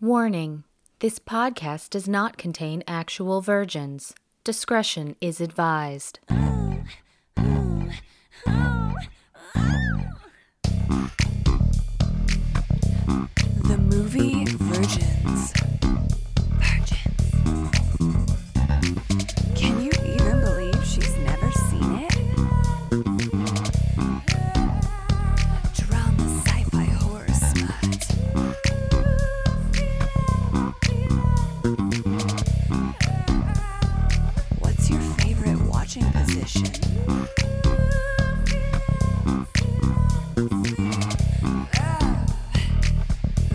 Warning 0.00 0.62
this 1.00 1.18
podcast 1.18 1.90
does 1.90 2.08
not 2.08 2.36
contain 2.36 2.84
actual 2.86 3.40
virgins. 3.40 4.14
Discretion 4.44 5.16
is 5.20 5.40
advised. 5.40 6.20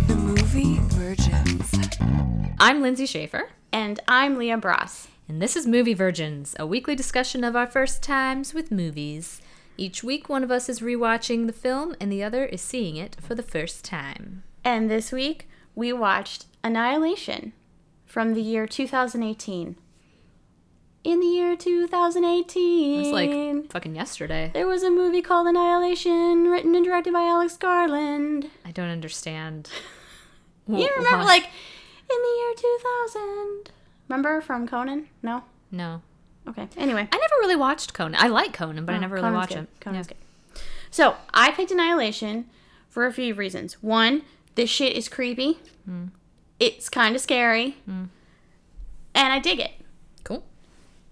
The 0.07 0.16
movie 0.16 0.77
Virgins. 0.93 1.71
I'm 2.59 2.81
Lindsay 2.83 3.07
Schaefer, 3.07 3.49
And 3.71 3.99
I'm 4.07 4.38
Leah 4.38 4.57
Bross. 4.57 5.07
and 5.27 5.41
this 5.41 5.55
is 5.55 5.66
Movie 5.66 5.95
Virgins, 5.95 6.55
a 6.59 6.67
weekly 6.67 6.95
discussion 6.95 7.43
of 7.43 7.55
our 7.55 7.66
first 7.66 8.03
times 8.03 8.53
with 8.53 8.71
movies. 8.71 9.41
Each 9.75 10.03
week, 10.03 10.30
one 10.30 10.44
of 10.44 10.52
us 10.52 10.69
is 10.69 10.80
rewatching 10.81 11.47
the 11.47 11.53
film, 11.53 11.95
and 11.99 12.11
the 12.11 12.21
other 12.23 12.45
is 12.45 12.61
seeing 12.61 12.95
it 12.95 13.16
for 13.19 13.33
the 13.33 13.41
first 13.41 13.83
time. 13.83 14.44
And 14.63 14.89
this 14.91 15.11
week 15.11 15.49
we 15.73 15.91
watched 15.91 16.45
Annihilation 16.63 17.53
from 18.05 18.35
the 18.35 18.41
year 18.41 18.67
2018. 18.67 19.77
In 21.03 21.19
the 21.19 21.25
year 21.25 21.55
2018, 21.57 23.01
It's 23.01 23.09
like 23.09 23.69
fucking 23.71 23.93
yesterday. 23.95 24.51
there 24.53 24.65
was 24.67 24.83
a 24.83 24.89
movie 24.89 25.21
called 25.21 25.47
Annihilation, 25.47 26.45
written 26.49 26.75
and 26.75 26.85
directed 26.85 27.11
by 27.11 27.23
Alex 27.23 27.57
Garland. 27.57 28.49
I 28.65 28.71
don't 28.71 28.89
understand. 28.89 29.69
You 30.65 30.89
remember, 30.95 31.25
like, 31.25 31.43
in 31.43 31.49
the 32.07 32.37
year 32.39 32.53
2000. 32.55 33.71
Remember 34.07 34.39
from 34.39 34.65
Conan? 34.65 35.09
No? 35.21 35.43
No. 35.71 36.01
Okay. 36.47 36.69
Anyway. 36.77 37.01
I 37.11 37.17
never 37.17 37.33
really 37.41 37.57
watched 37.57 37.93
Conan. 37.93 38.15
I 38.17 38.29
like 38.29 38.53
Conan, 38.53 38.85
but 38.85 38.93
I 38.95 38.97
Oh, 38.97 39.01
never 39.01 39.15
really 39.15 39.23
Conan's 39.27 39.37
watched 39.41 39.49
good. 39.55 39.57
him. 39.59 39.67
Conan's 39.81 40.07
good. 40.07 40.17
So 40.89 41.17
I 41.33 41.51
picked 41.51 41.71
Annihilation 41.71 42.45
for 42.87 43.05
a 43.05 43.11
few 43.11 43.33
reasons. 43.33 43.73
One, 43.83 44.21
this 44.55 44.69
shit 44.69 44.95
is 44.95 45.09
creepy. 45.09 45.59
Hmm. 45.83 46.05
It's 46.61 46.87
kind 46.87 47.13
of 47.13 47.19
scary, 47.21 47.75
and 47.85 48.09
I 49.13 49.39
dig 49.39 49.59
it. 49.59 49.71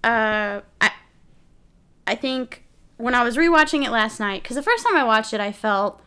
Uh, 0.04 0.62
I, 0.80 0.92
I 2.08 2.16
think 2.16 2.64
when 2.98 3.16
I 3.16 3.24
was 3.24 3.38
rewatching 3.38 3.84
it 3.86 3.92
last 3.92 4.20
night, 4.20 4.44
because 4.44 4.56
the 4.56 4.64
first 4.64 4.86
time 4.86 4.96
I 4.96 5.04
watched 5.04 5.34
it, 5.34 5.40
I 5.40 5.52
felt. 5.52 6.02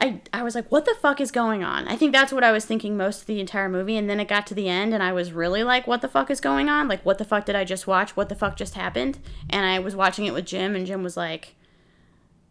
I, 0.00 0.20
I 0.32 0.44
was 0.44 0.54
like, 0.54 0.70
what 0.70 0.84
the 0.84 0.94
fuck 1.02 1.20
is 1.20 1.32
going 1.32 1.64
on? 1.64 1.88
I 1.88 1.96
think 1.96 2.12
that's 2.12 2.32
what 2.32 2.44
I 2.44 2.52
was 2.52 2.64
thinking 2.64 2.96
most 2.96 3.22
of 3.22 3.26
the 3.26 3.40
entire 3.40 3.68
movie. 3.68 3.96
And 3.96 4.08
then 4.08 4.20
it 4.20 4.28
got 4.28 4.46
to 4.46 4.54
the 4.54 4.68
end, 4.68 4.94
and 4.94 5.02
I 5.02 5.12
was 5.12 5.32
really 5.32 5.64
like, 5.64 5.88
what 5.88 6.02
the 6.02 6.08
fuck 6.08 6.30
is 6.30 6.40
going 6.40 6.68
on? 6.68 6.86
Like, 6.86 7.04
what 7.04 7.18
the 7.18 7.24
fuck 7.24 7.46
did 7.46 7.56
I 7.56 7.64
just 7.64 7.88
watch? 7.88 8.16
What 8.16 8.28
the 8.28 8.36
fuck 8.36 8.56
just 8.56 8.74
happened? 8.74 9.18
And 9.50 9.66
I 9.66 9.80
was 9.80 9.96
watching 9.96 10.24
it 10.26 10.32
with 10.32 10.46
Jim, 10.46 10.76
and 10.76 10.86
Jim 10.86 11.02
was 11.02 11.16
like, 11.16 11.56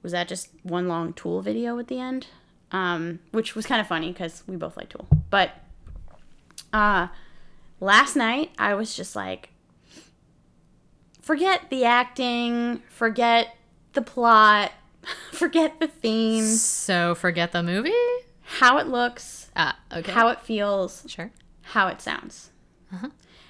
was 0.04 0.12
that 0.12 0.28
just 0.28 0.50
one 0.64 0.90
long 0.90 1.14
Tool 1.14 1.42
video 1.42 1.80
at 1.80 1.88
the 1.88 2.02
end? 2.02 2.28
Um, 2.74 3.20
which 3.32 3.56
was 3.56 3.66
kind 3.66 3.80
of 3.80 3.88
funny 3.88 4.12
because 4.12 4.44
we 4.46 4.58
both 4.58 4.76
like 4.76 4.90
Tool. 4.90 5.08
But 5.30 5.52
uh, 6.74 7.08
last 7.80 8.18
night, 8.18 8.52
I 8.58 8.74
was 8.74 8.94
just 8.94 9.16
like, 9.16 9.52
forget 11.28 11.70
the 11.70 11.84
acting, 11.84 12.82
forget 12.90 13.56
the 13.94 14.02
plot, 14.02 14.72
forget 15.34 15.80
the 15.82 15.88
themes, 15.88 16.62
So 16.64 17.14
forget 17.16 17.52
the 17.52 17.62
movie? 17.62 17.92
how 18.44 18.78
it 18.78 18.88
looks, 18.88 19.52
Ah, 19.58 19.78
okay. 19.94 20.12
how 20.14 20.30
it 20.30 20.40
feels, 20.40 21.04
Sure. 21.08 21.32
how 21.62 21.88
it 21.90 22.00
sounds. 22.02 22.52
Uh-huh. 22.94 23.10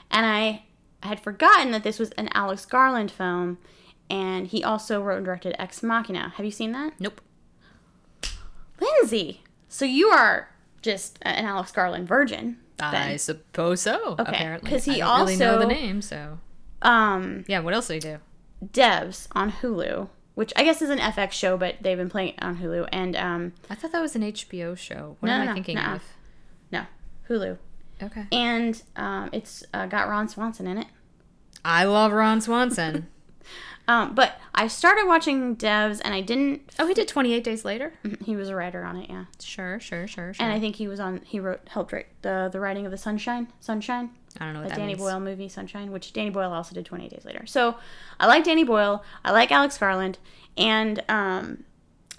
And 0.10 0.26
I 0.26 0.64
had 1.04 1.20
forgotten 1.20 1.70
that 1.72 1.84
this 1.84 2.00
was 2.00 2.10
an 2.12 2.30
Alex 2.34 2.66
Garland 2.66 3.12
film, 3.12 3.60
and 4.10 4.48
he 4.48 4.64
also 4.64 5.00
wrote 5.02 5.18
and 5.18 5.26
directed 5.26 5.56
Ex 5.60 5.84
Machina. 5.84 6.34
Have 6.38 6.46
you 6.46 6.52
seen 6.52 6.72
that? 6.72 6.94
Nope. 7.00 7.22
Lindsay! 8.80 9.44
So 9.70 9.86
you 9.86 10.08
are 10.08 10.50
just 10.82 11.20
an 11.24 11.46
Alex 11.46 11.72
Garland 11.72 12.08
virgin. 12.08 12.58
I 12.80 13.18
suppose 13.18 13.82
so. 13.82 14.16
Okay, 14.20 14.24
Apparently, 14.32 14.70
'cause 14.72 14.86
he 14.86 15.02
I 15.02 15.18
don't 15.18 15.20
really 15.28 15.36
know 15.38 15.60
the 15.60 15.66
name. 15.68 16.02
So 16.02 16.40
Um, 16.82 17.44
yeah, 17.48 17.60
what 17.60 17.74
else 17.74 17.88
do 17.88 17.96
you 17.96 18.00
do? 18.02 18.18
Devs 18.66 19.28
on 19.34 19.52
Hulu, 19.52 20.10
which 20.36 20.54
I 20.56 20.64
guess 20.64 20.82
is 20.82 20.90
an 20.90 21.00
FX 21.00 21.32
show, 21.32 21.58
but 21.58 21.76
they've 21.82 21.98
been 21.98 22.10
playing 22.10 22.30
it 22.34 22.44
on 22.44 22.58
Hulu. 22.58 22.88
And 22.92 23.16
um, 23.16 23.54
I 23.70 23.76
thought 23.76 23.92
that 23.92 24.02
was 24.02 24.16
an 24.16 24.22
HBO 24.24 24.78
show. 24.78 25.18
What 25.20 25.28
No, 25.30 25.34
am 25.36 25.42
I 25.42 25.46
no, 25.46 25.54
thinking 25.54 25.76
nuh-uh. 25.76 25.96
of? 25.96 26.04
no, 26.72 26.86
Hulu. 27.30 27.58
Okay. 28.02 28.26
And 28.32 28.82
um, 28.96 29.30
it's 29.34 29.64
uh, 29.74 29.88
got 29.88 30.08
Ron 30.08 30.28
Swanson 30.30 30.68
in 30.68 30.78
it. 30.78 30.88
I 31.66 31.84
love 31.86 32.12
Ron 32.12 32.42
Swanson. 32.42 33.08
Um, 33.90 34.16
but 34.16 34.38
I 34.54 34.68
started 34.68 35.08
watching 35.08 35.56
Devs, 35.56 36.02
and 36.04 36.14
I 36.14 36.20
didn't. 36.20 36.74
oh, 36.78 36.88
he 36.88 36.94
did 36.94 37.08
28 37.08 37.42
Days 37.42 37.64
Later? 37.64 37.94
He 38.22 38.36
was 38.36 38.50
a 38.50 38.56
writer 38.58 38.84
on 38.84 38.98
it, 38.98 39.10
yeah. 39.10 39.26
Sure, 39.42 39.80
sure, 39.80 40.08
sure, 40.08 40.34
sure. 40.34 40.44
And 40.46 40.52
I 40.54 40.60
think 40.60 40.76
he 40.76 40.90
was 40.90 41.00
on. 41.00 41.22
He 41.24 41.40
wrote, 41.40 41.62
helped 41.70 41.94
write 41.94 42.08
the 42.22 42.50
the 42.52 42.60
writing 42.60 42.84
of 42.86 42.92
the 42.92 42.98
Sunshine, 42.98 43.48
Sunshine, 43.62 44.10
I 44.40 44.46
don't 44.46 44.54
know 44.54 44.62
what 44.62 44.70
the 44.70 44.76
Danny 44.76 44.88
means. 44.88 45.00
Boyle 45.00 45.20
movie, 45.20 45.50
Sunshine, 45.50 45.92
which 45.92 46.14
Danny 46.14 46.30
Boyle 46.30 46.52
also 46.52 46.76
did 46.76 46.86
28 46.86 47.10
Days 47.10 47.26
Later. 47.26 47.46
So 47.46 47.76
I 48.20 48.28
like 48.28 48.44
Danny 48.44 48.64
Boyle. 48.64 49.04
I 49.24 49.32
like 49.32 49.52
Alex 49.52 49.78
Garland, 49.78 50.18
and 50.58 51.04
um, 51.10 51.64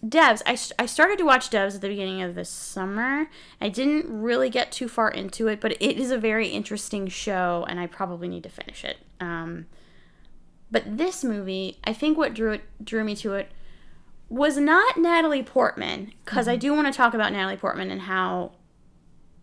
Devs. 0.05 0.43
I 0.47 0.87
started 0.87 1.19
to 1.19 1.25
watch 1.25 1.51
Devs 1.51 1.75
at 1.75 1.81
the 1.81 1.89
beginning 1.89 2.23
of 2.23 2.35
this 2.35 2.49
summer. 2.49 3.29
I 3.61 3.69
didn't 3.69 4.07
really 4.09 4.51
get 4.51 4.71
too 4.71 4.89
far 4.89 5.11
into 5.11 5.49
it, 5.49 5.61
but 5.61 5.73
it 5.73 5.99
is 5.99 6.11
a 6.11 6.19
very 6.19 6.49
interesting 6.49 7.09
show, 7.09 7.65
and 7.69 7.81
I 7.81 7.87
probably 7.87 8.29
need 8.29 8.43
to 8.45 8.49
finish 8.49 8.85
it. 8.85 8.99
Um, 9.21 9.67
but 10.71 10.99
this 10.99 11.25
movie, 11.25 11.79
I 11.85 11.93
think 11.93 12.19
what 12.19 12.35
drew 12.35 12.53
it 12.53 12.63
drew 12.85 13.05
me 13.05 13.17
to 13.17 13.35
it 13.35 13.51
was 14.29 14.59
not 14.59 14.99
Natalie 14.99 15.43
Portman, 15.43 16.13
because 16.25 16.47
I 16.47 16.57
do 16.57 16.75
want 16.75 16.87
to 16.87 16.93
talk 16.93 17.15
about 17.15 17.33
Natalie 17.33 17.57
Portman 17.57 17.91
and 17.91 18.03
how 18.03 18.53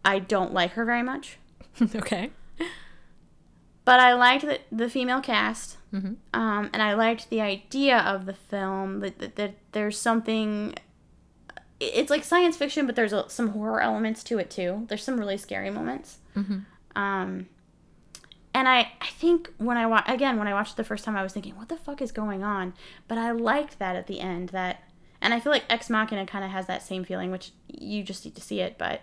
I 0.05 0.19
don't 0.19 0.53
like 0.53 0.71
her 0.71 0.85
very 0.85 1.01
much. 1.01 1.37
okay. 1.95 2.31
But 3.85 3.99
I 3.99 4.13
liked 4.13 4.43
the, 4.45 4.59
the 4.71 4.89
female 4.89 5.21
cast, 5.21 5.77
Mhm. 5.93 6.15
um, 6.33 6.69
and 6.73 6.81
I 6.81 6.95
liked 6.95 7.29
the 7.29 7.39
idea 7.41 7.99
of 7.99 8.25
the 8.25 8.33
film. 8.33 8.99
That, 9.01 9.19
that, 9.19 9.35
that 9.35 9.53
there's 9.73 9.97
something. 9.99 10.73
It's 11.79 12.09
like 12.09 12.23
science 12.23 12.57
fiction, 12.57 12.85
but 12.85 12.95
there's 12.95 13.13
a, 13.13 13.29
some 13.29 13.49
horror 13.49 13.81
elements 13.81 14.23
to 14.25 14.39
it 14.39 14.49
too. 14.49 14.85
There's 14.87 15.03
some 15.03 15.17
really 15.19 15.37
scary 15.37 15.69
moments. 15.69 16.17
Um, 16.95 17.47
and 18.53 18.67
I, 18.69 18.91
I 19.01 19.07
think 19.17 19.51
when 19.57 19.77
I 19.77 19.85
wa- 19.85 20.03
again 20.07 20.37
when 20.37 20.47
I 20.47 20.53
watched 20.53 20.73
it 20.73 20.77
the 20.77 20.83
first 20.83 21.03
time, 21.03 21.15
I 21.15 21.21
was 21.23 21.33
thinking, 21.33 21.55
what 21.57 21.69
the 21.69 21.75
fuck 21.77 22.01
is 22.01 22.11
going 22.11 22.43
on? 22.43 22.73
But 23.07 23.17
I 23.17 23.31
liked 23.31 23.77
that 23.79 23.95
at 23.95 24.07
the 24.07 24.19
end. 24.21 24.49
That, 24.49 24.83
and 25.21 25.33
I 25.33 25.39
feel 25.39 25.51
like 25.51 25.65
Ex 25.69 25.89
Machina 25.89 26.25
kind 26.25 26.43
of 26.45 26.51
has 26.51 26.65
that 26.67 26.81
same 26.81 27.03
feeling, 27.03 27.29
which 27.31 27.51
you 27.67 28.01
just 28.03 28.25
need 28.25 28.35
to 28.35 28.41
see 28.41 28.61
it, 28.61 28.77
but. 28.77 29.01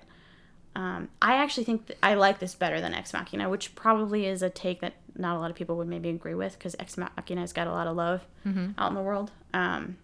Um, 0.75 1.09
I 1.21 1.35
actually 1.35 1.65
think 1.65 1.93
I 2.03 2.15
like 2.15 2.39
this 2.39 2.55
better 2.55 2.81
than 2.81 2.95
Ex 2.95 3.13
Machina, 3.13 3.49
which 3.51 3.75
probably 3.75 4.27
is 4.27 4.43
a 4.43 4.49
take 4.49 4.81
that 4.81 4.95
not 5.17 5.37
a 5.37 5.39
lot 5.39 5.51
of 5.51 5.57
people 5.57 5.77
would 5.77 5.89
maybe 5.89 6.09
agree 6.09 6.35
with 6.35 6.55
because 6.59 6.75
Ex 6.79 6.97
Machina 6.97 7.41
has 7.43 7.53
got 7.53 7.67
a 7.67 7.71
lot 7.73 7.87
of 7.87 7.95
love 7.97 8.23
out 8.79 8.89
in 8.89 8.95
the 8.95 9.03
world. 9.03 9.31
Um, 9.53 9.97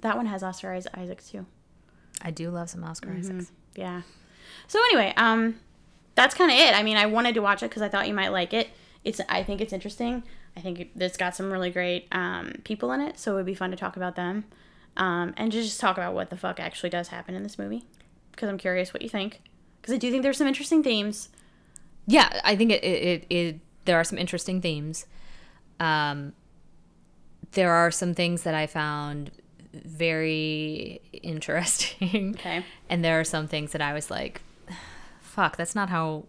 that 0.00 0.16
one 0.16 0.26
has 0.26 0.42
Oscar 0.42 0.72
Is- 0.74 0.88
Isaac 0.94 1.24
too. 1.24 1.46
I 2.22 2.30
do 2.30 2.50
love 2.50 2.70
some 2.70 2.84
Oscar 2.84 3.10
Isaacs. 3.12 3.50
Yeah. 3.74 4.02
So 4.68 4.78
anyway, 4.78 5.12
um, 5.16 5.58
that's 6.14 6.34
kind 6.34 6.50
of 6.50 6.56
it. 6.56 6.74
I 6.74 6.82
mean, 6.82 6.96
I 6.96 7.06
wanted 7.06 7.34
to 7.34 7.40
watch 7.42 7.62
it 7.62 7.68
because 7.70 7.82
I 7.82 7.88
thought 7.88 8.08
you 8.08 8.14
might 8.14 8.28
like 8.30 8.52
it. 8.54 8.68
It's 9.04 9.20
I 9.28 9.42
think 9.42 9.60
it's 9.60 9.72
interesting. 9.72 10.22
I 10.56 10.60
think 10.60 10.80
it- 10.80 10.90
it's 10.96 11.16
got 11.16 11.34
some 11.34 11.50
really 11.50 11.70
great 11.70 12.06
um, 12.12 12.54
people 12.64 12.92
in 12.92 13.00
it, 13.00 13.18
so 13.18 13.32
it 13.32 13.34
would 13.36 13.46
be 13.46 13.54
fun 13.54 13.70
to 13.70 13.76
talk 13.76 13.96
about 13.96 14.16
them, 14.16 14.44
um, 14.96 15.32
and 15.36 15.50
just 15.52 15.80
talk 15.80 15.96
about 15.96 16.14
what 16.14 16.30
the 16.30 16.36
fuck 16.36 16.60
actually 16.60 16.90
does 16.90 17.08
happen 17.08 17.34
in 17.34 17.42
this 17.42 17.58
movie. 17.58 17.84
Because 18.40 18.48
I'm 18.48 18.56
curious 18.56 18.94
what 18.94 19.02
you 19.02 19.10
think. 19.10 19.42
Because 19.82 19.92
I 19.92 19.98
do 19.98 20.10
think 20.10 20.22
there's 20.22 20.38
some 20.38 20.46
interesting 20.46 20.82
themes. 20.82 21.28
Yeah, 22.06 22.40
I 22.42 22.56
think 22.56 22.72
it, 22.72 22.82
it, 22.82 23.02
it, 23.02 23.26
it 23.28 23.60
there 23.84 24.00
are 24.00 24.04
some 24.04 24.16
interesting 24.16 24.62
themes. 24.62 25.04
Um, 25.78 26.32
there 27.52 27.70
are 27.70 27.90
some 27.90 28.14
things 28.14 28.44
that 28.44 28.54
I 28.54 28.66
found 28.66 29.30
very 29.74 31.02
interesting. 31.12 32.34
Okay. 32.38 32.64
And 32.88 33.04
there 33.04 33.20
are 33.20 33.24
some 33.24 33.46
things 33.46 33.72
that 33.72 33.82
I 33.82 33.92
was 33.92 34.10
like, 34.10 34.40
fuck, 35.20 35.58
that's 35.58 35.74
not 35.74 35.90
how 35.90 36.24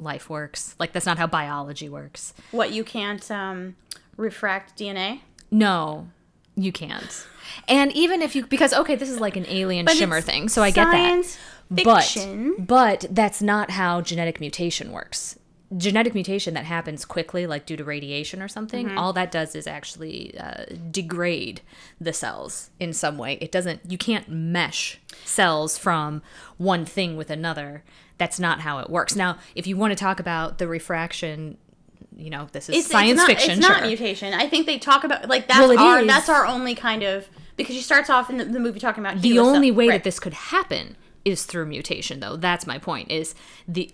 life 0.00 0.28
works. 0.28 0.74
Like, 0.80 0.92
that's 0.92 1.06
not 1.06 1.16
how 1.16 1.28
biology 1.28 1.88
works. 1.88 2.34
What 2.50 2.72
you 2.72 2.82
can't 2.82 3.30
um, 3.30 3.76
refract 4.16 4.76
DNA. 4.76 5.20
No, 5.52 6.08
you 6.56 6.72
can't. 6.72 7.26
And 7.68 7.92
even 7.92 8.22
if 8.22 8.34
you, 8.34 8.46
because, 8.46 8.72
okay, 8.72 8.96
this 8.96 9.08
is 9.10 9.20
like 9.20 9.36
an 9.36 9.46
alien 9.48 9.84
But 9.86 9.96
shimmer 9.96 10.20
thing, 10.20 10.48
so 10.48 10.62
I 10.62 10.70
get 10.70 10.90
that. 10.90 11.24
fiction. 11.74 12.54
But 12.58 12.66
but 12.66 13.06
that's 13.10 13.42
not 13.42 13.70
how 13.70 14.00
genetic 14.00 14.40
mutation 14.40 14.92
works. 14.92 15.38
Genetic 15.76 16.14
mutation 16.14 16.54
that 16.54 16.64
happens 16.64 17.04
quickly, 17.04 17.44
like 17.46 17.66
due 17.66 17.76
to 17.76 17.82
radiation 17.84 18.40
or 18.40 18.46
something, 18.46 18.86
Mm-hmm. 18.86 18.98
all 18.98 19.12
that 19.14 19.32
does 19.32 19.56
is 19.56 19.66
actually 19.66 20.36
uh, 20.38 20.64
degrade 20.92 21.60
the 22.00 22.12
cells 22.12 22.70
in 22.78 22.92
some 22.92 23.18
way. 23.18 23.36
It 23.40 23.50
doesn't. 23.50 23.80
You 23.90 23.98
can't 23.98 24.28
mesh 24.28 24.98
cells 25.24 25.76
from 25.76 26.22
one 26.56 26.84
thing 26.84 27.16
with 27.16 27.30
another. 27.30 27.82
That's 28.16 28.38
not 28.38 28.60
how 28.60 28.78
it 28.78 28.88
works. 28.88 29.16
Now, 29.16 29.38
if 29.56 29.66
you 29.66 29.76
want 29.76 29.90
to 29.90 29.96
talk 29.96 30.20
about 30.20 30.58
the 30.58 30.68
refraction, 30.68 31.58
you 32.16 32.30
know, 32.30 32.48
this 32.52 32.68
is 32.68 32.76
it's, 32.78 32.86
science 32.88 33.12
it's 33.12 33.18
not, 33.18 33.26
fiction. 33.28 33.50
It's 33.52 33.60
not 33.60 33.82
mutation. 33.82 34.32
I 34.34 34.48
think 34.48 34.66
they 34.66 34.78
talk 34.78 35.04
about 35.04 35.28
like 35.28 35.48
that's 35.48 35.60
Well, 35.60 35.78
our 35.78 36.00
is. 36.00 36.06
that's 36.06 36.28
our 36.28 36.46
only 36.46 36.74
kind 36.74 37.02
of 37.02 37.28
because 37.56 37.74
she 37.76 37.82
starts 37.82 38.08
off 38.10 38.30
in 38.30 38.38
the, 38.38 38.44
the 38.44 38.60
movie 38.60 38.80
talking 38.80 39.04
about 39.04 39.20
the 39.22 39.38
only 39.38 39.70
way 39.70 39.88
right. 39.88 39.94
that 39.96 40.04
this 40.04 40.18
could 40.18 40.32
happen 40.34 40.96
is 41.24 41.44
through 41.44 41.66
mutation 41.66 42.20
though 42.20 42.36
that's 42.36 42.66
my 42.66 42.78
point 42.78 43.10
is 43.10 43.34
the 43.66 43.92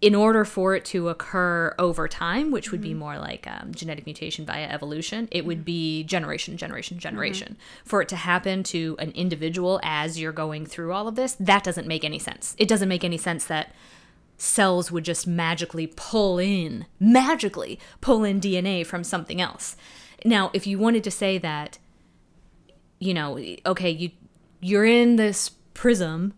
in 0.00 0.14
order 0.14 0.44
for 0.44 0.74
it 0.74 0.84
to 0.84 1.08
occur 1.08 1.74
over 1.78 2.06
time 2.08 2.50
which 2.50 2.70
would 2.70 2.80
Mm-hmm. 2.80 2.88
be 2.90 2.94
more 2.94 3.18
like 3.18 3.46
um, 3.46 3.72
genetic 3.74 4.04
mutation 4.04 4.44
via 4.44 4.66
evolution 4.68 5.28
it 5.30 5.46
would 5.46 5.64
be 5.64 6.04
generation 6.04 6.56
generation 6.56 6.96
Mm-hmm. 6.96 7.02
generation 7.02 7.56
for 7.84 8.02
it 8.02 8.08
to 8.08 8.16
happen 8.16 8.62
to 8.64 8.96
an 8.98 9.10
individual 9.12 9.80
as 9.82 10.20
you're 10.20 10.32
going 10.32 10.66
through 10.66 10.92
all 10.92 11.08
of 11.08 11.14
this 11.14 11.36
that 11.40 11.64
doesn't 11.64 11.86
make 11.88 12.04
any 12.04 12.18
sense 12.18 12.54
it 12.58 12.68
doesn't 12.68 12.88
make 12.88 13.02
any 13.04 13.16
sense 13.18 13.44
that 13.46 13.72
cells 14.36 14.90
would 14.90 15.04
just 15.04 15.26
magically 15.26 15.86
pull 15.86 16.38
in 16.38 16.86
magically 16.98 17.78
pull 18.00 18.24
in 18.24 18.40
dna 18.40 18.84
from 18.84 19.04
something 19.04 19.40
else. 19.40 19.76
Now 20.24 20.50
if 20.52 20.66
you 20.66 20.78
wanted 20.78 21.04
to 21.04 21.10
say 21.10 21.38
that 21.38 21.78
you 22.98 23.14
know, 23.14 23.38
okay, 23.66 23.90
you 23.90 24.10
you're 24.60 24.86
in 24.86 25.16
this 25.16 25.50
prism 25.74 26.32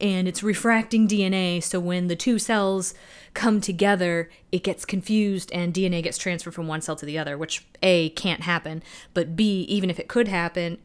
and 0.00 0.26
it's 0.26 0.42
refracting 0.42 1.06
DNA, 1.06 1.62
so 1.62 1.78
when 1.78 2.08
the 2.08 2.16
two 2.16 2.38
cells 2.38 2.94
come 3.34 3.60
together, 3.60 4.30
it 4.50 4.64
gets 4.64 4.84
confused 4.84 5.52
and 5.52 5.72
DNA 5.72 6.02
gets 6.02 6.18
transferred 6.18 6.54
from 6.54 6.66
one 6.66 6.80
cell 6.80 6.96
to 6.96 7.06
the 7.06 7.18
other, 7.18 7.38
which 7.38 7.66
A 7.82 8.08
can't 8.10 8.40
happen, 8.42 8.82
but 9.14 9.36
B, 9.36 9.62
even 9.68 9.90
if 9.90 10.00
it 10.00 10.08
could 10.08 10.26
happen, 10.26 10.78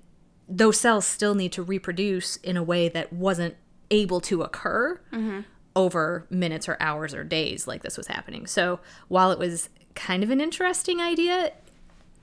those 0.47 0.79
cells 0.79 1.07
still 1.07 1.33
need 1.33 1.53
to 1.53 1.63
reproduce 1.63 2.35
in 2.37 2.55
a 2.55 2.61
way 2.61 2.87
that 2.89 3.11
wasn't 3.11 3.55
able 3.89 4.19
to 4.19 4.41
occur 4.41 4.99
mm-hmm. 5.11 5.41
Over 5.75 6.25
minutes 6.29 6.69
or 6.69 6.77
hours 6.79 7.13
or 7.13 7.23
days 7.23 7.67
like 7.67 7.83
this 7.83 7.97
was 7.97 8.07
happening. 8.07 8.47
So, 8.47 8.79
while 9.07 9.31
it 9.31 9.39
was 9.39 9.69
kind 9.93 10.23
of 10.23 10.29
an 10.29 10.41
interesting 10.41 11.01
idea, 11.01 11.51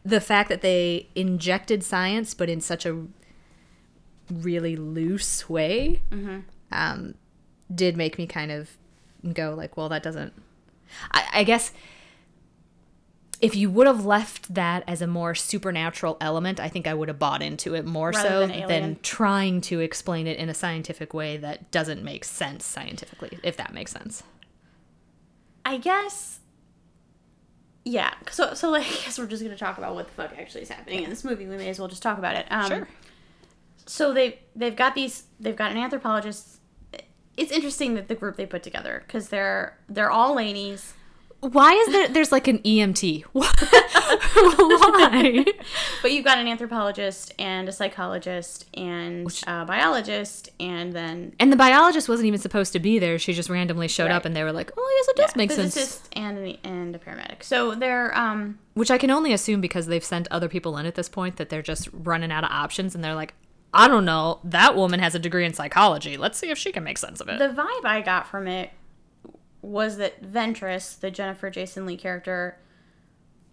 the 0.04 0.20
fact 0.20 0.49
that 0.49 0.62
they 0.62 1.08
injected 1.14 1.84
science 1.84 2.34
but 2.34 2.49
in 2.49 2.60
such 2.60 2.84
a 2.87 3.06
really 4.31 4.76
loose 4.76 5.49
way 5.49 6.00
um, 6.70 7.14
did 7.72 7.96
make 7.96 8.19
me 8.19 8.26
kind 8.26 8.50
of 8.50 8.76
go 9.32 9.55
like 9.55 9.76
well 9.76 9.88
that 9.88 10.02
doesn't 10.02 10.32
I, 11.12 11.28
I 11.34 11.44
guess 11.44 11.72
if 13.42 13.54
you 13.54 13.68
would 13.68 13.86
have 13.86 14.06
left 14.06 14.54
that 14.54 14.82
as 14.86 15.02
a 15.02 15.06
more 15.06 15.34
supernatural 15.34 16.16
element 16.20 16.58
i 16.58 16.68
think 16.68 16.86
i 16.86 16.94
would 16.94 17.08
have 17.08 17.18
bought 17.18 17.42
into 17.42 17.74
it 17.74 17.84
more 17.84 18.10
Rather 18.10 18.28
so 18.28 18.46
than 18.46 18.68
than, 18.68 18.96
trying 19.02 19.60
to 19.60 19.80
explain 19.80 20.26
it 20.26 20.38
in 20.38 20.48
a 20.48 20.54
scientific 20.54 21.12
way 21.12 21.36
that 21.36 21.70
doesn't 21.70 22.02
make 22.02 22.24
sense 22.24 22.64
scientifically 22.64 23.38
if 23.42 23.56
that 23.56 23.74
makes 23.74 23.90
sense 23.90 24.22
I 25.64 25.76
guess. 25.78 26.40
Yeah. 27.84 28.12
So 28.30 28.54
so 28.54 28.70
like 28.70 28.86
I 28.86 28.90
guess 28.90 29.18
we're 29.18 29.26
just 29.26 29.42
gonna 29.42 29.56
talk 29.56 29.78
about 29.78 29.94
what 29.94 30.06
the 30.06 30.12
fuck 30.12 30.32
actually 30.38 30.62
is 30.62 30.68
happening 30.68 31.04
in 31.04 31.10
this 31.10 31.24
movie. 31.24 31.46
We 31.46 31.56
may 31.56 31.68
as 31.68 31.78
well 31.78 31.88
just 31.88 32.02
talk 32.02 32.18
about 32.18 32.36
it. 32.36 32.46
Um, 32.50 32.68
Sure. 32.68 32.88
So 33.86 34.12
they 34.12 34.40
they've 34.54 34.76
got 34.76 34.94
these 34.94 35.24
they've 35.40 35.56
got 35.56 35.70
an 35.70 35.76
anthropologist. 35.76 36.60
It's 37.36 37.50
interesting 37.50 37.94
that 37.94 38.08
the 38.08 38.14
group 38.14 38.36
they 38.36 38.46
put 38.46 38.62
together 38.62 39.02
because 39.06 39.28
they're 39.28 39.78
they're 39.88 40.10
all 40.10 40.34
ladies. 40.34 40.94
Why 41.42 41.72
is 41.72 41.88
there 41.88 42.08
there's 42.08 42.30
like 42.30 42.46
an 42.46 42.58
emt 42.60 43.24
why 43.32 43.50
But 46.00 46.12
you've 46.12 46.24
got 46.24 46.38
an 46.38 46.46
anthropologist 46.46 47.34
and 47.38 47.68
a 47.68 47.72
psychologist 47.72 48.66
and 48.74 49.26
a 49.46 49.64
biologist 49.64 50.50
and 50.60 50.92
then 50.92 51.34
And 51.40 51.52
the 51.52 51.56
biologist 51.56 52.08
wasn't 52.08 52.26
even 52.26 52.40
supposed 52.40 52.72
to 52.74 52.78
be 52.78 52.98
there. 52.98 53.18
She 53.18 53.32
just 53.32 53.50
randomly 53.50 53.88
showed 53.88 54.10
up 54.10 54.24
and 54.24 54.36
they 54.36 54.44
were 54.44 54.52
like, 54.52 54.72
oh, 54.76 55.00
guess 55.00 55.08
it 55.08 55.16
does 55.16 55.36
make 55.36 55.50
sense. 55.50 56.02
and 56.12 56.58
and 56.64 56.94
a 56.94 56.98
paramedic. 56.98 57.42
So 57.42 57.74
they're 57.74 58.16
um 58.16 58.58
Which 58.74 58.90
I 58.90 58.98
can 58.98 59.10
only 59.10 59.32
assume 59.32 59.60
because 59.60 59.86
they've 59.86 60.04
sent 60.04 60.28
other 60.30 60.48
people 60.48 60.76
in 60.78 60.86
at 60.86 60.94
this 60.94 61.08
point 61.08 61.36
that 61.36 61.48
they're 61.48 61.62
just 61.62 61.88
running 61.92 62.30
out 62.30 62.44
of 62.44 62.50
options 62.50 62.94
and 62.94 63.02
they're 63.02 63.14
like, 63.14 63.34
I 63.74 63.88
don't 63.88 64.04
know. 64.04 64.40
That 64.44 64.76
woman 64.76 65.00
has 65.00 65.14
a 65.14 65.18
degree 65.18 65.44
in 65.44 65.54
psychology. 65.54 66.16
Let's 66.16 66.38
see 66.38 66.50
if 66.50 66.58
she 66.58 66.72
can 66.72 66.84
make 66.84 66.98
sense 66.98 67.20
of 67.20 67.28
it. 67.28 67.38
the 67.38 67.48
vibe 67.48 67.84
I 67.84 68.02
got 68.02 68.28
from 68.28 68.46
it 68.46 68.70
was 69.62 69.96
that 69.98 70.22
Ventress, 70.22 70.98
the 70.98 71.10
Jennifer 71.10 71.48
Jason 71.50 71.86
Lee 71.86 71.96
character, 71.96 72.58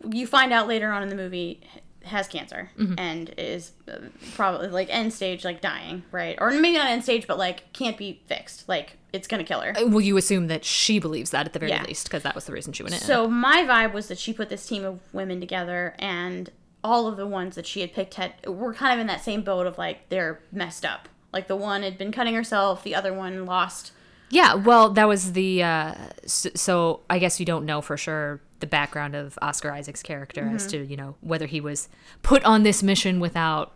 you 0.09 0.25
find 0.27 0.51
out 0.51 0.67
later 0.67 0.91
on 0.91 1.03
in 1.03 1.09
the 1.09 1.15
movie 1.15 1.61
has 2.06 2.27
cancer 2.27 2.71
Mm-hmm. 2.79 2.94
and 2.97 3.33
is 3.38 3.73
uh, 3.88 3.97
probably 4.35 4.69
like 4.69 4.88
end 4.89 5.13
stage, 5.13 5.44
like 5.45 5.61
dying, 5.61 6.03
right? 6.11 6.38
Or 6.39 6.50
maybe 6.51 6.77
not 6.77 6.88
end 6.89 7.03
stage, 7.03 7.27
but 7.27 7.38
like 7.38 7.71
can't 7.73 7.97
be 7.97 8.21
fixed. 8.25 8.67
Like 8.69 8.97
it's 9.11 9.27
gonna 9.27 9.44
kill 9.44 9.59
her. 9.61 9.73
well, 9.88 10.01
you 10.01 10.15
assume 10.17 10.47
that 10.47 10.63
she 10.65 10.97
believes 11.00 11.31
that 11.31 11.45
at 11.45 11.53
the 11.53 11.59
very 11.59 11.71
Yeah. 11.71 11.83
least 11.83 12.06
because 12.07 12.23
that 12.23 12.35
was 12.35 12.45
the 12.45 12.53
reason 12.53 12.73
she 12.73 12.83
went 12.83 12.95
in. 12.95 13.01
So 13.01 13.27
my 13.27 13.63
vibe 13.67 13.94
was 13.94 14.07
that 14.07 14.17
she 14.17 14.31
put 14.33 14.50
this 14.50 14.65
team 14.65 14.83
of 14.85 15.00
women 15.13 15.39
together, 15.39 15.94
and 16.00 16.50
all 16.83 17.07
of 17.07 17.17
the 17.17 17.27
ones 17.27 17.56
that 17.56 17.67
she 17.67 17.81
had 17.81 17.91
picked 17.94 18.13
had 18.15 18.33
were 18.47 18.73
kind 18.73 18.94
of 18.94 19.00
in 19.00 19.07
that 19.07 19.21
same 19.21 19.41
boat 19.41 19.67
of 19.67 19.77
like 19.77 20.07
they're 20.09 20.39
messed 20.51 20.85
up. 20.85 21.09
Like 21.33 21.47
the 21.47 21.57
one 21.57 21.83
had 21.83 21.97
been 21.97 22.11
cutting 22.13 22.33
herself, 22.33 22.81
the 22.83 22.95
other 22.95 23.13
one 23.13 23.45
lost. 23.45 23.91
Yeah, 24.30 24.54
well, 24.56 24.90
that 24.92 25.08
was 25.08 25.34
the. 25.34 25.64
Uh, 25.64 25.94
so, 26.26 26.50
so 26.56 27.00
I 27.10 27.20
guess 27.20 27.40
you 27.40 27.46
don't 27.46 27.66
know 27.66 27.81
for 27.81 27.98
sure 27.98 28.42
the 28.60 28.68
background 28.68 29.16
of 29.16 29.40
Oscar 29.42 29.72
Isaac's 29.72 30.04
character 30.04 30.42
as 30.54 30.64
Mm-hmm. 30.68 30.84
to 30.84 30.86
you 30.86 30.98
know 30.98 31.16
whether 31.22 31.46
he 31.46 31.62
was 31.62 31.90
put 32.24 32.44
on 32.44 32.64
this 32.64 32.84
mission 32.84 33.20
without 33.20 33.74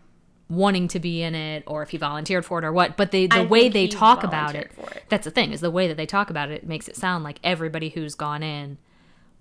wanting 0.49 0.87
to 0.89 0.99
be 0.99 1.23
in 1.23 1.33
it 1.33 1.63
or 1.65 1.81
if 1.81 1.89
he 1.89 1.97
volunteered 1.97 2.45
for 2.45 2.59
it 2.59 2.65
or 2.65 2.71
what. 2.71 2.97
But 2.97 3.11
they, 3.11 3.27
the 3.27 3.37
I 3.37 3.45
way 3.45 3.69
they 3.69 3.87
talk 3.87 4.23
about 4.23 4.55
it, 4.55 4.71
it. 4.77 5.03
that's 5.09 5.23
the 5.25 5.31
thing 5.31 5.51
is 5.51 5.61
the 5.61 5.71
way 5.71 5.87
that 5.87 5.97
they 5.97 6.05
talk 6.05 6.29
about 6.29 6.51
it 6.51 6.67
makes 6.67 6.87
it 6.87 6.95
sound 6.95 7.23
like 7.23 7.39
everybody 7.43 7.89
who's 7.89 8.13
gone 8.13 8.43
in 8.43 8.77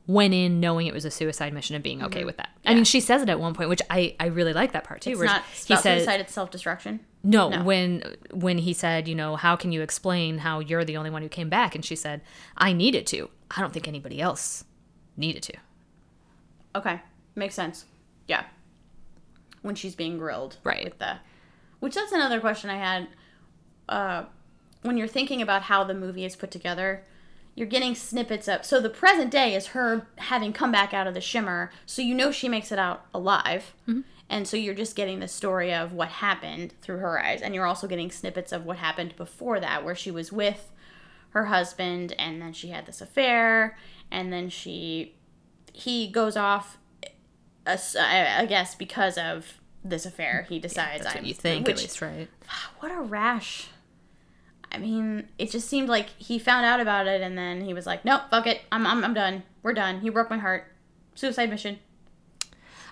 went 0.07 0.33
in 0.35 0.59
knowing 0.61 0.87
it 0.87 0.95
was 0.95 1.05
a 1.05 1.11
suicide 1.11 1.53
mission 1.53 1.75
and 1.77 1.83
being 1.83 2.03
okay 2.03 2.25
with 2.25 2.37
that. 2.37 2.51
I 2.65 2.75
mean, 2.75 2.85
she 2.85 3.01
says 3.01 3.23
it 3.23 3.29
at 3.29 3.39
one 3.39 3.53
point, 3.55 3.69
which 3.69 3.83
I 3.91 4.15
I 4.19 4.27
really 4.27 4.53
like 4.53 4.73
that 4.73 4.85
part 4.85 5.01
too. 5.03 5.11
Mm-hmm. 5.11 5.23
It's 5.25 5.33
not 5.33 5.45
he 5.45 5.83
says 5.83 5.99
suicide; 6.05 6.21
it's 6.21 6.33
self 6.33 6.51
destruction. 6.51 7.01
No, 7.23 7.49
No. 7.51 7.63
when 7.63 8.17
when 8.33 8.59
he 8.59 8.73
said, 8.73 9.07
you 9.09 9.15
know, 9.15 9.37
how 9.37 9.57
can 9.57 9.73
you 9.73 9.83
explain 9.83 10.39
how 10.39 10.59
you're 10.61 10.85
the 10.85 10.97
only 10.97 11.11
one 11.11 11.23
who 11.23 11.29
came 11.29 11.49
back? 11.49 11.75
And 11.75 11.85
she 11.85 11.95
said, 11.97 12.21
I 12.57 12.73
needed 12.73 13.07
to. 13.09 13.31
I 13.51 13.61
don't 13.61 13.73
think 13.73 13.87
anybody 13.87 14.21
else 14.21 14.65
needed 15.17 15.43
to. 15.45 15.53
Okay, 16.75 17.01
makes 17.35 17.55
sense. 17.55 17.85
Yeah, 18.27 18.45
when 19.63 19.75
she's 19.75 19.95
being 19.95 20.19
grilled, 20.19 20.57
Right. 20.65 20.85
With 20.85 20.99
the, 20.99 21.19
which 21.81 21.95
that's 21.95 22.13
another 22.13 22.41
question 22.41 22.71
I 22.71 22.77
had. 22.77 23.09
Uh, 23.89 24.25
when 24.83 24.97
you're 24.97 25.07
thinking 25.09 25.43
about 25.43 25.63
how 25.63 25.85
the 25.85 25.95
movie 25.95 26.25
is 26.25 26.35
put 26.35 26.51
together, 26.51 27.05
you're 27.55 27.67
getting 27.69 27.95
snippets 27.95 28.49
of. 28.49 28.65
So 28.65 28.81
the 28.81 28.89
present 28.91 29.31
day 29.31 29.55
is 29.55 29.69
her 29.69 30.07
having 30.17 30.53
come 30.53 30.73
back 30.73 30.95
out 30.95 31.07
of 31.07 31.15
the 31.15 31.21
shimmer, 31.21 31.71
so 31.87 32.01
you 32.03 32.15
know 32.15 32.31
she 32.33 32.49
makes 32.49 32.73
it 32.73 32.79
out 32.79 33.05
alive, 33.13 33.75
and 34.33 34.49
so 34.49 34.57
you're 34.57 34.75
just 34.75 34.97
getting 34.97 35.21
the 35.21 35.29
story 35.29 35.75
of 35.75 35.93
what 35.93 36.09
happened 36.09 36.73
through 36.81 36.97
her 36.97 37.23
eyes, 37.23 37.43
and 37.43 37.55
you're 37.55 37.67
also 37.67 37.87
getting 37.87 38.11
snippets 38.11 38.51
of 38.51 38.65
what 38.65 38.79
happened 38.79 39.15
before 39.17 39.61
that, 39.61 39.85
where 39.85 39.95
she 39.95 40.11
was 40.11 40.33
with 40.33 40.73
her 41.31 41.45
husband, 41.47 42.15
and 42.19 42.41
then 42.41 42.55
she 42.55 42.69
had 42.69 42.87
this 42.87 43.03
affair, 43.03 43.77
and 44.11 44.33
then 44.33 44.49
she 44.49 45.15
he 45.75 46.09
goes 46.09 46.37
off 46.37 46.79
uh, 47.67 47.77
I 47.99 48.47
guess 48.47 48.75
because 48.75 49.17
of 49.19 49.55
this 49.85 50.07
affair 50.07 50.47
he 50.49 50.59
decides 50.59 51.05
That's 51.05 51.17
I'm 51.17 51.25
you 51.25 51.35
think, 51.35 51.69
at 51.69 51.75
which- 51.75 51.83
least, 51.83 52.01
right? 52.03 52.29
what 52.81 52.91
a 52.91 53.01
rash. 53.01 53.69
I 54.71 54.79
mean 54.79 55.29
it 55.39 55.51
just 55.51 55.69
seemed 55.69 55.91
like 55.91 56.09
he 56.17 56.39
found 56.39 56.65
out 56.65 56.81
about 56.81 57.07
it 57.07 57.21
and 57.21 57.37
then 57.37 57.61
he 57.61 57.75
was 57.75 57.85
like 57.87 58.05
nope 58.05 58.23
fuck 58.31 58.47
it. 58.47 58.63
I'm, 58.73 58.87
I'm, 58.87 59.05
I'm 59.05 59.13
done. 59.15 59.43
We're 59.63 59.75
done. 59.75 60.01
He 60.01 60.09
broke 60.09 60.31
my 60.31 60.39
heart. 60.39 60.65
Suicide 61.15 61.51
mission 61.51 61.79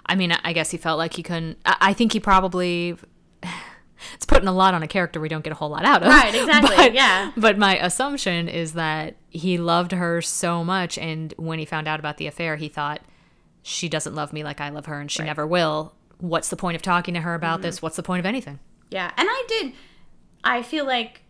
I 0.07 0.15
mean, 0.15 0.33
I 0.33 0.53
guess 0.53 0.71
he 0.71 0.77
felt 0.79 0.99
like 0.99 1.15
he 1.15 1.23
couldn't. 1.23 1.59
I, 1.65 1.77
I 1.81 1.93
think 1.93 2.13
he 2.13 2.21
probably. 2.21 2.97
It's 4.15 4.25
putting 4.25 4.49
a 4.49 4.53
lot 4.53 4.73
on 4.73 4.83
a 4.83 4.89
character 4.89 5.21
we 5.21 5.29
don't 5.29 5.45
get 5.45 5.53
a 5.53 5.57
whole 5.57 5.69
lot 5.69 5.85
out 5.85 6.03
of. 6.03 6.09
Right, 6.09 6.35
exactly, 6.35 6.75
But, 6.75 6.95
yeah. 6.95 7.33
But 7.37 7.59
my 7.59 7.77
assumption 7.77 8.49
is 8.49 8.73
that 8.73 9.17
he 9.29 9.59
loved 9.59 9.93
her 9.93 10.23
so 10.23 10.65
much, 10.65 10.97
and 10.97 11.35
when 11.37 11.59
he 11.59 11.67
found 11.67 11.87
out 11.87 12.01
about 12.01 12.17
the 12.17 12.27
affair, 12.27 12.57
he 12.57 12.69
thought, 12.71 13.03
she 13.63 13.91
doesn't 13.91 14.15
love 14.15 14.33
me 14.33 14.43
like 14.43 14.59
I 14.59 14.71
love 14.71 14.87
her, 14.87 14.99
and 15.01 15.11
she 15.11 15.23
never 15.23 15.47
will. 15.47 15.93
What's 16.17 16.49
the 16.49 16.57
point 16.57 16.77
of 16.77 16.83
talking 16.83 17.13
to 17.13 17.21
her 17.21 17.35
about 17.35 17.57
Mm-hmm. 17.59 17.63
this? 17.67 17.83
What's 17.83 17.97
the 17.97 18.03
point 18.03 18.21
of 18.21 18.27
anything? 18.27 18.59
yeah 18.91 19.13
and 19.19 19.29
I 19.31 19.45
did 19.47 19.73
I 20.43 20.63
feel 20.63 20.85
like 20.87 21.21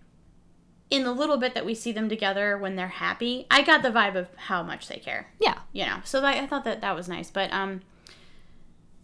in 0.90 1.02
the 1.04 1.12
little 1.12 1.36
bit 1.38 1.54
that 1.54 1.66
we 1.66 1.74
see 1.74 1.90
them 1.92 2.08
together 2.08 2.56
when 2.56 2.74
they're 2.76 2.86
happy 2.88 3.46
I 3.50 3.62
got 3.62 3.82
the 3.82 3.90
vibe 3.90 4.14
of 4.14 4.28
how 4.36 4.62
much 4.62 4.86
they 4.88 4.96
care 4.98 5.26
Yeah. 5.40 5.58
you 5.72 5.84
know 5.84 5.98
so 6.04 6.22
I, 6.24 6.40
I 6.42 6.46
thought 6.46 6.64
that 6.64 6.80
that 6.80 6.94
was 6.94 7.06
nice 7.08 7.30
but 7.30 7.52
um 7.52 7.82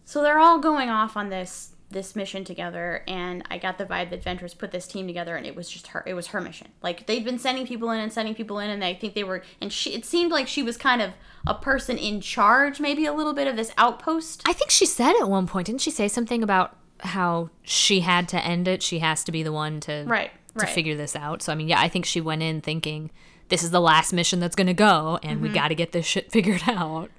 so 0.07 0.21
they're 0.23 0.39
all 0.39 0.57
going 0.59 0.89
off 0.89 1.15
on 1.17 1.29
this 1.29 1.73
this 1.89 2.15
mission 2.17 2.43
together 2.43 3.01
and 3.07 3.43
I 3.49 3.57
got 3.57 3.77
the 3.77 3.85
vibe 3.85 4.09
that 4.09 4.21
Ventress 4.21 4.57
put 4.57 4.71
this 4.71 4.87
team 4.87 5.07
together 5.07 5.37
and 5.37 5.45
it 5.45 5.55
was 5.55 5.69
just 5.69 5.87
her 5.87 6.03
it 6.05 6.13
was 6.15 6.27
her 6.27 6.41
mission. 6.41 6.67
Like 6.81 7.07
they'd 7.07 7.23
been 7.23 7.39
sending 7.39 7.65
people 7.65 7.91
in 7.91 7.99
and 8.01 8.11
sending 8.11 8.35
people 8.35 8.59
in 8.59 8.69
and 8.69 8.83
I 8.83 8.93
think 8.93 9.13
they 9.13 9.23
were 9.23 9.41
and 9.61 9.71
she 9.71 9.93
it 9.93 10.03
seemed 10.03 10.31
like 10.31 10.47
she 10.49 10.61
was 10.63 10.75
kind 10.75 11.01
of 11.01 11.11
a 11.45 11.53
person 11.53 11.97
in 11.97 12.19
charge 12.19 12.79
maybe 12.81 13.05
a 13.05 13.13
little 13.13 13.33
bit 13.33 13.47
of 13.47 13.55
this 13.55 13.71
outpost. 13.77 14.41
I 14.45 14.51
think 14.53 14.69
she 14.71 14.85
said 14.85 15.13
at 15.21 15.29
one 15.29 15.47
point, 15.47 15.67
didn't 15.67 15.79
she 15.81 15.91
say 15.91 16.07
something 16.09 16.43
about 16.43 16.75
how 17.01 17.51
she 17.63 18.01
had 18.01 18.27
to 18.29 18.43
end 18.43 18.67
it? 18.67 18.83
She 18.83 18.99
has 18.99 19.23
to 19.23 19.31
be 19.31 19.41
the 19.43 19.53
one 19.53 19.79
to 19.81 20.03
Right, 20.07 20.31
to 20.57 20.65
right. 20.65 20.69
figure 20.69 20.95
this 20.97 21.15
out. 21.15 21.41
So 21.41 21.53
I 21.53 21.55
mean, 21.55 21.69
yeah, 21.69 21.79
I 21.79 21.87
think 21.87 22.05
she 22.05 22.19
went 22.19 22.43
in 22.43 22.59
thinking 22.59 23.11
this 23.47 23.63
is 23.63 23.71
the 23.71 23.79
last 23.79 24.11
mission 24.11 24.41
that's 24.41 24.57
going 24.57 24.67
to 24.67 24.73
go, 24.73 25.19
and 25.23 25.35
Mm-hmm. 25.37 25.41
we 25.43 25.49
got 25.53 25.69
to 25.69 25.75
get 25.75 25.93
this 25.93 26.05
shit 26.05 26.31
figured 26.33 26.63
out. 26.67 27.11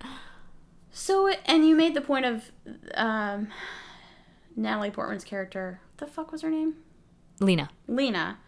So 0.99 1.29
and 1.29 1.67
you 1.67 1.77
made 1.77 1.95
the 1.95 2.01
point 2.01 2.27
of 2.27 2.51
um 2.95 3.49
Natalie 4.57 4.91
Portman's 4.91 5.23
character. 5.23 5.81
What 5.93 6.07
the 6.07 6.13
fuck 6.13 6.33
was 6.33 6.43
her 6.43 6.51
name? 6.51 6.75
Lena, 7.39 7.71
Lena 7.87 8.39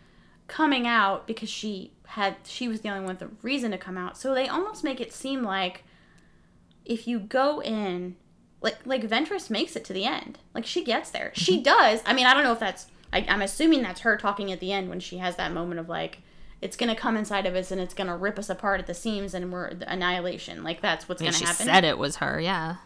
coming 0.48 0.84
out 0.84 1.28
because 1.28 1.48
she 1.48 1.92
had 2.06 2.36
she 2.42 2.66
was 2.66 2.80
the 2.80 2.88
only 2.88 3.02
one 3.02 3.10
with 3.10 3.20
the 3.20 3.30
reason 3.42 3.70
to 3.70 3.78
come 3.78 3.96
out. 3.96 4.18
So 4.18 4.34
they 4.34 4.48
almost 4.48 4.82
make 4.82 5.00
it 5.00 5.12
seem 5.12 5.44
like 5.44 5.84
if 6.84 7.06
you 7.06 7.20
go 7.20 7.62
in 7.62 8.16
like 8.60 8.78
like 8.84 9.08
Ventress 9.08 9.48
makes 9.48 9.76
it 9.76 9.84
to 9.84 9.92
the 9.92 10.04
end. 10.04 10.40
Like 10.52 10.66
she 10.66 10.82
gets 10.82 11.10
there. 11.10 11.30
She 11.34 11.62
does. 11.62 12.02
I 12.04 12.12
mean, 12.12 12.26
I 12.26 12.34
don't 12.34 12.42
know 12.42 12.52
if 12.52 12.58
that's 12.58 12.88
I, 13.12 13.24
I'm 13.28 13.42
assuming 13.42 13.82
that's 13.82 14.00
her 14.00 14.16
talking 14.16 14.50
at 14.50 14.58
the 14.58 14.72
end 14.72 14.88
when 14.88 14.98
she 14.98 15.18
has 15.18 15.36
that 15.36 15.52
moment 15.52 15.78
of 15.78 15.88
like 15.88 16.18
it's 16.62 16.76
gonna 16.76 16.94
come 16.96 17.16
inside 17.16 17.46
of 17.46 17.54
us 17.54 17.70
and 17.70 17.80
it's 17.80 17.94
gonna 17.94 18.16
rip 18.16 18.38
us 18.38 18.50
apart 18.50 18.80
at 18.80 18.86
the 18.86 18.94
seams 18.94 19.34
and 19.34 19.52
we're 19.52 19.72
the 19.74 19.90
annihilation. 19.90 20.62
Like 20.62 20.80
that's 20.80 21.08
what's 21.08 21.20
and 21.20 21.28
gonna 21.28 21.38
she 21.38 21.44
happen. 21.44 21.66
She 21.66 21.72
said 21.72 21.84
it 21.84 21.98
was 21.98 22.16
her. 22.16 22.40
Yeah, 22.40 22.76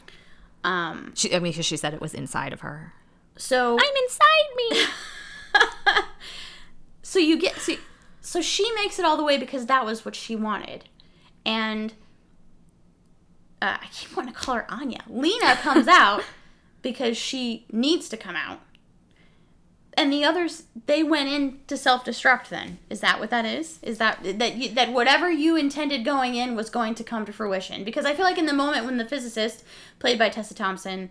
um. 0.62 1.12
she. 1.16 1.34
I 1.34 1.38
mean, 1.40 1.52
'cause 1.52 1.66
she 1.66 1.76
said 1.76 1.94
it 1.94 2.00
was 2.00 2.14
inside 2.14 2.52
of 2.52 2.60
her. 2.60 2.92
So 3.36 3.72
I'm 3.78 3.96
inside 4.04 4.48
me. 4.56 6.02
so 7.02 7.18
you 7.18 7.38
get 7.38 7.56
so, 7.56 7.74
so 8.20 8.40
she 8.40 8.70
makes 8.74 8.98
it 8.98 9.04
all 9.04 9.16
the 9.16 9.24
way 9.24 9.38
because 9.38 9.66
that 9.66 9.84
was 9.84 10.04
what 10.04 10.14
she 10.16 10.34
wanted 10.34 10.84
and 11.46 11.92
uh, 13.62 13.76
i 13.80 13.86
keep 13.92 14.16
wanting 14.16 14.32
to 14.32 14.38
call 14.38 14.56
her 14.56 14.66
anya 14.68 15.00
lena 15.06 15.54
comes 15.56 15.86
out 16.02 16.22
because 16.82 17.16
she 17.16 17.66
needs 17.70 18.08
to 18.08 18.16
come 18.16 18.34
out 18.34 18.60
and 19.96 20.12
the 20.12 20.24
others 20.24 20.64
they 20.86 21.02
went 21.02 21.28
in 21.28 21.58
to 21.68 21.76
self-destruct 21.76 22.48
then. 22.48 22.78
Is 22.90 23.00
that 23.00 23.20
what 23.20 23.30
that 23.30 23.44
is? 23.44 23.78
Is 23.82 23.98
that 23.98 24.18
that 24.38 24.56
you, 24.56 24.68
that 24.70 24.92
whatever 24.92 25.30
you 25.30 25.56
intended 25.56 26.04
going 26.04 26.34
in 26.34 26.54
was 26.56 26.70
going 26.70 26.94
to 26.96 27.04
come 27.04 27.24
to 27.26 27.32
fruition? 27.32 27.84
Because 27.84 28.04
i 28.04 28.14
feel 28.14 28.24
like 28.24 28.38
in 28.38 28.46
the 28.46 28.52
moment 28.52 28.84
when 28.86 28.96
the 28.98 29.04
physicist 29.06 29.64
played 29.98 30.18
by 30.18 30.28
tessa 30.28 30.54
thompson 30.54 31.10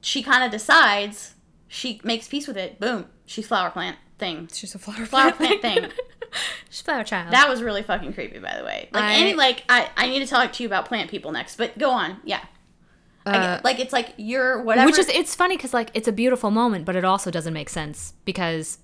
she 0.00 0.22
kind 0.22 0.44
of 0.44 0.50
decides 0.50 1.34
she 1.66 2.00
makes 2.04 2.28
peace 2.28 2.46
with 2.46 2.56
it 2.56 2.78
boom 2.78 3.06
she's 3.26 3.46
flower 3.46 3.70
plant 3.70 3.96
thing. 4.18 4.48
She's 4.52 4.74
a 4.74 4.78
flower, 4.78 5.06
flower 5.06 5.32
plant 5.32 5.62
thing. 5.62 5.86
She's 6.70 6.82
flower 6.82 7.04
child. 7.04 7.32
that 7.32 7.48
was 7.48 7.62
really 7.62 7.82
fucking 7.82 8.12
creepy 8.12 8.38
by 8.38 8.56
the 8.58 8.64
way. 8.64 8.88
Like 8.92 9.02
I- 9.04 9.14
any 9.14 9.34
like 9.34 9.64
i 9.68 9.88
i 9.96 10.08
need 10.08 10.18
to 10.20 10.26
talk 10.26 10.52
to 10.54 10.62
you 10.62 10.68
about 10.68 10.84
plant 10.86 11.08
people 11.10 11.32
next 11.32 11.56
but 11.56 11.78
go 11.78 11.90
on 11.90 12.18
yeah 12.24 12.44
Uh, 13.34 13.60
like 13.64 13.78
it's 13.80 13.92
like 13.92 14.14
you're 14.16 14.62
whatever 14.62 14.86
Which 14.86 14.98
is 14.98 15.08
it's 15.08 15.34
funny 15.34 15.56
because 15.56 15.74
like 15.74 15.90
it's 15.94 16.08
a 16.08 16.12
beautiful 16.12 16.50
moment, 16.50 16.84
but 16.84 16.96
it 16.96 17.04
also 17.04 17.30
doesn't 17.30 17.54
make 17.54 17.68
sense 17.68 18.14
because 18.24 18.78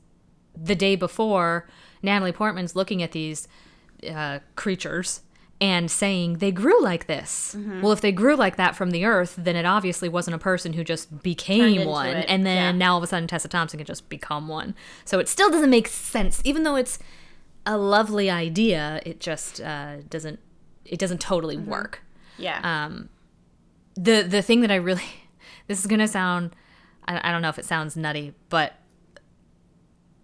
the 0.57 0.75
day 0.75 0.97
before 0.97 1.69
Natalie 2.03 2.33
Portman's 2.33 2.77
looking 2.77 3.03
at 3.03 3.13
these 3.13 3.49
uh, 4.09 4.39
creatures 4.57 5.23
and 5.61 5.91
saying 5.91 6.39
they 6.39 6.51
grew 6.53 6.83
like 6.83 7.07
this. 7.07 7.55
Mm-hmm. 7.57 7.81
Well, 7.81 7.93
if 7.93 8.01
they 8.01 8.13
grew 8.13 8.37
like 8.37 8.57
that 8.57 8.77
from 8.77 8.91
the 8.91 9.05
earth, 9.05 9.35
then 9.39 9.57
it 9.57 9.65
obviously 9.65 10.09
wasn't 10.09 10.35
a 10.35 10.39
person 10.39 10.73
who 10.75 10.85
just 10.85 11.23
became 11.23 11.87
one, 11.87 12.09
it, 12.09 12.27
and 12.29 12.45
then 12.45 12.57
yeah. 12.57 12.87
now 12.87 12.93
all 12.93 12.99
of 12.99 13.05
a 13.05 13.07
sudden 13.07 13.29
Tessa 13.29 13.49
Thompson 13.49 13.79
can 13.79 13.87
just 13.87 14.09
become 14.09 14.49
one. 14.49 14.75
So 15.05 15.19
it 15.19 15.29
still 15.29 15.51
doesn't 15.51 15.71
make 15.71 15.89
sense, 15.89 16.41
even 16.45 16.65
though 16.65 16.77
it's 16.77 16.99
a 17.65 17.79
lovely 17.79 18.29
idea. 18.29 19.01
It 19.07 19.21
just 19.21 19.61
uh, 19.61 20.03
doesn't. 20.09 20.41
It 20.85 20.99
doesn't 20.99 21.21
totally 21.21 21.57
Mm-hmm. 21.57 21.71
work 21.71 22.01
yeah 22.37 22.59
um 22.65 23.09
the 23.97 24.23
the 24.23 24.43
thing 24.43 24.61
that 24.61 24.71
i 24.71 24.77
really 24.77 25.03
this 25.67 25.79
is 25.81 25.87
gonna 25.87 26.09
sound 26.09 26.55
I, 27.07 27.29
I 27.29 27.33
don't 27.33 27.43
know 27.43 27.49
if 27.49 27.59
it 27.59 27.65
sounds 27.65 27.97
nutty 27.97 28.35
but 28.49 28.75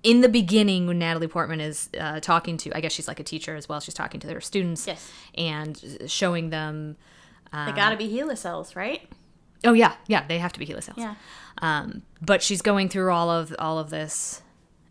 in 0.02 0.20
the 0.22 0.28
beginning 0.28 0.86
when 0.86 0.98
natalie 0.98 1.28
portman 1.28 1.60
is 1.60 1.88
uh, 1.98 2.20
talking 2.20 2.56
to 2.58 2.76
i 2.76 2.80
guess 2.80 2.92
she's 2.92 3.08
like 3.08 3.20
a 3.20 3.24
teacher 3.24 3.54
as 3.56 3.68
well 3.68 3.80
she's 3.80 3.94
talking 3.94 4.20
to 4.20 4.26
their 4.26 4.40
students 4.40 4.86
Yes. 4.86 5.10
and 5.34 5.82
showing 6.06 6.50
them 6.50 6.96
they 7.52 7.72
gotta 7.72 7.96
be 7.96 8.08
HeLa 8.08 8.38
cells 8.38 8.76
right? 8.76 9.08
Oh 9.64 9.72
yeah 9.72 9.94
yeah 10.06 10.24
they 10.26 10.38
have 10.38 10.52
to 10.52 10.60
be 10.60 10.66
HeLa 10.66 10.82
cells. 10.84 10.98
Yeah. 10.98 11.16
Um, 11.58 12.02
but 12.22 12.44
she's 12.44 12.62
going 12.62 12.88
through 12.88 13.10
all 13.12 13.28
of 13.28 13.52
all 13.58 13.80
of 13.80 13.90
this 13.90 14.40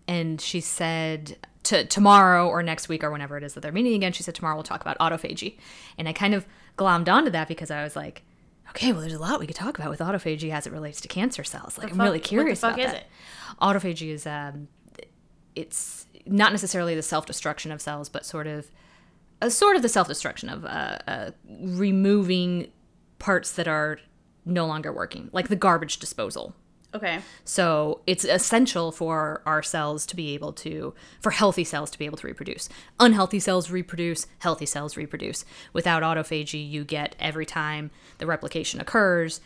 and 0.09 0.41
she 0.41 0.59
said 0.59 1.37
to 1.63 1.85
tomorrow 1.85 2.49
or 2.49 2.61
next 2.61 2.89
week 2.89 3.01
or 3.01 3.11
whenever 3.11 3.37
it 3.37 3.43
is 3.45 3.53
that 3.53 3.61
they're 3.61 3.71
meeting 3.71 3.93
again 3.93 4.11
she 4.11 4.23
said 4.23 4.35
tomorrow 4.35 4.55
we'll 4.55 4.63
talk 4.63 4.81
about 4.81 4.97
autophagy. 4.99 5.57
And 5.97 6.09
i 6.09 6.11
kind 6.13 6.33
of 6.33 6.45
glommed 6.77 7.07
onto 7.07 7.31
that 7.31 7.47
because 7.47 7.71
i 7.71 7.81
was 7.81 7.95
like 7.95 8.23
okay 8.69 8.91
well 8.91 9.01
there's 9.01 9.13
a 9.13 9.19
lot 9.19 9.39
we 9.39 9.47
could 9.47 9.55
talk 9.55 9.77
about 9.77 9.89
with 9.89 9.99
autophagy 9.99 10.51
as 10.51 10.65
it 10.67 10.73
relates 10.73 11.01
to 11.01 11.07
cancer 11.07 11.43
cells. 11.43 11.77
Like 11.77 11.91
i'm 11.91 11.97
fuck- 11.97 12.05
really 12.05 12.17
what 12.17 12.23
the 12.23 12.29
curious 12.29 12.59
fuck 12.61 12.73
about 12.73 12.85
is 12.85 12.91
that. 12.91 13.01
it? 13.01 13.07
autophagy 13.61 14.09
is 14.11 14.25
um, 14.27 14.67
it's 15.55 16.05
not 16.25 16.51
necessarily 16.51 16.95
the 16.95 17.01
self-destruction 17.01 17.71
of 17.71 17.81
cells 17.81 18.09
but 18.09 18.25
sort 18.25 18.47
of 18.47 18.69
a 19.41 19.49
sort 19.49 19.75
of 19.75 19.81
the 19.81 19.89
self-destruction 19.89 20.49
of 20.49 20.65
uh, 20.65 20.97
uh, 21.07 21.31
removing 21.61 22.67
parts 23.19 23.53
that 23.53 23.67
are 23.67 23.99
no 24.45 24.65
longer 24.65 24.91
working 24.91 25.29
like 25.31 25.47
the 25.47 25.55
garbage 25.55 25.97
disposal 25.97 26.55
okay 26.93 27.19
so 27.45 28.01
it's 28.07 28.23
essential 28.25 28.91
for 28.91 29.41
our 29.45 29.61
cells 29.61 30.05
to 30.07 30.15
be 30.15 30.33
able 30.33 30.51
to, 30.53 30.93
for 31.21 31.31
healthy 31.31 31.63
cells 31.63 31.91
to 31.91 31.99
be 31.99 32.05
able 32.05 32.17
to 32.17 32.27
reproduce. 32.27 32.67
Unhealthy 32.99 33.39
cells 33.39 33.69
reproduce, 33.71 34.25
healthy 34.39 34.65
cells 34.65 34.97
reproduce. 34.97 35.45
Without 35.73 36.01
autophagy, 36.03 36.67
you 36.67 36.83
get 36.83 37.15
every 37.19 37.45
time 37.45 37.91
the 38.17 38.25
replication 38.25 38.79
occurs, 38.81 39.39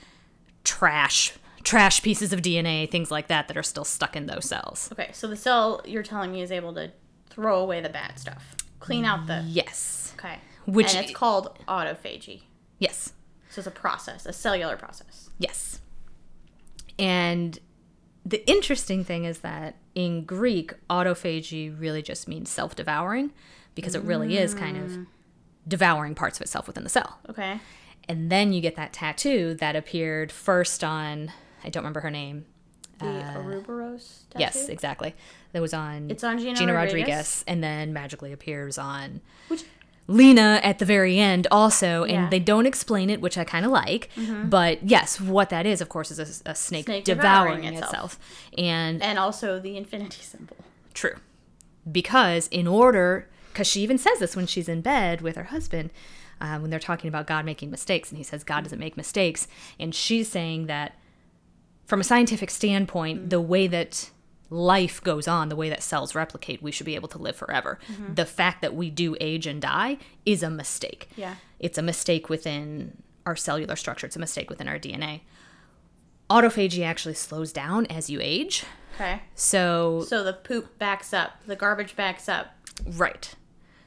trash, 0.63 1.33
trash 1.63 2.01
pieces 2.01 2.33
of 2.33 2.41
DNA, 2.41 2.89
things 2.89 3.11
like 3.11 3.27
that 3.27 3.47
that 3.47 3.57
are 3.57 3.63
still 3.63 3.85
stuck 3.85 4.15
in 4.15 4.25
those 4.25 4.45
cells. 4.45 4.89
okay 4.91 5.09
so 5.13 5.27
the 5.27 5.35
cell 5.35 5.81
you're 5.85 6.03
telling 6.03 6.31
me 6.31 6.41
is 6.41 6.51
able 6.51 6.73
to 6.73 6.91
throw 7.29 7.59
away 7.59 7.81
the 7.81 7.89
bad 7.89 8.19
stuff 8.19 8.55
clean 8.79 9.05
out 9.05 9.27
the 9.27 9.43
Yes. 9.47 10.13
okay 10.17 10.37
Which- 10.65 10.93
and 10.95 11.05
it's 11.05 11.13
called 11.17 11.57
autophagy 11.67 12.43
Yes. 12.79 13.13
so 13.49 13.59
it's 13.59 13.67
a 13.67 13.71
process 13.71 14.25
a 14.25 14.33
cellular 14.33 14.75
process 14.77 15.29
Yes. 15.39 15.79
And 16.99 17.57
the 18.25 18.47
interesting 18.49 19.03
thing 19.03 19.25
is 19.25 19.39
that 19.39 19.75
in 19.95 20.23
Greek, 20.25 20.73
autophagy 20.89 21.73
really 21.77 22.01
just 22.01 22.27
means 22.27 22.49
self 22.49 22.75
devouring 22.75 23.31
because 23.75 23.95
it 23.95 24.03
really 24.03 24.37
is 24.37 24.53
kind 24.53 24.77
of 24.77 24.97
devouring 25.67 26.15
parts 26.15 26.37
of 26.37 26.41
itself 26.43 26.67
within 26.67 26.83
the 26.83 26.89
cell. 26.89 27.19
okay 27.29 27.59
And 28.07 28.29
then 28.31 28.53
you 28.53 28.61
get 28.61 28.75
that 28.75 28.93
tattoo 28.93 29.55
that 29.55 29.75
appeared 29.75 30.31
first 30.31 30.83
on, 30.83 31.31
I 31.63 31.69
don't 31.69 31.81
remember 31.83 32.01
her 32.01 32.11
name. 32.11 32.45
the 32.99 33.05
Ouroboros 33.37 34.25
tattoo? 34.29 34.37
Uh, 34.37 34.39
Yes, 34.39 34.69
exactly. 34.69 35.15
That 35.53 35.61
was 35.61 35.73
on 35.73 36.09
It's 36.11 36.23
on 36.23 36.37
Gina 36.39 36.73
Rodriguez. 36.73 37.43
and 37.47 37.63
then 37.63 37.93
magically 37.93 38.31
appears 38.31 38.77
on 38.77 39.21
which 39.47 39.63
Lena 40.07 40.59
at 40.63 40.79
the 40.79 40.85
very 40.85 41.17
end 41.17 41.47
also, 41.49 42.03
and 42.03 42.11
Yeah. 42.11 42.19
Mm-hmm. 42.21 42.29
they 42.29 42.39
don't 42.39 42.65
explain 42.65 43.09
it, 43.09 43.21
which 43.21 43.37
I 43.37 43.43
kind 43.43 43.65
of 43.65 43.71
like. 43.71 44.09
But 44.45 44.83
yes, 44.83 45.19
what 45.21 45.49
that 45.49 45.65
is, 45.65 45.79
of 45.81 45.89
course, 45.89 46.11
is 46.11 46.19
a, 46.19 46.51
a 46.51 46.55
snake, 46.55 46.85
Snake 46.85 47.05
devouring, 47.05 47.61
devouring 47.61 47.73
itself. 47.75 48.13
itself. 48.13 48.19
And 48.57 49.01
and 49.01 49.17
also 49.17 49.59
the 49.59 49.77
infinity 49.77 50.21
symbol 50.21 50.57
True. 50.93 51.15
Because 51.89 52.47
in 52.49 52.67
order, 52.67 53.27
because 53.51 53.67
she 53.67 53.81
even 53.81 53.97
says 53.97 54.19
this 54.19 54.35
when 54.35 54.45
she's 54.47 54.69
in 54.69 54.81
bed 54.81 55.21
with 55.21 55.35
her 55.35 55.45
husband, 55.45 55.89
uh, 56.41 56.59
when 56.59 56.69
they're 56.69 56.79
talking 56.79 57.07
about 57.07 57.25
God 57.27 57.45
making 57.45 57.71
mistakes, 57.71 58.09
and 58.09 58.17
he 58.17 58.23
says 58.23 58.43
God 58.43 58.63
doesn't 58.63 58.79
make 58.79 58.97
mistakes. 58.97 59.47
And 59.79 59.93
she's 59.95 60.27
saying 60.29 60.67
that 60.67 60.97
from 61.85 62.01
a 62.01 62.03
scientific 62.03 62.49
standpoint, 62.49 63.29
the 63.29 63.41
way 63.41 63.67
that 63.67 64.09
life 64.53 65.01
goes 65.03 65.27
on, 65.27 65.49
the 65.49 65.55
way 65.55 65.69
that 65.69 65.81
cells 65.81 66.13
replicate, 66.15 66.61
we 66.61 66.71
should 66.71 66.85
be 66.85 66.95
able 66.95 67.07
to 67.09 67.17
live 67.17 67.35
forever. 67.35 67.79
Mm-hmm. 67.91 68.13
The 68.13 68.25
fact 68.25 68.61
that 68.61 68.75
we 68.75 68.89
do 68.89 69.15
age 69.19 69.47
and 69.47 69.61
die 69.61 69.97
is 70.25 70.43
a 70.43 70.49
mistake. 70.49 71.09
Yeah. 71.17 71.35
It's 71.59 71.77
a 71.77 71.81
mistake 71.81 72.29
within 72.29 73.01
our 73.25 73.35
cellular 73.35 73.75
structure, 73.75 74.05
it's 74.05 74.15
a 74.15 74.19
mistake 74.19 74.49
within 74.49 74.67
our 74.67 74.77
DNA. 74.77 75.21
Autophagy 76.29 76.85
actually 76.85 77.15
slows 77.15 77.51
down 77.51 77.85
as 77.87 78.09
you 78.09 78.19
age. 78.21 78.63
okay 78.95 79.21
So 79.35 80.03
so 80.07 80.23
the 80.23 80.33
poop 80.33 80.77
backs 80.77 81.13
up 81.13 81.31
the 81.45 81.55
garbage 81.55 81.95
backs 81.95 82.29
up 82.29 82.55
Right. 82.85 83.33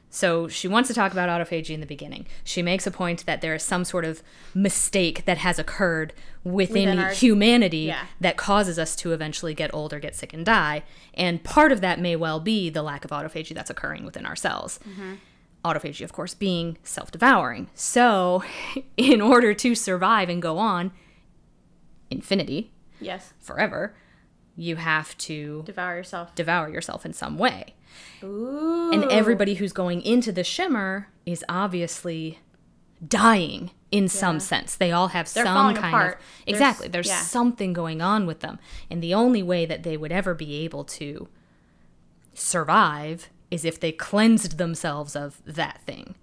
So 0.09 0.47
she 0.47 0.67
wants 0.67 0.87
to 0.87 0.93
talk 0.93 1.11
about 1.11 1.27
autophagy 1.29 1.71
in 1.71 1.81
the 1.81 1.85
beginning. 1.85 2.25
She 2.43 2.61
makes 2.61 2.87
a 2.87 2.91
point 2.91 3.25
that 3.25 3.41
there 3.41 3.53
is 3.53 3.61
some 3.63 3.83
sort 3.83 4.05
of 4.05 4.23
mistake 4.53 5.25
that 5.25 5.39
has 5.39 5.59
occurred 5.59 6.13
within, 6.43 6.85
Within 6.87 6.99
our- 6.99 7.11
humanity 7.11 7.79
Yeah. 7.79 8.05
that 8.21 8.37
causes 8.37 8.79
us 8.79 8.95
to 8.97 9.11
eventually 9.11 9.53
get 9.53 9.73
old 9.73 9.91
or 9.93 9.99
get 9.99 10.15
sick 10.15 10.33
and 10.33 10.45
die. 10.45 10.83
And 11.13 11.43
part 11.43 11.71
of 11.73 11.81
that 11.81 11.99
may 11.99 12.15
well 12.15 12.39
be 12.39 12.69
the 12.69 12.81
lack 12.81 13.03
of 13.03 13.11
autophagy 13.11 13.53
that's 13.53 13.69
occurring 13.69 14.05
within 14.05 14.25
our 14.25 14.35
cells. 14.35 14.79
Mm-hmm. 14.87 15.15
Autophagy, 15.65 16.03
of 16.05 16.13
course, 16.13 16.33
being 16.33 16.77
self 16.83 17.11
devouring. 17.11 17.67
So, 17.75 18.43
in 18.97 19.19
order 19.19 19.53
to 19.55 19.75
survive 19.75 20.29
and 20.29 20.41
go 20.41 20.57
on, 20.57 20.91
infinity, 22.09 22.71
Yes. 23.01 23.33
forever. 23.39 23.93
You 24.59 24.75
have 24.77 25.15
to 25.19 25.61
Devour 25.65 25.95
yourself. 25.97 26.33
devour 26.35 26.67
yourself 26.69 27.05
in 27.05 27.13
some 27.13 27.37
way. 27.37 27.75
Ooh. 28.23 28.91
And 28.91 29.03
everybody 29.11 29.53
who's 29.55 29.71
going 29.71 30.01
into 30.01 30.31
the 30.31 30.43
shimmer 30.43 31.07
is 31.25 31.45
obviously 31.47 32.39
dying 33.07 33.69
in 33.91 34.07
some 34.09 34.39
sense. 34.39 34.75
They 34.75 34.91
all 34.91 35.09
have 35.09 35.31
They're 35.31 35.45
some 35.45 35.75
kind 35.75 35.77
apart. 35.77 36.15
of 36.15 36.19
There's- 36.45 36.55
exactly. 36.57 36.87
There's 36.87 37.07
yeah. 37.07 37.21
something 37.21 37.71
going 37.73 38.01
on 38.01 38.25
with 38.25 38.39
them, 38.39 38.57
and 38.89 39.01
the 39.03 39.13
only 39.13 39.43
way 39.43 39.65
that 39.67 39.83
they 39.83 39.95
would 39.95 40.11
ever 40.11 40.33
be 40.33 40.63
able 40.65 40.83
to 40.85 41.27
survive 42.33 43.29
is 43.49 43.63
if 43.63 43.79
they 43.79 43.91
cleansed 43.91 44.57
themselves 44.57 45.15
of 45.15 45.41
that 45.45 45.81
thing. 45.85 46.15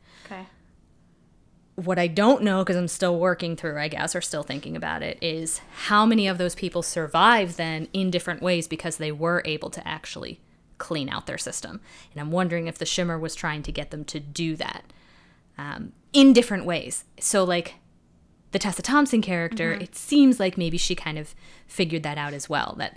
What 1.77 1.99
I 1.99 2.07
don't 2.07 2.43
know, 2.43 2.63
because 2.63 2.77
I'm 2.77 2.89
still 2.89 3.19
working 3.19 3.57
through, 3.57 3.79
I 3.79 3.89
guess, 3.89 4.15
or 4.15 4.21
still 4.21 4.45
thinking 4.45 4.77
about 4.77 5.03
it, 5.03 5.19
is 5.21 5.61
how 5.87 6.07
many 6.07 6.29
of 6.29 6.39
those 6.39 6.55
people 6.55 6.83
survive 6.83 7.57
then 7.57 7.89
in 7.93 8.11
different 8.11 8.43
ways 8.43 8.69
because 8.69 8.99
they 8.99 9.11
were 9.11 9.43
able 9.45 9.71
to 9.71 9.87
actually 9.87 10.41
clean 10.79 11.09
out 11.09 11.27
their 11.27 11.39
system. 11.39 11.81
And 12.13 12.21
I'm 12.21 12.31
wondering 12.31 12.67
if 12.67 12.79
the 12.79 12.87
Shimmer 12.87 13.19
was 13.19 13.35
trying 13.35 13.63
to 13.65 13.73
get 13.73 13.91
them 13.91 14.05
to 14.05 14.21
do 14.21 14.55
that 14.57 14.85
um, 15.59 15.93
in 16.13 16.33
different 16.33 16.65
ways. 16.65 17.05
So, 17.19 17.45
like 17.45 17.75
the 18.53 18.59
Tessa 18.59 18.83
Thompson 18.83 19.21
character, 19.21 19.73
it 19.73 19.97
seems 19.97 20.39
like 20.39 20.57
maybe 20.57 20.79
she 20.79 20.95
kind 20.95 21.19
of 21.19 21.35
figured 21.67 22.05
that 22.05 22.19
out 22.19 22.35
as 22.35 22.49
well. 22.49 22.77
That 22.79 22.97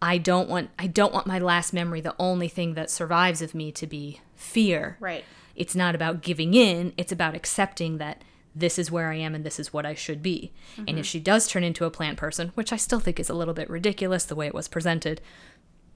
I 0.00 0.18
don't 0.18 0.48
want, 0.48 0.70
I 0.78 0.86
don't 0.86 1.12
want 1.12 1.26
my 1.26 1.38
last 1.38 1.72
memory, 1.72 2.00
the 2.00 2.16
only 2.18 2.48
thing 2.48 2.74
that 2.74 2.90
survives 2.90 3.42
of 3.42 3.54
me, 3.54 3.70
to 3.72 3.86
be 3.86 4.20
fear. 4.34 4.96
Right. 4.98 5.24
It's 5.56 5.74
not 5.74 5.94
about 5.94 6.22
giving 6.22 6.54
in, 6.54 6.92
it's 6.96 7.12
about 7.12 7.34
accepting 7.34 7.98
that 7.98 8.22
this 8.54 8.78
is 8.78 8.90
where 8.90 9.10
I 9.10 9.14
am 9.16 9.34
and 9.34 9.44
this 9.44 9.58
is 9.58 9.72
what 9.72 9.86
I 9.86 9.94
should 9.94 10.22
be. 10.22 10.52
And 10.76 10.98
if 10.98 11.06
she 11.06 11.18
does 11.20 11.46
turn 11.48 11.64
into 11.64 11.86
a 11.86 11.90
plant 11.90 12.18
person, 12.18 12.52
which 12.54 12.72
I 12.72 12.76
still 12.76 13.00
think 13.00 13.18
is 13.18 13.30
a 13.30 13.34
little 13.34 13.54
bit 13.54 13.70
ridiculous 13.70 14.24
the 14.24 14.34
way 14.34 14.46
it 14.46 14.54
was 14.54 14.68
presented, 14.68 15.20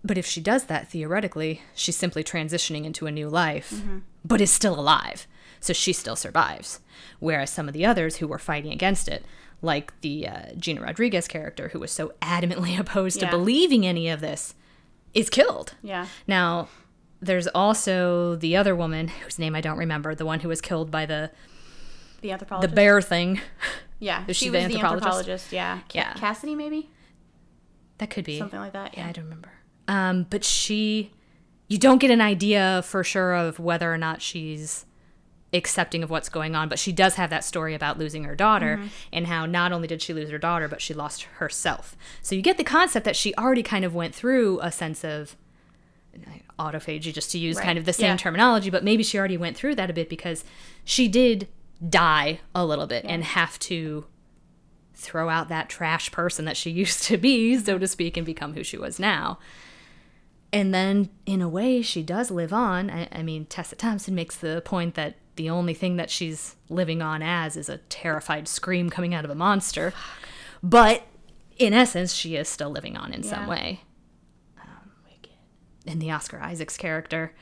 but 0.03 0.17
if 0.17 0.25
she 0.27 0.41
does 0.41 0.65
that 0.65 0.89
theoretically, 0.89 1.61
she's 1.75 1.97
simply 1.97 2.23
transitioning 2.25 2.85
into 2.85 3.07
a 3.07 3.11
new 3.13 3.29
life, 3.29 3.83
but 4.25 4.41
is 4.41 4.51
still 4.51 4.79
alive. 4.79 5.27
So 5.61 5.73
she 5.73 5.93
still 5.93 6.17
survives. 6.17 6.81
Whereas 7.19 7.51
some 7.51 7.67
of 7.69 7.75
the 7.75 7.85
others 7.85 8.17
who 8.17 8.29
were 8.29 8.39
fighting 8.39 8.73
against 8.73 9.09
it, 9.09 9.25
like 9.63 9.99
the 10.03 10.29
uh, 10.29 10.43
Gina 10.59 10.83
Rodriguez 10.83 11.27
character, 11.27 11.69
who 11.69 11.81
was 11.81 11.91
so 11.91 12.13
adamantly 12.23 12.79
opposed 12.81 13.21
Yeah. 13.21 13.31
to 13.31 13.37
believing 13.37 13.85
any 13.85 14.09
of 14.09 14.21
this, 14.21 14.55
is 15.13 15.29
killed. 15.29 15.75
Yeah. 15.83 16.07
Now, 16.27 16.69
there's 17.21 17.47
also 17.49 18.37
the 18.37 18.57
other 18.57 18.75
woman 18.77 19.09
whose 19.09 19.39
name 19.39 19.55
I 19.55 19.61
don't 19.61 19.79
remember, 19.79 20.15
the 20.15 20.27
one 20.27 20.41
who 20.41 20.49
was 20.49 20.61
killed 20.61 20.91
by 20.91 21.07
the 21.07 21.31
The 22.21 22.33
anthropologist, 22.33 22.71
the 22.71 22.75
bear 22.75 23.01
thing. 23.01 23.41
Yeah. 23.99 24.25
Is 24.29 24.37
she 24.37 24.47
she 24.47 24.51
was 24.51 24.63
the 24.65 24.69
the 24.69 24.75
anthropologist? 24.75 25.07
anthropologist. 25.07 25.53
Yeah. 25.53 25.81
Yeah. 25.93 26.13
Cassidy, 26.15 26.55
maybe? 26.55 26.91
That 27.99 28.11
could 28.11 28.25
be 28.25 28.39
Something 28.39 28.61
like 28.61 28.73
that. 28.75 28.95
Yeah, 28.95 29.05
Yeah. 29.05 29.09
I 29.09 29.13
don't 29.13 29.25
remember. 29.25 29.51
Um, 29.89 30.27
but 30.29 30.45
she, 30.45 31.13
you 31.69 31.79
don't 31.79 31.99
get 31.99 32.11
an 32.11 32.21
idea 32.21 32.83
for 32.85 33.03
sure 33.05 33.35
of 33.35 33.59
whether 33.59 33.93
or 33.93 33.97
not 33.97 34.21
she's 34.21 34.85
accepting 35.53 36.03
of 36.03 36.11
what's 36.11 36.29
going 36.29 36.55
on, 36.55 36.69
but 36.69 36.79
she 36.79 36.93
does 36.93 37.15
have 37.15 37.31
that 37.31 37.45
story 37.45 37.73
about 37.75 37.99
losing 37.99 38.25
her 38.25 38.35
daughter 38.35 38.83
and 39.13 39.29
how 39.29 39.47
not 39.47 39.73
only 39.73 39.87
did 39.89 40.03
she 40.03 40.13
lose 40.13 40.29
her 40.29 40.39
daughter, 40.39 40.69
but 40.69 40.83
she 40.83 40.93
lost 40.93 41.23
herself. 41.39 41.97
So 42.21 42.35
you 42.35 42.43
get 42.43 42.59
the 42.59 42.65
concept 42.65 43.05
that 43.07 43.17
she 43.17 43.35
already 43.37 43.63
kind 43.63 43.85
of 43.85 43.95
went 43.95 44.15
through 44.15 44.61
a 44.61 44.71
sense 44.71 45.05
of 45.05 45.37
autophagy, 46.59 47.13
just 47.13 47.31
to 47.33 47.39
use 47.39 47.57
Right. 47.57 47.65
kind 47.65 47.79
of 47.79 47.85
the 47.85 47.93
same 47.93 48.07
Yeah. 48.13 48.17
terminology, 48.17 48.71
but 48.71 48.83
maybe 48.85 49.03
she 49.03 49.19
already 49.19 49.37
went 49.37 49.57
through 49.57 49.75
that 49.77 49.91
a 49.91 49.93
bit 49.93 50.09
because 50.09 50.45
she 50.85 51.09
did 51.09 51.49
die 51.87 52.41
a 52.55 52.65
little 52.65 52.87
bit 52.87 53.05
and 53.07 53.23
have 53.25 53.59
to 53.59 54.07
throw 54.95 55.29
out 55.29 55.49
that 55.51 55.69
trash 55.69 56.11
person 56.11 56.47
that 56.47 56.57
she 56.57 56.71
used 56.83 57.03
to 57.05 57.17
be, 57.19 57.59
so 57.59 57.79
to 57.79 57.87
speak, 57.87 58.17
and 58.17 58.25
become 58.25 58.55
who 58.55 58.65
she 58.65 58.79
was 58.79 58.99
now. 58.99 59.39
And 60.53 60.73
then, 60.73 61.11
in 61.27 61.43
a 61.43 61.49
way, 61.49 61.83
she 61.83 62.03
does 62.03 62.31
live 62.31 62.53
on. 62.53 62.89
I, 62.89 63.09
I 63.13 63.23
mean, 63.23 63.45
Tessa 63.47 63.77
Thompson 63.77 64.15
makes 64.15 64.37
the 64.37 64.63
point 64.65 64.95
that 64.95 65.17
the 65.35 65.51
only 65.51 65.75
thing 65.75 65.97
that 65.97 66.09
she's 66.09 66.55
living 66.71 67.03
on 67.03 67.21
as 67.21 67.57
is 67.59 67.69
a 67.69 67.77
terrified 67.91 68.49
scream 68.49 68.89
coming 68.89 69.13
out 69.13 69.25
of 69.25 69.31
a 69.31 69.35
monster. 69.35 69.93
But 70.63 71.03
in 71.59 71.75
essence, 71.75 72.15
she 72.15 72.37
is 72.37 72.49
still 72.49 72.71
living 72.71 72.97
on 72.97 73.13
in 73.13 73.23
some 73.23 73.47
way. 73.47 73.83
And 75.87 76.01
the 76.01 76.11
Oscar 76.11 76.41
Isaacs 76.41 76.77
character, 76.77 77.33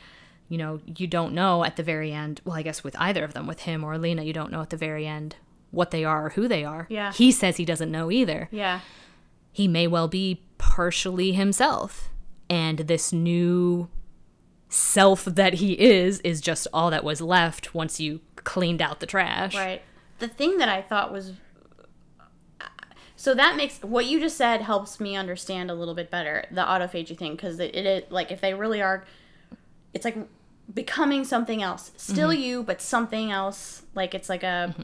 you 0.49 0.59
know, 0.59 0.81
you 0.85 1.07
don't 1.07 1.35
know 1.35 1.65
at 1.65 1.77
the 1.77 1.83
very 1.83 2.13
end. 2.13 2.41
Well, 2.45 2.57
I 2.57 2.63
guess 2.63 2.85
with 2.85 2.95
either 2.99 3.25
of 3.25 3.35
them, 3.35 3.47
with 3.47 3.61
him 3.61 3.83
or 3.85 3.97
Lena, 3.99 4.23
you 4.23 4.33
don't 4.33 4.53
know 4.53 4.61
at 4.61 4.71
the 4.71 4.77
very 4.77 5.07
end 5.07 5.37
what 5.71 5.91
they 5.91 6.05
are 6.05 6.27
or 6.27 6.31
who 6.31 6.47
they 6.47 6.65
are. 6.65 6.87
Yeah. 6.89 7.13
He 7.13 7.33
says 7.33 7.57
he 7.57 7.65
doesn't 7.65 7.91
know 7.91 8.11
either. 8.11 8.49
Yeah. 8.51 8.81
He 9.53 9.69
may 9.69 9.87
well 9.87 10.09
be 10.09 10.43
partially 10.59 11.33
himself. 11.33 12.11
And 12.51 12.81
this 12.81 13.13
new 13.13 13.89
self 14.69 15.25
that 15.25 15.55
he 15.55 15.73
is 15.73 16.21
is 16.21 16.41
just 16.41 16.67
all 16.73 16.91
that 16.91 17.05
was 17.05 17.21
left 17.21 17.75
once 17.75 18.01
you 18.01 18.21
cleaned 18.37 18.83
out 18.83 19.01
the 19.01 19.07
trash. 19.07 19.55
Right. 19.55 19.83
The 20.19 20.29
thing 20.29 20.59
that 20.59 20.69
I 20.69 20.83
thought 20.83 21.13
was 21.13 21.33
so 23.25 23.35
that 23.35 23.57
makes 23.57 23.79
what 23.81 24.05
you 24.05 24.21
just 24.21 24.37
said 24.37 24.61
helps 24.61 25.01
me 25.01 25.17
understand 25.17 25.71
a 25.71 25.75
little 25.75 25.95
bit 25.95 26.11
better 26.11 26.45
the 26.51 26.61
autophagy 26.63 27.17
thing 27.17 27.33
because 27.33 27.59
it, 27.59 27.75
it 27.75 27.87
is 27.87 28.03
like 28.11 28.31
if 28.31 28.41
they 28.43 28.53
really 28.53 28.83
are, 28.83 29.05
it's 29.95 30.05
like 30.05 30.17
becoming 30.73 31.25
something 31.25 31.63
else, 31.63 31.93
still 31.97 32.29
Mm-hmm. 32.29 32.43
you 32.43 32.63
but 32.63 32.83
something 32.83 33.31
else. 33.31 33.83
Like 33.95 34.15
it's 34.15 34.29
like 34.29 34.43
a 34.43 34.75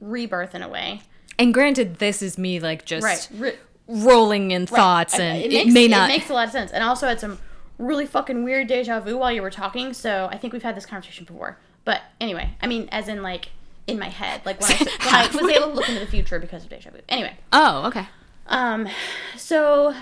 rebirth 0.00 0.54
in 0.54 0.62
a 0.62 0.68
way. 0.68 1.00
And 1.38 1.54
granted, 1.54 1.96
this 1.96 2.20
is 2.22 2.36
me 2.36 2.60
like 2.60 2.84
just 2.84 3.04
Right. 3.04 3.28
Re- 3.34 3.58
rolling 3.88 4.50
in 4.50 4.66
thoughts, 4.66 5.14
I- 5.14 5.22
and 5.22 5.42
it, 5.44 5.50
makes, 5.64 5.72
may 5.72 5.88
not. 5.88 6.10
It 6.10 6.14
makes 6.14 6.28
a 6.30 6.34
lot 6.34 6.46
of 6.46 6.52
sense, 6.52 6.72
and 6.72 6.82
also 6.84 7.06
had 7.06 7.18
some 7.20 7.38
really 7.78 8.06
fucking 8.06 8.42
weird 8.44 8.66
deja 8.68 9.00
vu 9.00 9.16
while 9.18 9.32
you 9.32 9.40
were 9.42 9.50
talking. 9.50 9.92
So 9.94 10.28
I 10.30 10.36
think 10.38 10.52
we've 10.52 10.62
had 10.62 10.76
this 10.76 10.86
conversation 10.86 11.24
before. 11.24 11.58
But 11.84 12.02
anyway, 12.20 12.54
I 12.60 12.66
mean, 12.66 12.88
as 12.90 13.06
in 13.08 13.22
like 13.22 13.50
in 13.86 13.98
my 13.98 14.08
head, 14.08 14.42
like 14.44 14.60
when 14.60 14.72
I, 14.72 14.76
when 15.04 15.14
I 15.14 15.42
was 15.42 15.56
able 15.56 15.68
to 15.68 15.74
look 15.74 15.88
into 15.88 16.00
the 16.00 16.06
future 16.06 16.38
because 16.38 16.64
of 16.64 16.70
deja 16.70 16.90
vu. 16.90 16.98
Anyway, 17.08 17.36
oh, 17.52 17.86
okay. 17.86 18.06
um, 18.46 18.88
so 19.36 19.94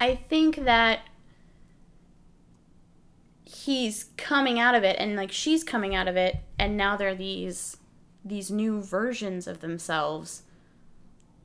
I 0.00 0.14
think 0.14 0.64
that 0.64 1.00
he's 3.44 4.10
coming 4.16 4.58
out 4.58 4.74
of 4.74 4.84
it, 4.84 4.96
and 4.98 5.16
like 5.16 5.32
she's 5.32 5.64
coming 5.64 5.94
out 5.94 6.08
of 6.08 6.16
it, 6.16 6.36
and 6.58 6.76
now 6.76 6.96
they're 6.96 7.14
these 7.14 7.76
these 8.24 8.50
new 8.50 8.82
versions 8.82 9.46
of 9.46 9.60
themselves 9.60 10.42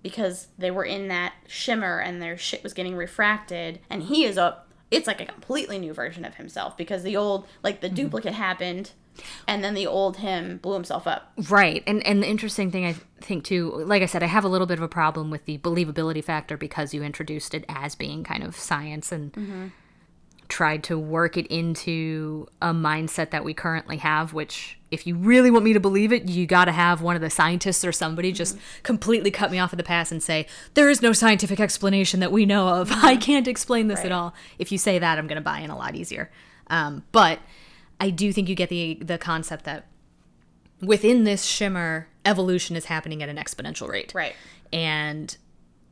because 0.06 0.50
they 0.58 0.70
were 0.70 0.84
in 0.84 1.08
that 1.08 1.34
shimmer 1.48 2.00
and 2.00 2.22
their 2.22 2.38
shit 2.38 2.62
was 2.62 2.74
getting 2.74 2.96
refracted 2.96 3.80
and 3.90 4.04
he 4.04 4.24
is 4.24 4.38
a 4.38 4.62
it's 4.92 5.08
like 5.08 5.20
a 5.20 5.26
completely 5.26 5.80
new 5.80 5.94
version 5.94 6.24
of 6.24 6.36
himself 6.36 6.78
because 6.78 7.02
the 7.02 7.18
old 7.18 7.48
like 7.64 7.82
the 7.82 7.90
duplicate 7.90 8.34
happened 8.34 8.92
and 9.48 9.64
then 9.64 9.74
the 9.74 9.88
old 9.88 10.18
him 10.18 10.58
blew 10.58 10.74
himself 10.74 11.08
up 11.08 11.34
Right. 11.50 11.84
And 11.86 12.06
and 12.06 12.24
the 12.24 12.28
interesting 12.28 12.72
thing 12.72 12.86
I 12.86 12.96
think 13.22 13.44
too, 13.44 13.72
like 13.86 14.02
I 14.02 14.06
said, 14.06 14.24
I 14.24 14.28
have 14.28 14.44
a 14.44 14.48
little 14.48 14.68
bit 14.68 14.78
of 14.78 14.84
a 14.84 14.88
problem 14.88 15.30
with 15.30 15.46
the 15.46 15.58
believability 15.60 16.24
factor 16.24 16.58
because 16.58 16.94
you 16.94 17.04
introduced 17.04 17.54
it 17.54 17.66
as 17.68 17.96
being 17.96 18.24
kind 18.24 18.44
of 18.44 18.56
science 18.56 19.12
and 19.12 19.34
mm-hmm. 19.34 19.68
tried 20.48 20.84
to 20.86 20.98
work 20.98 21.38
it 21.38 21.48
into 21.48 22.48
a 22.62 22.74
mindset 22.74 23.32
that 23.32 23.44
we 23.44 23.54
currently 23.54 23.98
have, 23.98 24.34
which 24.34 24.80
if 24.92 25.06
you 25.06 25.16
really 25.16 25.52
want 25.52 25.66
me 25.66 25.74
to 25.74 25.80
believe 25.80 26.14
it, 26.14 26.30
you 26.30 26.46
got 26.46 26.66
to 26.66 26.72
have 26.72 27.02
one 27.02 27.16
of 27.16 27.22
the 27.22 27.30
scientists 27.30 27.84
or 27.84 27.92
somebody 27.92 28.32
just 28.32 28.56
mm-hmm. 28.56 28.84
completely 28.84 29.32
cut 29.32 29.52
me 29.52 29.60
off 29.60 29.74
at 29.74 29.78
the 29.78 29.84
pass 29.84 30.12
and 30.12 30.24
say, 30.24 30.48
there 30.74 30.90
is 30.90 31.02
no 31.02 31.12
scientific 31.12 31.60
explanation 31.60 32.20
that 32.22 32.32
we 32.32 32.46
know 32.46 32.68
of. 32.70 32.92
I 32.92 33.14
mm-hmm. 33.14 33.20
can't 33.20 33.48
explain 33.48 33.88
this 33.88 34.06
at 34.06 34.12
all. 34.12 34.34
If 34.58 34.72
you 34.72 34.78
say 34.78 35.00
that, 35.00 35.18
I'm 35.18 35.28
going 35.28 35.36
to 35.36 35.42
buy 35.42 35.60
in 35.60 35.70
a 35.70 35.78
lot 35.78 35.96
easier. 35.96 36.32
Um, 36.68 37.04
but 37.12 37.40
I 38.00 38.10
do 38.10 38.32
think 38.34 38.50
you 38.50 38.56
get 38.56 38.70
the 38.70 38.96
the 39.02 39.18
concept 39.18 39.64
that 39.66 39.86
within 40.82 41.24
this 41.24 41.44
shimmer, 41.46 42.08
evolution 42.26 42.76
is 42.76 42.86
happening 42.86 43.24
at 43.24 43.30
an 43.30 43.38
exponential 43.38 43.88
rate. 43.88 44.12
right 44.14 44.36
And 44.74 45.36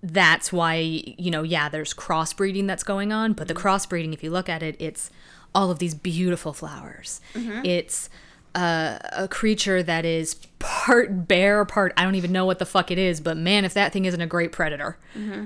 that's 0.02 0.52
why, 0.52 0.76
you 0.76 1.32
know, 1.32 1.44
yeah, 1.44 1.70
there's 1.70 1.94
crossbreeding 1.94 2.68
that's 2.68 2.84
going 2.84 3.14
on, 3.14 3.32
but 3.34 3.48
the 3.48 3.54
crossbreeding, 3.54 4.14
if 4.14 4.22
you 4.22 4.30
look 4.30 4.50
at 4.50 4.62
it, 4.62 4.76
it's 4.80 5.10
all 5.56 5.72
of 5.72 5.80
these 5.80 5.96
beautiful 5.96 6.52
flowers. 6.52 7.22
It's 7.34 8.10
uh, 8.54 9.00
a 9.14 9.28
creature 9.30 9.82
that 9.82 10.04
is 10.04 10.36
part 10.60 11.28
bear, 11.28 11.64
part 11.64 11.94
I 11.96 12.04
don't 12.04 12.16
even 12.16 12.34
know 12.34 12.46
what 12.46 12.60
the 12.60 12.66
fuck 12.66 12.92
it 12.92 12.98
is, 12.98 13.22
but 13.22 13.38
man, 13.38 13.64
if 13.64 13.74
that 13.76 13.94
thing 13.94 14.04
isn't 14.04 14.20
a 14.22 14.28
great 14.28 14.52
predator, 14.52 14.98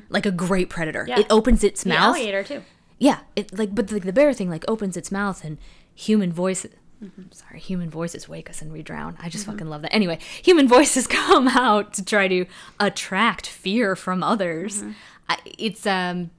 like 0.09 0.25
a 0.25 0.31
great 0.31 0.69
predator, 0.69 1.05
Yeah. 1.07 1.19
it 1.19 1.27
opens 1.29 1.63
its 1.63 1.83
the 1.83 1.89
mouth. 1.89 2.15
alligator 2.15 2.43
too 2.43 2.63
Yeah, 2.97 3.19
it 3.35 3.55
like 3.57 3.75
but 3.75 3.89
the, 3.89 3.99
the 3.99 4.11
bear 4.13 4.33
thing 4.33 4.49
like 4.49 4.65
opens 4.67 4.97
its 4.97 5.11
mouth 5.11 5.43
and 5.43 5.59
human 5.97 6.31
voices. 6.31 6.71
Mm-hmm. 7.03 7.23
Sorry, 7.31 7.59
human 7.59 7.89
voices 7.89 8.29
wake 8.29 8.49
us 8.49 8.61
and 8.61 8.71
we 8.71 8.81
drown. 8.81 9.17
I 9.19 9.29
just 9.29 9.43
mm-hmm. 9.43 9.53
fucking 9.53 9.67
love 9.67 9.81
that. 9.81 9.93
Anyway, 9.93 10.19
human 10.41 10.67
voices 10.77 11.07
come 11.07 11.47
out 11.47 11.93
to 11.95 12.05
try 12.05 12.27
to 12.27 12.45
attract 12.79 13.47
fear 13.47 13.95
from 13.95 14.23
others. 14.23 14.81
Mm-hmm. 14.81 14.91
I, 15.29 15.37
it's 15.57 15.85
um, 15.85 16.31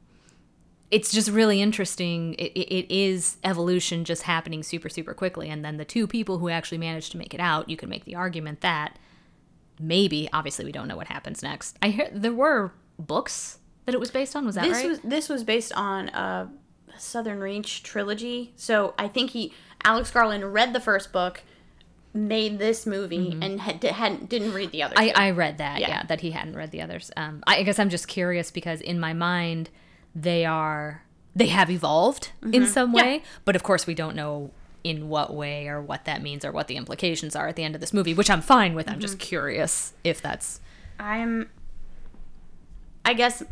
it's 0.91 1.13
just 1.13 1.29
really 1.29 1.61
interesting. 1.61 2.35
It, 2.35 2.53
it, 2.53 2.75
it 2.75 2.95
is 2.95 3.37
evolution 3.45 4.05
just 4.05 4.23
happening 4.23 4.63
super 4.63 4.89
super 4.89 5.13
quickly, 5.13 5.51
and 5.51 5.65
then 5.65 5.77
the 5.77 5.85
two 5.85 6.07
people 6.07 6.39
who 6.39 6.49
actually 6.49 6.79
managed 6.79 7.13
to 7.13 7.19
make 7.19 7.35
it 7.35 7.41
out, 7.41 7.69
you 7.69 7.77
can 7.77 7.89
make 7.89 8.05
the 8.05 8.15
argument 8.15 8.61
that 8.63 8.99
maybe 9.81 10.29
obviously 10.33 10.65
we 10.65 10.73
don't 10.73 10.89
know 10.89 10.97
what 10.97 11.09
happens 11.09 11.43
next. 11.43 11.77
I 11.83 11.91
hear 11.91 12.09
there 12.13 12.33
were 12.33 12.73
books 12.99 13.59
that 13.87 13.95
it 13.95 14.01
was 14.01 14.11
based 14.11 14.37
on? 14.37 14.45
Was 14.45 14.57
that 14.57 14.65
this 14.65 14.79
right? 14.79 14.89
was 14.89 15.01
this 15.01 15.29
was 15.29 15.45
based 15.45 15.73
on 15.75 16.09
a 16.11 16.51
Southern 17.01 17.41
Reach 17.41 17.83
trilogy. 17.83 18.53
So 18.57 18.95
I 18.99 19.09
think 19.09 19.31
he 19.31 19.53
Alex 19.85 20.11
Garland 20.11 20.53
read 20.53 20.73
the 20.73 20.81
first 20.81 21.13
book, 21.13 21.43
made 22.13 22.59
this 22.59 22.85
movie, 22.87 23.37
and 23.41 23.61
had, 23.61 23.83
hadn't 23.83 24.29
didn't 24.29 24.53
read 24.53 24.73
the 24.73 24.83
other. 24.83 24.95
Mm-hmm. 24.97 25.19
I. 25.19 25.27
I 25.29 25.31
read 25.31 25.59
that, 25.59 25.81
yeah. 25.81 25.89
Yeah. 25.89 26.03
that 26.05 26.21
he 26.21 26.31
hadn't 26.33 26.57
read 26.57 26.71
the 26.71 26.83
others. 26.83 27.11
Um, 27.17 27.43
I, 27.47 27.57
I 27.59 27.63
guess 27.63 27.79
I'm 27.79 27.91
just 27.91 28.09
curious 28.09 28.51
because 28.51 28.81
in 28.81 28.99
my 28.99 29.13
mind, 29.13 29.71
they 30.15 30.45
are 30.45 31.03
they 31.37 31.47
have 31.49 31.71
evolved 31.71 32.31
in 32.53 32.67
some 32.67 32.95
Yeah. 32.95 33.03
way, 33.03 33.23
but 33.45 33.55
of 33.55 33.63
course 33.63 33.87
we 33.87 33.95
don't 33.95 34.17
know 34.17 34.51
in 34.83 35.09
what 35.09 35.35
way 35.35 35.69
or 35.69 35.81
what 35.81 36.05
that 36.07 36.23
means 36.23 36.45
or 36.45 36.51
what 36.53 36.67
the 36.69 36.77
implications 36.77 37.37
are 37.37 37.47
at 37.49 37.57
the 37.57 37.63
end 37.65 37.75
of 37.75 37.81
this 37.81 37.93
movie, 37.93 38.15
which 38.15 38.31
I'm 38.31 38.41
fine 38.41 38.75
with. 38.75 38.89
I'm 38.89 39.01
just 39.01 39.19
curious 39.19 39.93
if 40.03 40.21
that's 40.23 40.61
I'm. 40.99 41.49
I 43.05 43.15
guess. 43.15 43.43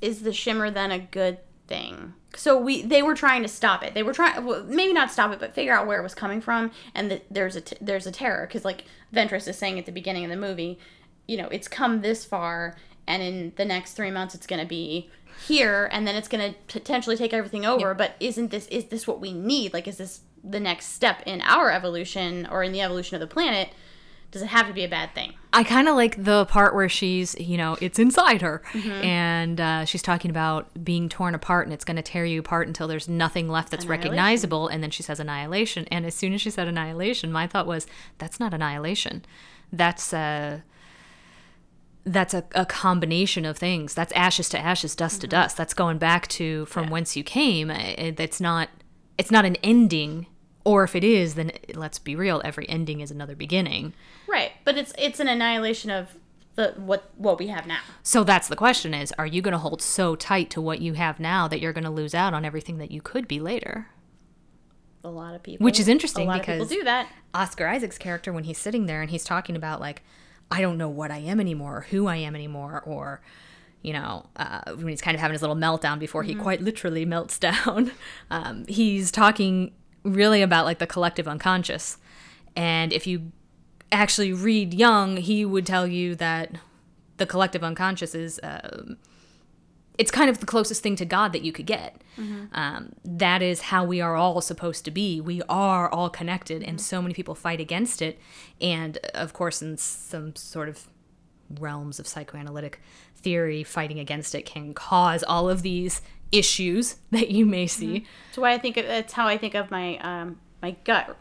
Is 0.00 0.22
the 0.22 0.32
shimmer 0.32 0.70
then 0.70 0.92
a 0.92 0.98
good 1.00 1.38
thing? 1.66 2.14
So 2.34 2.58
we 2.58 2.82
they 2.82 3.02
were 3.02 3.14
trying 3.14 3.42
to 3.42 3.48
stop 3.48 3.82
it. 3.82 3.94
They 3.94 4.02
were 4.02 4.12
trying 4.12 4.44
well, 4.44 4.62
maybe 4.64 4.92
not 4.92 5.10
stop 5.10 5.32
it, 5.32 5.40
but 5.40 5.54
figure 5.54 5.72
out 5.72 5.86
where 5.86 5.98
it 5.98 6.02
was 6.02 6.14
coming 6.14 6.40
from. 6.40 6.70
And 6.94 7.10
that 7.10 7.24
there's 7.30 7.56
a 7.56 7.60
t- 7.62 7.76
there's 7.80 8.06
a 8.06 8.12
terror 8.12 8.46
because 8.46 8.64
like 8.64 8.84
Ventress 9.14 9.48
is 9.48 9.56
saying 9.56 9.78
at 9.78 9.86
the 9.86 9.92
beginning 9.92 10.24
of 10.24 10.30
the 10.30 10.36
movie, 10.36 10.78
you 11.26 11.36
know, 11.36 11.48
it's 11.48 11.68
come 11.68 12.00
this 12.00 12.24
far, 12.24 12.76
and 13.06 13.22
in 13.22 13.52
the 13.56 13.64
next 13.64 13.94
three 13.94 14.10
months 14.10 14.34
it's 14.34 14.46
going 14.46 14.60
to 14.60 14.68
be 14.68 15.10
here, 15.46 15.88
and 15.92 16.06
then 16.06 16.16
it's 16.16 16.28
going 16.28 16.52
to 16.52 16.58
potentially 16.72 17.16
take 17.16 17.32
everything 17.32 17.64
over. 17.64 17.94
But 17.94 18.14
isn't 18.20 18.50
this 18.50 18.66
is 18.66 18.86
this 18.86 19.06
what 19.06 19.20
we 19.20 19.32
need? 19.32 19.72
Like, 19.72 19.88
is 19.88 19.96
this 19.96 20.20
the 20.44 20.60
next 20.60 20.86
step 20.86 21.22
in 21.26 21.40
our 21.42 21.70
evolution 21.70 22.46
or 22.50 22.62
in 22.62 22.72
the 22.72 22.82
evolution 22.82 23.14
of 23.14 23.20
the 23.20 23.26
planet? 23.26 23.70
Does 24.30 24.42
it 24.42 24.48
have 24.48 24.66
to 24.66 24.74
be 24.74 24.84
a 24.84 24.88
bad 24.88 25.14
thing? 25.14 25.32
I 25.54 25.64
kind 25.64 25.88
of 25.88 25.96
like 25.96 26.22
the 26.22 26.44
part 26.44 26.74
where 26.74 26.88
she's, 26.88 27.34
you 27.40 27.56
know, 27.56 27.78
it's 27.80 27.98
inside 27.98 28.42
her, 28.42 28.60
and 29.02 29.58
uh, 29.58 29.84
she's 29.86 30.02
talking 30.02 30.30
about 30.30 30.68
being 30.84 31.08
torn 31.08 31.34
apart, 31.34 31.66
and 31.66 31.72
it's 31.72 31.84
going 31.84 31.96
to 31.96 32.02
tear 32.02 32.26
you 32.26 32.40
apart 32.40 32.66
until 32.66 32.86
there's 32.86 33.08
nothing 33.08 33.48
left 33.48 33.70
that's 33.70 33.86
recognizable. 33.90 34.68
And 34.68 34.82
then 34.82 34.90
she 34.90 35.02
says 35.02 35.18
annihilation, 35.18 35.86
and 35.90 36.04
as 36.04 36.14
soon 36.14 36.34
as 36.34 36.42
she 36.42 36.50
said 36.50 36.68
annihilation, 36.68 37.32
my 37.32 37.46
thought 37.46 37.66
was, 37.66 37.86
that's 38.18 38.38
not 38.38 38.52
annihilation, 38.52 39.24
that's 39.72 40.12
uh, 40.12 40.60
that's 42.04 42.32
a, 42.34 42.44
a 42.54 42.64
combination 42.66 43.44
of 43.44 43.56
things. 43.58 43.94
That's 43.94 44.12
ashes 44.12 44.48
to 44.50 44.58
ashes, 44.58 44.94
dust 44.94 45.20
to 45.22 45.26
dust. 45.26 45.56
That's 45.56 45.74
going 45.74 45.98
back 45.98 46.26
to 46.28 46.64
from 46.66 46.88
whence 46.90 47.16
you 47.16 47.24
came. 47.24 47.70
It- 47.70 48.18
It's 48.20 48.40
not, 48.40 48.68
it's 49.16 49.30
not 49.30 49.44
an 49.44 49.56
ending. 49.62 50.26
Or 50.68 50.84
if 50.84 50.94
it 50.94 51.02
is, 51.02 51.34
then 51.34 51.50
let's 51.74 51.98
be 51.98 52.14
real. 52.14 52.42
Every 52.44 52.68
ending 52.68 53.00
is 53.00 53.10
another 53.10 53.34
beginning. 53.34 53.94
Right, 54.28 54.52
but 54.64 54.76
it's 54.76 54.92
it's 54.98 55.18
an 55.18 55.26
annihilation 55.26 55.90
of 55.90 56.16
the 56.56 56.74
what 56.76 57.10
what 57.16 57.38
we 57.38 57.46
have 57.46 57.66
now. 57.66 57.78
So 58.02 58.22
that's 58.22 58.48
the 58.48 58.56
question 58.56 58.92
is 58.92 59.10
are 59.12 59.26
you 59.26 59.40
going 59.40 59.52
to 59.52 59.58
hold 59.58 59.80
so 59.80 60.14
tight 60.14 60.50
to 60.50 60.60
what 60.60 60.80
you 60.82 60.92
have 60.92 61.18
now 61.18 61.48
that 61.48 61.60
you're 61.60 61.72
going 61.72 61.84
to 61.84 61.90
lose 61.90 62.14
out 62.14 62.34
on 62.34 62.44
everything 62.44 62.76
that 62.78 62.90
you 62.90 63.00
could 63.00 63.26
be 63.26 63.40
later? 63.40 63.88
A 65.04 65.08
lot 65.08 65.34
of 65.34 65.42
people, 65.42 65.64
Which 65.64 65.80
is 65.80 65.88
interesting 65.88 66.30
because- 66.30 66.68
do 66.68 66.84
that. 66.84 67.08
Oscar 67.32 67.66
Isaac's 67.68 67.96
character 67.98 68.32
when 68.32 68.44
he's 68.44 68.58
sitting 68.58 68.84
there 68.86 69.00
and 69.00 69.10
he's 69.10 69.24
talking 69.24 69.56
about 69.56 69.80
like 69.80 70.02
I 70.50 70.60
don't 70.60 70.76
know 70.76 70.88
what 70.90 71.10
I 71.10 71.18
am 71.18 71.40
anymore 71.40 71.78
or 71.78 71.80
who 71.82 72.08
I 72.08 72.16
am 72.16 72.34
anymore 72.34 72.82
or 72.84 73.22
you 73.80 73.92
know 73.92 74.26
uh, 74.36 74.72
when 74.74 74.88
he's 74.88 75.00
kind 75.00 75.14
of 75.14 75.20
having 75.20 75.34
his 75.34 75.40
little 75.40 75.56
meltdown 75.56 75.98
before 75.98 76.24
he 76.24 76.34
quite 76.34 76.60
literally 76.60 77.04
melts 77.14 77.38
down 77.38 77.92
um, 78.30 78.64
he's 78.68 79.10
talking 79.12 79.72
really 80.08 80.42
about 80.42 80.64
like 80.64 80.78
the 80.78 80.86
collective 80.86 81.28
unconscious 81.28 81.98
and 82.56 82.92
if 82.92 83.06
you 83.06 83.32
actually 83.92 84.32
read 84.32 84.74
Jung 84.74 85.16
he 85.16 85.44
would 85.44 85.66
tell 85.66 85.86
you 85.86 86.14
that 86.16 86.56
the 87.16 87.26
collective 87.26 87.62
unconscious 87.62 88.14
is 88.14 88.40
um, 88.42 88.96
it's 89.98 90.12
kind 90.12 90.30
of 90.30 90.38
the 90.38 90.46
closest 90.46 90.82
thing 90.82 90.96
to 90.96 91.04
God 91.04 91.32
that 91.32 91.42
you 91.42 91.52
could 91.52 91.66
get. 91.66 92.00
Um, 92.52 92.92
that 93.04 93.42
is 93.42 93.60
how 93.62 93.84
we 93.84 94.00
are 94.00 94.16
all 94.16 94.40
supposed 94.40 94.84
to 94.86 94.90
be. 94.92 95.20
We 95.20 95.42
are 95.48 95.90
all 95.90 96.08
connected, 96.08 96.62
and 96.62 96.80
so 96.80 97.02
many 97.02 97.14
people 97.14 97.34
fight 97.34 97.60
against 97.60 98.00
it. 98.00 98.18
And 98.60 98.98
of 99.12 99.32
course, 99.32 99.60
in 99.60 99.76
some 99.76 100.34
sort 100.36 100.68
of 100.68 100.86
realms 101.58 101.98
of 101.98 102.06
psychoanalytic 102.06 102.80
theory, 103.16 103.64
fighting 103.64 103.98
against 103.98 104.34
it 104.34 104.46
can 104.46 104.72
cause 104.72 105.24
all 105.24 105.50
of 105.50 105.62
these 105.62 106.00
issues 106.32 106.96
that 107.10 107.30
you 107.30 107.46
may 107.46 107.66
see. 107.66 108.06
That's 108.28 108.38
why 108.38 108.52
I 108.52 108.58
think 108.58 108.76
that's 108.76 109.12
how 109.12 109.26
I 109.26 109.38
think 109.38 109.54
of 109.54 109.70
my 109.70 109.98
um 109.98 110.40
my 110.62 110.72
gut. 110.84 111.18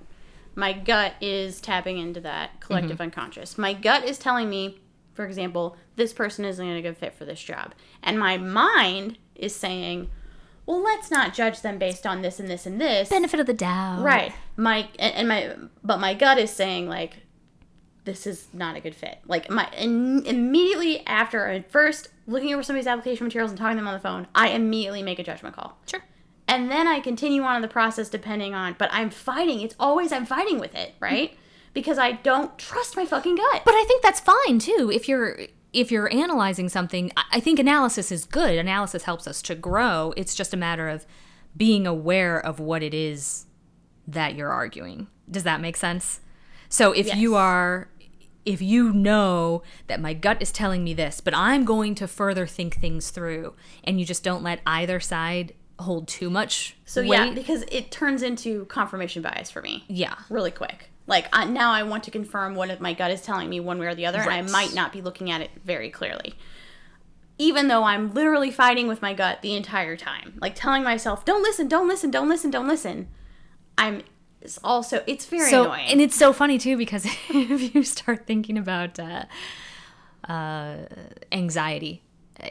My 0.55 0.73
gut 0.73 1.13
is 1.21 1.61
tapping 1.61 1.99
into 1.99 2.19
that 2.21 2.59
collective 2.61 2.93
Mm-hmm. 2.93 3.03
unconscious. 3.03 3.57
My 3.59 3.73
gut 3.73 4.03
is 4.05 4.17
telling 4.17 4.49
me, 4.49 4.79
for 5.13 5.25
example, 5.25 5.77
this 5.95 6.13
person 6.13 6.45
isn't 6.45 6.67
a 6.67 6.81
good 6.81 6.97
fit 6.97 7.13
for 7.13 7.25
this 7.25 7.41
job, 7.41 7.73
and 8.01 8.17
my 8.17 8.37
mind 8.37 9.19
is 9.35 9.55
saying, 9.55 10.09
well, 10.65 10.81
let's 10.83 11.11
not 11.11 11.33
judge 11.35 11.61
them 11.61 11.77
based 11.77 12.05
on 12.07 12.23
this 12.23 12.39
and 12.39 12.49
this 12.49 12.65
and 12.65 12.81
this. 12.81 13.07
Benefit 13.09 13.39
of 13.39 13.45
the 13.45 13.53
doubt. 13.53 14.01
Right. 14.03 14.33
My 14.55 14.89
and 14.99 15.27
my 15.27 15.55
but 15.83 15.99
my 15.99 16.13
gut 16.15 16.39
is 16.39 16.51
saying 16.51 16.89
like 16.89 17.17
this 18.07 18.25
is 18.25 18.47
not 18.53 18.75
a 18.75 18.79
good 18.79 18.95
fit. 18.95 19.19
Like 19.27 19.49
my 19.51 19.69
in, 19.77 20.25
immediately 20.25 21.05
after 21.05 21.47
I 21.47 21.61
first 21.61 22.07
looking 22.25 22.53
over 22.53 22.63
somebody's 22.63 22.87
application 22.87 23.25
materials 23.25 23.51
and 23.51 23.59
talking 23.59 23.75
to 23.77 23.81
them 23.81 23.87
on 23.87 23.93
the 23.93 23.99
phone, 23.99 24.25
I 24.33 24.49
immediately 24.49 25.03
make 25.03 25.19
a 25.19 25.23
judgment 25.23 25.55
call. 25.55 25.77
Sure. 25.85 26.01
And 26.47 26.71
then 26.71 26.87
I 26.87 27.01
continue 27.01 27.43
on 27.43 27.57
in 27.57 27.61
the 27.61 27.67
process 27.67 28.09
depending 28.09 28.55
on 28.55 28.75
but 28.79 28.89
I'm 28.91 29.11
fighting. 29.11 29.61
It's 29.61 29.75
always 29.79 30.11
I'm 30.11 30.25
fighting 30.25 30.59
with 30.59 30.73
it, 30.73 30.95
right? 30.99 31.31
Mm-hmm. 31.31 31.41
Because 31.73 31.99
I 31.99 32.13
don't 32.13 32.57
trust 32.57 32.95
my 32.95 33.05
fucking 33.05 33.35
gut. 33.35 33.61
But 33.63 33.75
I 33.75 33.83
think 33.87 34.01
that's 34.01 34.19
fine 34.21 34.57
too. 34.57 34.89
If 34.91 35.07
you're 35.07 35.37
if 35.73 35.91
you're 35.91 36.11
analyzing 36.11 36.69
something, 36.69 37.11
I- 37.17 37.23
I 37.33 37.39
think 37.41 37.59
analysis 37.59 38.11
is 38.11 38.25
good. 38.25 38.57
Analysis 38.57 39.03
helps 39.03 39.27
us 39.27 39.41
to 39.43 39.53
grow. 39.53 40.13
It's 40.17 40.33
just 40.33 40.53
a 40.53 40.57
matter 40.57 40.87
of 40.89 41.05
being 41.55 41.85
aware 41.85 42.39
of 42.39 42.59
what 42.59 42.81
it 42.81 42.93
is 42.93 43.45
that 44.07 44.35
you're 44.35 44.51
arguing. 44.51 45.07
Does 45.29 45.43
that 45.43 45.59
make 45.59 45.75
sense? 45.75 46.21
So 46.69 46.91
if 46.91 47.13
you 47.15 47.35
are 47.35 47.89
if 48.47 48.61
you 48.61 48.93
know 48.93 49.61
that 49.87 49.99
my 49.99 50.13
gut 50.13 50.41
is 50.41 50.53
telling 50.53 50.81
me 50.81 50.93
this, 50.93 51.19
but 51.19 51.35
I'm 51.35 51.65
going 51.65 51.95
to 51.95 52.07
further 52.07 52.47
think 52.47 52.79
things 52.79 53.09
through 53.09 53.53
and 53.83 53.99
you 53.99 54.05
just 54.05 54.23
don't 54.23 54.41
let 54.41 54.61
either 54.65 55.01
side 55.01 55.53
hold 55.79 56.07
too 56.07 56.29
much 56.29 56.77
so 56.85 57.01
weight. 57.01 57.09
yeah, 57.09 57.31
because 57.31 57.65
it 57.69 57.91
turns 57.91 58.23
into 58.23 58.63
confirmation 58.65 59.21
bias 59.21 59.51
for 59.51 59.61
me. 59.61 59.83
yeah. 59.89 60.15
really 60.29 60.49
quick. 60.49 60.89
Like 61.07 61.27
I, 61.33 61.43
now, 61.43 61.71
I 61.71 61.83
want 61.83 62.05
to 62.05 62.11
confirm 62.11 62.55
what 62.55 62.79
my 62.79 62.93
gut 62.93 63.11
is 63.11 63.21
telling 63.21 63.49
me 63.49 63.59
one 63.59 63.79
way 63.79 63.87
or 63.87 63.95
the 63.95 64.05
other, 64.05 64.19
and 64.19 64.29
I 64.29 64.41
might 64.41 64.73
not 64.73 64.91
be 64.91 65.01
looking 65.01 65.29
at 65.31 65.39
it 65.39 65.51
very 65.63 65.89
clearly. 65.89 66.35
Even 67.37 67.69
though 67.69 67.83
I'm 67.83 68.13
literally 68.13 68.51
fighting 68.51 68.87
with 68.87 69.01
my 69.01 69.13
gut 69.13 69.41
the 69.41 69.55
entire 69.55 69.95
time, 69.95 70.37
like 70.41 70.53
telling 70.53 70.83
myself, 70.83 71.23
"Don't 71.23 71.43
listen, 71.43 71.69
don't 71.69 71.87
listen, 71.87 72.11
don't 72.11 72.27
listen, 72.27 72.51
don't 72.51 72.67
listen." 72.67 73.07
I'm 73.77 74.01
it's 74.47 74.59
also 74.63 75.03
it's 75.07 75.25
very 75.25 75.49
so 75.49 75.65
annoying. 75.65 75.89
and 75.89 76.01
it's 76.01 76.15
so 76.15 76.31
funny 76.31 76.57
too 76.57 76.77
because 76.77 77.05
if 77.29 77.75
you 77.75 77.83
start 77.83 78.25
thinking 78.25 78.57
about 78.57 78.97
uh, 78.97 79.25
uh, 80.29 80.77
anxiety 81.33 82.01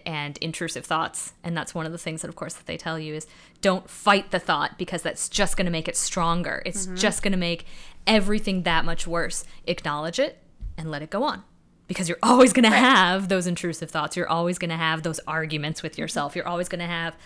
and 0.05 0.37
intrusive 0.39 0.85
thoughts 0.85 1.33
and 1.43 1.57
that's 1.57 1.75
one 1.75 1.87
of 1.87 1.93
the 1.93 1.99
things 1.99 2.21
that 2.21 2.29
of 2.29 2.37
course 2.37 2.53
that 2.55 2.67
they 2.67 2.77
tell 2.77 2.99
you 2.99 3.15
is 3.15 3.27
don't 3.63 3.89
fight 3.89 4.31
the 4.31 4.39
thought 4.39 4.77
because 4.77 5.01
that's 5.01 5.29
just 5.29 5.57
going 5.57 5.65
to 5.65 5.73
make 5.73 5.89
it 5.89 5.97
stronger. 5.97 6.63
It's 6.67 6.87
just 6.87 7.23
going 7.23 7.33
to 7.33 7.39
make 7.39 7.65
everything 8.07 8.65
that 8.65 8.85
much 8.85 9.07
worse. 9.07 9.45
Acknowledge 9.67 10.19
it 10.19 10.39
and 10.77 10.91
let 10.91 11.01
it 11.01 11.09
go 11.09 11.23
on 11.23 11.45
because 11.89 12.09
you're 12.11 12.19
always 12.23 12.53
going 12.53 12.71
to 12.71 12.77
have 12.77 13.29
those 13.29 13.47
intrusive 13.47 13.91
thoughts. 13.91 14.17
You're 14.17 14.29
always 14.29 14.59
going 14.59 14.71
to 14.71 14.77
have 14.77 15.03
those 15.03 15.19
arguments 15.27 15.83
with 15.83 15.97
yourself. 15.97 16.37
You're 16.37 16.49
always 16.49 16.69
going 16.69 16.81
to 16.81 16.87
have 16.87 17.17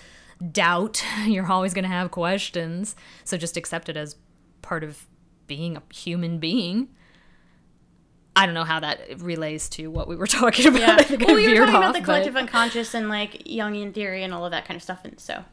doubt. 0.52 1.02
You're 1.26 1.50
always 1.50 1.74
going 1.74 1.85
to 1.85 1.88
have 1.88 2.11
questions. 2.11 2.94
So 3.24 3.37
just 3.37 3.56
accept 3.56 3.88
it 3.88 3.96
as 3.96 4.14
part 4.62 4.85
of 4.85 5.07
being 5.46 5.77
a 5.77 5.83
human 5.92 6.38
being 6.38 6.88
I 8.37 8.46
don't 8.46 8.55
know 8.55 8.64
how 8.64 8.81
that 8.81 9.20
relates 9.20 9.68
to 9.70 9.88
what 9.88 10.07
we 10.09 10.14
were 10.16 10.27
talking 10.40 10.66
about. 10.66 10.81
yeah. 10.81 10.96
I 10.99 11.03
think 11.03 11.23
I 11.23 11.27
well, 11.27 11.35
we 11.35 11.49
were 11.49 11.66
talking 11.66 11.75
about 11.75 11.83
off, 11.88 11.92
the 11.94 12.01
but- 12.01 12.05
collective 12.05 12.37
unconscious 12.37 12.94
and 12.94 13.09
like 13.09 13.42
Jungian 13.44 13.92
theory 13.92 14.23
and 14.23 14.33
all 14.33 14.44
of 14.44 14.53
that 14.53 14.64
kind 14.66 14.77
of 14.77 14.83
stuff, 14.83 15.01
and 15.05 15.18
so 15.18 15.44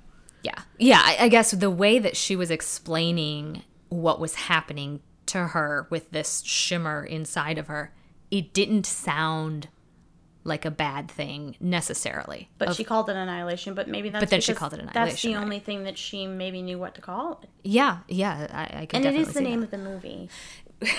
Yeah. 0.44 0.54
Yeah. 0.78 1.02
I, 1.04 1.18
I 1.22 1.28
guess 1.28 1.52
the 1.52 1.72
way 1.72 1.98
that 2.00 2.16
she 2.16 2.36
was 2.36 2.52
explaining 2.52 3.64
what 3.90 4.20
was 4.20 4.36
happening 4.36 5.02
to 5.28 5.48
her 5.48 5.88
with 5.90 6.12
this 6.12 6.42
shimmer 6.46 7.04
inside 7.04 7.58
of 7.58 7.68
her, 7.68 7.94
it 8.32 8.54
didn't 8.54 8.86
sound 8.86 9.70
like 10.48 10.66
a 10.66 10.72
bad 10.72 11.12
thing 11.12 11.56
necessarily. 11.60 12.50
But 12.58 12.76
she 12.76 12.84
called 12.84 13.10
it 13.10 13.16
annihilation. 13.16 13.74
But 13.74 13.88
maybe 13.88 14.10
that's 14.10 14.24
But 14.24 14.30
then 14.30 14.42
she 14.42 14.54
called 14.54 14.74
it 14.74 14.80
annihilation. 14.80 15.04
That's 15.10 15.22
the 15.22 15.36
right. 15.36 15.42
only 15.44 15.60
thing 15.60 15.84
that 15.84 15.98
she 15.98 16.26
maybe 16.26 16.62
knew 16.62 16.80
what 16.80 16.96
to 16.96 17.02
call 17.02 17.40
it. 17.44 17.50
Yeah. 17.64 18.00
Yeah. 18.08 18.48
I, 18.52 18.82
I 18.82 18.86
can 18.86 19.06
And 19.06 19.16
it 19.16 19.20
is 19.20 19.34
the 19.34 19.42
name 19.42 19.60
that. 19.60 19.66
of 19.66 19.72
the 19.72 19.78
movie. 19.78 20.30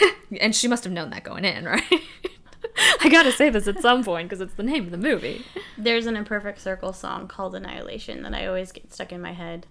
And 0.41 0.55
she 0.55 0.69
must 0.69 0.85
have 0.85 0.93
known 0.93 1.09
that 1.11 1.25
going 1.25 1.47
in, 1.47 1.65
right? 1.65 1.83
I 3.01 3.09
gotta 3.09 3.33
say 3.33 3.49
this 3.49 3.67
at 3.67 3.81
some 3.81 4.05
point 4.05 4.29
because 4.29 4.43
it's 4.43 4.55
the 4.55 4.63
name 4.63 4.85
of 4.85 4.91
the 4.91 4.99
movie. 4.99 5.45
There's 5.79 6.07
A 6.07 6.13
Perfect 6.23 6.61
Circle 6.61 6.93
song 6.93 7.29
called 7.29 7.55
Annihilation 7.55 8.23
that 8.23 8.35
I 8.35 8.47
always 8.47 8.71
get 8.73 8.93
stuck 8.93 9.11
in 9.11 9.23
my 9.23 9.33
head. 9.33 9.67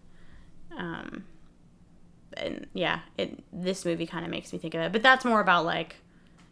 Um, 0.75 1.25
and 2.33 2.67
yeah, 2.73 3.01
it 3.17 3.43
this 3.53 3.85
movie 3.85 4.07
kind 4.07 4.25
of 4.25 4.31
makes 4.31 4.51
me 4.51 4.59
think 4.59 4.73
of 4.73 4.81
it. 4.81 4.91
But 4.91 5.03
that's 5.03 5.25
more 5.25 5.41
about 5.41 5.65
like 5.65 5.97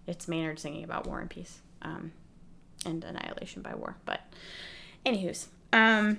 it's 0.07 0.27
Maynard 0.27 0.59
singing 0.59 0.83
about 0.83 1.07
War 1.07 1.19
and 1.19 1.29
Peace, 1.29 1.61
um, 1.81 2.11
and 2.85 3.03
Annihilation 3.03 3.61
by 3.61 3.75
War. 3.75 3.97
But 4.05 4.21
Anywho's, 5.05 5.49
um, 5.71 6.17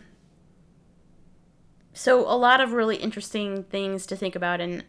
so 1.93 2.21
a 2.21 2.37
lot 2.37 2.61
of 2.61 2.73
really 2.73 2.97
interesting 2.97 3.65
things 3.65 4.07
to 4.07 4.17
think 4.17 4.37
about, 4.37 4.61
and 4.61 4.85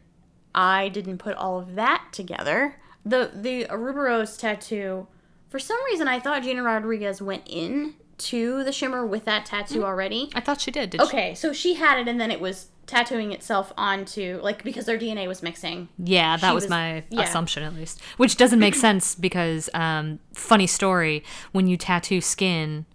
I 0.53 0.89
didn't 0.89 1.17
put 1.17 1.35
all 1.35 1.59
of 1.59 1.75
that 1.75 2.09
together. 2.11 2.75
The 3.03 3.31
the 3.33 3.65
Ouroboros 3.71 4.37
tattoo, 4.37 5.07
for 5.49 5.57
some 5.57 5.77
reason, 5.85 6.07
I 6.07 6.19
thought 6.19 6.43
Gina 6.43 6.61
Rodriguez 6.61 7.21
went 7.21 7.43
in 7.47 7.95
to 8.19 8.63
the 8.63 8.71
shimmer 8.71 9.05
with 9.05 9.25
that 9.25 9.45
tattoo 9.45 9.83
already. 9.83 10.29
I 10.35 10.41
thought 10.41 10.61
she 10.61 10.69
did. 10.71 10.91
did 10.91 11.01
she? 11.01 11.07
Okay, 11.07 11.33
so 11.33 11.51
she 11.53 11.75
had 11.75 11.99
it, 11.99 12.07
and 12.07 12.19
then 12.19 12.29
it 12.29 12.39
was 12.39 12.67
tattooing 12.87 13.31
itself 13.33 13.71
onto 13.77 14.39
like 14.41 14.63
because 14.63 14.85
their 14.85 14.97
DNA 14.97 15.27
was 15.27 15.43
mixing. 15.43 15.89
Yeah, 15.99 16.37
that 16.37 16.55
was, 16.55 16.63
was- 16.63 16.71
my 16.71 17.03
yeah. 17.09 17.21
assumption 17.21 17.61
at 17.63 17.75
least. 17.75 18.01
Which 18.17 18.37
doesn't 18.37 18.59
make 18.59 18.75
sense 18.87 19.13
because 19.13 19.69
um 19.73 20.19
funny 20.33 20.67
story, 20.67 21.23
when 21.51 21.67
you 21.67 21.77
tattoo 21.77 22.21
skin, 22.21 22.85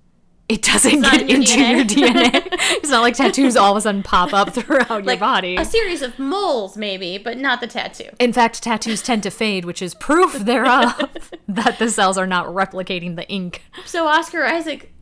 it 0.48 0.62
doesn't 0.62 1.00
not 1.00 1.26
get 1.26 1.28
your 1.28 1.36
into 1.38 1.94
DNA. 1.94 2.02
your 2.02 2.10
DNA. 2.10 2.48
it's 2.52 2.90
not 2.90 3.00
like 3.02 3.14
tattoos 3.14 3.56
all 3.56 3.70
of 3.72 3.76
a 3.76 3.80
sudden 3.80 4.02
pop 4.02 4.34
up 4.34 4.50
throughout 4.54 5.04
your 5.04 5.16
body. 5.16 5.56
a 5.56 5.64
series 5.64 6.02
of 6.02 6.18
moles, 6.18 6.76
maybe, 6.76 7.16
but 7.16 7.38
not 7.38 7.60
the 7.60 7.66
tattoo. 7.66 8.08
In 8.18 8.32
fact, 8.32 8.62
tattoos 8.62 9.02
tend 9.02 9.22
to 9.22 9.30
fade, 9.30 9.64
which 9.64 9.80
is 9.80 9.94
proof 9.94 10.32
thereof 10.38 11.10
that 11.48 11.78
the 11.78 11.88
cells 11.88 12.18
are 12.18 12.26
not 12.26 12.46
replicating 12.46 13.16
the 13.16 13.26
ink. 13.28 13.62
So 13.86 14.06
Oscar 14.06 14.44
Isaac, 14.44 14.92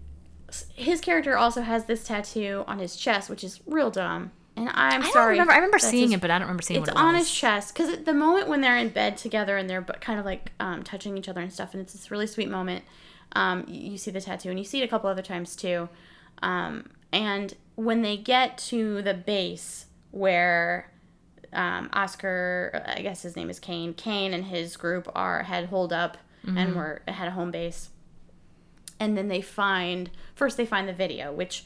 his 0.75 1.01
character 1.01 1.37
also 1.37 1.63
has 1.63 1.87
this 1.87 2.05
tattoo 2.05 2.65
on 2.69 2.79
his 2.79 2.95
chest, 2.95 3.29
which 3.31 3.43
is 3.43 3.61
real 3.67 3.91
dumb. 3.91 4.31
And 4.57 4.69
I'm 4.71 5.01
I 5.01 5.05
don't 5.05 5.13
sorry. 5.13 5.33
remember. 5.33 5.53
I 5.53 5.57
remember 5.57 5.79
seeing 5.79 6.09
his- 6.09 6.15
it, 6.15 6.21
but 6.21 6.31
I 6.31 6.35
don't 6.39 6.43
remember 6.49 6.63
seeing 6.63 6.81
It's 6.83 6.91
what 6.91 6.97
it 6.97 7.01
on 7.03 7.15
was. 7.15 7.29
his 7.29 7.35
chest 7.35 7.75
because 7.75 8.05
the 8.05 8.13
moment 8.15 8.49
when 8.49 8.61
they're 8.61 8.77
in 8.77 8.89
bed 8.91 9.17
together 9.17 9.57
and 9.57 9.71
they're 9.71 9.83
kind 9.83 10.19
of 10.19 10.27
like 10.27 10.53
um, 10.61 10.83
touching 10.83 11.17
each 11.17 11.29
other 11.29 11.41
and 11.41 11.53
stuff, 11.53 11.73
and 11.73 11.81
it's 11.83 11.93
this 11.93 12.11
really 12.11 12.27
sweet 12.27 12.49
moment. 12.51 12.85
Um, 13.33 13.65
you, 13.69 13.93
you 13.93 13.99
see 13.99 14.11
the 14.11 14.21
tattoo, 14.21 14.51
and 14.51 14.59
you 14.59 14.65
see 14.65 14.81
it 14.83 14.85
a 14.85 14.89
couple 14.89 15.09
other 15.09 15.23
times 15.23 15.55
too. 15.57 15.89
Um, 16.43 16.91
and 17.13 17.55
when 17.77 18.03
they 18.03 18.17
get 18.17 18.59
to 18.59 19.03
the 19.03 19.15
base 19.15 19.87
where 20.11 20.91
um, 21.53 21.89
Oscar, 21.93 22.85
I 22.97 23.03
guess 23.03 23.23
his 23.23 23.37
name 23.37 23.51
is 23.51 23.59
Kane. 23.59 23.95
Kane 23.95 24.33
and 24.35 24.45
his 24.45 24.77
group 24.77 25.09
are 25.15 25.43
had 25.45 25.67
holed 25.67 25.93
up 25.93 26.19
Mm-hmm. 26.47 26.57
and 26.57 26.75
were 26.75 27.03
had 27.07 27.29
a 27.29 27.33
home 27.33 27.51
base. 27.51 27.91
And 28.99 29.15
then 29.15 29.29
they 29.29 29.43
find 29.43 30.09
first 30.35 30.57
they 30.57 30.65
find 30.65 30.89
the 30.89 30.93
video, 30.95 31.33
which 31.35 31.65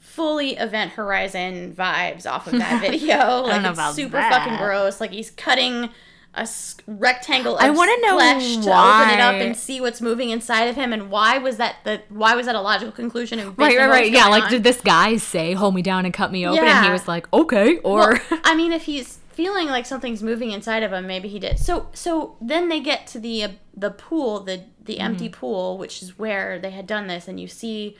fully 0.00 0.56
Event 0.56 0.92
Horizon 0.92 1.72
vibes 1.76 2.28
off 2.28 2.46
of 2.48 2.54
that 2.54 2.80
video. 2.90 3.42
like 3.42 3.64
it's 3.64 3.94
super 3.94 4.16
that. 4.16 4.32
fucking 4.32 4.56
gross. 4.58 5.00
Like 5.00 5.12
he's 5.12 5.30
cutting 5.30 5.90
a 6.34 6.48
rectangle 6.86 7.56
of 7.56 7.62
I 7.62 7.70
wanna 7.70 7.96
know 8.02 8.14
flesh 8.16 8.54
to 8.54 8.60
open 8.60 9.10
it 9.10 9.20
up 9.20 9.34
why. 9.34 9.40
and 9.42 9.56
see 9.56 9.80
what's 9.80 10.00
moving 10.00 10.30
inside 10.30 10.64
of 10.68 10.76
him 10.76 10.92
and 10.92 11.10
why 11.10 11.38
was 11.38 11.56
that 11.56 11.76
the 11.84 12.02
why 12.08 12.36
was 12.36 12.46
that 12.46 12.54
a 12.54 12.60
logical 12.60 12.92
conclusion 12.92 13.40
and 13.40 13.58
Right, 13.58 13.76
right, 13.76 13.88
right. 13.88 14.10
Yeah, 14.12 14.28
going 14.28 14.40
like 14.42 14.50
did 14.50 14.62
this 14.62 14.80
guy 14.80 15.16
say 15.16 15.54
"hold 15.54 15.74
me 15.74 15.82
down 15.82 16.04
and 16.04 16.14
cut 16.14 16.30
me 16.30 16.46
open"? 16.46 16.64
yeah. 16.64 16.78
And 16.78 16.86
he 16.86 16.92
was 16.92 17.08
like, 17.08 17.26
"Okay," 17.32 17.78
or 17.78 18.20
Well, 18.30 18.40
I 18.44 18.54
mean, 18.54 18.72
if 18.72 18.84
he's 18.84 19.18
feeling 19.32 19.66
like 19.68 19.86
something's 19.86 20.22
moving 20.22 20.50
inside 20.52 20.82
of 20.84 20.92
him, 20.92 21.06
maybe 21.06 21.26
he 21.28 21.38
did. 21.40 21.58
So, 21.58 21.88
so 21.94 22.36
then 22.40 22.68
they 22.68 22.78
get 22.80 23.06
to 23.08 23.18
the 23.18 23.42
uh, 23.44 23.48
the 23.76 23.90
pool, 23.90 24.40
the 24.40 24.64
the 24.84 25.00
empty 25.00 25.28
pool, 25.28 25.78
which 25.78 26.00
is 26.00 26.16
where 26.18 26.58
they 26.60 26.70
had 26.70 26.86
done 26.86 27.08
this, 27.08 27.26
and 27.26 27.40
you 27.40 27.48
see 27.48 27.96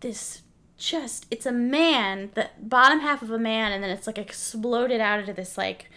this 0.00 0.42
just 0.78 1.26
it's 1.30 1.46
a 1.46 1.52
man, 1.52 2.30
the 2.34 2.50
bottom 2.60 3.00
half 3.00 3.22
of 3.22 3.30
a 3.30 3.38
man, 3.38 3.72
and 3.72 3.82
then 3.82 3.90
it's 3.90 4.06
like 4.06 4.18
exploded 4.18 5.00
out 5.00 5.20
into 5.20 5.32
this 5.32 5.56
like 5.56 5.90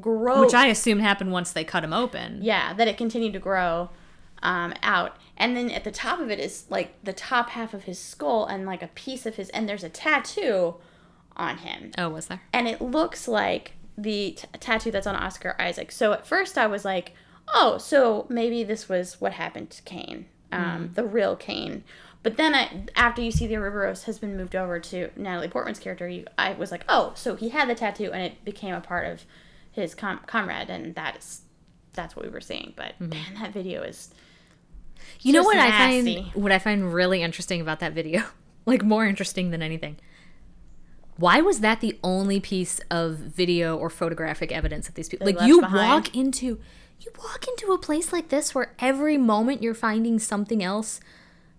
gross. 0.00 0.46
which 0.46 0.54
I 0.54 0.66
assume 0.66 0.98
happened 0.98 1.30
once 1.32 1.52
they 1.52 1.64
cut 1.64 1.84
him 1.84 1.92
open. 1.92 2.40
yeah, 2.42 2.72
that 2.74 2.88
it 2.88 2.96
continued 2.96 3.32
to 3.34 3.38
grow 3.38 3.90
um, 4.42 4.74
out, 4.82 5.16
and 5.36 5.56
then 5.56 5.70
at 5.70 5.84
the 5.84 5.90
top 5.92 6.18
of 6.20 6.30
it 6.30 6.38
is 6.40 6.64
like 6.68 6.94
the 7.04 7.12
top 7.12 7.50
half 7.50 7.72
of 7.74 7.84
his 7.84 7.98
skull 7.98 8.46
and 8.46 8.66
like 8.66 8.82
a 8.82 8.88
piece 8.88 9.24
of 9.26 9.36
his, 9.36 9.48
and 9.50 9.68
there's 9.68 9.84
a 9.84 9.88
tattoo 9.88 10.74
on 11.36 11.58
him 11.58 11.90
Oh, 11.98 12.08
was 12.08 12.26
there? 12.26 12.42
and 12.52 12.68
it 12.68 12.80
looks 12.80 13.26
like 13.26 13.72
the 13.96 14.32
t- 14.36 14.46
tattoo 14.60 14.90
that's 14.90 15.06
on 15.06 15.14
Oscar 15.16 15.54
Isaac. 15.60 15.92
So 15.92 16.12
at 16.12 16.26
first 16.26 16.58
I 16.58 16.66
was 16.66 16.84
like, 16.84 17.12
oh, 17.54 17.78
so 17.78 18.26
maybe 18.28 18.64
this 18.64 18.88
was 18.88 19.20
what 19.20 19.32
happened 19.34 19.70
to 19.70 19.82
Kane, 19.82 20.26
um, 20.52 20.90
the 20.94 21.04
real 21.04 21.36
Kane. 21.36 21.84
But 22.24 22.38
then 22.38 22.54
I, 22.54 22.86
after 22.96 23.20
you 23.20 23.30
see 23.30 23.46
the 23.46 23.56
Ouroboros 23.56 24.04
has 24.04 24.18
been 24.18 24.34
moved 24.34 24.56
over 24.56 24.80
to 24.80 25.10
Natalie 25.14 25.46
Portman's 25.46 25.78
character, 25.78 26.08
you, 26.08 26.24
I 26.38 26.54
was 26.54 26.72
like, 26.72 26.82
oh, 26.88 27.12
so 27.14 27.36
he 27.36 27.50
had 27.50 27.68
the 27.68 27.74
tattoo 27.74 28.10
and 28.12 28.22
it 28.22 28.42
became 28.46 28.74
a 28.74 28.80
part 28.80 29.06
of 29.06 29.26
his 29.70 29.94
com- 29.94 30.20
comrade, 30.26 30.70
and 30.70 30.94
that's 30.94 31.42
that's 31.92 32.16
what 32.16 32.24
we 32.24 32.30
were 32.30 32.40
seeing. 32.40 32.72
But 32.76 32.94
mm-hmm. 32.94 33.10
man, 33.10 33.34
that 33.40 33.52
video 33.52 33.82
is 33.82 34.08
You 35.20 35.34
know 35.34 35.42
what 35.42 35.58
I 35.58 35.70
find 35.70 36.32
what 36.32 36.50
I 36.50 36.58
find 36.58 36.94
really 36.94 37.22
interesting 37.22 37.60
about 37.60 37.78
that 37.80 37.92
video? 37.92 38.24
Like 38.66 38.82
more 38.82 39.04
interesting 39.04 39.50
than 39.50 39.60
anything. 39.60 39.98
Why 41.18 41.42
was 41.42 41.60
that 41.60 41.82
the 41.82 41.98
only 42.02 42.40
piece 42.40 42.80
of 42.90 43.16
video 43.16 43.76
or 43.76 43.90
photographic 43.90 44.50
evidence 44.52 44.86
that 44.86 44.94
these 44.94 45.10
people 45.10 45.26
They 45.26 45.34
like 45.34 45.46
you 45.46 45.60
behind? 45.60 45.90
walk 45.90 46.16
into 46.16 46.58
you 46.98 47.12
walk 47.18 47.46
into 47.46 47.72
a 47.72 47.78
place 47.78 48.10
like 48.10 48.30
this 48.30 48.54
where 48.54 48.72
every 48.78 49.18
moment 49.18 49.62
you're 49.62 49.74
finding 49.74 50.18
something 50.18 50.62
else 50.62 50.98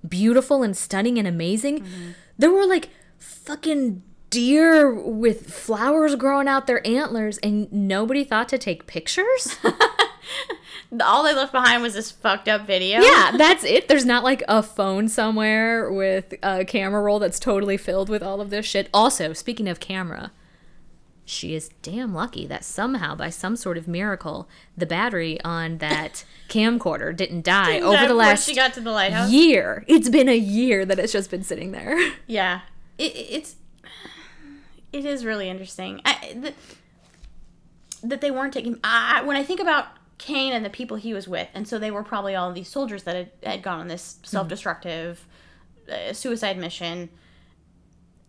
beautiful 0.09 0.63
and 0.63 0.75
stunning 0.75 1.17
and 1.17 1.27
amazing. 1.27 1.79
Mm-hmm. 1.79 2.11
There 2.37 2.51
were 2.51 2.65
like 2.65 2.89
fucking 3.17 4.03
deer 4.29 4.93
with 4.93 5.53
flowers 5.53 6.15
growing 6.15 6.47
out 6.47 6.67
their 6.67 6.85
antlers 6.85 7.37
and 7.37 7.71
nobody 7.71 8.23
thought 8.23 8.49
to 8.49 8.57
take 8.57 8.87
pictures? 8.87 9.57
all 11.03 11.23
they 11.23 11.33
left 11.33 11.51
behind 11.51 11.81
was 11.81 11.93
this 11.93 12.11
fucked 12.11 12.47
up 12.47 12.65
video. 12.65 12.99
Yeah, 13.01 13.31
that's 13.37 13.63
it. 13.63 13.87
There's 13.87 14.05
not 14.05 14.23
like 14.23 14.43
a 14.47 14.61
phone 14.61 15.07
somewhere 15.07 15.91
with 15.91 16.33
a 16.43 16.65
camera 16.65 17.01
roll 17.01 17.19
that's 17.19 17.39
totally 17.39 17.77
filled 17.77 18.09
with 18.09 18.23
all 18.23 18.41
of 18.41 18.49
this 18.49 18.65
shit. 18.65 18.89
Also, 18.93 19.33
speaking 19.33 19.67
of 19.67 19.79
camera, 19.79 20.31
she 21.25 21.55
is 21.55 21.69
damn 21.81 22.13
lucky 22.13 22.45
that 22.45 22.63
somehow, 22.63 23.15
by 23.15 23.31
some 23.31 23.55
sort 23.55 23.77
of 23.77 23.87
miracle, 23.87 24.47
the 24.77 24.85
battery 24.85 25.41
on 25.43 25.79
that 25.79 26.23
camcorder 26.49 27.15
didn't 27.15 27.43
die 27.43 27.79
over 27.79 28.07
the 28.07 28.13
last 28.13 28.45
she 28.45 28.55
got 28.55 28.73
to 28.75 28.81
the 28.81 28.91
lighthouse. 28.91 29.31
year. 29.31 29.83
It's 29.87 30.07
been 30.07 30.29
a 30.29 30.37
year 30.37 30.85
that 30.85 30.99
it's 30.99 31.11
just 31.11 31.31
been 31.31 31.43
sitting 31.43 31.71
there. 31.71 31.95
Yeah, 32.27 32.61
it, 32.97 33.13
it's 33.15 33.55
it 34.91 35.05
is 35.05 35.25
really 35.25 35.49
interesting. 35.49 36.01
I, 36.05 36.33
that, 36.37 36.53
that 38.03 38.21
they 38.21 38.31
weren't 38.31 38.53
taking. 38.53 38.79
I, 38.83 39.21
when 39.23 39.35
I 39.35 39.43
think 39.43 39.59
about 39.59 39.87
Kane 40.17 40.53
and 40.53 40.65
the 40.65 40.69
people 40.69 40.97
he 40.97 41.13
was 41.13 41.27
with, 41.27 41.47
and 41.53 41.67
so 41.67 41.77
they 41.77 41.91
were 41.91 42.03
probably 42.03 42.35
all 42.35 42.51
these 42.53 42.69
soldiers 42.69 43.03
that 43.03 43.15
had, 43.15 43.31
had 43.43 43.61
gone 43.61 43.79
on 43.79 43.87
this 43.87 44.17
self-destructive 44.23 45.27
uh, 45.91 46.13
suicide 46.13 46.57
mission. 46.57 47.09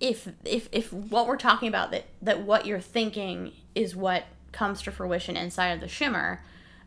If 0.01 0.29
if 0.45 0.69
if 0.73 0.93
what 0.93 1.27
we're 1.27 1.37
talking 1.37 1.69
about 1.69 1.91
that 1.91 2.05
that 2.21 2.43
what 2.43 2.67
you're 2.67 2.81
thinking 2.81 3.53
is 3.75 3.97
what 3.97 4.25
comes 4.53 4.83
to 4.83 4.91
fruition 4.91 5.37
inside 5.37 5.69
of 5.69 5.81
the 5.81 5.89
shimmer, 5.89 6.43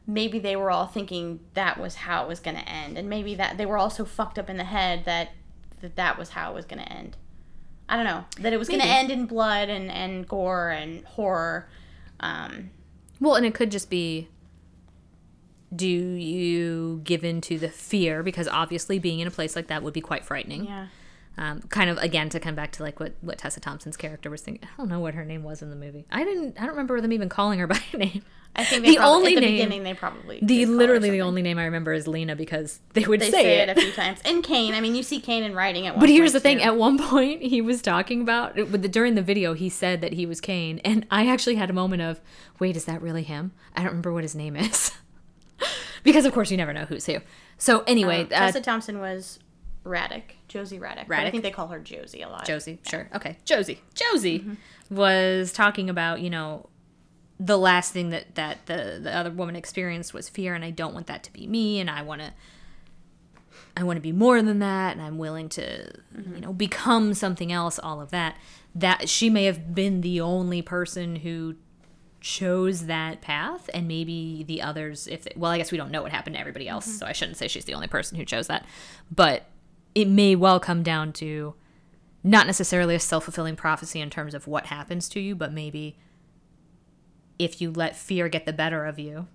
maybe 0.05 0.39
they 0.39 0.55
were 0.55 0.69
all 0.71 0.87
thinking 0.87 1.39
that 1.53 1.79
was 1.79 1.95
how 1.95 2.23
it 2.23 2.27
was 2.27 2.39
going 2.39 2.57
to 2.57 2.67
end, 2.69 2.97
and 2.97 3.09
maybe 3.09 3.35
that 3.35 3.57
they 3.57 3.65
were 3.65 3.77
all 3.77 3.89
so 3.89 4.05
fucked 4.05 4.37
up 4.37 4.49
in 4.49 4.57
the 4.57 4.63
head 4.63 5.05
that 5.05 5.29
that 5.81 5.95
that 5.95 6.17
was 6.17 6.29
how 6.29 6.51
it 6.51 6.55
was 6.55 6.65
going 6.65 6.83
to 6.83 6.91
end. 6.91 7.17
I 7.87 7.95
don't 7.95 8.05
know 8.05 8.25
that 8.39 8.53
it 8.53 8.57
was 8.57 8.67
going 8.67 8.81
to 8.81 8.85
end 8.87 9.09
in 9.09 9.25
blood 9.25 9.69
and 9.69 9.89
and 9.91 10.27
gore 10.27 10.69
and 10.69 11.03
horror. 11.05 11.67
Um, 12.19 12.69
Well, 13.19 13.35
and 13.35 13.45
it 13.45 13.55
could 13.55 13.71
just 13.71 13.89
be 13.89 14.27
do 15.75 15.85
you 15.87 17.01
give 17.03 17.23
in 17.23 17.41
to 17.41 17.59
the 17.59 17.69
fear? 17.69 18.23
Because 18.23 18.47
obviously, 18.47 18.99
being 18.99 19.19
in 19.19 19.27
a 19.27 19.31
place 19.31 19.55
like 19.55 19.67
that 19.67 19.83
would 19.83 19.93
be 19.93 20.01
quite 20.01 20.25
frightening. 20.25 20.65
yeah. 20.65 20.87
Um, 21.37 21.61
kind 21.69 21.89
of 21.89 21.97
again 21.99 22.27
to 22.29 22.39
come 22.39 22.53
back 22.55 22.71
to 22.73 22.83
like 22.83 22.99
what 22.99 23.13
what 23.21 23.37
Tessa 23.37 23.61
Thompson's 23.61 23.95
character 23.95 24.29
was 24.29 24.41
thinking. 24.41 24.67
I 24.67 24.77
don't 24.77 24.89
know 24.89 24.99
what 24.99 25.13
her 25.13 25.23
name 25.23 25.41
was 25.43 25.61
in 25.61 25.69
the 25.69 25.75
movie. 25.75 26.05
I 26.11 26.25
didn't. 26.25 26.57
I 26.57 26.61
don't 26.61 26.71
remember 26.71 26.99
them 26.99 27.13
even 27.13 27.29
calling 27.29 27.59
her 27.59 27.67
by 27.67 27.79
name. 27.93 28.23
I 28.55 28.65
think 28.65 28.83
they 28.83 28.89
The 28.91 28.97
probably, 28.97 29.15
only 29.15 29.35
the 29.35 29.41
name- 29.41 29.51
beginning 29.57 29.83
they 29.83 29.93
probably 29.93 30.39
The 30.41 30.45
did 30.47 30.65
call 30.65 30.73
her 30.73 30.77
literally 30.79 31.09
the 31.11 31.21
only 31.21 31.41
name 31.43 31.57
I 31.59 31.65
remember 31.65 31.93
is 31.93 32.07
Lena 32.07 32.35
because 32.35 32.79
they 32.93 33.05
would 33.05 33.21
they 33.21 33.29
say, 33.31 33.43
say, 33.43 33.57
it. 33.59 33.69
it. 33.69 33.77
a 33.77 33.81
few 33.81 33.91
times. 33.93 34.19
And 34.25 34.43
Kane, 34.43 34.73
I 34.73 34.81
mean, 34.81 34.95
you 34.95 35.03
see 35.03 35.21
Kane 35.21 35.43
in 35.43 35.53
writing 35.55 35.85
at 35.87 35.93
one. 35.93 36.01
But 36.01 36.09
here's 36.09 36.33
the 36.33 36.39
thing: 36.41 36.57
too. 36.57 36.63
at 36.63 36.75
one 36.75 36.97
point, 36.97 37.41
he 37.43 37.61
was 37.61 37.81
talking 37.81 38.21
about 38.21 38.55
with 38.55 38.81
the, 38.81 38.89
during 38.89 39.15
the 39.15 39.21
video. 39.21 39.53
He 39.53 39.69
said 39.69 40.01
that 40.01 40.13
he 40.13 40.25
was 40.25 40.41
Kane, 40.41 40.79
and 40.79 41.05
I 41.09 41.27
actually 41.27 41.55
had 41.55 41.69
a 41.69 41.73
moment 41.73 42.01
of, 42.01 42.19
"Wait, 42.59 42.75
is 42.75 42.83
that 42.85 43.01
really 43.01 43.23
him?" 43.23 43.53
I 43.77 43.81
don't 43.81 43.91
remember 43.91 44.11
what 44.11 44.23
his 44.23 44.35
name 44.35 44.57
is, 44.57 44.91
because 46.03 46.25
of 46.25 46.33
course 46.33 46.51
you 46.51 46.57
never 46.57 46.73
know 46.73 46.85
who's 46.85 47.05
who. 47.05 47.19
So 47.57 47.83
anyway, 47.87 48.21
Um, 48.23 48.25
uh, 48.27 48.29
Tessa 48.47 48.61
Thompson 48.61 48.99
was 48.99 49.39
Radek, 49.85 50.23
Josie 50.49 50.79
Radek. 50.79 51.07
But 51.07 51.19
I 51.19 51.31
think 51.31 51.43
they 51.43 51.51
call 51.51 51.67
her 51.67 51.79
Josie 51.79 52.21
a 52.21 52.27
lot. 52.29 52.45
Josie, 52.45 52.79
sure. 52.89 53.09
Okay. 53.15 53.37
Josie. 53.45 53.79
Josie 53.93 54.39
Mm-hmm. 54.39 54.95
was 54.95 55.53
talking 55.53 55.89
about, 55.89 56.19
you 56.19 56.29
know, 56.29 56.67
the 57.39 57.57
last 57.57 57.93
thing 57.93 58.09
that 58.09 58.35
that 58.35 58.65
the 58.65 58.99
the 59.01 59.15
other 59.15 59.31
woman 59.31 59.55
experienced 59.55 60.13
was 60.13 60.27
fear 60.27 60.53
and 60.55 60.65
I 60.65 60.71
don't 60.71 60.93
want 60.93 61.07
that 61.07 61.23
to 61.23 61.31
be 61.31 61.47
me 61.47 61.79
and 61.79 61.89
I 61.89 62.01
want 62.01 62.19
to 62.21 62.33
I 63.77 63.83
want 63.83 63.97
to 63.97 64.01
be 64.01 64.11
more 64.11 64.41
than 64.41 64.59
that 64.59 64.93
and 64.97 65.01
I'm 65.01 65.17
willing 65.17 65.47
to, 65.49 65.91
Mm-hmm. 66.17 66.35
you 66.35 66.41
know, 66.41 66.51
become 66.53 67.13
something 67.13 67.51
else, 67.51 67.79
all 67.79 68.01
of 68.01 68.11
that. 68.11 68.35
That 68.75 69.07
she 69.07 69.29
may 69.29 69.45
have 69.45 69.73
been 69.73 70.01
the 70.01 70.19
only 70.21 70.61
person 70.61 71.17
who 71.17 71.55
chose 72.21 72.87
that 72.87 73.21
path 73.21 73.69
and 73.73 73.87
maybe 73.87 74.43
the 74.45 74.61
others 74.61 75.07
if 75.07 75.23
they, 75.23 75.31
well 75.37 75.51
i 75.51 75.57
guess 75.57 75.71
we 75.71 75.77
don't 75.77 75.89
know 75.89 76.01
what 76.01 76.11
happened 76.11 76.33
to 76.35 76.39
everybody 76.39 76.67
else 76.67 76.85
Mm-hmm. 76.85 76.97
so 76.97 77.05
i 77.05 77.13
shouldn't 77.13 77.37
say 77.37 77.47
she's 77.47 77.63
the 77.63 77.73
only 77.73 77.87
person 77.87 78.17
who 78.17 78.25
chose 78.25 78.47
that 78.47 78.65
but 79.09 79.45
it 79.95 80.07
may 80.07 80.35
well 80.35 80.59
come 80.59 80.83
down 80.83 81.11
to 81.13 81.55
not 82.23 82.45
necessarily 82.45 82.95
a 82.95 82.99
self 82.99 83.23
fulfilling 83.25 83.55
prophecy 83.55 83.99
in 83.99 84.09
terms 84.09 84.33
of 84.33 84.47
what 84.47 84.67
happens 84.67 85.07
to 85.09 85.19
you, 85.19 85.35
but 85.35 85.51
maybe 85.53 85.97
if 87.37 87.61
you 87.61 87.71
let 87.71 87.95
fear 87.95 88.27
get 88.27 88.45
the 88.45 88.53
better 88.53 88.85
of 88.85 88.99
you, 88.99 89.27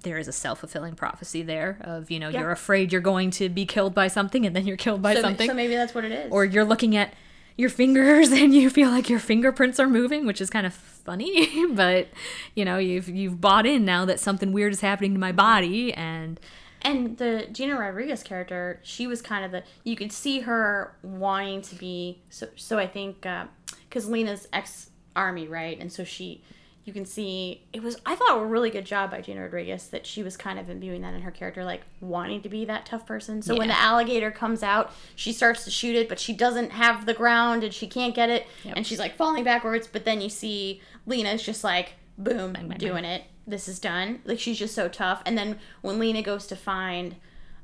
there 0.00 0.18
is 0.18 0.26
a 0.28 0.32
self 0.32 0.60
fulfilling 0.60 0.94
prophecy 0.94 1.42
there 1.42 1.78
of, 1.82 2.10
you 2.10 2.18
know, 2.18 2.28
Yeah. 2.28 2.40
you're 2.40 2.50
afraid 2.50 2.92
you're 2.92 3.00
going 3.00 3.30
to 3.32 3.48
be 3.48 3.66
killed 3.66 3.94
by 3.94 4.08
something 4.08 4.44
and 4.46 4.54
then 4.56 4.66
you're 4.66 4.76
killed 4.76 5.02
by 5.02 5.14
so, 5.14 5.20
something. 5.20 5.48
so 5.48 5.54
maybe 5.54 5.74
that's 5.74 5.94
what 5.94 6.04
it 6.04 6.12
is. 6.12 6.32
or 6.32 6.44
you're 6.44 6.64
looking 6.64 6.96
at 6.96 7.14
your 7.56 7.68
fingers 7.68 8.30
and 8.32 8.54
you 8.54 8.70
feel 8.70 8.90
like 8.90 9.08
your 9.08 9.18
fingerprints 9.18 9.78
are 9.78 9.88
moving, 9.88 10.26
which 10.26 10.40
is 10.40 10.50
kind 10.50 10.66
of 10.66 10.74
funny, 10.74 11.66
but 11.74 12.08
you 12.54 12.64
know, 12.64 12.78
you've 12.78 13.08
you've 13.08 13.40
bought 13.40 13.66
in 13.66 13.84
now 13.84 14.04
that 14.04 14.18
something 14.20 14.52
weird 14.52 14.72
is 14.72 14.80
happening 14.80 15.12
to 15.12 15.20
my 15.20 15.32
body 15.32 15.92
and 15.94 16.40
And 16.84 17.16
the 17.18 17.46
Gina 17.52 17.78
Rodriguez 17.78 18.22
character, 18.22 18.80
she 18.82 19.06
was 19.06 19.22
kind 19.22 19.44
of 19.44 19.52
the 19.52 19.62
you 19.84 19.94
could 19.96 20.12
see 20.12 20.40
her 20.40 20.94
wanting 21.02 21.62
to 21.62 21.74
be 21.76 22.22
so. 22.28 22.48
So 22.56 22.78
I 22.78 22.86
think 22.86 23.24
uh, 23.24 23.46
because 23.88 24.08
Lena's 24.08 24.48
ex 24.52 24.90
army, 25.14 25.46
right, 25.46 25.78
and 25.78 25.92
so 25.92 26.02
she, 26.02 26.42
you 26.84 26.92
can 26.92 27.04
see 27.04 27.62
it 27.72 27.82
was. 27.84 28.00
I 28.04 28.16
thought 28.16 28.36
a 28.36 28.44
really 28.44 28.70
good 28.70 28.84
job 28.84 29.12
by 29.12 29.20
Gina 29.20 29.42
Rodriguez 29.42 29.86
that 29.88 30.06
she 30.06 30.24
was 30.24 30.36
kind 30.36 30.58
of 30.58 30.68
imbuing 30.68 31.02
that 31.02 31.14
in 31.14 31.22
her 31.22 31.30
character, 31.30 31.64
like 31.64 31.82
wanting 32.00 32.42
to 32.42 32.48
be 32.48 32.64
that 32.64 32.84
tough 32.84 33.06
person. 33.06 33.42
So 33.42 33.56
when 33.56 33.68
the 33.68 33.78
alligator 33.78 34.32
comes 34.32 34.64
out, 34.64 34.90
she 35.14 35.32
starts 35.32 35.64
to 35.64 35.70
shoot 35.70 35.94
it, 35.94 36.08
but 36.08 36.18
she 36.18 36.32
doesn't 36.32 36.70
have 36.72 37.06
the 37.06 37.14
ground 37.14 37.62
and 37.62 37.72
she 37.72 37.86
can't 37.86 38.14
get 38.14 38.28
it, 38.28 38.46
Yep. 38.64 38.76
and 38.76 38.86
she's 38.86 38.98
like 38.98 39.14
falling 39.14 39.44
backwards. 39.44 39.86
But 39.86 40.04
then 40.04 40.20
you 40.20 40.28
see 40.28 40.80
Lena's 41.06 41.42
just 41.44 41.62
like 41.62 41.92
boom 42.18 42.54
bang, 42.54 42.68
doing 42.78 43.04
it. 43.04 43.22
This 43.46 43.68
is 43.68 43.78
done. 43.78 44.20
Like 44.24 44.38
she's 44.38 44.58
just 44.58 44.74
so 44.74 44.88
tough. 44.88 45.22
And 45.26 45.36
then 45.36 45.58
when 45.80 45.98
Lena 45.98 46.22
goes 46.22 46.46
to 46.48 46.56
find 46.56 47.16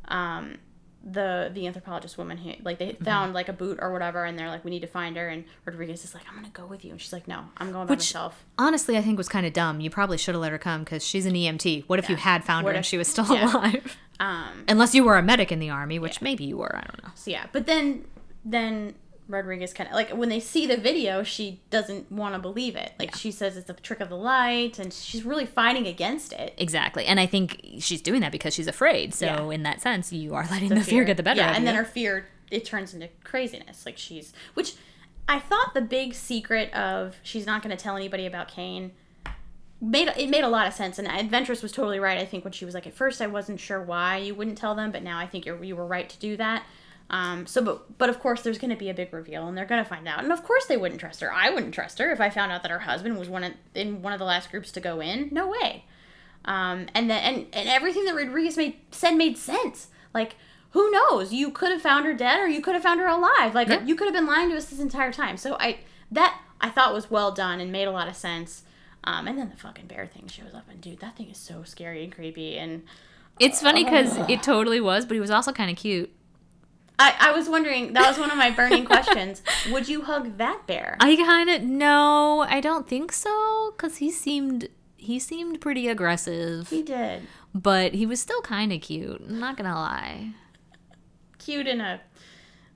um 0.08 0.56
the 1.04 1.50
the 1.54 1.66
anthropologist 1.66 2.18
woman 2.18 2.36
who 2.38 2.52
like 2.64 2.78
Mm-hmm. 2.80 2.98
they 2.98 3.04
found 3.04 3.32
like 3.32 3.48
a 3.48 3.52
boot 3.52 3.78
or 3.80 3.92
whatever 3.92 4.24
and 4.24 4.36
they're 4.38 4.48
like 4.48 4.64
we 4.64 4.70
need 4.72 4.80
to 4.80 4.88
find 4.88 5.16
her 5.16 5.28
and 5.28 5.44
Rodriguez 5.64 6.04
is 6.04 6.12
like 6.12 6.24
I'm 6.28 6.34
gonna 6.34 6.48
go 6.52 6.66
with 6.66 6.84
you 6.84 6.90
and 6.90 7.00
she's 7.00 7.12
like 7.12 7.28
no 7.28 7.44
I'm 7.58 7.70
going 7.72 7.86
by 7.86 7.92
Which- 7.92 8.00
myself 8.00 8.44
honestly 8.58 8.98
I 8.98 9.02
think 9.02 9.16
was 9.16 9.28
kind 9.28 9.46
of 9.46 9.52
dumb. 9.52 9.80
You 9.80 9.90
probably 9.90 10.18
should 10.18 10.34
have 10.34 10.42
let 10.42 10.50
her 10.52 10.58
come 10.58 10.84
cuz 10.84 11.06
she's 11.06 11.24
an 11.24 11.34
EMT. 11.34 11.84
What 11.86 11.98
if 12.00 12.08
you 12.10 12.16
had 12.16 12.44
found 12.44 12.64
What 12.64 12.72
her 12.74 12.78
and 12.78 12.84
she 12.86 12.98
was 12.98 13.06
still 13.08 13.26
yeah. 13.32 13.52
alive? 13.52 13.96
um 14.18 14.64
Unless 14.66 14.94
you 14.96 15.04
were 15.04 15.16
a 15.16 15.22
medic 15.22 15.52
in 15.52 15.60
the 15.60 15.70
army, 15.70 15.98
which 16.00 16.20
maybe 16.20 16.44
you 16.44 16.56
were, 16.58 16.74
I 16.76 16.80
don't 16.82 17.02
know. 17.04 17.10
so 17.14 17.30
yeah 17.30 17.46
but 17.52 17.66
then 17.66 18.04
then 18.44 18.94
Rodriguez 19.28 19.72
kind 19.74 19.88
of 19.88 19.94
like 19.94 20.10
when 20.10 20.30
they 20.30 20.40
see 20.40 20.66
the 20.66 20.76
video 20.78 21.22
she 21.22 21.60
doesn't 21.70 22.10
want 22.10 22.34
to 22.34 22.38
believe 22.38 22.74
it 22.76 22.92
like 22.98 23.14
she 23.14 23.30
says 23.30 23.56
it's 23.58 23.68
a 23.68 23.74
trick 23.74 24.00
of 24.00 24.08
the 24.08 24.16
light 24.16 24.78
and 24.78 24.92
she's 24.92 25.22
really 25.24 25.44
fighting 25.46 25.86
against 25.86 26.32
it 26.32 26.54
Exactly. 26.56 27.04
And 27.04 27.20
I 27.20 27.26
think 27.26 27.60
she's 27.78 28.00
doing 28.00 28.20
that 28.22 28.32
because 28.32 28.54
she's 28.54 28.66
afraid. 28.66 29.12
So 29.14 29.26
Yeah. 29.26 29.50
in 29.50 29.62
that 29.64 29.80
sense, 29.82 30.12
you 30.12 30.34
are 30.34 30.46
letting 30.50 30.70
the, 30.70 30.80
fear. 30.82 31.04
get 31.04 31.16
the 31.18 31.22
better 31.22 31.40
Yeah, 31.40 31.50
of 31.50 31.56
and 31.56 31.64
you. 31.64 31.66
then 31.66 31.74
her 31.76 31.84
fear 31.84 32.26
it 32.50 32.64
turns 32.64 32.94
into 32.94 33.08
craziness. 33.22 33.84
Like 33.84 33.98
she's 33.98 34.32
which 34.54 34.74
I 35.28 35.38
thought 35.38 35.74
the 35.74 35.82
big 35.82 36.14
secret 36.14 36.72
of 36.72 37.16
she's 37.22 37.44
not 37.44 37.62
going 37.62 37.76
to 37.76 37.82
tell 37.82 37.96
anybody 37.96 38.24
about 38.24 38.48
Kane 38.48 38.92
made 39.80 40.08
it 40.16 40.28
made 40.28 40.42
a 40.42 40.48
lot 40.48 40.66
of 40.66 40.72
sense 40.72 40.98
and 40.98 41.06
Ventress 41.30 41.62
was 41.62 41.70
totally 41.70 42.00
right. 42.00 42.18
I 42.18 42.24
think 42.24 42.44
when 42.44 42.52
she 42.52 42.64
was 42.64 42.74
like 42.74 42.86
at 42.86 42.94
first 42.94 43.20
I 43.20 43.26
wasn't 43.26 43.60
sure 43.60 43.80
why 43.82 44.16
you 44.16 44.34
wouldn't 44.34 44.58
tell 44.58 44.74
them, 44.74 44.90
but 44.90 45.02
now 45.02 45.18
I 45.18 45.26
think 45.26 45.44
you're, 45.46 45.62
you 45.62 45.76
were 45.76 45.86
right 45.86 46.08
to 46.08 46.18
do 46.18 46.36
that. 46.38 46.64
Um, 47.10 47.46
so, 47.46 47.62
but 47.62 47.96
but 47.98 48.10
of 48.10 48.20
course, 48.20 48.42
there's 48.42 48.58
going 48.58 48.70
to 48.70 48.76
be 48.76 48.90
a 48.90 48.94
big 48.94 49.12
reveal, 49.12 49.48
and 49.48 49.56
they're 49.56 49.64
going 49.64 49.82
to 49.82 49.88
find 49.88 50.06
out. 50.06 50.22
And 50.22 50.30
of 50.32 50.42
course, 50.44 50.66
they 50.66 50.76
wouldn't 50.76 51.00
trust 51.00 51.20
her. 51.20 51.32
I 51.32 51.48
wouldn't 51.50 51.72
trust 51.74 51.98
her 51.98 52.10
if 52.10 52.20
I 52.20 52.28
found 52.28 52.52
out 52.52 52.62
that 52.62 52.70
her 52.70 52.80
husband 52.80 53.18
was 53.18 53.28
one 53.30 53.44
of, 53.44 53.52
in 53.74 54.02
one 54.02 54.12
of 54.12 54.18
the 54.18 54.26
last 54.26 54.50
groups 54.50 54.70
to 54.72 54.80
go 54.80 55.00
in. 55.00 55.28
No 55.32 55.48
way. 55.48 55.84
Um, 56.44 56.86
and 56.94 57.08
then 57.10 57.22
and, 57.22 57.46
and 57.52 57.68
everything 57.68 58.04
that 58.04 58.14
Rodriguez 58.14 58.56
made 58.56 58.76
said 58.90 59.12
made 59.12 59.38
sense. 59.38 59.88
Like, 60.12 60.36
who 60.72 60.90
knows? 60.90 61.32
You 61.32 61.50
could 61.50 61.72
have 61.72 61.80
found 61.82 62.04
her 62.04 62.12
dead, 62.14 62.40
or 62.40 62.46
you 62.48 62.60
could 62.60 62.74
have 62.74 62.82
found 62.82 63.00
her 63.00 63.06
alive. 63.06 63.54
Like, 63.54 63.68
Yeah. 63.68 63.82
you 63.84 63.94
could 63.94 64.06
have 64.06 64.14
been 64.14 64.26
lying 64.26 64.50
to 64.50 64.56
us 64.56 64.66
this 64.66 64.78
entire 64.80 65.12
time. 65.12 65.36
So 65.38 65.56
I 65.58 65.78
that 66.12 66.38
I 66.60 66.68
thought 66.70 66.92
was 66.92 67.10
well 67.10 67.32
done 67.32 67.60
and 67.60 67.72
made 67.72 67.86
a 67.88 67.90
lot 67.90 68.08
of 68.08 68.16
sense. 68.16 68.64
Um, 69.04 69.26
and 69.28 69.38
then 69.38 69.48
the 69.48 69.56
fucking 69.56 69.86
bear 69.86 70.06
thing 70.06 70.26
shows 70.26 70.52
up, 70.54 70.64
and 70.68 70.80
dude, 70.80 71.00
that 71.00 71.16
thing 71.16 71.30
is 71.30 71.38
so 71.38 71.62
scary 71.62 72.04
and 72.04 72.12
creepy. 72.14 72.58
And 72.58 72.82
it's 73.38 73.62
funny 73.62 73.84
because 73.84 74.16
it 74.28 74.42
totally 74.42 74.80
was, 74.80 75.06
but 75.06 75.14
he 75.14 75.20
was 75.20 75.30
also 75.30 75.52
kind 75.52 75.70
of 75.70 75.76
cute. 75.76 76.12
I, 77.00 77.14
I 77.18 77.32
was 77.32 77.48
wondering, 77.48 77.92
that 77.92 78.08
was 78.08 78.18
one 78.18 78.30
of 78.30 78.36
my 78.36 78.50
burning 78.50 78.84
questions. 78.84 79.42
Would 79.70 79.88
you 79.88 80.02
hug 80.02 80.38
that 80.38 80.66
bear? 80.66 80.96
I 81.00 81.14
kind 81.16 81.48
of 81.48 81.62
no, 81.62 82.44
I 82.48 82.60
don't 82.60 82.88
think 82.88 83.12
so 83.12 83.72
because 83.76 83.98
he 83.98 84.10
seemed 84.10 84.68
he 84.96 85.18
seemed 85.20 85.60
pretty 85.60 85.86
aggressive, 85.88 86.68
he 86.70 86.82
did. 86.82 87.22
but 87.54 87.94
he 87.94 88.04
was 88.04 88.20
still 88.20 88.40
kind 88.42 88.72
of 88.72 88.80
cute. 88.80 89.22
I'm 89.28 89.38
not 89.38 89.56
gonna 89.56 89.74
lie. 89.74 90.32
Cute 91.38 91.66
in 91.68 91.80
a 91.80 92.00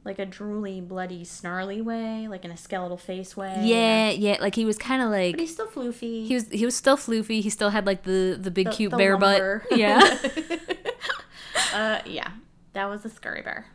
like 0.05 0.19
a 0.19 0.27
drooly, 0.27 0.87
bloody, 0.87 1.25
snarly 1.25 1.81
way, 1.81 2.27
like 2.29 2.45
in 2.45 2.51
a 2.53 2.57
skeletal 2.57 2.97
face 2.97 3.37
way. 3.37 3.57
Yeah, 3.63 4.11
yeah, 4.11 4.37
like 4.41 4.55
he 4.55 4.65
was 4.65 4.79
kind 4.79 5.03
of 5.03 5.11
like 5.11 5.35
But 5.35 5.41
he's 5.41 5.53
still 5.53 5.67
floofy. 5.67 6.27
he 6.27 6.35
was 6.35 6.49
he 6.49 6.65
was 6.65 6.77
still 6.77 6.97
floofy. 6.97 7.41
He 7.43 7.51
still 7.51 7.71
had 7.71 7.87
like 7.87 8.05
the 8.05 8.39
the 8.41 8.51
big 8.53 8.67
The- 8.69 8.73
cute 8.73 8.91
the 8.93 8.97
bear 8.97 9.19
lumber. 9.19 9.65
butt. 9.69 9.79
Yeah, 9.79 10.01
uh, 11.75 12.01
yeah, 12.07 12.29
that 12.73 12.89
was 12.89 13.03
the 13.03 13.11
scurry 13.11 13.43
bear. 13.43 13.67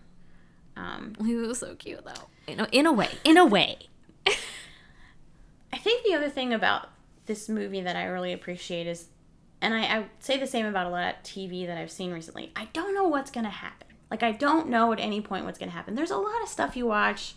Um, 0.78 1.14
he 1.26 1.36
was 1.36 1.60
so 1.60 1.76
cute 1.76 2.04
though. 2.06 2.28
You 2.48 2.56
know, 2.56 2.68
in 2.72 2.86
a 2.86 2.94
way, 2.94 3.10
in 3.24 3.38
a 3.38 3.46
way. 3.46 3.78
I 5.74 5.78
think 5.78 6.06
the 6.06 6.14
other 6.14 6.30
thing 6.30 6.54
about 6.54 6.90
this 7.26 7.50
movie 7.50 7.82
that 7.82 7.96
I 7.96 8.06
really 8.06 8.32
appreciate 8.34 8.88
is, 8.88 9.08
and 9.62 9.74
I, 9.74 9.82
I 9.82 10.06
say 10.20 10.38
the 10.38 10.48
same 10.48 10.66
about 10.66 10.88
a 10.88 10.90
lot 10.90 11.16
of 11.16 11.24
TV 11.24 11.66
that 11.68 11.78
I've 11.78 11.92
seen 11.92 12.12
recently. 12.12 12.52
I 12.56 12.68
don't 12.74 12.94
know 12.94 13.08
what's 13.08 13.32
gonna 13.32 13.50
happen. 13.50 13.88
Like 14.10 14.24
I 14.24 14.32
don't 14.32 14.70
know 14.70 14.94
at 14.94 15.00
any 15.00 15.20
point 15.22 15.46
what's 15.46 15.60
gonna 15.60 15.72
happen. 15.72 15.96
There's 15.96 16.12
a 16.12 16.18
lot 16.18 16.42
of 16.42 16.48
stuff 16.48 16.78
you 16.78 16.86
watch, 16.86 17.36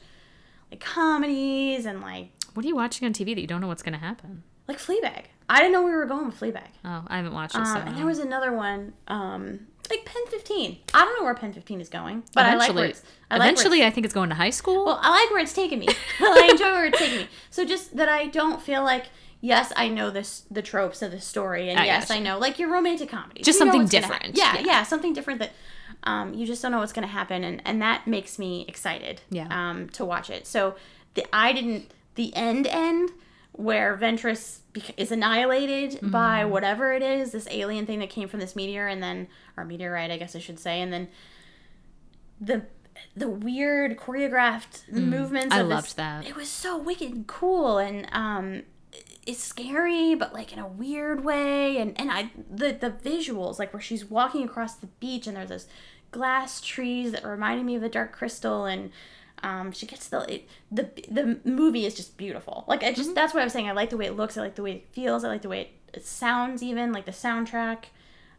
like 0.70 0.80
comedies 0.80 1.86
and 1.86 2.00
like 2.00 2.30
What 2.54 2.64
are 2.64 2.68
you 2.68 2.76
watching 2.76 3.06
on 3.06 3.12
TV 3.12 3.34
that 3.34 3.40
you 3.40 3.46
don't 3.46 3.60
know 3.60 3.68
what's 3.68 3.82
gonna 3.82 3.98
happen? 3.98 4.44
like 4.70 4.78
Fleabag. 4.78 5.24
I 5.48 5.58
didn't 5.58 5.72
know 5.72 5.82
we 5.82 5.90
were 5.90 6.06
going 6.06 6.26
with 6.26 6.38
Fleabag. 6.38 6.68
Oh, 6.84 7.02
I 7.08 7.16
haven't 7.16 7.32
watched 7.32 7.56
it. 7.56 7.58
Um, 7.58 7.66
so 7.66 7.80
and 7.80 7.96
there 7.96 8.06
was 8.06 8.20
another 8.20 8.52
one, 8.52 8.92
um, 9.08 9.66
like 9.90 10.04
Pen 10.04 10.22
15. 10.28 10.78
I 10.94 11.04
don't 11.04 11.18
know 11.18 11.24
where 11.24 11.34
Pen 11.34 11.52
15 11.52 11.80
is 11.80 11.88
going, 11.88 12.22
but 12.34 12.46
I 12.46 12.54
like 12.54 12.74
where 12.74 12.84
eventually, 12.84 12.88
it's. 12.90 13.02
I 13.30 13.34
like 13.38 13.56
where 13.56 13.66
it's- 13.74 13.86
I 13.86 13.90
think 13.90 14.04
it's 14.04 14.14
going 14.14 14.28
to 14.30 14.34
high 14.36 14.50
school. 14.50 14.86
Well, 14.86 14.98
I 15.02 15.10
like 15.10 15.30
where 15.30 15.40
it's 15.40 15.52
taking 15.52 15.78
me. 15.80 15.88
I 16.20 16.48
enjoy 16.50 16.64
where 16.72 16.84
it's 16.86 16.98
taking 16.98 17.18
me. 17.18 17.28
So 17.50 17.64
just 17.64 17.96
that 17.96 18.08
I 18.08 18.26
don't 18.26 18.60
feel 18.62 18.82
like 18.82 19.06
yes, 19.40 19.72
I 19.76 19.88
know 19.88 20.10
this 20.10 20.44
the 20.50 20.62
tropes 20.62 21.02
of 21.02 21.10
the 21.10 21.20
story, 21.20 21.70
and 21.70 21.78
I 21.80 21.86
yes, 21.86 22.08
gotcha. 22.08 22.18
I 22.20 22.22
know 22.22 22.38
like 22.38 22.58
your 22.58 22.70
romantic 22.70 23.08
comedy. 23.08 23.42
Just 23.42 23.58
something 23.58 23.80
what's 23.82 23.92
gonna 23.92 24.06
hap- 24.06 24.14
different. 24.22 24.36
Yeah, 24.36 24.54
Yeah. 24.56 24.62
yeah, 24.66 24.82
something 24.84 25.12
different 25.12 25.40
that 25.40 25.52
um, 26.04 26.32
you 26.34 26.46
just 26.46 26.62
don't 26.62 26.72
know 26.72 26.78
what's 26.78 26.92
going 26.92 27.06
to 27.06 27.12
happen, 27.12 27.44
and 27.44 27.60
and 27.64 27.82
that 27.82 28.06
makes 28.06 28.38
me 28.38 28.64
excited. 28.68 29.20
Yeah. 29.30 29.48
Um, 29.50 29.88
to 29.90 30.04
watch 30.04 30.30
it. 30.30 30.46
So 30.46 30.76
the 31.14 31.26
I 31.32 31.52
didn't 31.52 31.90
the 32.14 32.34
end 32.34 32.66
end 32.66 33.10
where 33.52 33.96
Ventress 33.96 34.60
is 34.96 35.10
annihilated 35.12 35.98
by 36.10 36.42
Mm-hmm. 36.42 36.50
whatever 36.50 36.92
it 36.92 37.02
is, 37.02 37.32
this 37.32 37.48
alien 37.50 37.86
thing 37.86 37.98
that 37.98 38.10
came 38.10 38.28
from 38.28 38.40
this 38.40 38.54
meteor, 38.56 38.86
and 38.86 39.02
then 39.02 39.28
or 39.56 39.64
meteorite, 39.64 40.10
I 40.10 40.16
guess 40.16 40.34
I 40.36 40.38
should 40.38 40.58
say, 40.58 40.80
and 40.80 40.92
then 40.92 41.08
the 42.40 42.62
the 43.16 43.28
weird 43.28 43.96
choreographed 43.96 44.90
movements. 44.92 45.54
Mm, 45.54 45.58
I 45.58 45.60
of 45.62 45.68
this- 45.68 45.74
loved 45.74 45.96
that. 45.96 46.26
It 46.26 46.36
was 46.36 46.48
so 46.48 46.76
wicked 46.78 47.10
and 47.12 47.26
cool, 47.26 47.78
and 47.78 48.06
um, 48.12 48.62
it's 49.26 49.42
scary, 49.42 50.14
but 50.14 50.32
like 50.32 50.52
in 50.52 50.58
a 50.58 50.66
weird 50.68 51.24
way. 51.24 51.78
And 51.78 51.98
and 52.00 52.10
I 52.10 52.30
the 52.50 52.72
the 52.72 52.90
visuals, 52.90 53.58
like 53.58 53.72
where 53.72 53.80
she's 53.82 54.04
walking 54.04 54.44
across 54.44 54.74
the 54.74 54.86
beach, 54.86 55.26
and 55.26 55.36
there's 55.36 55.48
those 55.48 55.66
glass 56.12 56.60
trees 56.60 57.12
that 57.12 57.24
reminded 57.24 57.64
me 57.64 57.76
of 57.76 57.82
the 57.82 57.88
Dark 57.88 58.12
Crystal, 58.12 58.64
and 58.64 58.90
um, 59.42 59.72
she 59.72 59.86
gets 59.86 60.08
the 60.08 60.20
it, 60.34 60.48
the 60.70 60.90
the 61.10 61.40
movie 61.44 61.86
is 61.86 61.94
just 61.94 62.16
beautiful. 62.16 62.64
Like 62.68 62.82
I 62.82 62.92
just 62.92 63.08
Mm-hmm. 63.10 63.14
that's 63.14 63.34
what 63.34 63.40
I 63.40 63.44
was 63.44 63.52
saying. 63.52 63.68
I 63.68 63.72
like 63.72 63.90
the 63.90 63.96
way 63.96 64.06
it 64.06 64.16
looks. 64.16 64.36
I 64.36 64.40
like 64.42 64.54
the 64.56 64.62
way 64.62 64.72
it 64.72 64.86
feels. 64.92 65.24
I 65.24 65.28
like 65.28 65.42
the 65.42 65.48
way 65.48 65.60
it, 65.62 65.70
it 65.94 66.06
sounds. 66.06 66.62
Even 66.62 66.92
like 66.92 67.04
the 67.06 67.12
soundtrack. 67.12 67.84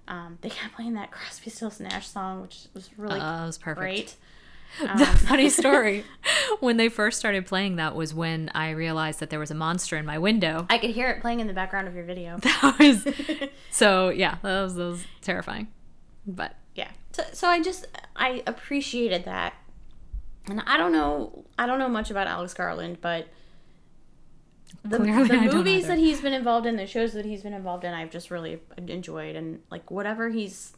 Um, 0.07 0.37
they 0.41 0.49
kept 0.49 0.75
playing 0.75 0.93
that 0.95 1.11
Crosby, 1.15 1.49
Stills, 1.49 1.79
Nash 1.79 2.07
song, 2.07 2.41
which 2.41 2.65
was 2.73 2.89
really 2.97 3.19
Oh, 3.21 3.43
it 3.43 3.45
was 3.47 3.57
perfect. 3.57 3.79
great. 3.79 4.15
the 4.97 5.05
funny 5.05 5.49
story 5.61 6.05
when 6.61 6.77
they 6.77 6.87
first 6.87 7.19
started 7.19 7.45
playing 7.45 7.75
that 7.75 7.93
was 7.93 8.13
when 8.13 8.49
I 8.55 8.69
realized 8.69 9.19
that 9.19 9.29
there 9.29 9.39
was 9.39 9.51
a 9.51 9.55
monster 9.55 9.97
in 9.97 10.05
my 10.05 10.17
window. 10.17 10.65
I 10.69 10.77
could 10.77 10.91
hear 10.91 11.09
it 11.09 11.19
playing 11.21 11.41
in 11.41 11.47
the 11.47 11.53
background 11.53 11.89
of 11.89 11.93
your 11.95 12.05
video. 12.05 12.37
That 12.37 12.75
was 12.79 13.05
so 13.69 14.09
yeah, 14.09 14.37
that 14.41 14.61
was, 14.61 14.75
that 14.75 14.83
was 14.83 15.03
terrifying. 15.21 15.67
But 16.25 16.55
yeah. 16.75 16.87
So, 17.11 17.23
so 17.33 17.47
I 17.49 17.61
just 17.61 17.85
I 18.15 18.43
appreciated 18.47 19.25
that, 19.25 19.53
and 20.49 20.61
I 20.65 20.77
don't 20.77 20.91
know 20.91 21.45
I 21.57 21.65
don't 21.65 21.79
know 21.79 21.89
much 21.89 22.09
about 22.11 22.27
Alex 22.27 22.53
Garland, 22.53 22.97
but 23.01 23.27
the, 24.83 24.97
Clearly 24.97 25.27
the 25.27 25.37
movies 25.53 25.87
that 25.87 25.97
he's 25.99 26.21
been 26.21 26.33
involved 26.33 26.65
in, 26.65 26.75
the 26.77 26.87
shows 26.87 27.13
that 27.13 27.25
he's 27.25 27.43
been 27.43 27.53
involved 27.53 27.83
in, 27.83 27.93
I've 27.93 28.09
just 28.09 28.31
really 28.31 28.59
enjoyed, 28.87 29.35
and 29.35 29.59
like 29.69 29.91
whatever 29.91 30.29
he's 30.29 30.73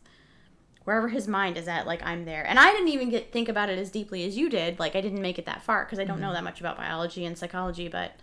wherever 0.84 1.07
his 1.07 1.28
mind 1.30 1.55
is 1.57 1.68
at, 1.70 1.88
like 1.88 2.03
I'm 2.03 2.26
there. 2.26 2.45
And 2.45 2.59
I 2.59 2.72
didn't 2.74 2.89
even 2.89 3.09
get 3.09 3.32
think 3.32 3.47
about 3.47 3.70
it 3.70 3.80
as 3.80 3.89
deeply 3.89 4.26
as 4.26 4.36
you 4.36 4.49
did. 4.49 4.80
Like 4.80 4.95
I 4.95 5.01
didn't 5.01 5.22
make 5.22 5.39
it 5.39 5.45
that 5.45 5.64
far 5.64 5.86
because 5.86 5.99
I 5.99 6.03
don't 6.03 6.16
Mm-hmm. 6.18 6.26
know 6.26 6.34
that 6.34 6.43
much 6.43 6.59
about 6.59 6.76
biology 6.76 7.24
and 7.26 7.38
psychology, 7.38 7.88
but 7.88 8.14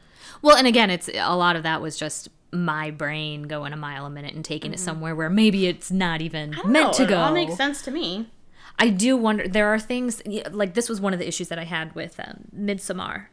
well, 0.43 0.57
and 0.57 0.66
again, 0.66 0.91
it's 0.91 1.09
a 1.14 1.34
lot 1.36 1.57
of 1.57 1.62
that 1.62 1.80
was 1.80 1.97
just 1.97 2.28
my 2.53 2.91
brain 2.91 3.45
going 3.45 3.72
a 3.72 3.76
mile 3.76 4.05
a 4.05 4.11
minute 4.11 4.34
and 4.34 4.45
taking 4.45 4.74
it 4.74 4.80
somewhere 4.80 5.14
where 5.14 5.30
maybe 5.30 5.66
it's 5.66 5.91
not 5.91 6.20
even 6.20 6.51
Mm-hmm. 6.51 6.72
Meant 6.72 6.86
know, 6.88 6.93
to 6.95 7.03
it 7.05 7.09
go. 7.09 7.16
all 7.20 7.32
makes 7.32 7.55
sense 7.57 7.80
to 7.82 7.91
me. 7.91 8.28
I 8.81 8.89
do 8.89 9.14
wonder. 9.16 9.47
There 9.47 9.68
are 9.68 9.78
things 9.78 10.22
like 10.51 10.72
this 10.72 10.89
was 10.89 11.03
one 11.03 11.12
of 11.12 11.18
the 11.18 11.28
issues 11.28 11.49
that 11.49 11.59
I 11.59 11.64
had 11.64 11.95
with 11.95 12.18
um, 12.18 12.45
Midsommar, 12.57 13.26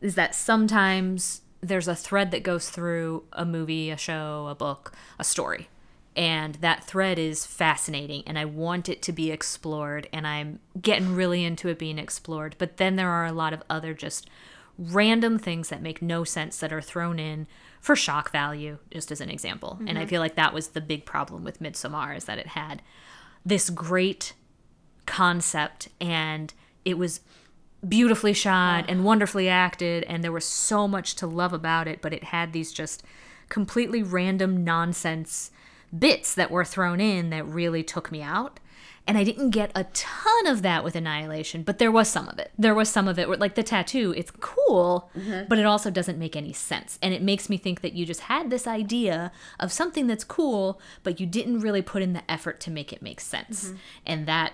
is 0.00 0.16
that 0.16 0.34
sometimes 0.34 1.42
there's 1.60 1.86
a 1.86 1.94
thread 1.94 2.32
that 2.32 2.42
goes 2.42 2.68
through 2.68 3.22
a 3.32 3.44
movie, 3.44 3.90
a 3.90 3.96
show, 3.96 4.48
a 4.50 4.56
book, 4.56 4.92
a 5.18 5.24
story, 5.24 5.68
and 6.16 6.56
that 6.56 6.82
thread 6.82 7.16
is 7.16 7.46
fascinating, 7.46 8.24
and 8.26 8.36
I 8.36 8.44
want 8.44 8.88
it 8.88 9.00
to 9.02 9.12
be 9.12 9.30
explored, 9.30 10.08
and 10.12 10.26
I'm 10.26 10.58
getting 10.80 11.14
really 11.14 11.44
into 11.44 11.68
it 11.68 11.78
being 11.78 11.98
explored. 11.98 12.56
But 12.58 12.78
then 12.78 12.96
there 12.96 13.10
are 13.10 13.26
a 13.26 13.32
lot 13.32 13.52
of 13.52 13.62
other 13.70 13.94
just 13.94 14.28
random 14.76 15.38
things 15.38 15.68
that 15.68 15.80
make 15.80 16.02
no 16.02 16.24
sense 16.24 16.58
that 16.58 16.72
are 16.72 16.80
thrown 16.80 17.20
in 17.20 17.46
for 17.80 17.94
shock 17.94 18.32
value, 18.32 18.78
just 18.90 19.12
as 19.12 19.20
an 19.20 19.30
example. 19.30 19.78
And 19.86 19.96
I 19.96 20.06
feel 20.06 20.20
like 20.20 20.34
that 20.34 20.54
was 20.54 20.68
the 20.68 20.80
big 20.80 21.04
problem 21.04 21.44
with 21.44 21.60
Midsommar 21.60 22.16
is 22.16 22.24
that 22.24 22.38
it 22.38 22.48
had 22.48 22.82
this 23.46 23.70
great 23.70 24.34
concept 25.08 25.88
and 26.00 26.52
it 26.84 26.98
was 26.98 27.20
beautifully 27.86 28.32
shot 28.32 28.84
and 28.88 29.04
wonderfully 29.04 29.48
acted 29.48 30.04
and 30.04 30.22
there 30.22 30.32
was 30.32 30.44
so 30.44 30.86
much 30.86 31.14
to 31.14 31.26
love 31.26 31.52
about 31.52 31.88
it 31.88 32.02
but 32.02 32.12
it 32.12 32.24
had 32.24 32.52
these 32.52 32.72
just 32.72 33.02
completely 33.48 34.02
random 34.02 34.62
nonsense 34.62 35.50
bits 35.96 36.34
that 36.34 36.50
were 36.50 36.64
thrown 36.64 37.00
in 37.00 37.30
that 37.30 37.46
really 37.46 37.82
took 37.82 38.12
me 38.12 38.20
out 38.20 38.60
and 39.08 39.16
I 39.16 39.24
didn't 39.24 39.50
get 39.50 39.72
a 39.74 39.84
ton 39.84 40.46
of 40.46 40.60
that 40.60 40.84
with 40.84 40.94
Annihilation, 40.94 41.62
but 41.62 41.78
there 41.78 41.90
was 41.90 42.08
some 42.08 42.28
of 42.28 42.38
it. 42.38 42.52
There 42.58 42.74
was 42.74 42.90
some 42.90 43.08
of 43.08 43.18
it 43.18 43.26
where, 43.26 43.38
like 43.38 43.54
the 43.54 43.62
tattoo, 43.62 44.12
it's 44.14 44.30
cool, 44.30 45.10
mm-hmm. 45.16 45.48
but 45.48 45.58
it 45.58 45.64
also 45.64 45.90
doesn't 45.90 46.18
make 46.18 46.36
any 46.36 46.52
sense. 46.52 46.98
And 47.00 47.14
it 47.14 47.22
makes 47.22 47.48
me 47.48 47.56
think 47.56 47.80
that 47.80 47.94
you 47.94 48.04
just 48.04 48.20
had 48.20 48.50
this 48.50 48.66
idea 48.66 49.32
of 49.58 49.72
something 49.72 50.08
that's 50.08 50.24
cool, 50.24 50.78
but 51.04 51.20
you 51.20 51.26
didn't 51.26 51.60
really 51.60 51.80
put 51.80 52.02
in 52.02 52.12
the 52.12 52.30
effort 52.30 52.60
to 52.60 52.70
make 52.70 52.92
it 52.92 53.00
make 53.00 53.18
sense. 53.18 53.68
Mm-hmm. 53.68 53.76
And 54.04 54.26
that 54.26 54.52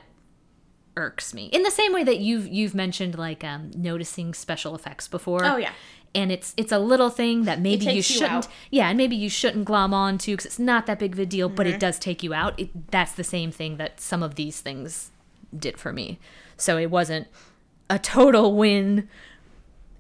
irks 0.96 1.34
me. 1.34 1.46
In 1.46 1.62
the 1.62 1.70
same 1.70 1.92
way 1.92 2.04
that 2.04 2.18
you've 2.18 2.46
you've 2.46 2.74
mentioned 2.74 3.18
like 3.18 3.42
um, 3.44 3.70
noticing 3.74 4.34
special 4.34 4.74
effects 4.74 5.08
before. 5.08 5.44
Oh, 5.44 5.56
yeah. 5.56 5.72
And 6.14 6.30
it's 6.30 6.54
it's 6.56 6.70
a 6.70 6.78
little 6.78 7.10
thing 7.10 7.42
that 7.44 7.60
maybe 7.60 7.86
you 7.86 8.00
shouldn't 8.02 8.30
out. 8.44 8.48
yeah, 8.70 8.88
and 8.88 8.96
maybe 8.96 9.16
you 9.16 9.28
shouldn't 9.28 9.64
glom 9.64 9.92
on 9.92 10.16
to 10.18 10.30
because 10.32 10.46
it's 10.46 10.58
not 10.60 10.86
that 10.86 11.00
big 11.00 11.12
of 11.14 11.18
a 11.18 11.26
deal, 11.26 11.48
but 11.48 11.66
Mm-hmm. 11.66 11.74
it 11.76 11.80
does 11.80 11.98
take 11.98 12.22
you 12.22 12.32
out. 12.32 12.58
It, 12.58 12.90
that's 12.92 13.12
the 13.12 13.24
same 13.24 13.50
thing 13.50 13.78
that 13.78 14.00
some 14.00 14.22
of 14.22 14.36
these 14.36 14.60
things 14.60 15.10
did 15.56 15.76
for 15.78 15.92
me. 15.92 16.18
So 16.56 16.78
it 16.78 16.90
wasn't 16.90 17.26
a 17.90 17.98
total 17.98 18.54
win 18.54 19.08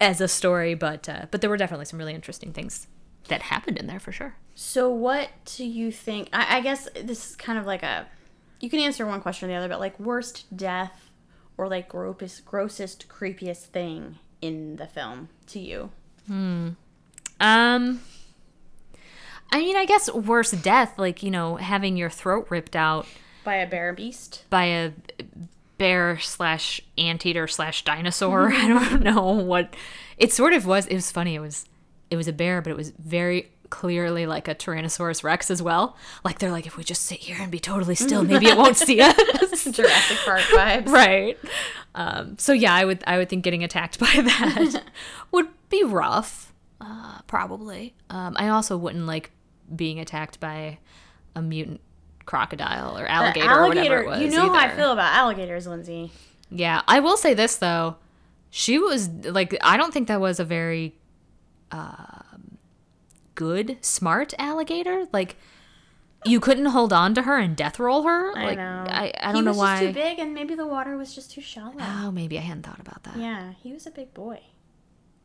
as 0.00 0.20
a 0.20 0.28
story, 0.28 0.74
but 0.74 1.08
uh, 1.08 1.26
but 1.32 1.40
there 1.40 1.50
were 1.50 1.56
definitely 1.56 1.86
some 1.86 1.98
really 1.98 2.14
interesting 2.14 2.52
things 2.52 2.86
that 3.28 3.42
happened 3.42 3.78
in 3.78 3.86
there 3.88 3.98
for 3.98 4.12
sure. 4.12 4.36
So, 4.54 4.88
what 4.88 5.30
do 5.56 5.64
you 5.64 5.90
think? 5.90 6.28
I, 6.32 6.58
I 6.58 6.60
guess 6.60 6.88
this 6.94 7.30
is 7.30 7.36
kind 7.36 7.58
of 7.58 7.66
like 7.66 7.82
a. 7.82 8.06
You 8.64 8.70
can 8.70 8.80
answer 8.80 9.04
one 9.06 9.20
question 9.20 9.50
or 9.50 9.52
the 9.52 9.58
other, 9.58 9.68
but 9.68 9.78
like 9.78 10.00
worst 10.00 10.46
death 10.56 11.10
or 11.58 11.68
like 11.68 11.86
grossest, 11.88 12.46
grossest, 12.46 13.08
creepiest 13.10 13.66
thing 13.66 14.18
in 14.40 14.76
the 14.76 14.86
film 14.86 15.28
to 15.48 15.58
you. 15.58 15.90
Um, 17.40 18.00
I 19.52 19.58
mean, 19.58 19.76
I 19.76 19.84
guess 19.84 20.10
worse 20.12 20.50
death, 20.52 20.98
like 20.98 21.22
you 21.22 21.30
know, 21.30 21.56
having 21.56 21.96
your 21.98 22.08
throat 22.08 22.46
ripped 22.48 22.74
out 22.74 23.06
By 23.44 23.56
a 23.56 23.66
bear 23.68 23.92
beast. 23.92 24.44
by 24.48 24.64
a 24.64 24.92
bear 25.76 26.18
slash 26.18 26.80
anteater 26.96 27.46
slash 27.46 27.84
dinosaur. 27.84 28.50
I 28.54 28.66
don't 28.66 29.02
know 29.02 29.32
what 29.32 29.76
it 30.16 30.32
sort 30.32 30.54
of 30.54 30.64
was. 30.64 30.86
It 30.86 30.94
was 30.94 31.12
funny. 31.12 31.34
It 31.34 31.40
was 31.40 31.66
it 32.10 32.16
was 32.16 32.28
a 32.28 32.32
bear, 32.32 32.62
but 32.62 32.70
it 32.70 32.76
was 32.76 32.90
very 32.98 33.50
clearly 33.70 34.26
like 34.26 34.46
a 34.48 34.54
Tyrannosaurus 34.54 35.24
Rex 35.24 35.50
as 35.50 35.62
well. 35.62 35.96
Like 36.24 36.38
they're 36.38 36.50
like, 36.50 36.66
if 36.66 36.76
we 36.76 36.84
just 36.84 37.02
sit 37.02 37.18
here 37.20 37.36
and 37.40 37.50
be 37.50 37.58
totally 37.58 37.94
still, 37.94 38.22
maybe 38.24 38.46
it 38.46 38.56
won't 38.56 38.76
see 38.76 39.00
us. 39.02 39.64
Jurassic 39.70 40.18
Park 40.24 40.40
vibes. 40.42 40.86
right. 40.88 41.38
Um, 41.94 42.36
so 42.38 42.52
yeah, 42.52 42.74
I 42.74 42.84
would 42.84 43.02
I 43.06 43.18
would 43.18 43.28
think 43.28 43.44
getting 43.44 43.64
attacked 43.64 43.98
by 44.00 44.06
that 44.06 44.82
would 45.32 45.48
be 45.70 45.82
rough. 45.84 46.52
Uh, 46.80 47.18
probably. 47.26 47.94
Um, 48.10 48.34
I 48.38 48.48
also 48.48 48.76
wouldn't 48.76 49.06
like 49.06 49.30
being 49.74 49.98
attacked 49.98 50.38
by 50.40 50.78
a 51.34 51.40
mutant 51.42 51.80
crocodile 52.26 52.96
or 52.98 53.02
The 53.04 53.10
alligator, 53.10 53.50
or 53.50 53.68
whatever 53.68 53.98
it 54.02 54.06
was. 54.06 54.20
you 54.22 54.30
know 54.30 54.50
how 54.52 54.58
I 54.58 54.70
feel 54.74 54.92
about 54.92 55.14
alligators, 55.14 55.66
Lindsay. 55.66 56.10
Yeah, 56.50 56.82
I 56.86 57.00
will 57.00 57.16
say 57.16 57.34
this 57.34 57.56
though. 57.56 57.96
She 58.50 58.78
was 58.78 59.08
like 59.08 59.56
I 59.62 59.76
don't 59.76 59.92
think 59.92 60.08
that 60.08 60.20
was 60.20 60.38
a 60.40 60.44
very 60.44 60.94
um 61.72 62.23
good, 63.34 63.78
smart 63.84 64.34
alligator. 64.38 65.06
Like 65.12 65.36
you 66.24 66.40
couldn't 66.40 66.66
hold 66.66 66.92
on 66.92 67.14
to 67.14 67.22
her 67.22 67.36
and 67.36 67.56
death 67.56 67.78
roll 67.78 68.02
her. 68.04 68.36
I 68.36 68.54
know. 68.54 68.84
I, 68.88 69.12
I 69.20 69.32
don't 69.32 69.44
know 69.44 69.50
was 69.50 69.58
why. 69.58 69.80
Just 69.80 69.94
too 69.94 70.00
big, 70.00 70.18
and 70.18 70.34
maybe 70.34 70.54
the 70.54 70.66
water 70.66 70.96
was 70.96 71.14
just 71.14 71.30
too 71.30 71.40
shallow. 71.40 71.74
Oh, 71.78 72.10
maybe 72.10 72.38
I 72.38 72.42
hadn't 72.42 72.64
thought 72.64 72.80
about 72.80 73.02
that. 73.04 73.16
Yeah, 73.16 73.22
Yeah, 73.22 73.52
he 73.62 73.72
was 73.72 73.86
a 73.86 73.90
big 73.90 74.14
boy, 74.14 74.40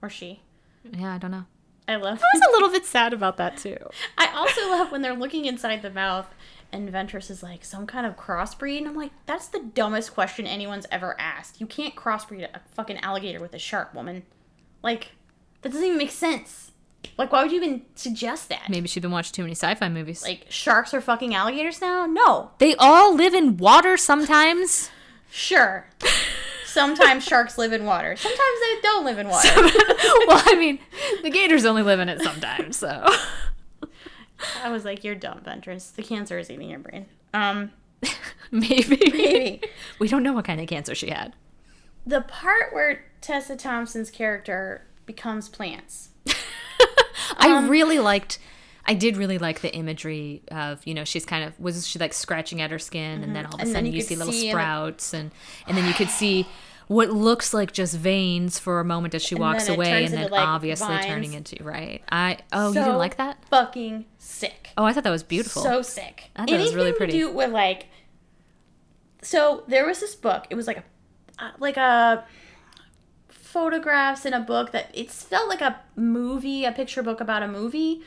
or 0.02 0.10
she. 0.10 0.42
Yeah, 0.84 1.14
I 1.14 1.18
don't 1.18 1.32
know. 1.32 1.46
I 1.88 1.96
love. 1.96 2.22
I 2.22 2.38
was 2.38 2.48
a 2.48 2.52
little 2.52 2.70
bit 2.70 2.86
sad 2.86 3.14
about 3.14 3.38
that 3.38 3.58
too. 3.58 3.78
I 4.18 4.28
also 4.36 4.62
love 4.70 4.92
when 4.92 5.02
they're 5.02 5.16
looking 5.16 5.46
inside 5.46 5.82
the 5.82 5.90
mouth 5.90 6.28
and 6.72 6.92
Ventress 6.92 7.32
is 7.32 7.42
like 7.42 7.66
some 7.66 7.88
kind 7.88 8.06
of 8.06 8.16
crossbreed, 8.16 8.78
and 8.78 8.88
I'm 8.88 8.96
like, 8.96 9.12
that's 9.26 9.48
the 9.48 9.60
dumbest 9.60 10.14
question 10.14 10.46
anyone's 10.46 10.86
ever 10.92 11.20
asked. 11.20 11.60
You 11.60 11.68
can't 11.68 11.96
crossbreed 11.96 12.48
a 12.54 12.60
fucking 12.74 12.98
alligator 12.98 13.40
with 13.40 13.54
a 13.54 13.60
shark, 13.60 13.94
woman. 13.94 14.24
Like, 14.84 15.12
that 15.62 15.72
doesn't 15.72 15.86
even 15.86 15.98
make 15.98 16.12
sense. 16.12 16.69
Like, 17.18 17.32
why 17.32 17.44
would 17.44 17.52
you 17.52 17.58
even 17.58 17.84
suggest 17.96 18.50
that? 18.50 18.70
Maybe 18.70 18.88
she'd 18.88 19.02
been 19.02 19.12
watching 19.12 19.34
too 19.34 19.42
many 19.44 19.54
sci-fi 19.56 19.90
movies. 19.90 20.24
Like, 20.24 20.46
sharks 20.50 20.94
are 20.94 21.02
fucking 21.02 21.34
alligators 21.34 21.82
now? 21.82 22.06
No. 22.06 22.52
they 22.60 22.76
all 22.76 23.14
live 23.16 23.34
in 23.34 23.58
water 23.58 23.98
sometimes. 23.98 24.90
Sure. 25.32 25.88
Sometimes 26.66 27.24
sharks 27.24 27.56
live 27.60 27.72
in 27.72 27.86
water. 27.86 28.16
Sometimes 28.16 28.60
they 28.62 28.82
don't 28.82 29.06
live 29.06 29.20
in 29.20 29.28
water. 29.28 29.48
well, 30.28 30.42
I 30.44 30.56
mean, 30.58 30.80
the 31.22 31.30
gators 31.30 31.66
only 31.66 31.84
live 31.84 32.00
in 32.00 32.10
it 32.10 32.20
sometimes, 32.22 32.78
so 32.78 33.06
I 34.64 34.70
was 34.72 34.86
like, 34.86 35.04
you're 35.04 35.14
dumb, 35.14 35.42
Ventress. 35.42 35.94
The 35.94 36.02
cancer 36.02 36.40
is 36.40 36.50
eating 36.50 36.70
your 36.72 36.80
brain. 36.80 37.06
Um, 37.34 37.72
maybe. 38.52 38.98
maybe. 39.12 39.62
We 40.00 40.08
don't 40.08 40.24
know 40.24 40.34
what 40.34 40.46
kind 40.46 40.60
of 40.60 40.68
cancer 40.68 40.96
she 40.96 41.10
had. 41.12 41.34
the 42.08 42.22
part 42.22 42.74
where 42.74 43.06
Tessa 43.22 43.56
Thompson's 43.56 44.10
character 44.10 44.88
becomes 45.06 45.48
plants. 45.50 46.10
I 47.38 47.52
Um, 47.52 47.70
really 47.70 48.00
liked. 48.00 48.40
I 48.86 48.94
did 48.96 49.18
really 49.18 49.38
like 49.38 49.62
the 49.62 49.74
imagery 49.76 50.42
of 50.50 50.86
you 50.88 50.94
know 50.94 51.04
she's 51.04 51.26
kind 51.26 51.44
of 51.44 51.60
was 51.60 51.86
she 51.88 52.00
like 52.00 52.14
scratching 52.14 52.60
at 52.62 52.72
her 52.72 52.80
skin 52.80 53.24
and 53.24 53.36
then 53.36 53.46
all 53.46 53.54
of 53.56 53.60
a 53.60 53.64
Mm-hmm. 53.64 53.68
And 53.68 53.72
sudden 53.72 53.86
you 53.88 53.94
you, 53.94 54.02
see 54.02 54.16
little 54.16 54.34
see 54.34 54.50
sprouts 54.50 55.14
and 55.14 55.32
and 55.68 55.78
then 55.78 55.86
you 55.86 55.94
could 55.94 56.10
see 56.10 56.48
what 56.88 57.12
looks 57.12 57.54
like 57.54 57.72
just 57.72 57.96
veins 57.96 58.58
for 58.58 58.80
a 58.80 58.84
moment 58.84 59.14
as 59.14 59.22
she 59.24 59.36
And 59.36 59.42
walks 59.44 59.70
away 59.70 60.06
and 60.06 60.14
then 60.16 60.32
like, 60.32 60.42
obviously 60.42 60.88
vines. 60.88 61.06
turning 61.06 61.34
into 61.34 61.64
right. 61.64 62.02
I 62.12 62.40
oh 62.52 62.70
you 62.70 62.74
didn't 62.76 62.98
like 62.98 63.18
that? 63.18 63.46
Fucking 63.52 64.06
sick. 64.18 64.70
Oh 64.76 64.86
I 64.86 64.94
thought 64.94 65.04
that 65.04 65.12
was 65.12 65.22
beautiful. 65.22 65.62
So 65.62 65.84
sick. 65.84 66.32
I 66.36 66.46
thought 66.46 66.50
it 66.50 66.60
was 66.60 66.74
really 66.74 66.94
pretty. 66.94 67.12
to 67.12 67.18
do 67.20 67.32
with 67.32 67.52
like. 67.52 67.88
So 69.22 69.64
there 69.68 69.86
was 69.86 70.00
this 70.00 70.16
book. 70.16 70.46
It 70.50 70.56
was 70.56 70.66
like 70.66 70.78
a, 70.78 70.84
uh, 71.44 71.52
like 71.60 71.78
a 71.78 72.26
photographs 73.50 74.26
in 74.26 74.34
a 74.34 74.40
book 74.40 74.72
that 74.72 74.92
it 74.94 75.10
felt 75.10 75.50
like 75.50 75.62
a 75.62 75.80
movie, 75.96 76.66
a 76.66 76.72
picture 76.72 77.02
book 77.02 77.20
about 77.20 77.42
a 77.42 77.48
movie. 77.48 78.02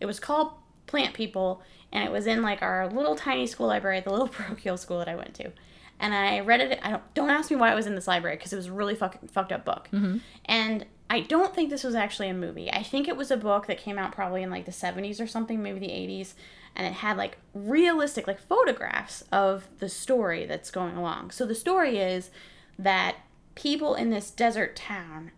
It 0.00 0.06
was 0.06 0.18
called 0.18 0.52
Plant 0.86 1.14
People, 1.14 1.62
and 1.92 2.02
it 2.02 2.10
was 2.10 2.26
in 2.26 2.42
like 2.42 2.62
our 2.62 2.88
little 2.88 3.14
tiny 3.14 3.46
school 3.46 3.66
library, 3.66 4.00
the 4.00 4.10
little 4.10 4.28
parochial 4.36 4.76
school 4.76 4.98
that 4.98 5.08
I 5.08 5.14
went 5.14 5.34
to. 5.34 5.52
And 6.00 6.14
I 6.14 6.40
read 6.40 6.60
it. 6.60 6.78
I 6.82 6.90
don't 6.90 7.14
don't 7.14 7.30
ask 7.30 7.50
me 7.50 7.56
why 7.56 7.72
it 7.72 7.74
was 7.74 7.86
in 7.86 7.94
this 7.94 8.06
library 8.06 8.36
because 8.36 8.52
it 8.52 8.56
was 8.56 8.66
a 8.66 8.72
really 8.72 8.94
fucking 8.94 9.28
fucked 9.28 9.52
up 9.52 9.64
book. 9.64 9.88
Mm-hmm. 9.92 10.18
And 10.46 10.86
I 11.08 11.20
don't 11.20 11.54
think 11.54 11.70
this 11.70 11.84
was 11.84 11.94
actually 11.94 12.28
a 12.28 12.34
movie. 12.34 12.70
I 12.72 12.82
think 12.82 13.06
it 13.06 13.16
was 13.16 13.30
a 13.30 13.36
book 13.36 13.66
that 13.66 13.78
came 13.78 13.98
out 13.98 14.12
probably 14.12 14.42
in 14.42 14.50
like 14.50 14.64
the 14.64 14.72
70s 14.72 15.20
or 15.20 15.26
something, 15.26 15.62
maybe 15.62 15.78
the 15.78 15.88
80s, 15.88 16.34
and 16.74 16.86
it 16.86 16.94
had 16.94 17.16
like 17.16 17.38
realistic 17.54 18.26
like 18.26 18.40
photographs 18.40 19.24
of 19.30 19.68
the 19.78 19.88
story 19.88 20.46
that's 20.46 20.70
going 20.70 20.96
along. 20.96 21.30
So 21.30 21.46
the 21.46 21.54
story 21.54 21.98
is 21.98 22.30
that 22.78 23.16
people 23.56 23.94
in 23.96 24.10
this 24.10 24.30
desert 24.30 24.76
town 24.76 25.32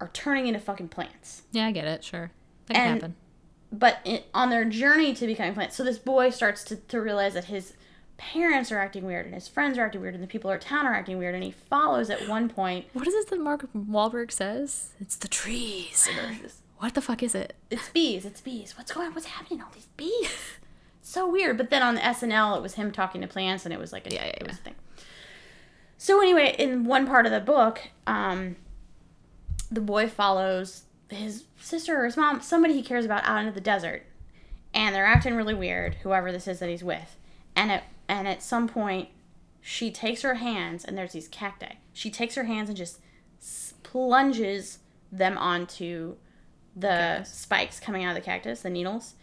are 0.00 0.08
turning 0.14 0.46
into 0.46 0.58
fucking 0.60 0.88
plants. 0.88 1.42
yeah, 1.52 1.66
I 1.66 1.70
get 1.72 1.84
it. 1.86 2.02
Sure, 2.02 2.30
that 2.66 2.74
can 2.74 2.86
And- 2.86 2.94
happen. 3.02 3.16
But 3.72 3.98
it, 4.04 4.26
on 4.32 4.50
their 4.50 4.64
journey 4.64 5.14
to 5.14 5.26
becoming 5.26 5.52
plants, 5.52 5.74
so 5.74 5.82
this 5.82 5.98
boy 5.98 6.30
starts 6.30 6.62
to, 6.64 6.76
to 6.76 7.00
realize 7.00 7.34
that 7.34 7.46
his 7.46 7.72
parents 8.16 8.70
are 8.70 8.78
acting 8.78 9.04
weird 9.04 9.26
and 9.26 9.34
his 9.34 9.48
friends 9.48 9.76
are 9.76 9.84
acting 9.84 10.00
weird 10.00 10.14
and 10.14 10.22
the 10.22 10.28
people 10.28 10.48
in 10.52 10.60
town 10.60 10.86
are 10.86 10.94
acting 10.94 11.18
weird 11.18 11.34
and 11.34 11.42
he 11.42 11.50
follows 11.50 12.08
at 12.08 12.28
one 12.28 12.48
point 12.48 12.86
What 12.92 13.08
is 13.08 13.14
it 13.14 13.28
that 13.30 13.40
Mark 13.40 13.66
Wahlberg 13.74 14.30
says? 14.30 14.92
It's 15.00 15.16
the 15.16 15.26
trees. 15.28 16.08
What 16.78 16.94
the 16.94 17.00
fuck 17.00 17.22
is 17.22 17.34
it? 17.34 17.54
it's 17.70 17.88
bees, 17.88 18.24
it's 18.26 18.40
bees. 18.42 18.76
What's 18.76 18.92
going 18.92 19.06
on? 19.08 19.14
What's 19.14 19.26
happening? 19.26 19.62
All 19.62 19.70
these 19.74 19.88
bees. 19.96 20.30
so 21.02 21.26
weird. 21.28 21.56
But 21.56 21.70
then 21.70 21.82
on 21.82 21.94
the 21.94 22.00
SNL, 22.02 22.56
it 22.58 22.62
was 22.62 22.74
him 22.74 22.92
talking 22.92 23.22
to 23.22 23.26
plants, 23.26 23.64
and 23.64 23.72
it 23.72 23.80
was 23.80 23.90
like 23.92 24.06
a, 24.06 24.14
Yeah, 24.14 24.26
yeah, 24.26 24.32
it 24.32 24.46
was 24.46 24.56
yeah. 24.56 24.60
a 24.60 24.64
thing. 24.64 24.74
So 25.96 26.20
anyway, 26.20 26.54
in 26.58 26.84
one 26.84 27.06
part 27.06 27.26
of 27.26 27.32
the 27.32 27.40
book, 27.40 27.80
um, 28.06 28.56
the 29.70 29.80
boy 29.80 30.08
follows 30.08 30.82
his 31.08 31.44
sister 31.60 32.00
or 32.00 32.04
his 32.04 32.16
mom, 32.16 32.40
somebody 32.40 32.74
he 32.74 32.82
cares 32.82 33.04
about, 33.04 33.24
out 33.24 33.40
into 33.40 33.52
the 33.52 33.60
desert, 33.60 34.04
and 34.72 34.94
they're 34.94 35.06
acting 35.06 35.34
really 35.34 35.54
weird. 35.54 35.94
Whoever 36.02 36.32
this 36.32 36.48
is 36.48 36.58
that 36.58 36.68
he's 36.68 36.84
with, 36.84 37.16
and 37.54 37.70
at 37.70 37.84
and 38.08 38.28
at 38.28 38.42
some 38.42 38.68
point, 38.68 39.08
she 39.60 39.90
takes 39.90 40.22
her 40.22 40.34
hands 40.34 40.84
and 40.84 40.96
there's 40.96 41.12
these 41.12 41.28
cacti. 41.28 41.74
She 41.92 42.10
takes 42.10 42.34
her 42.34 42.44
hands 42.44 42.68
and 42.68 42.76
just 42.76 43.00
plunges 43.82 44.78
them 45.10 45.38
onto 45.38 46.16
the 46.76 47.24
spikes 47.24 47.80
coming 47.80 48.04
out 48.04 48.10
of 48.10 48.14
the 48.16 48.20
cactus, 48.20 48.60
the 48.60 48.70
needles. 48.70 49.14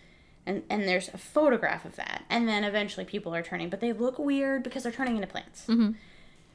And, 0.46 0.64
and 0.70 0.88
there's 0.88 1.10
a 1.10 1.18
photograph 1.20 1.86
of 1.86 1.96
that. 1.98 2.24
And 2.28 2.48
then 2.48 2.64
eventually 2.64 3.06
people 3.06 3.36
are 3.36 3.44
turning, 3.44 3.70
but 3.70 3.82
they 3.82 3.94
look 3.94 4.18
weird 4.18 4.64
because 4.64 4.82
they're 4.84 4.92
turning 4.92 5.16
into 5.16 5.28
plants. 5.28 5.66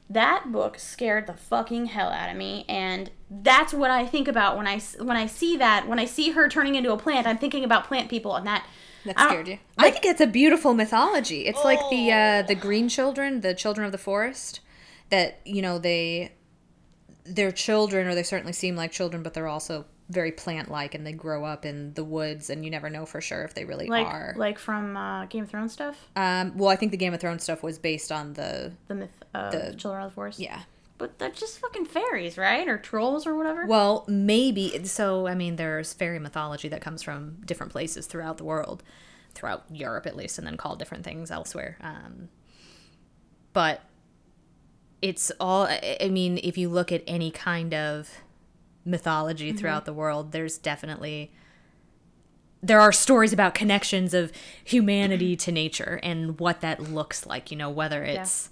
That 0.09 0.51
book 0.51 0.79
scared 0.79 1.27
the 1.27 1.33
fucking 1.33 1.87
hell 1.87 2.09
out 2.09 2.29
of 2.29 2.37
me, 2.37 2.65
and 2.69 3.11
that's 3.29 3.73
what 3.73 3.91
I 3.91 4.05
think 4.05 4.27
about 4.27 4.55
when 4.55 4.65
I 4.65 4.79
when 4.99 5.17
I 5.17 5.25
see 5.25 5.57
that 5.57 5.87
when 5.87 5.99
I 5.99 6.05
see 6.05 6.31
her 6.31 6.47
turning 6.47 6.75
into 6.75 6.93
a 6.93 6.97
plant. 6.97 7.27
I'm 7.27 7.37
thinking 7.37 7.65
about 7.65 7.85
plant 7.85 8.09
people, 8.09 8.35
and 8.35 8.47
that 8.47 8.65
That 9.05 9.19
I 9.19 9.27
scared 9.27 9.47
you. 9.49 9.59
I 9.77 9.91
think 9.91 10.05
it's 10.05 10.21
a 10.21 10.27
beautiful 10.27 10.73
mythology. 10.73 11.45
It's 11.45 11.63
like 11.63 11.79
the 11.89 12.11
uh, 12.11 12.41
the 12.43 12.55
green 12.55 12.87
children, 12.87 13.41
the 13.41 13.53
children 13.53 13.85
of 13.85 13.91
the 13.91 13.97
forest, 13.97 14.61
that 15.09 15.41
you 15.43 15.61
know 15.61 15.77
they 15.77 16.31
they're 17.25 17.51
children, 17.51 18.07
or 18.07 18.15
they 18.15 18.23
certainly 18.23 18.53
seem 18.53 18.77
like 18.77 18.91
children, 18.93 19.23
but 19.23 19.33
they're 19.33 19.47
also 19.47 19.85
very 20.09 20.31
plant 20.31 20.71
like, 20.71 20.95
and 20.95 21.05
they 21.05 21.11
grow 21.11 21.43
up 21.43 21.65
in 21.65 21.93
the 21.95 22.03
woods, 22.03 22.49
and 22.49 22.63
you 22.63 22.71
never 22.71 22.89
know 22.89 23.05
for 23.05 23.19
sure 23.19 23.43
if 23.43 23.53
they 23.53 23.65
really 23.65 23.87
like 23.87 24.07
are. 24.07 24.33
like 24.37 24.57
from 24.57 24.95
uh, 24.95 25.25
Game 25.25 25.43
of 25.43 25.49
Thrones 25.49 25.73
stuff, 25.73 26.07
um, 26.15 26.57
well, 26.57 26.69
I 26.69 26.77
think 26.77 26.91
the 26.91 26.97
Game 26.97 27.13
of 27.13 27.19
Thrones 27.19 27.43
stuff 27.43 27.61
was 27.61 27.77
based 27.77 28.09
on 28.11 28.33
the 28.33 28.71
the 28.87 28.95
myth 28.95 29.16
of 29.45 29.51
The- 29.51 29.75
Children 29.77 30.03
of 30.03 30.11
the 30.11 30.15
Forest. 30.15 30.39
yeah. 30.39 30.61
but 30.97 31.19
they're 31.19 31.29
just 31.29 31.59
fucking 31.59 31.85
fairies, 31.85 32.37
right? 32.37 32.67
Or 32.67 32.77
trolls 32.77 33.27
or 33.27 33.35
whatever. 33.35 33.65
Well, 33.67 34.03
maybe. 34.07 34.83
So, 34.85 35.27
I 35.27 35.35
mean, 35.35 35.55
there's 35.57 35.93
fairy 35.93 36.17
mythology 36.19 36.67
that 36.69 36.81
comes 36.81 37.03
from 37.03 37.37
different 37.45 37.71
places 37.71 38.07
throughout 38.07 38.37
the 38.37 38.43
world, 38.43 38.81
throughout 39.35 39.65
Europe 39.71 40.07
at 40.07 40.15
least, 40.15 40.37
and 40.39 40.47
then 40.47 40.57
called 40.57 40.79
different 40.79 41.03
things 41.03 41.29
elsewhere. 41.29 41.77
Um, 41.81 42.29
but 43.53 43.81
it's 45.01 45.31
all, 45.39 45.67
I 45.67 45.97
I 46.01 46.09
mean, 46.09 46.39
if 46.41 46.57
you 46.57 46.67
look 46.69 46.91
at 46.91 47.03
any 47.05 47.29
kind 47.29 47.73
of 47.75 48.09
mythology 48.85 49.51
throughout 49.53 49.85
the 49.85 49.93
world, 49.93 50.31
there's 50.31 50.57
definitely. 50.57 51.31
There 52.63 52.79
are 52.81 52.91
stories 52.91 53.33
about 53.33 53.53
connections 53.53 54.15
of 54.15 54.31
humanity 54.63 55.35
to 55.45 55.51
nature 55.51 55.99
and 56.01 56.39
what 56.39 56.61
that 56.61 56.81
looks 56.91 57.27
like, 57.27 57.51
you 57.51 57.57
know, 57.57 57.69
whether 57.69 58.03
it's. 58.03 58.49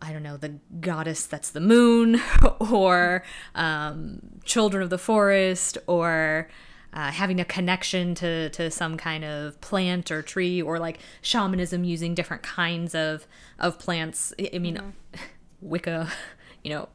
I 0.00 0.12
don't 0.12 0.22
know, 0.22 0.36
the 0.36 0.54
goddess 0.80 1.26
that's 1.26 1.50
the 1.50 1.60
moon, 1.60 2.20
or 2.60 3.24
um, 3.54 4.20
children 4.44 4.82
of 4.82 4.90
the 4.90 4.98
forest, 4.98 5.76
or 5.86 6.48
uh, 6.92 7.10
having 7.10 7.40
a 7.40 7.44
connection 7.44 8.14
to, 8.16 8.48
to 8.50 8.70
some 8.70 8.96
kind 8.96 9.24
of 9.24 9.60
plant 9.60 10.10
or 10.10 10.22
tree, 10.22 10.62
or 10.62 10.78
like 10.78 11.00
shamanism 11.22 11.84
using 11.84 12.14
different 12.14 12.42
kinds 12.42 12.94
of, 12.94 13.26
of 13.58 13.78
plants. 13.78 14.32
I 14.54 14.58
mean, 14.58 14.76
Mm-hmm. 14.76 14.90
Wicca, 15.60 16.08
you 16.62 16.70
know, 16.70 16.88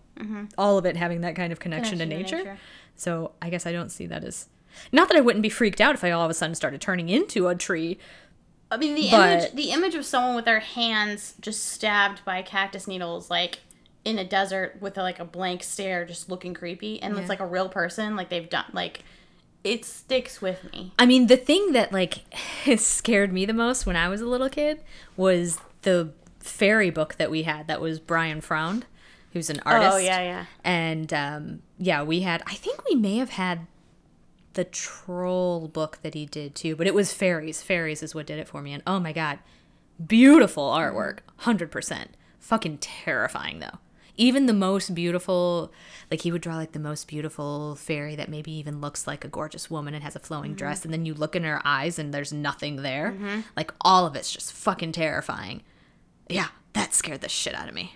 all 0.58 0.78
of 0.78 0.86
it 0.86 0.96
having 0.96 1.22
that 1.22 1.36
kind 1.36 1.52
of 1.52 1.60
connection, 1.60 1.98
to 2.00 2.06
Connection 2.06 2.38
to 2.38 2.38
nature. 2.38 2.50
nature. 2.52 2.60
So 2.96 3.32
I 3.42 3.50
guess 3.50 3.66
I 3.66 3.72
don't 3.74 3.90
see 3.92 4.06
that 4.06 4.24
as. 4.24 4.48
Not 4.92 5.08
that 5.10 5.18
I 5.18 5.22
wouldn't 5.22 5.44
be 5.44 5.50
freaked 5.50 5.82
out 5.82 5.94
if 5.96 6.04
I 6.04 6.12
all 6.12 6.24
of 6.24 6.32
a 6.32 6.34
sudden 6.34 6.56
started 6.56 6.80
turning 6.82 7.10
into 7.10 7.48
a 7.48 7.56
tree. 7.56 7.98
I 8.74 8.78
mean, 8.78 8.96
the 8.96 9.10
But- 9.12 9.30
image 9.30 9.52
the 9.54 9.72
image 9.72 9.96
of 9.96 10.06
someone 10.06 10.36
with 10.36 10.46
their 10.46 10.60
hands 10.60 11.34
just 11.42 11.66
stabbed 11.72 12.24
by 12.26 12.42
cactus 12.42 12.88
needles, 12.88 13.30
like 13.30 13.60
in 14.06 14.18
a 14.20 14.24
desert 14.26 14.78
with 14.82 14.98
a, 14.98 15.02
like 15.02 15.20
a 15.20 15.26
blank 15.26 15.64
stare, 15.64 16.06
just 16.06 16.30
looking 16.30 16.54
creepy, 16.54 17.02
and 17.02 17.14
Yeah. 17.16 17.22
it's 17.22 17.30
like 17.30 17.40
a 17.40 17.46
real 17.46 17.70
person, 17.70 18.16
like 18.16 18.30
they've 18.30 18.50
done, 18.50 18.66
like 18.74 19.02
it 19.64 19.86
sticks 19.86 20.42
with 20.42 20.70
me. 20.74 20.92
I 21.00 21.06
mean, 21.06 21.28
the 21.28 21.38
thing 21.38 21.72
that 21.72 21.94
like 21.94 22.16
scared 22.78 23.32
me 23.32 23.46
the 23.46 23.54
most 23.54 23.86
when 23.86 23.96
I 23.96 24.10
was 24.10 24.20
a 24.22 24.26
little 24.26 24.50
kid 24.50 24.82
was 25.16 25.60
the 25.84 26.10
fairy 26.40 26.90
book 26.90 27.16
that 27.16 27.32
we 27.32 27.44
had. 27.44 27.68
That 27.68 27.80
was 27.80 28.00
Brian 28.00 28.42
Froud, 28.42 28.86
who's 29.32 29.50
an 29.50 29.62
artist. 29.66 29.94
Oh 29.94 29.98
yeah, 29.98 30.22
yeah. 30.22 30.46
And 30.66 31.14
um, 31.14 31.62
yeah, 31.78 32.04
we 32.04 32.22
had. 32.22 32.44
I 32.46 32.56
think 32.56 32.84
we 32.90 32.96
may 32.96 33.16
have 33.18 33.30
had 33.32 33.68
the 34.54 34.64
troll 34.64 35.68
book 35.68 36.00
that 36.04 36.14
he 36.14 36.26
did 36.26 36.56
too, 36.56 36.76
but 36.76 36.88
it 36.88 36.94
was 36.94 37.14
fairies. 37.14 37.62
Fairies 37.62 38.04
is 38.04 38.14
what 38.16 38.26
did 38.28 38.40
it 38.40 38.48
for 38.48 38.62
me. 38.62 38.74
And 38.74 38.84
oh 38.86 39.00
my 39.00 39.12
god, 39.14 39.40
beautiful 40.06 40.70
artwork, 40.70 41.20
hundred 41.38 41.72
percent. 41.72 42.16
Fucking 42.40 42.78
terrifying 42.80 43.60
though. 43.60 43.80
Even 44.16 44.46
the 44.46 44.54
most 44.54 44.94
beautiful, 44.94 45.72
like 46.12 46.22
he 46.22 46.32
would 46.32 46.42
draw 46.42 46.56
like 46.56 46.74
the 46.74 46.80
most 46.80 47.08
beautiful 47.08 47.76
fairy 47.76 48.16
that 48.16 48.30
maybe 48.30 48.52
even 48.52 48.80
looks 48.80 49.08
like 49.08 49.26
a 49.26 49.28
gorgeous 49.28 49.72
woman 49.72 49.96
and 49.96 50.04
has 50.04 50.16
a 50.16 50.20
flowing 50.20 50.54
dress, 50.54 50.86
and 50.86 50.94
then 50.94 51.06
you 51.06 51.16
look 51.16 51.36
in 51.36 51.44
her 51.44 51.62
eyes 51.66 51.98
and 51.98 52.14
there's 52.14 52.32
nothing 52.32 52.78
there. 52.78 53.16
Like 53.58 53.74
all 53.82 54.06
of 54.06 54.16
it's 54.16 54.32
just 54.32 54.54
fucking 54.54 54.92
terrifying. 54.92 55.64
Yeah, 56.30 56.50
that 56.74 56.94
scared 56.94 57.22
the 57.22 57.30
shit 57.30 57.56
out 57.56 57.68
of 57.68 57.74
me. 57.74 57.96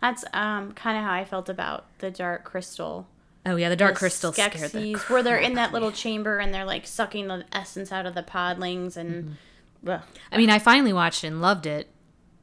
That's 0.00 0.24
um 0.32 0.72
kind 0.72 0.98
of 0.98 1.04
how 1.04 1.12
I 1.12 1.24
felt 1.24 1.48
about 1.48 1.86
the 1.98 2.10
Dark 2.10 2.42
Crystal. 2.42 3.06
Oh 3.44 3.56
yeah, 3.56 3.68
the 3.68 3.76
dark 3.76 3.94
the 3.94 3.98
crystal 3.98 4.32
scared 4.32 4.70
the 4.70 4.94
where 5.08 5.22
they're 5.22 5.36
in 5.36 5.54
that 5.54 5.72
little 5.72 5.90
chamber 5.90 6.38
and 6.38 6.54
they're 6.54 6.64
like 6.64 6.86
sucking 6.86 7.26
the 7.26 7.44
essence 7.52 7.90
out 7.92 8.06
of 8.06 8.14
the 8.14 8.22
podlings 8.22 8.96
and. 8.96 9.36
Ugh. 9.86 10.00
I 10.30 10.36
mean, 10.36 10.48
I 10.48 10.60
finally 10.60 10.92
watched 10.92 11.24
and 11.24 11.42
loved 11.42 11.66
it, 11.66 11.88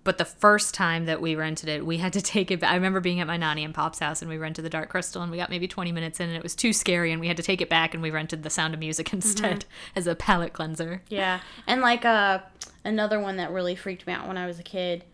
but 0.04 0.18
the 0.18 0.26
first 0.26 0.74
time 0.74 1.06
that 1.06 1.22
we 1.22 1.36
rented 1.36 1.70
it, 1.70 1.86
we 1.86 1.98
had 1.98 2.12
to 2.14 2.22
take 2.36 2.52
it. 2.52 2.60
ba- 2.60 2.70
I 2.70 2.76
remember 2.76 3.00
being 3.00 3.22
at 3.22 3.28
my 3.28 3.38
nanny 3.38 3.64
and 3.64 3.74
pop's 3.74 4.00
house, 4.00 4.22
and 4.22 4.30
we 4.30 4.38
rented 4.38 4.66
the 4.66 4.70
Dark 4.70 4.90
Crystal, 4.90 5.22
and 5.22 5.32
we 5.32 5.38
got 5.38 5.50
maybe 5.50 5.68
twenty 5.68 5.92
minutes 5.94 6.20
in, 6.20 6.28
and 6.28 6.36
it 6.36 6.44
was 6.44 6.56
too 6.56 6.74
scary, 6.74 7.12
and 7.14 7.22
we 7.22 7.28
had 7.28 7.38
to 7.38 7.44
take 7.44 7.62
it 7.62 7.70
back, 7.70 7.94
and 7.94 8.04
we 8.04 8.12
rented 8.12 8.44
The 8.44 8.50
Sound 8.50 8.74
of 8.74 8.80
Music 8.82 9.14
instead 9.14 9.66
as 9.96 10.06
a 10.06 10.16
palate 10.16 10.52
cleanser. 10.52 11.02
Yeah, 11.08 11.40
and 11.66 11.82
like 11.82 12.04
uh, 12.04 12.40
another 12.84 13.20
one 13.20 13.38
that 13.38 13.52
really 13.52 13.76
freaked 13.76 14.06
me 14.06 14.12
out 14.12 14.28
when 14.28 14.38
I 14.38 14.46
was 14.48 14.60
a 14.60 14.64
kid, 14.64 15.06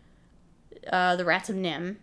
uh, 0.91 1.15
the 1.15 1.25
Rats 1.25 1.49
of 1.49 1.55
NIMH, 1.55 1.97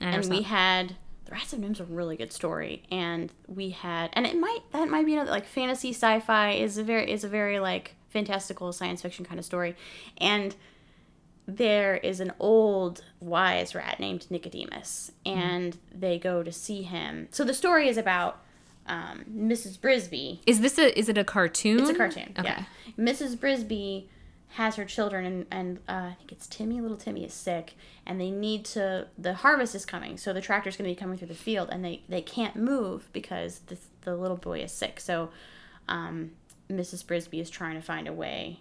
and 0.00 0.28
we 0.28 0.42
had 0.42 0.96
Rats 1.32 1.52
of 1.54 1.60
NIMH's 1.60 1.80
a 1.80 1.84
really 1.84 2.16
good 2.16 2.32
story, 2.32 2.82
and 2.90 3.32
we 3.48 3.70
had, 3.70 4.10
and 4.12 4.26
it 4.26 4.38
might 4.38 4.60
that 4.72 4.88
might 4.88 5.06
be 5.06 5.14
another 5.14 5.30
like 5.30 5.46
fantasy 5.46 5.90
sci-fi 5.90 6.50
is 6.50 6.76
a 6.76 6.84
very 6.84 7.10
is 7.10 7.24
a 7.24 7.28
very 7.28 7.58
like 7.58 7.94
fantastical 8.10 8.70
science 8.72 9.00
fiction 9.00 9.24
kind 9.24 9.38
of 9.38 9.44
story, 9.46 9.74
and 10.18 10.54
there 11.46 11.96
is 11.96 12.20
an 12.20 12.32
old 12.38 13.02
wise 13.18 13.74
rat 13.74 13.98
named 13.98 14.26
Nicodemus, 14.30 15.10
and 15.24 15.78
they 15.92 16.18
go 16.18 16.42
to 16.42 16.52
see 16.52 16.82
him. 16.82 17.28
So 17.30 17.44
the 17.44 17.54
story 17.54 17.88
is 17.88 17.96
about 17.96 18.42
um, 18.86 19.24
Mrs. 19.34 19.78
Brisby, 19.78 20.40
Is 20.46 20.60
this 20.60 20.78
a? 20.78 20.96
Is 20.98 21.08
it 21.08 21.16
a 21.16 21.24
cartoon? 21.24 21.80
it's 21.80 21.88
a 21.88 21.94
cartoon. 21.94 22.34
Okay. 22.38 22.48
Yeah. 22.48 22.64
Mrs. 22.98 23.36
Brisby 23.36 24.08
has 24.52 24.76
her 24.76 24.84
children, 24.84 25.24
and, 25.24 25.46
and 25.50 25.78
uh, 25.88 26.10
I 26.10 26.16
think 26.18 26.30
it's 26.30 26.46
Timmy. 26.46 26.80
Little 26.80 26.96
Timmy 26.96 27.24
is 27.24 27.32
sick, 27.32 27.74
and 28.06 28.20
they 28.20 28.30
need 28.30 28.64
to. 28.66 29.08
The 29.16 29.34
harvest 29.34 29.74
is 29.74 29.86
coming, 29.86 30.18
so 30.18 30.32
the 30.32 30.42
tractor's 30.42 30.76
going 30.76 30.88
to 30.88 30.94
be 30.94 30.98
coming 30.98 31.16
through 31.16 31.28
the 31.28 31.34
field, 31.34 31.70
and 31.72 31.84
they 31.84 32.02
they 32.08 32.22
can't 32.22 32.56
move 32.56 33.08
because 33.12 33.60
the 33.66 33.78
the 34.02 34.14
little 34.14 34.36
boy 34.36 34.60
is 34.60 34.72
sick. 34.72 35.00
So, 35.00 35.30
um, 35.88 36.32
Mrs. 36.70 37.04
Brisby 37.04 37.40
is 37.40 37.48
trying 37.48 37.76
to 37.76 37.82
find 37.82 38.06
a 38.06 38.12
way. 38.12 38.60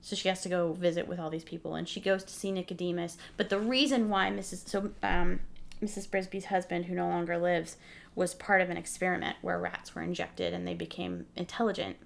So 0.00 0.16
she 0.16 0.28
has 0.28 0.42
to 0.42 0.48
go 0.48 0.72
visit 0.72 1.06
with 1.06 1.18
all 1.20 1.30
these 1.30 1.44
people, 1.44 1.74
and 1.74 1.88
she 1.88 2.00
goes 2.00 2.24
to 2.24 2.32
see 2.32 2.52
Nicodemus. 2.52 3.16
But 3.36 3.50
the 3.50 3.58
reason 3.58 4.08
why 4.08 4.30
Mrs. 4.30 4.68
So 4.68 4.92
um, 5.02 5.40
Mrs. 5.82 6.08
Brisby's 6.08 6.46
husband, 6.46 6.84
who 6.84 6.94
no 6.94 7.08
longer 7.08 7.36
lives, 7.36 7.76
was 8.14 8.34
part 8.34 8.60
of 8.60 8.70
an 8.70 8.76
experiment 8.76 9.36
where 9.42 9.58
rats 9.58 9.94
were 9.94 10.02
injected 10.02 10.52
and 10.54 10.66
they 10.66 10.74
became 10.74 11.26
intelligent 11.34 11.96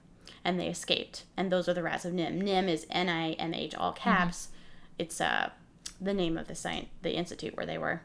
and 0.46 0.60
they 0.60 0.68
escaped. 0.68 1.24
And 1.36 1.50
those 1.50 1.68
are 1.68 1.74
the 1.74 1.82
rats 1.82 2.04
of 2.04 2.12
NIMH. 2.12 2.40
NIMH 2.40 2.68
is 2.68 2.86
N 2.88 3.08
I 3.08 3.32
M 3.32 3.52
H, 3.52 3.74
all 3.74 3.92
caps. 3.92 4.50
It's 4.96 5.20
uh, 5.20 5.50
the 6.00 6.14
name 6.14 6.38
of 6.38 6.46
the 6.46 6.54
science, 6.54 6.86
the 7.02 7.16
institute 7.16 7.56
where 7.56 7.66
they 7.66 7.78
were 7.78 8.00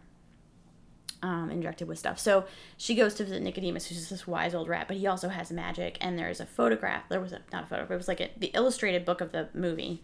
um, 1.21 1.51
injected 1.51 1.87
with 1.87 1.99
stuff. 1.99 2.17
So 2.17 2.45
she 2.77 2.95
goes 2.95 3.13
to 3.13 3.23
visit 3.23 3.43
Nicodemus, 3.43 3.85
who's 3.85 4.09
this 4.09 4.25
wise 4.25 4.55
old 4.55 4.69
rat, 4.69 4.87
but 4.87 4.97
he 4.97 5.05
also 5.05 5.29
has 5.29 5.51
magic. 5.51 5.99
And 6.01 6.17
there's 6.17 6.39
a 6.39 6.47
photograph. 6.47 7.07
There 7.09 7.21
was 7.21 7.31
a 7.31 7.41
not 7.53 7.65
a 7.65 7.67
photograph. 7.67 7.91
It 7.91 7.97
was 7.97 8.07
like 8.07 8.21
a, 8.21 8.31
the 8.35 8.51
illustrated 8.55 9.05
book 9.05 9.21
of 9.21 9.31
the 9.31 9.49
movie. 9.53 10.01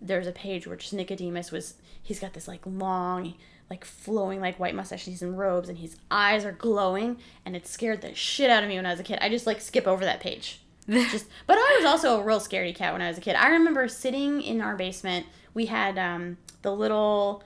There's 0.00 0.26
a 0.26 0.32
page 0.32 0.66
where 0.66 0.76
just 0.76 0.92
Nicodemus 0.92 1.52
was. 1.52 1.74
He's 2.02 2.18
got 2.18 2.32
this 2.32 2.48
like 2.48 2.62
long, 2.66 3.34
like 3.70 3.84
flowing 3.84 4.40
like 4.40 4.58
white 4.58 4.74
mustache. 4.74 5.06
And 5.06 5.12
he's 5.12 5.22
in 5.22 5.36
robes, 5.36 5.68
and 5.68 5.78
his 5.78 5.96
eyes 6.10 6.44
are 6.44 6.50
glowing, 6.50 7.18
and 7.44 7.54
it 7.54 7.68
scared 7.68 8.00
the 8.00 8.16
shit 8.16 8.50
out 8.50 8.64
of 8.64 8.68
me 8.68 8.74
when 8.74 8.86
I 8.86 8.90
was 8.90 9.00
a 9.00 9.04
kid. 9.04 9.20
I 9.20 9.28
just 9.28 9.46
like 9.46 9.60
skip 9.60 9.86
over 9.86 10.04
that 10.04 10.18
page. 10.18 10.60
just, 11.10 11.26
but 11.46 11.58
I 11.58 11.76
was 11.80 11.84
also 11.86 12.18
a 12.20 12.24
real 12.24 12.40
scaredy 12.40 12.74
cat 12.74 12.92
when 12.92 13.02
I 13.02 13.08
was 13.08 13.18
a 13.18 13.20
kid. 13.20 13.36
I 13.36 13.48
remember 13.50 13.86
sitting 13.88 14.40
in 14.42 14.60
our 14.60 14.74
basement. 14.76 15.26
We 15.54 15.66
had 15.66 15.98
um, 15.98 16.38
the 16.62 16.74
little 16.74 17.42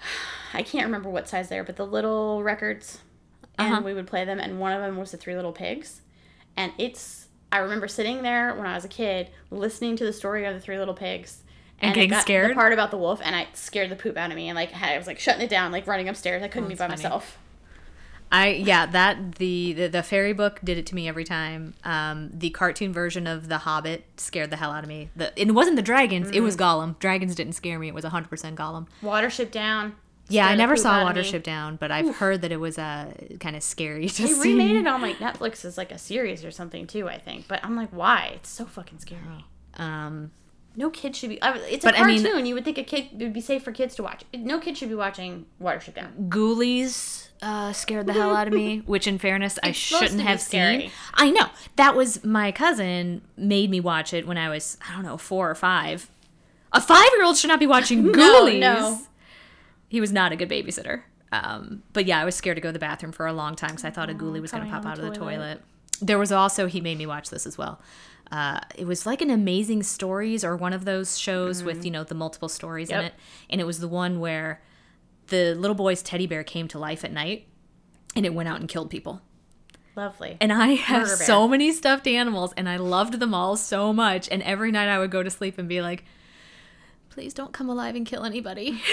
I 0.54 0.62
can't 0.62 0.86
remember 0.86 1.10
what 1.10 1.28
size 1.28 1.48
they 1.48 1.58
are, 1.58 1.64
but 1.64 1.76
the 1.76 1.86
little 1.86 2.42
records, 2.42 2.98
and 3.58 3.72
Uh-huh. 3.74 3.82
we 3.84 3.94
would 3.94 4.06
play 4.06 4.24
them. 4.24 4.40
And 4.40 4.58
one 4.60 4.72
of 4.72 4.80
them 4.80 4.96
was 4.96 5.10
the 5.10 5.16
Three 5.16 5.36
Little 5.36 5.52
Pigs, 5.52 6.00
and 6.56 6.72
it's. 6.78 7.26
I 7.50 7.58
remember 7.58 7.88
sitting 7.88 8.22
there 8.22 8.54
when 8.54 8.66
I 8.66 8.74
was 8.74 8.84
a 8.84 8.88
kid, 8.88 9.30
listening 9.50 9.96
to 9.96 10.04
the 10.04 10.12
story 10.12 10.44
of 10.44 10.54
the 10.54 10.60
Three 10.60 10.78
Little 10.78 10.92
Pigs, 10.94 11.42
And 11.80 11.92
it 11.92 11.94
getting 11.94 12.18
scared? 12.20 12.50
The 12.50 12.54
part 12.54 12.72
about 12.74 12.90
the 12.90 12.98
wolf, 12.98 13.20
and 13.24 13.34
I 13.34 13.46
scared 13.54 13.90
the 13.90 13.96
poop 13.96 14.16
out 14.18 14.30
of 14.30 14.36
me, 14.36 14.48
and 14.48 14.56
like 14.56 14.74
I 14.74 14.98
was 14.98 15.06
like 15.06 15.18
shutting 15.18 15.40
it 15.42 15.48
down, 15.50 15.72
like 15.72 15.86
running 15.86 16.08
upstairs. 16.08 16.42
I 16.42 16.48
couldn't 16.48 16.68
be 16.68 16.74
by 16.74 16.84
Oh, 16.86 16.88
funny. 16.88 17.02
myself. 17.02 17.38
I 18.30 18.48
yeah 18.48 18.86
that 18.86 19.36
the, 19.36 19.72
the 19.72 19.86
the 19.88 20.02
fairy 20.02 20.32
book 20.32 20.60
did 20.62 20.76
it 20.78 20.86
to 20.86 20.94
me 20.94 21.08
every 21.08 21.24
time. 21.24 21.74
Um, 21.84 22.30
the 22.32 22.50
cartoon 22.50 22.92
version 22.92 23.26
of 23.26 23.48
The 23.48 23.58
Hobbit 23.58 24.04
scared 24.16 24.50
the 24.50 24.56
hell 24.56 24.70
out 24.70 24.82
of 24.84 24.88
me. 24.88 25.10
The 25.16 25.32
it 25.40 25.52
wasn't 25.52 25.76
the 25.76 25.82
dragons; 25.82 26.30
it 26.30 26.40
was 26.40 26.56
Mm. 26.56 26.60
Gollum. 26.60 26.98
Dragons 26.98 27.34
didn't 27.34 27.54
scare 27.54 27.78
me. 27.78 27.88
It 27.88 27.94
was 27.94 28.04
hundred 28.04 28.28
percent 28.28 28.56
Gollum. 28.56 28.86
Watership 29.02 29.50
Down. 29.50 29.94
Yeah, 30.30 30.46
I 30.46 30.56
never 30.56 30.76
saw 30.76 30.90
out 30.90 31.16
of 31.16 31.16
me. 31.16 31.22
Watership 31.22 31.42
Down, 31.42 31.76
but 31.76 31.90
I've 31.90 32.16
heard 32.16 32.42
that 32.42 32.52
it 32.52 32.58
was 32.60 32.78
uh, 32.78 33.12
kind 33.40 33.56
of 33.56 33.62
scary 33.62 34.08
to 34.10 34.22
They 34.24 34.28
see. 34.28 34.52
remade 34.52 34.76
it 34.76 34.86
on 34.86 35.00
like 35.00 35.16
Netflix 35.20 35.64
as 35.64 35.78
like 35.78 35.90
a 35.90 35.96
series 35.96 36.44
or 36.44 36.50
something 36.50 36.86
too, 36.86 37.08
I 37.08 37.16
think. 37.18 37.48
But 37.48 37.64
I'm 37.64 37.74
like, 37.76 37.88
why? 37.90 38.32
It's 38.34 38.50
so 38.50 38.66
fucking 38.66 38.98
scary. 38.98 39.46
Um, 39.78 40.32
No 40.78 40.90
kid 40.90 41.16
should 41.16 41.30
be. 41.30 41.42
I, 41.42 41.56
it's 41.58 41.84
a 41.84 41.88
But 41.88 41.98
I 41.98 42.04
mean- 42.06 42.22
cartoon. 42.22 42.46
you 42.46 42.54
would 42.54 42.64
think 42.64 42.78
a 42.78 42.84
kid 42.84 43.08
it 43.12 43.18
would 43.24 43.32
be 43.32 43.40
safe 43.40 43.64
for 43.64 43.72
kids 43.72 43.96
to 43.96 44.02
watch. 44.04 44.22
No 44.32 44.60
kid 44.60 44.78
should 44.78 44.88
be 44.88 44.94
watching 44.94 45.44
Watership 45.60 45.94
Down. 45.94 46.28
Ghoulies 46.28 47.28
uh, 47.42 47.72
scared 47.72 48.06
the 48.06 48.12
hell 48.12 48.34
out 48.34 48.46
of 48.46 48.54
me, 48.54 48.78
which 48.86 49.06
in 49.08 49.18
fairness 49.18 49.58
I 49.62 49.72
shouldn't 49.72 50.20
have 50.20 50.40
scary. 50.40 50.80
seen. 50.82 50.90
I 51.14 51.30
know. 51.30 51.48
That 51.76 51.96
was 51.96 52.24
my 52.24 52.52
cousin 52.52 53.22
made 53.36 53.70
me 53.70 53.80
watch 53.80 54.14
it 54.14 54.24
when 54.26 54.38
I 54.38 54.48
was, 54.48 54.78
I 54.88 54.94
don't 54.94 55.04
know, 55.04 55.16
four 55.18 55.50
or 55.50 55.54
five. 55.56 56.08
A 56.72 56.80
five 56.80 57.08
year 57.16 57.24
old 57.24 57.36
should 57.36 57.48
not 57.48 57.58
be 57.60 57.66
watching 57.66 58.04
Ghoulies. 58.12 58.60
no. 58.60 59.00
He 59.88 60.00
was 60.00 60.12
not 60.12 60.30
a 60.32 60.36
good 60.36 60.48
babysitter. 60.48 61.02
Um, 61.32 61.82
but 61.92 62.06
yeah, 62.06 62.20
I 62.20 62.24
was 62.24 62.34
scared 62.36 62.56
to 62.56 62.60
go 62.60 62.68
to 62.68 62.72
the 62.72 62.78
bathroom 62.78 63.10
for 63.12 63.26
a 63.26 63.32
long 63.32 63.56
time 63.56 63.70
because 63.70 63.84
I 63.84 63.90
thought 63.90 64.10
a 64.10 64.14
ghoulie 64.14 64.40
was 64.40 64.52
going 64.52 64.64
to 64.64 64.70
pop 64.70 64.86
out 64.86 64.98
of 64.98 65.04
the 65.04 65.10
toilet. 65.10 65.60
There 66.00 66.18
was 66.18 66.30
also, 66.30 66.66
he 66.66 66.80
made 66.80 66.98
me 66.98 67.06
watch 67.06 67.30
this 67.30 67.46
as 67.46 67.58
well. 67.58 67.80
Uh, 68.30 68.60
it 68.76 68.86
was 68.86 69.06
like 69.06 69.22
an 69.22 69.30
amazing 69.30 69.82
stories 69.82 70.44
or 70.44 70.56
one 70.56 70.72
of 70.72 70.84
those 70.84 71.18
shows 71.18 71.62
with, 71.62 71.84
you 71.84 71.90
know, 71.90 72.04
the 72.04 72.14
multiple 72.14 72.48
stories 72.48 72.90
in 72.90 72.96
Mm-hmm. 72.96 73.06
It. 73.06 73.14
And 73.50 73.60
it 73.60 73.64
was 73.64 73.80
the 73.80 73.88
one 73.88 74.20
where 74.20 74.60
the 75.28 75.54
little 75.54 75.74
boy's 75.74 76.02
teddy 76.02 76.26
bear 76.26 76.44
came 76.44 76.68
to 76.68 76.78
life 76.78 77.04
at 77.04 77.12
night 77.12 77.46
and 78.16 78.26
it 78.26 78.34
went 78.34 78.48
out 78.48 78.60
and 78.60 78.68
killed 78.68 78.90
people. 78.90 79.22
Lovely. 79.96 80.36
And 80.40 80.52
I 80.52 80.74
have 80.74 81.08
so 81.08 81.48
many 81.48 81.72
stuffed 81.72 82.06
animals 82.06 82.52
and 82.56 82.68
I 82.68 82.76
loved 82.76 83.18
them 83.18 83.34
all 83.34 83.56
so 83.56 83.92
much. 83.92 84.28
And 84.30 84.42
every 84.42 84.70
night 84.70 84.88
I 84.88 84.98
would 84.98 85.10
go 85.10 85.22
to 85.22 85.30
sleep 85.30 85.58
and 85.58 85.68
be 85.68 85.80
like, 85.80 86.04
please 87.18 87.34
don't 87.34 87.52
come 87.52 87.68
alive 87.68 87.96
and 87.96 88.06
kill 88.06 88.24
anybody. 88.24 88.80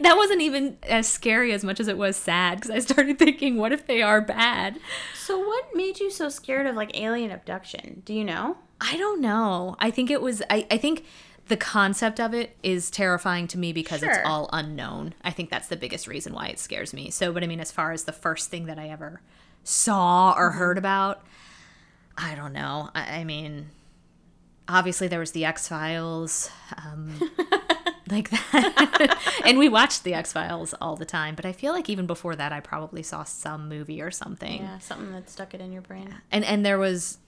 That 0.00 0.16
wasn't 0.16 0.40
even 0.40 0.78
as 0.84 1.08
scary 1.08 1.52
as 1.52 1.64
much 1.64 1.80
as 1.80 1.88
it 1.88 1.98
was 1.98 2.16
sad 2.16 2.58
because 2.58 2.70
I 2.70 2.78
started 2.78 3.18
thinking, 3.18 3.56
what 3.56 3.72
if 3.72 3.86
they 3.86 4.02
are 4.02 4.20
bad? 4.20 4.78
so 5.14 5.38
what 5.38 5.64
made 5.74 5.98
you 5.98 6.10
so 6.10 6.28
scared 6.28 6.66
of 6.66 6.76
like 6.76 6.96
alien 6.98 7.30
abduction? 7.32 8.02
Do 8.04 8.14
you 8.14 8.24
know? 8.24 8.56
I 8.80 8.96
don't 8.96 9.20
know. 9.20 9.76
I 9.80 9.90
think 9.90 10.10
it 10.10 10.22
was, 10.22 10.42
I, 10.48 10.66
I 10.70 10.78
think 10.78 11.04
the 11.48 11.56
concept 11.56 12.20
of 12.20 12.34
it 12.34 12.56
is 12.62 12.90
terrifying 12.90 13.48
to 13.48 13.58
me 13.58 13.72
because 13.72 14.02
it's 14.02 14.18
all 14.24 14.48
unknown. 14.52 15.14
I 15.22 15.30
think 15.30 15.50
that's 15.50 15.68
the 15.68 15.76
biggest 15.76 16.06
reason 16.06 16.32
why 16.32 16.46
it 16.46 16.58
scares 16.58 16.92
me. 16.92 17.10
So, 17.10 17.32
but 17.32 17.42
I 17.42 17.46
mean, 17.48 17.60
as 17.60 17.72
far 17.72 17.92
as 17.92 18.04
the 18.04 18.12
first 18.12 18.48
thing 18.48 18.66
that 18.66 18.78
I 18.78 18.88
ever 18.88 19.20
saw 19.64 20.34
or 20.36 20.50
mm-hmm. 20.50 20.58
heard 20.58 20.78
about, 20.78 21.24
I 22.16 22.34
don't 22.34 22.52
know. 22.52 22.90
I, 22.94 23.18
I 23.18 23.24
mean, 23.24 23.70
obviously 24.68 25.08
there 25.08 25.20
was 25.20 25.32
the 25.32 25.44
X 25.44 25.68
Files, 25.68 26.50
um, 26.76 27.18
like 28.10 28.30
that, 28.30 29.18
and 29.44 29.58
we 29.58 29.68
watched 29.68 30.04
the 30.04 30.14
X 30.14 30.32
Files 30.32 30.74
all 30.80 30.96
the 30.96 31.04
time. 31.04 31.34
But 31.34 31.44
I 31.46 31.52
feel 31.52 31.72
like 31.72 31.88
even 31.90 32.06
before 32.06 32.36
that, 32.36 32.52
I 32.52 32.60
probably 32.60 33.02
saw 33.02 33.24
some 33.24 33.68
movie 33.68 34.00
or 34.02 34.10
something. 34.10 34.62
Yeah, 34.62 34.78
something 34.78 35.12
that 35.12 35.28
stuck 35.30 35.54
it 35.54 35.60
in 35.60 35.72
your 35.72 35.82
brain. 35.82 36.14
And 36.30 36.44
and 36.44 36.64
there 36.64 36.78
was, 36.78 37.18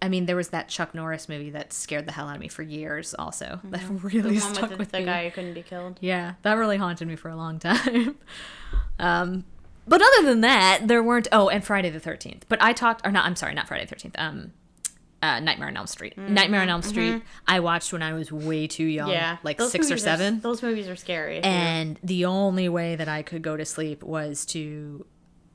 I 0.00 0.08
mean, 0.08 0.26
there 0.26 0.36
was 0.36 0.50
that 0.50 0.68
Chuck 0.68 0.94
Norris 0.94 1.28
movie 1.28 1.50
that 1.50 1.72
scared 1.72 2.06
the 2.06 2.12
hell 2.12 2.28
out 2.28 2.36
of 2.36 2.40
me 2.40 2.48
for 2.48 2.62
years. 2.62 3.14
Also, 3.18 3.60
that 3.64 3.80
The 3.86 3.94
really 3.94 4.38
one 4.38 4.54
stuck 4.54 4.70
with 4.70 4.78
with, 4.78 4.88
the, 4.92 4.98
the 4.98 5.00
me. 5.00 5.04
guy 5.06 5.24
who 5.24 5.30
couldn't 5.32 5.54
be 5.54 5.62
killed. 5.62 5.98
Yeah, 6.00 6.34
that 6.42 6.54
really 6.54 6.76
haunted 6.76 7.08
me 7.08 7.16
for 7.16 7.28
a 7.28 7.36
long 7.36 7.58
time. 7.58 8.16
um, 8.98 9.44
but 9.86 10.02
other 10.02 10.28
than 10.28 10.42
that, 10.42 10.82
there 10.86 11.02
weren't. 11.02 11.28
Oh, 11.32 11.48
and 11.48 11.64
Friday 11.64 11.90
the 11.90 11.98
Thirteenth. 12.00 12.44
But 12.48 12.62
I 12.62 12.72
talked, 12.72 13.06
or 13.06 13.10
not. 13.10 13.24
I'm 13.24 13.36
sorry, 13.36 13.54
not 13.54 13.66
Friday 13.66 13.84
the 13.84 13.90
Thirteenth. 13.90 14.14
Um, 14.18 14.52
uh, 15.22 15.40
Nightmare 15.40 15.68
on 15.68 15.76
Elm 15.76 15.86
Street. 15.86 16.16
Nightmare 16.16 16.60
on 16.62 16.68
Elm 16.68 16.82
Street. 16.82 17.22
I 17.46 17.60
watched 17.60 17.92
when 17.92 18.02
I 18.02 18.12
was 18.12 18.30
way 18.30 18.66
too 18.66 18.84
young. 18.84 19.08
Mm-hmm. 19.08 19.14
Yeah, 19.14 19.36
like 19.42 19.58
those 19.58 19.72
six 19.72 19.86
or 19.86 19.90
movies 19.90 20.02
are- 20.02 20.06
seven. 20.06 20.40
those 20.40 20.62
movies 20.62 20.88
are 20.88 20.96
scary. 20.96 21.40
And 21.40 21.98
the 22.02 22.24
only 22.26 22.68
way 22.68 22.96
that 22.96 23.08
I 23.08 23.22
could 23.22 23.42
go 23.42 23.56
to 23.56 23.64
sleep 23.64 24.02
was 24.02 24.44
to 24.46 25.04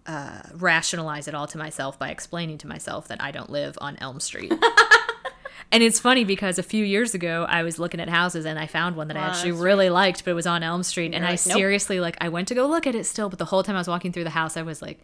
uh, 0.05 0.41
rationalize 0.53 1.27
it 1.27 1.35
all 1.35 1.47
to 1.47 1.57
myself 1.57 1.97
by 1.97 2.09
explaining 2.09 2.57
to 2.59 2.67
myself 2.67 3.07
that 3.07 3.21
I 3.21 3.31
don't 3.31 3.49
live 3.49 3.77
on 3.79 3.95
Elm 3.97 4.19
Street. 4.19 4.51
and 5.71 5.81
it's 5.81 5.99
funny 5.99 6.25
because 6.25 6.59
a 6.59 6.63
few 6.63 6.83
years 6.83 7.13
ago 7.13 7.45
I 7.47 7.63
was 7.63 7.79
looking 7.79 8.01
at 8.01 8.09
houses 8.09 8.45
and 8.45 8.59
I 8.59 8.67
found 8.67 8.97
one 8.97 9.07
that 9.07 9.15
I 9.15 9.21
actually 9.21 9.53
really 9.53 9.89
liked, 9.89 10.25
but 10.25 10.31
it 10.31 10.35
was 10.35 10.47
on 10.47 10.61
Elm 10.61 10.83
Street. 10.83 11.13
And 11.13 11.25
I 11.25 11.31
like, 11.31 11.45
nope. 11.47 11.55
seriously 11.55 12.01
like 12.01 12.17
I 12.19 12.27
went 12.27 12.49
to 12.49 12.55
go 12.55 12.67
look 12.67 12.85
at 12.85 12.95
it 12.95 13.05
still, 13.05 13.29
but 13.29 13.39
the 13.39 13.45
whole 13.45 13.63
time 13.63 13.77
I 13.77 13.79
was 13.79 13.87
walking 13.87 14.11
through 14.11 14.25
the 14.25 14.29
house, 14.31 14.57
I 14.57 14.61
was 14.63 14.81
like 14.81 14.99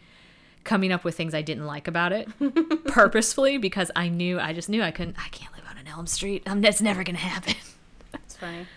coming 0.64 0.92
up 0.92 1.04
with 1.04 1.16
things 1.16 1.34
I 1.34 1.42
didn't 1.42 1.66
like 1.66 1.88
about 1.88 2.12
it 2.12 2.28
purposefully 2.88 3.58
because 3.58 3.90
I 3.96 4.10
knew 4.10 4.40
I 4.40 4.54
just 4.54 4.70
knew 4.70 4.82
I 4.84 4.92
couldn't 4.92 5.16
I 5.18 5.30
can't 5.30 5.52
live 5.56 5.64
on 5.70 5.78
an 5.78 5.88
Elm 5.88 6.08
Street. 6.08 6.44
Um, 6.48 6.62
that's 6.62 6.82
never 6.82 7.04
gonna 7.04 7.18
happen. 7.18 7.56
it's 8.14 8.36
funny. 8.36 8.68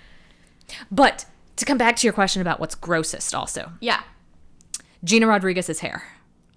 But 0.91 1.27
to 1.57 1.65
come 1.65 1.77
back 1.79 1.97
to 1.97 2.07
your 2.07 2.15
question 2.15 2.41
about 2.41 2.61
what's 2.61 2.75
grossest, 2.75 3.35
also 3.35 3.73
Yeah. 3.81 4.03
Gina 5.05 5.27
Rodriguez's 5.27 5.81
hair. 5.81 6.05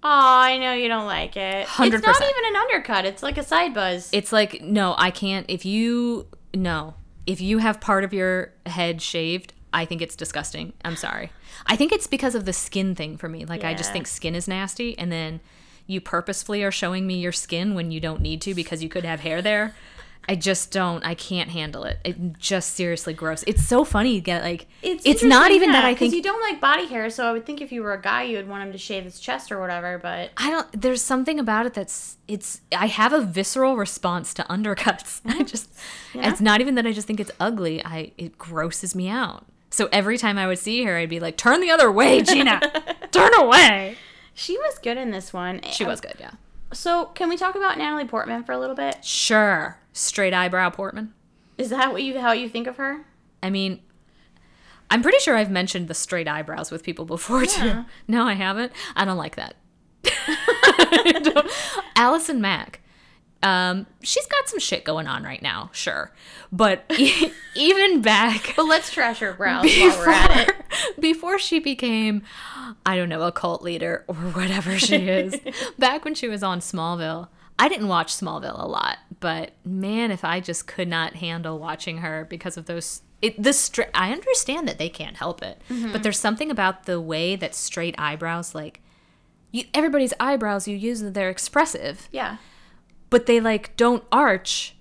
Oh, 0.02 0.08
I 0.08 0.56
know 0.58 0.72
you 0.72 0.86
don't 0.88 1.06
like 1.06 1.36
it. 1.36 1.62
It's 1.68 1.78
not 1.78 2.22
even 2.22 2.44
an 2.46 2.56
undercut. 2.56 3.04
It's 3.04 3.22
like 3.22 3.38
a 3.38 3.42
side 3.42 3.74
buzz. 3.74 4.08
It's 4.12 4.32
like 4.32 4.62
no, 4.62 4.94
I 4.96 5.10
can't. 5.10 5.44
If 5.48 5.64
you 5.64 6.26
no, 6.54 6.94
if 7.26 7.40
you 7.40 7.58
have 7.58 7.80
part 7.80 8.04
of 8.04 8.12
your 8.12 8.52
head 8.66 9.02
shaved, 9.02 9.52
I 9.72 9.84
think 9.84 10.02
it's 10.02 10.16
disgusting. 10.16 10.72
I'm 10.84 10.96
sorry. 10.96 11.30
I 11.66 11.76
think 11.76 11.92
it's 11.92 12.06
because 12.06 12.34
of 12.34 12.44
the 12.44 12.52
skin 12.52 12.94
thing 12.94 13.16
for 13.16 13.28
me. 13.28 13.44
Like 13.44 13.64
I 13.64 13.74
just 13.74 13.92
think 13.92 14.06
skin 14.06 14.34
is 14.34 14.48
nasty, 14.48 14.98
and 14.98 15.12
then 15.12 15.40
you 15.86 16.00
purposefully 16.00 16.62
are 16.64 16.70
showing 16.70 17.06
me 17.06 17.18
your 17.18 17.32
skin 17.32 17.74
when 17.74 17.90
you 17.90 18.00
don't 18.00 18.20
need 18.20 18.40
to 18.42 18.54
because 18.54 18.82
you 18.82 18.88
could 18.88 19.04
have 19.04 19.20
hair 19.20 19.42
there. 19.42 19.74
I 20.28 20.34
just 20.34 20.72
don't. 20.72 21.04
I 21.06 21.14
can't 21.14 21.50
handle 21.50 21.84
it. 21.84 21.98
It 22.04 22.38
just 22.38 22.74
seriously 22.74 23.14
gross. 23.14 23.44
It's 23.46 23.64
so 23.64 23.84
funny. 23.84 24.16
to 24.16 24.20
Get 24.20 24.42
like 24.42 24.66
it's, 24.82 25.04
not 25.22 25.50
interesting, 25.50 25.56
even 25.56 25.72
that 25.72 25.84
I 25.84 25.94
think 25.94 26.14
you 26.14 26.22
don't 26.22 26.40
like 26.40 26.60
body 26.60 26.86
hair, 26.86 27.10
so 27.10 27.26
I 27.26 27.32
would 27.32 27.46
think 27.46 27.60
if 27.60 27.70
you 27.70 27.82
were 27.82 27.92
a 27.92 28.00
guy, 28.00 28.24
you 28.24 28.36
would 28.36 28.48
want 28.48 28.64
him 28.64 28.72
to 28.72 28.78
shave 28.78 29.04
his 29.04 29.20
chest 29.20 29.52
or 29.52 29.60
whatever. 29.60 29.98
But 29.98 30.30
I 30.36 30.50
don't. 30.50 30.82
There's 30.82 31.02
something 31.02 31.38
about 31.38 31.66
it 31.66 31.74
that's. 31.74 32.16
It's. 32.26 32.60
I 32.76 32.86
have 32.86 33.12
a 33.12 33.20
visceral 33.20 33.76
response 33.76 34.34
to 34.34 34.42
undercuts. 34.50 35.20
I 35.24 35.44
just. 35.44 35.70
It's 36.14 36.40
not 36.40 36.60
even 36.60 36.74
that 36.74 36.86
I 36.86 36.92
just 36.92 37.06
think 37.06 37.20
it's 37.20 37.32
ugly. 37.38 37.84
I. 37.84 38.12
It 38.18 38.36
grosses 38.36 38.96
me 38.96 39.08
out. 39.08 39.46
So 39.76 39.90
every 39.92 40.16
time 40.16 40.38
I 40.38 40.46
would 40.46 40.58
see 40.58 40.84
her, 40.84 40.96
I'd 40.96 41.10
be 41.10 41.20
like, 41.20 41.36
"Turn 41.36 41.60
the 41.60 41.70
other 41.70 41.92
way, 41.92 42.22
Gina. 42.22 42.62
Turn 43.12 43.34
away." 43.34 43.98
she 44.32 44.56
was 44.56 44.78
good 44.78 44.96
in 44.96 45.10
this 45.10 45.34
one. 45.34 45.60
She 45.70 45.84
um, 45.84 45.90
was 45.90 46.00
good, 46.00 46.14
yeah. 46.18 46.30
So, 46.72 47.06
can 47.14 47.28
we 47.28 47.36
talk 47.36 47.54
about 47.54 47.76
Natalie 47.76 48.06
Portman 48.06 48.42
for 48.42 48.52
a 48.52 48.58
little 48.58 48.74
bit? 48.74 49.04
Sure. 49.04 49.78
Straight 49.92 50.32
eyebrow 50.32 50.70
Portman. 50.70 51.12
Is 51.58 51.68
that 51.68 51.92
what 51.92 52.02
you 52.02 52.18
how 52.18 52.32
you 52.32 52.48
think 52.48 52.66
of 52.66 52.78
her? 52.78 53.04
I 53.42 53.50
mean, 53.50 53.80
I'm 54.90 55.02
pretty 55.02 55.18
sure 55.18 55.36
I've 55.36 55.50
mentioned 55.50 55.88
the 55.88 55.94
straight 55.94 56.26
eyebrows 56.26 56.70
with 56.70 56.82
people 56.82 57.04
before 57.04 57.44
too. 57.44 57.84
No, 58.08 58.26
I 58.26 58.32
haven't. 58.32 58.72
I 58.94 59.04
don't 59.04 59.18
like 59.18 59.36
that. 59.36 59.56
Don't- 61.22 61.50
Allison 61.96 62.40
Mack. 62.40 62.80
Um, 63.42 63.86
she's 64.02 64.26
got 64.26 64.48
some 64.48 64.58
shit 64.58 64.84
going 64.84 65.06
on 65.06 65.22
right 65.22 65.42
now, 65.42 65.70
sure, 65.72 66.10
but 66.50 66.90
even 67.54 68.00
back 68.02 68.54
But 68.56 68.64
let's 68.66 68.90
trash 68.90 69.18
her 69.20 69.34
brows 69.34 69.66
while 69.66 69.98
we're 69.98 70.10
at 70.10 70.48
it. 70.48 70.54
before 71.00 71.38
she 71.38 71.58
became, 71.58 72.22
I 72.84 72.96
don't 72.96 73.08
know, 73.08 73.22
a 73.22 73.30
cult 73.32 73.62
leader 73.62 74.04
or 74.08 74.14
whatever 74.14 74.78
she 74.78 74.96
is, 74.96 75.38
back 75.78 76.04
when 76.04 76.14
she 76.14 76.28
was 76.28 76.42
on 76.42 76.60
Smallville, 76.60 77.28
I 77.58 77.68
didn't 77.68 77.88
watch 77.88 78.14
Smallville 78.14 78.60
a 78.62 78.66
lot, 78.66 78.98
but 79.20 79.52
man, 79.64 80.10
if 80.10 80.24
I 80.24 80.40
just 80.40 80.66
could 80.66 80.88
not 80.88 81.16
handle 81.16 81.58
watching 81.58 81.98
her 81.98 82.26
because 82.28 82.56
of 82.56 82.66
those. 82.66 83.02
It, 83.22 83.42
the 83.42 83.52
stra- 83.52 83.88
I 83.94 84.12
understand 84.12 84.66
that 84.68 84.78
they 84.78 84.88
can't 84.90 85.16
help 85.16 85.42
it, 85.42 85.60
but 85.92 86.02
there's 86.02 86.18
something 86.18 86.50
about 86.50 86.84
the 86.84 87.00
way 87.00 87.36
that 87.36 87.54
straight 87.54 87.94
eyebrows, 87.98 88.54
like, 88.54 88.80
you, 89.52 89.64
everybody's 89.72 90.12
eyebrows 90.20 90.66
you 90.68 90.76
use, 90.76 91.00
they're 91.00 91.30
expressive, 91.30 92.08
Yeah. 92.12 92.36
But 93.10 93.26
they 93.26 93.40
like 93.40 93.76
don't 93.76 94.04
arch, 94.12 94.76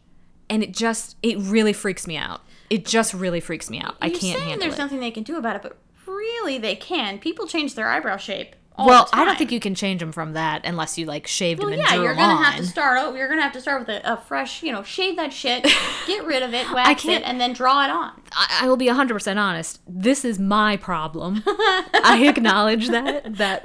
and 0.49 0.63
it 0.63 0.73
just 0.73 1.17
it 1.23 1.38
really 1.39 1.73
freaks 1.73 2.07
me 2.07 2.17
out. 2.17 2.41
It 2.69 2.86
just 2.86 3.13
really 3.13 3.39
freaks 3.39 3.69
me 3.69 3.80
out. 3.80 3.95
I 4.01 4.07
You're 4.07 4.19
can't 4.19 4.38
saying 4.39 4.49
handle 4.49 4.59
there's 4.67 4.76
it. 4.76 4.82
nothing 4.82 4.99
they 4.99 5.11
can 5.11 5.23
do 5.23 5.38
about 5.38 5.55
it, 5.55 5.61
but 5.61 5.78
really 6.07 6.57
they 6.57 6.76
can. 6.76 7.19
People 7.19 7.47
change 7.47 7.76
their 7.76 7.88
eyebrow 7.88 8.17
shape. 8.17 8.55
Well, 8.78 9.07
I 9.13 9.23
don't 9.26 9.38
think 9.38 9.51
you 9.51 9.59
can 9.59 9.73
change 9.76 9.99
them 10.01 10.11
from 10.11 10.34
that 10.34 10.65
unless 10.65 10.97
you 10.97 11.05
like 11.05 11.28
shaved 11.28 11.61
Well, 11.61 11.69
them 11.71 11.80
yeah, 11.80 11.95
you're 11.95 12.13
gonna 12.15 12.34
on. 12.34 12.43
have 12.43 12.55
to 12.57 12.65
start. 12.65 12.97
Oh, 13.01 13.15
you're 13.15 13.30
gonna 13.30 13.41
have 13.41 13.53
to 13.53 13.61
start 13.61 13.80
with 13.80 13.89
a, 13.89 14.13
a 14.13 14.17
fresh, 14.17 14.61
you 14.63 14.71
know, 14.71 14.84
shave 14.84 15.15
that 15.15 15.32
shit, 15.32 15.63
get 16.07 16.26
rid 16.26 16.43
of 16.43 16.53
it, 16.53 16.69
wax 16.71 17.03
can't- 17.03 17.23
it, 17.23 17.28
and 17.28 17.39
then 17.39 17.53
draw 17.53 17.84
it 17.86 17.89
on. 17.89 18.11
I, 18.34 18.59
I 18.63 18.67
will 18.67 18.76
be 18.78 18.88
100% 18.88 19.38
honest. 19.38 19.80
This 19.88 20.26
is 20.26 20.39
my 20.39 20.76
problem. 20.78 21.41
I 21.45 22.26
acknowledge 22.30 22.89
that 22.89 23.38
that 23.38 23.63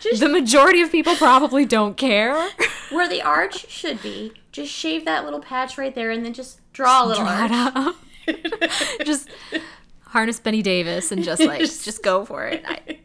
Just 0.00 0.20
the 0.20 0.28
majority 0.28 0.80
of 0.82 0.90
people 0.90 1.14
probably 1.14 1.64
don't 1.64 1.96
care. 1.96 2.48
where 2.90 3.08
the 3.08 3.22
arch 3.22 3.68
should 3.70 4.02
be, 4.02 4.32
just 4.50 4.72
shave 4.72 5.04
that 5.04 5.24
little 5.24 5.40
patch 5.40 5.78
right 5.78 5.94
there, 5.94 6.10
and 6.10 6.24
then 6.24 6.32
just 6.32 6.60
draw 6.72 7.04
a 7.04 7.06
little 7.06 7.24
Draw 7.24 7.44
it 7.44 7.50
arch. 7.52 7.72
up. 7.76 7.96
just 9.04 9.28
harness 10.06 10.40
Bette 10.40 10.62
Davis 10.62 11.12
and 11.12 11.22
just 11.22 11.42
like 11.42 11.60
just 11.60 12.02
go 12.02 12.24
for 12.24 12.46
it. 12.46 12.64
I, 12.66 12.98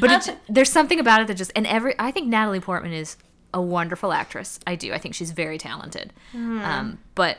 but 0.00 0.36
there's 0.48 0.70
something 0.70 0.98
about 1.00 1.20
it 1.20 1.26
that 1.28 1.34
just 1.34 1.52
and 1.54 1.66
every 1.66 1.94
I 1.98 2.10
think 2.10 2.28
Natalie 2.28 2.60
Portman 2.60 2.92
is 2.92 3.16
a 3.54 3.60
wonderful 3.60 4.12
actress. 4.12 4.60
I 4.66 4.74
do. 4.74 4.92
I 4.92 4.98
think 4.98 5.14
she's 5.14 5.30
very 5.30 5.58
talented. 5.58 6.12
Um, 6.34 6.98
but 7.14 7.38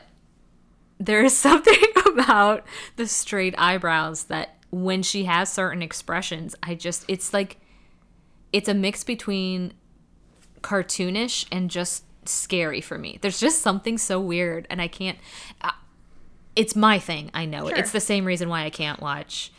there 0.98 1.22
is 1.22 1.36
something 1.46 1.82
about 2.06 2.64
the 2.96 3.06
straight 3.06 3.54
eyebrows 3.58 4.24
that 4.24 4.56
when 4.70 5.02
she 5.02 5.24
has 5.24 5.52
certain 5.52 5.82
expressions, 5.82 6.54
I 6.62 6.74
just 6.74 7.04
it's 7.08 7.32
like 7.32 7.58
it's 8.52 8.68
a 8.68 8.74
mix 8.74 9.04
between 9.04 9.74
cartoonish 10.62 11.46
and 11.50 11.70
just 11.70 12.04
scary 12.28 12.80
for 12.80 12.98
me. 12.98 13.18
There's 13.20 13.40
just 13.40 13.62
something 13.62 13.98
so 13.98 14.20
weird 14.20 14.66
and 14.70 14.80
I 14.80 14.88
can't 14.88 15.18
uh, 15.62 15.70
it's 16.56 16.76
my 16.76 16.98
thing. 16.98 17.30
I 17.32 17.44
know 17.46 17.68
it. 17.68 17.78
It's 17.78 17.92
the 17.92 18.00
same 18.00 18.24
reason 18.24 18.48
why 18.48 18.64
I 18.64 18.70
can't 18.70 19.00
watch 19.00 19.52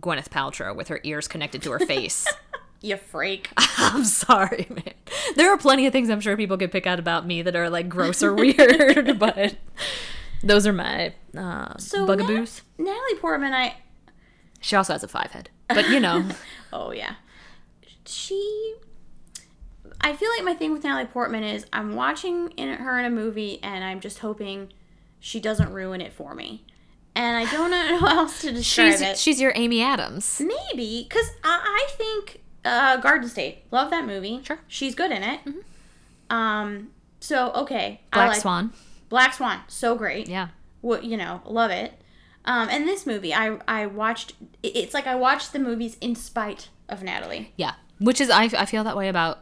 Gwyneth 0.00 0.28
Paltrow 0.28 0.74
with 0.74 0.88
her 0.88 1.00
ears 1.04 1.28
connected 1.28 1.62
to 1.62 1.70
her 1.72 1.78
face. 1.78 2.26
You 2.80 2.98
freak. 2.98 3.48
I'm 3.56 4.04
sorry, 4.04 4.66
man. 4.68 4.92
There 5.36 5.50
are 5.50 5.56
plenty 5.56 5.86
of 5.86 5.92
things 5.94 6.10
I'm 6.10 6.20
sure 6.20 6.36
people 6.36 6.58
could 6.58 6.70
pick 6.70 6.86
out 6.86 6.98
about 6.98 7.26
me 7.26 7.40
that 7.40 7.56
are 7.56 7.70
like 7.70 7.88
gross 7.88 8.22
or 8.22 8.34
weird, 8.34 9.18
but 9.18 9.56
those 10.42 10.66
are 10.66 10.72
my 10.74 11.14
uh, 11.34 11.78
So 11.78 12.06
bugaboos. 12.06 12.60
Na- 12.76 12.84
Natalie 12.92 13.18
Portman, 13.20 13.54
I 13.54 13.76
She 14.60 14.76
also 14.76 14.92
has 14.92 15.02
a 15.02 15.08
five 15.08 15.30
head, 15.30 15.48
but 15.68 15.88
you 15.88 15.98
know, 15.98 16.28
oh 16.74 16.90
yeah, 16.90 17.14
she. 18.04 18.74
I 20.02 20.14
feel 20.14 20.28
like 20.36 20.44
my 20.44 20.52
thing 20.52 20.74
with 20.74 20.84
Natalie 20.84 21.06
Portman 21.06 21.42
is 21.42 21.64
I'm 21.72 21.94
watching 21.94 22.50
in 22.58 22.68
her 22.68 22.98
in 22.98 23.06
a 23.06 23.10
movie 23.10 23.60
and 23.62 23.82
I'm 23.82 24.00
just 24.00 24.18
hoping 24.18 24.74
she 25.20 25.40
doesn't 25.40 25.72
ruin 25.72 26.02
it 26.02 26.12
for 26.12 26.34
me, 26.34 26.66
and 27.16 27.36
I 27.36 27.50
don't 27.50 27.70
know 27.70 27.98
how 28.06 28.18
else 28.20 28.40
to 28.42 28.52
describe 28.52 28.92
she's 28.92 29.00
it. 29.00 29.18
she's 29.18 29.40
your 29.40 29.52
Amy 29.54 29.82
Adams. 29.82 30.40
Maybe 30.40 31.06
because 31.08 31.30
I, 31.42 31.86
I 31.88 31.92
think 31.96 32.42
uh, 32.64 32.96
Garden 32.98 33.28
State, 33.28 33.64
love 33.70 33.90
that 33.90 34.06
movie. 34.06 34.40
Sure. 34.44 34.56
Mm-hmm. 34.56 34.64
she's 34.68 34.94
good 34.94 35.10
in 35.10 35.22
it. 35.22 35.40
Um. 36.30 36.90
So 37.20 37.52
okay, 37.52 38.00
Black 38.12 38.28
like- 38.32 38.40
Swan. 38.40 38.72
Black 39.08 39.34
Swan, 39.34 39.60
so 39.68 39.94
great. 39.94 40.28
Yeah. 40.28 40.48
what 40.80 41.04
you 41.04 41.16
know 41.16 41.40
love 41.46 41.70
it 41.70 41.92
um 42.46 42.68
and 42.70 42.86
this 42.86 43.06
movie 43.06 43.32
i 43.32 43.56
i 43.68 43.86
watched 43.86 44.34
it's 44.62 44.92
like 44.92 45.06
i 45.06 45.14
watched 45.14 45.52
the 45.54 45.58
movies 45.58 45.96
in 46.02 46.14
spite 46.14 46.68
of 46.90 47.02
natalie 47.02 47.52
Yeah. 47.56 47.74
Which 48.00 48.20
is 48.20 48.28
I, 48.28 48.44
I 48.44 48.66
feel 48.66 48.82
that 48.84 48.96
way 48.96 49.08
about 49.08 49.38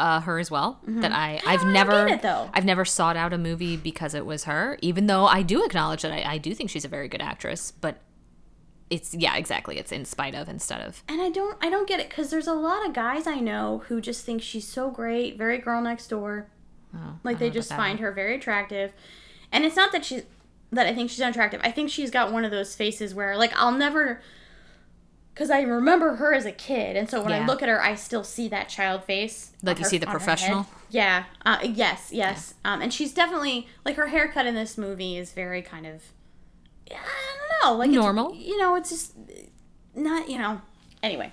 uh, 0.00 0.20
her 0.20 0.38
as 0.38 0.50
well. 0.50 0.80
That 0.86 1.12
I 1.12 1.40
I've 1.46 1.60
don't 1.60 1.72
never 1.72 2.08
it, 2.08 2.22
though. 2.22 2.50
I've 2.54 2.64
never 2.64 2.84
sought 2.84 3.16
out 3.16 3.32
a 3.32 3.38
movie 3.38 3.76
because 3.76 4.14
it 4.14 4.26
was 4.26 4.44
her. 4.44 4.78
Even 4.82 5.06
though 5.06 5.26
I 5.26 5.42
do 5.42 5.64
acknowledge 5.64 6.02
that 6.02 6.12
I, 6.12 6.34
I 6.34 6.38
do 6.38 6.54
think 6.54 6.70
she's 6.70 6.84
a 6.84 6.88
very 6.88 7.08
good 7.08 7.22
actress, 7.22 7.70
but 7.70 7.98
it's 8.90 9.14
yeah 9.14 9.36
exactly 9.36 9.78
it's 9.78 9.92
in 9.92 10.04
spite 10.04 10.34
of 10.34 10.48
instead 10.48 10.80
of 10.80 11.04
and 11.08 11.22
i 11.22 11.30
don't 11.30 11.56
i 11.62 11.70
don't 11.70 11.88
get 11.88 12.00
it 12.00 12.08
because 12.08 12.28
there's 12.28 12.48
a 12.48 12.52
lot 12.52 12.84
of 12.84 12.92
guys 12.92 13.24
i 13.24 13.38
know 13.38 13.84
who 13.86 14.00
just 14.00 14.26
think 14.26 14.42
she's 14.42 14.66
so 14.66 14.90
great 14.90 15.38
very 15.38 15.58
girl 15.58 15.80
next 15.80 16.08
door 16.08 16.48
oh, 16.96 17.16
like 17.22 17.38
they 17.38 17.50
just 17.50 17.72
find 17.72 18.00
her 18.00 18.10
very 18.10 18.34
attractive 18.34 18.92
and 19.52 19.64
it's 19.64 19.76
not 19.76 19.92
that 19.92 20.04
she's 20.04 20.24
that 20.72 20.88
i 20.88 20.94
think 20.94 21.08
she's 21.08 21.20
unattractive 21.20 21.60
i 21.62 21.70
think 21.70 21.88
she's 21.88 22.10
got 22.10 22.32
one 22.32 22.44
of 22.44 22.50
those 22.50 22.74
faces 22.74 23.14
where 23.14 23.36
like 23.36 23.52
i'll 23.54 23.70
never 23.70 24.20
because 25.40 25.50
i 25.50 25.62
remember 25.62 26.16
her 26.16 26.34
as 26.34 26.44
a 26.44 26.52
kid 26.52 26.96
and 26.96 27.08
so 27.08 27.22
when 27.22 27.32
i 27.32 27.46
look 27.46 27.62
at 27.62 27.68
her 27.70 27.82
i 27.82 27.94
still 27.94 28.22
see 28.22 28.46
that 28.46 28.68
child 28.68 29.02
face 29.04 29.52
Like 29.62 29.78
you 29.78 29.84
her- 29.84 29.88
see 29.88 29.96
the 29.96 30.06
professional? 30.06 30.66
yeah 30.90 31.24
uh, 31.46 31.56
yes 31.62 32.10
yes. 32.12 32.52
Um, 32.62 32.82
and 32.82 32.92
she's 32.92 33.14
definitely 33.14 33.66
like 33.82 33.96
her 33.96 34.08
haircut 34.08 34.44
in 34.44 34.54
this 34.54 34.76
movie 34.76 35.16
is 35.16 35.32
very 35.32 35.62
kind 35.62 35.86
of 35.86 36.02
i 36.90 36.94
don't 36.94 37.72
know 37.72 37.78
like 37.78 37.90
Normal? 37.90 38.34
you 38.34 38.58
know 38.58 38.74
it's 38.74 38.90
just 38.90 39.14
not 39.94 40.28
you 40.28 40.36
know. 40.36 40.60
Anyway 41.02 41.32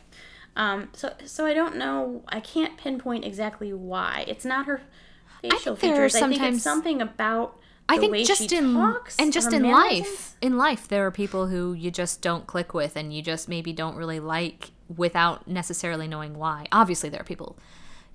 um 0.55 0.87
so 0.93 1.13
so 1.25 1.45
i 1.45 1.53
don't 1.53 1.75
know 1.75 2.23
i 2.29 2.39
can't 2.39 2.77
pinpoint 2.77 3.25
exactly 3.25 3.73
why. 3.73 4.23
It's 4.25 4.45
not 4.45 4.67
her 4.67 4.81
facial 5.41 5.73
are 5.73 5.75
features. 5.75 6.15
I 6.15 6.29
think 6.29 6.41
it's 6.41 6.63
something 6.63 7.01
about 7.01 7.59
I 7.89 7.97
think 7.97 8.15
just 8.27 8.51
in 8.51 8.73
talks, 8.73 9.15
and 9.17 9.31
just 9.31 9.53
in 9.53 9.61
mannerisms. 9.61 10.07
life, 10.07 10.35
in 10.41 10.57
life, 10.57 10.87
there 10.87 11.05
are 11.05 11.11
people 11.11 11.47
who 11.47 11.73
you 11.73 11.89
just 11.89 12.21
don't 12.21 12.45
click 12.45 12.73
with, 12.73 12.95
and 12.95 13.13
you 13.13 13.21
just 13.21 13.47
maybe 13.47 13.71
don't 13.73 13.95
really 13.95 14.19
like 14.19 14.71
without 14.95 15.47
necessarily 15.47 16.07
knowing 16.07 16.37
why. 16.37 16.67
Obviously, 16.71 17.09
there 17.09 17.21
are 17.21 17.25
people 17.25 17.57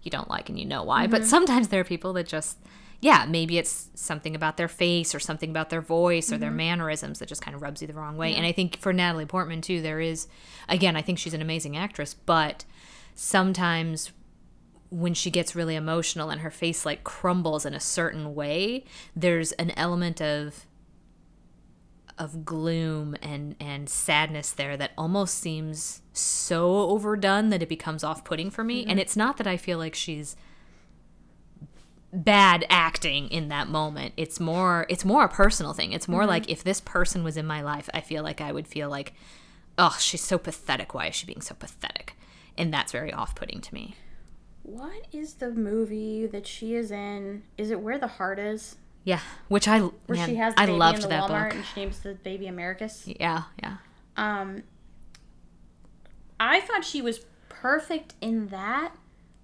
you 0.03 0.11
don't 0.11 0.29
like, 0.29 0.49
and 0.49 0.59
you 0.59 0.67
know 0.67 0.83
why. 0.83 1.05
Mm-hmm. 1.05 1.11
But 1.13 1.25
sometimes 1.25 1.69
there 1.69 1.81
are 1.81 1.85
people 1.85 2.13
that 2.15 2.27
just, 2.27 2.59
yeah, 3.01 3.25
maybe 3.29 3.57
it's 3.57 3.89
something 3.95 4.35
about 4.35 4.57
their 4.57 4.69
face 4.69 5.15
or 5.15 5.21
something 5.21 5.51
about 5.51 5.71
their 5.71 5.81
voice 5.81 6.33
or 6.33 6.39
their 6.39 6.51
Mm-hmm. 6.51 6.57
mannerisms 6.57 7.19
that 7.19 7.29
just 7.29 7.41
kind 7.41 7.55
of 7.55 7.63
rubs 7.63 7.81
you 7.81 7.89
the 7.89 7.95
wrong 7.95 8.17
way. 8.17 8.35
And 8.35 8.45
I 8.45 8.53
think 8.53 8.77
for 8.77 8.93
Natalie 8.93 9.27
Portman 9.27 9.61
too, 9.61 9.81
there 9.81 10.01
is, 10.01 10.29
again, 10.69 10.97
I 10.97 11.03
think 11.03 11.19
she's 11.19 11.35
an 11.35 11.43
amazing 11.43 11.77
actress, 11.77 12.15
but 12.15 12.65
sometimes 13.15 14.13
when 14.93 15.15
she 15.15 15.31
gets 15.31 15.57
really 15.57 15.75
emotional 15.75 16.29
and 16.31 16.43
her 16.43 16.51
face 16.51 16.85
like 16.85 17.03
crumbles 17.03 17.65
in 17.65 17.73
a 17.73 17.81
certain 17.81 18.35
way 18.35 18.85
there's 19.17 19.53
an 19.53 19.71
element 19.71 20.21
of 20.21 20.67
of 22.19 22.45
gloom 22.45 23.17
and 23.23 23.57
and 23.59 23.89
sadness 23.89 24.53
there 24.53 24.77
that 24.77 24.93
almost 24.97 25.39
seems 25.39 26.03
so 26.13 26.91
overdone 26.91 27.51
that 27.51 27.63
it 27.63 27.69
becomes 27.69 28.05
off-putting 28.05 28.51
for 28.51 28.63
me. 28.63 28.83
And 28.83 28.93
mm-hmm. 28.93 28.99
it's 29.01 29.17
not 29.17 29.39
that 29.39 29.47
I 29.47 29.57
feel 29.57 29.79
like 29.79 29.95
she's 29.95 30.37
bad 32.13 32.67
acting 32.69 33.29
in 33.31 33.49
that 33.49 33.69
moment. 33.69 34.15
It's 34.17 34.39
more 34.39 34.87
it's 34.89 35.05
more 35.05 35.25
a 35.25 35.29
personal 35.29 35.73
thing. 35.73 35.93
It's 35.93 36.09
more 36.09 36.23
mm-hmm. 36.23 36.29
like 36.29 36.51
if 36.51 36.63
this 36.63 36.81
person 36.81 37.25
was 37.25 37.37
in 37.37 37.47
my 37.47 37.63
life 37.63 37.89
I 37.95 38.01
feel 38.01 38.23
like 38.23 38.41
I 38.41 38.53
would 38.53 38.69
feel 38.69 38.89
like 38.89 39.15
oh 39.79 39.97
she's 39.99 40.23
so 40.23 40.39
pathetic. 40.39 40.95
Why 40.95 41.07
is 41.07 41.15
she 41.15 41.27
being 41.27 41.41
so 41.41 41.55
pathetic? 41.55 42.15
And 42.59 42.73
that's 42.73 42.93
very 42.93 43.13
off-putting 43.13 43.63
to 43.63 43.75
me 43.75 43.95
what 44.63 45.07
is 45.13 45.35
the 45.35 45.51
movie 45.51 46.27
that 46.27 46.47
she 46.47 46.75
is 46.75 46.91
in? 46.91 47.43
Is 47.59 47.71
it 47.71 47.81
where 47.81 47.99
the 47.99 48.07
heart 48.07 48.39
is? 48.39 48.77
Yeah, 49.05 49.21
which 49.49 49.67
I 49.67 49.81
where 49.81 49.93
man, 50.19 50.29
she 50.29 50.37
has 50.37 50.55
the 50.55 50.61
I 50.61 50.67
baby 50.67 50.79
loved 50.79 50.97
in 50.99 51.03
the 51.03 51.09
that 51.09 51.23
walmart 51.25 51.49
book. 51.51 51.55
and 51.55 51.65
she 51.65 51.81
names 51.81 51.99
the 52.01 52.15
baby 52.15 52.47
americus? 52.47 53.05
Yeah, 53.07 53.43
yeah. 53.61 53.77
um 54.17 54.63
i 56.39 56.61
thought 56.61 56.85
she 56.85 57.03
was 57.03 57.21
perfect 57.49 58.15
in 58.21 58.49
that 58.49 58.93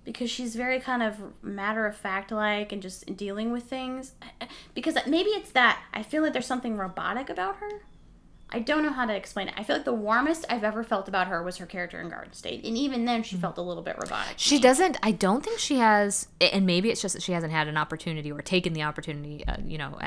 because 0.04 0.30
she's 0.30 0.54
very 0.56 0.78
kind 0.80 1.02
of 1.02 1.42
matter 1.42 1.86
of 1.86 1.96
fact 1.96 2.30
like 2.30 2.72
and 2.72 2.80
just 2.80 3.14
dealing 3.16 3.52
with 3.52 3.64
things. 3.64 4.12
Because 4.74 4.96
maybe 5.06 5.30
it's 5.30 5.50
that 5.52 5.82
i 5.92 6.02
feel 6.04 6.22
like 6.22 6.32
there's 6.32 6.46
something 6.46 6.76
robotic 6.76 7.28
about 7.28 7.56
her 7.56 7.82
i 8.50 8.58
don't 8.58 8.82
know 8.82 8.92
how 8.92 9.04
to 9.04 9.14
explain 9.14 9.48
it 9.48 9.54
i 9.56 9.62
feel 9.62 9.76
like 9.76 9.84
the 9.84 9.92
warmest 9.92 10.44
i've 10.48 10.64
ever 10.64 10.82
felt 10.82 11.08
about 11.08 11.26
her 11.28 11.42
was 11.42 11.56
her 11.58 11.66
character 11.66 12.00
in 12.00 12.08
garden 12.08 12.32
state 12.32 12.64
and 12.64 12.76
even 12.76 13.04
then 13.04 13.22
she 13.22 13.36
felt 13.36 13.58
a 13.58 13.62
little 13.62 13.82
bit 13.82 13.96
robotic 14.00 14.34
She 14.36 14.58
doesn't. 14.58 14.96
I 15.02 15.10
don't 15.12 15.44
think 15.44 15.58
she 15.58 15.76
has, 15.78 16.28
and 16.40 16.64
maybe 16.66 16.90
it's 16.90 17.02
just 17.02 17.14
that 17.14 17.22
she 17.22 17.32
hasn't 17.32 17.52
had 17.52 17.68
an 17.68 17.76
opportunity 17.76 18.30
or 18.32 18.40
taken 18.40 18.72
the 18.72 18.82
opportunity. 18.82 19.44
Uh, 19.46 19.56
you 19.64 19.78
know, 19.78 19.98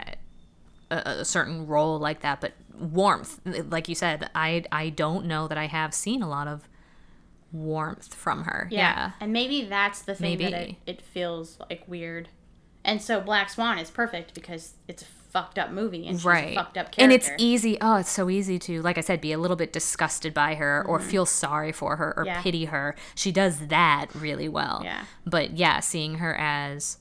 a, 0.89 0.95
a 1.21 1.25
certain 1.25 1.67
role 1.67 1.99
like 1.99 2.21
that. 2.21 2.41
But 2.41 2.53
warmth, 2.79 3.39
like 3.45 3.87
you 3.89 3.95
said, 3.95 4.29
I 4.35 4.63
I 4.71 4.89
don't 4.89 5.25
know 5.25 5.47
that 5.47 5.57
I 5.57 5.67
have 5.67 5.93
seen 5.93 6.21
a 6.21 6.29
lot 6.29 6.47
of 6.47 6.67
warmth 7.51 8.13
from 8.13 8.43
her. 8.45 8.67
Yeah. 8.71 9.11
And 9.19 9.33
maybe 9.33 9.65
that's 9.65 10.01
the 10.01 10.15
thing 10.15 10.37
that 10.39 10.53
it, 10.53 10.75
it 10.85 11.01
feels 11.01 11.57
like 11.69 11.83
weird. 11.87 12.29
And 12.83 13.01
so 13.01 13.21
Black 13.21 13.49
Swan 13.49 13.77
is 13.77 13.91
perfect 13.91 14.33
because 14.33 14.73
it's 14.87 15.03
a 15.03 15.05
fucked 15.31 15.57
up 15.57 15.71
movie 15.71 16.05
and 16.07 16.17
she's 16.17 16.25
right 16.25 16.51
a 16.51 16.55
fucked 16.55 16.77
up 16.77 16.91
character. 16.91 17.01
and 17.03 17.11
it's 17.13 17.29
easy 17.37 17.77
oh 17.81 17.95
it's 17.95 18.09
so 18.09 18.29
easy 18.29 18.59
to 18.59 18.81
like 18.81 18.97
i 18.97 19.01
said 19.01 19.21
be 19.21 19.31
a 19.31 19.37
little 19.37 19.55
bit 19.55 19.71
disgusted 19.71 20.33
by 20.33 20.55
her 20.55 20.83
or 20.87 20.99
feel 20.99 21.25
sorry 21.25 21.71
for 21.71 21.95
her 21.95 22.13
or 22.17 22.23
Mm-hmm. 22.23 22.27
Yeah. 22.27 22.41
pity 22.41 22.65
her 22.65 22.95
she 23.15 23.31
does 23.31 23.67
that 23.67 24.07
really 24.13 24.49
well 24.49 24.81
Yeah. 24.83 25.05
but 25.25 25.51
yeah 25.57 25.79
seeing 25.79 26.15
her 26.15 26.35
as 26.35 26.97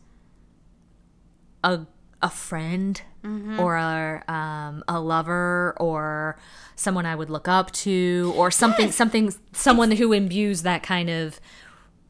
a 1.64 1.81
a 2.22 2.31
friend 2.31 3.03
Mm-hmm. 3.22 3.61
or 3.61 3.76
a 3.76 4.24
um, 4.33 4.83
a 4.89 4.99
lover 4.99 5.74
or 5.78 6.39
someone 6.74 7.05
I 7.05 7.14
would 7.14 7.28
look 7.28 7.49
up 7.49 7.70
to 7.72 8.33
or 8.35 8.51
something 8.51 8.91
something 8.93 9.35
someone 9.53 9.91
who 9.91 10.14
imbues 10.14 10.62
that 10.62 10.83
kind 10.83 11.11
of 11.11 11.39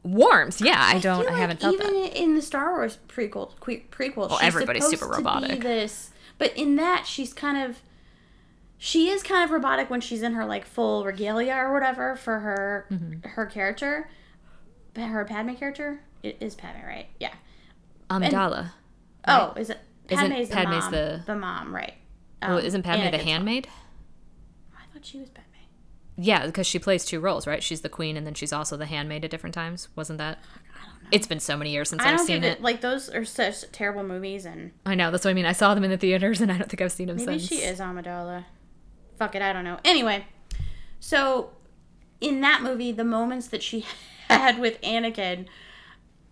warmth 0.04 0.60
yeah 0.60 0.78
I, 0.80 1.00
don't 1.00 1.26
I 1.28 1.36
haven't 1.36 1.62
felt 1.62 1.74
even 1.74 1.92
that 2.02 2.16
in 2.16 2.36
the 2.36 2.42
Star 2.42 2.70
Wars 2.74 2.98
prequel 3.08 3.50
que- 3.58 3.82
prequel, 3.90 4.30
she's 4.30 4.38
everybody's 4.40 4.86
super 4.86 5.08
robotic. 5.08 5.60
this, 5.62 6.09
but 6.40 6.56
in 6.56 6.74
that 6.74 7.06
she's 7.06 7.32
kind 7.32 7.62
of 7.70 7.78
she 8.78 9.08
is 9.10 9.22
kind 9.22 9.44
of 9.44 9.50
robotic 9.50 9.88
when 9.90 10.00
she's 10.00 10.22
in 10.22 10.32
her 10.32 10.44
like 10.44 10.64
full 10.64 11.04
regalia 11.04 11.54
or 11.54 11.72
whatever 11.72 12.16
for 12.16 12.40
her 12.40 12.86
Mm-hmm. 12.90 13.28
her 13.28 13.46
character, 13.46 14.10
her 14.96 15.24
Padme 15.24 15.52
character. 15.54 16.00
It 16.24 16.38
is 16.40 16.54
Padme, 16.56 16.84
right? 16.84 17.06
Yeah. 17.20 17.34
Amidala 18.10 18.72
Oh, 19.28 19.52
is 19.56 19.70
it? 19.70 19.78
Isn't 20.08 20.30
Padme's 20.30 20.48
the 20.48 20.54
Padme's 20.56 20.82
mom. 20.84 20.90
the- 20.92 21.22
the 21.26 21.36
mom, 21.36 21.74
right? 21.74 21.94
oh 22.42 22.56
Um, 22.56 22.64
isn't 22.64 22.82
Padme 22.82 23.02
the 23.02 23.08
Anakin's 23.10 23.18
mom. 23.18 23.26
handmaid 23.28 23.68
I 24.74 24.92
thought 24.92 25.04
she 25.04 25.18
was 25.18 25.28
Padme. 25.28 25.46
Yeah, 26.16 26.46
because 26.46 26.66
she 26.66 26.78
plays 26.78 27.04
two 27.04 27.20
roles, 27.20 27.46
right? 27.46 27.62
She's 27.62 27.82
the 27.82 27.88
queen 27.88 28.16
and 28.16 28.26
then 28.26 28.34
she's 28.34 28.52
also 28.52 28.76
the 28.76 28.86
handmaid 28.86 29.24
at 29.24 29.30
different 29.30 29.54
times. 29.54 29.88
Wasn't 29.94 30.18
that? 30.18 30.38
It's 31.12 31.26
been 31.26 31.40
so 31.40 31.56
many 31.56 31.70
years 31.70 31.88
since 31.90 32.02
I've 32.02 32.20
seen 32.20 32.44
it. 32.44 32.58
it. 32.58 32.62
Like 32.62 32.80
those 32.80 33.08
are 33.10 33.24
such 33.24 33.70
terrible 33.72 34.02
movies, 34.04 34.44
and 34.44 34.72
I 34.86 34.94
know 34.94 35.10
that's 35.10 35.24
what 35.24 35.30
I 35.30 35.34
mean. 35.34 35.46
I 35.46 35.52
saw 35.52 35.74
them 35.74 35.84
in 35.84 35.90
the 35.90 35.96
theaters, 35.98 36.40
and 36.40 36.50
I 36.52 36.58
don't 36.58 36.68
think 36.70 36.80
I've 36.80 36.92
seen 36.92 37.08
them 37.08 37.18
since. 37.18 37.26
maybe 37.28 37.38
since. 37.40 37.60
she 37.60 37.66
is 37.66 37.80
Amidala. 37.80 38.44
Fuck 39.18 39.34
it, 39.34 39.42
I 39.42 39.52
don't 39.52 39.64
know. 39.64 39.78
Anyway, 39.84 40.24
so 41.00 41.50
in 42.20 42.40
that 42.42 42.62
movie, 42.62 42.92
the 42.92 43.04
moments 43.04 43.48
that 43.48 43.62
she 43.62 43.84
had 44.28 44.58
with 44.58 44.80
Anakin, 44.82 45.46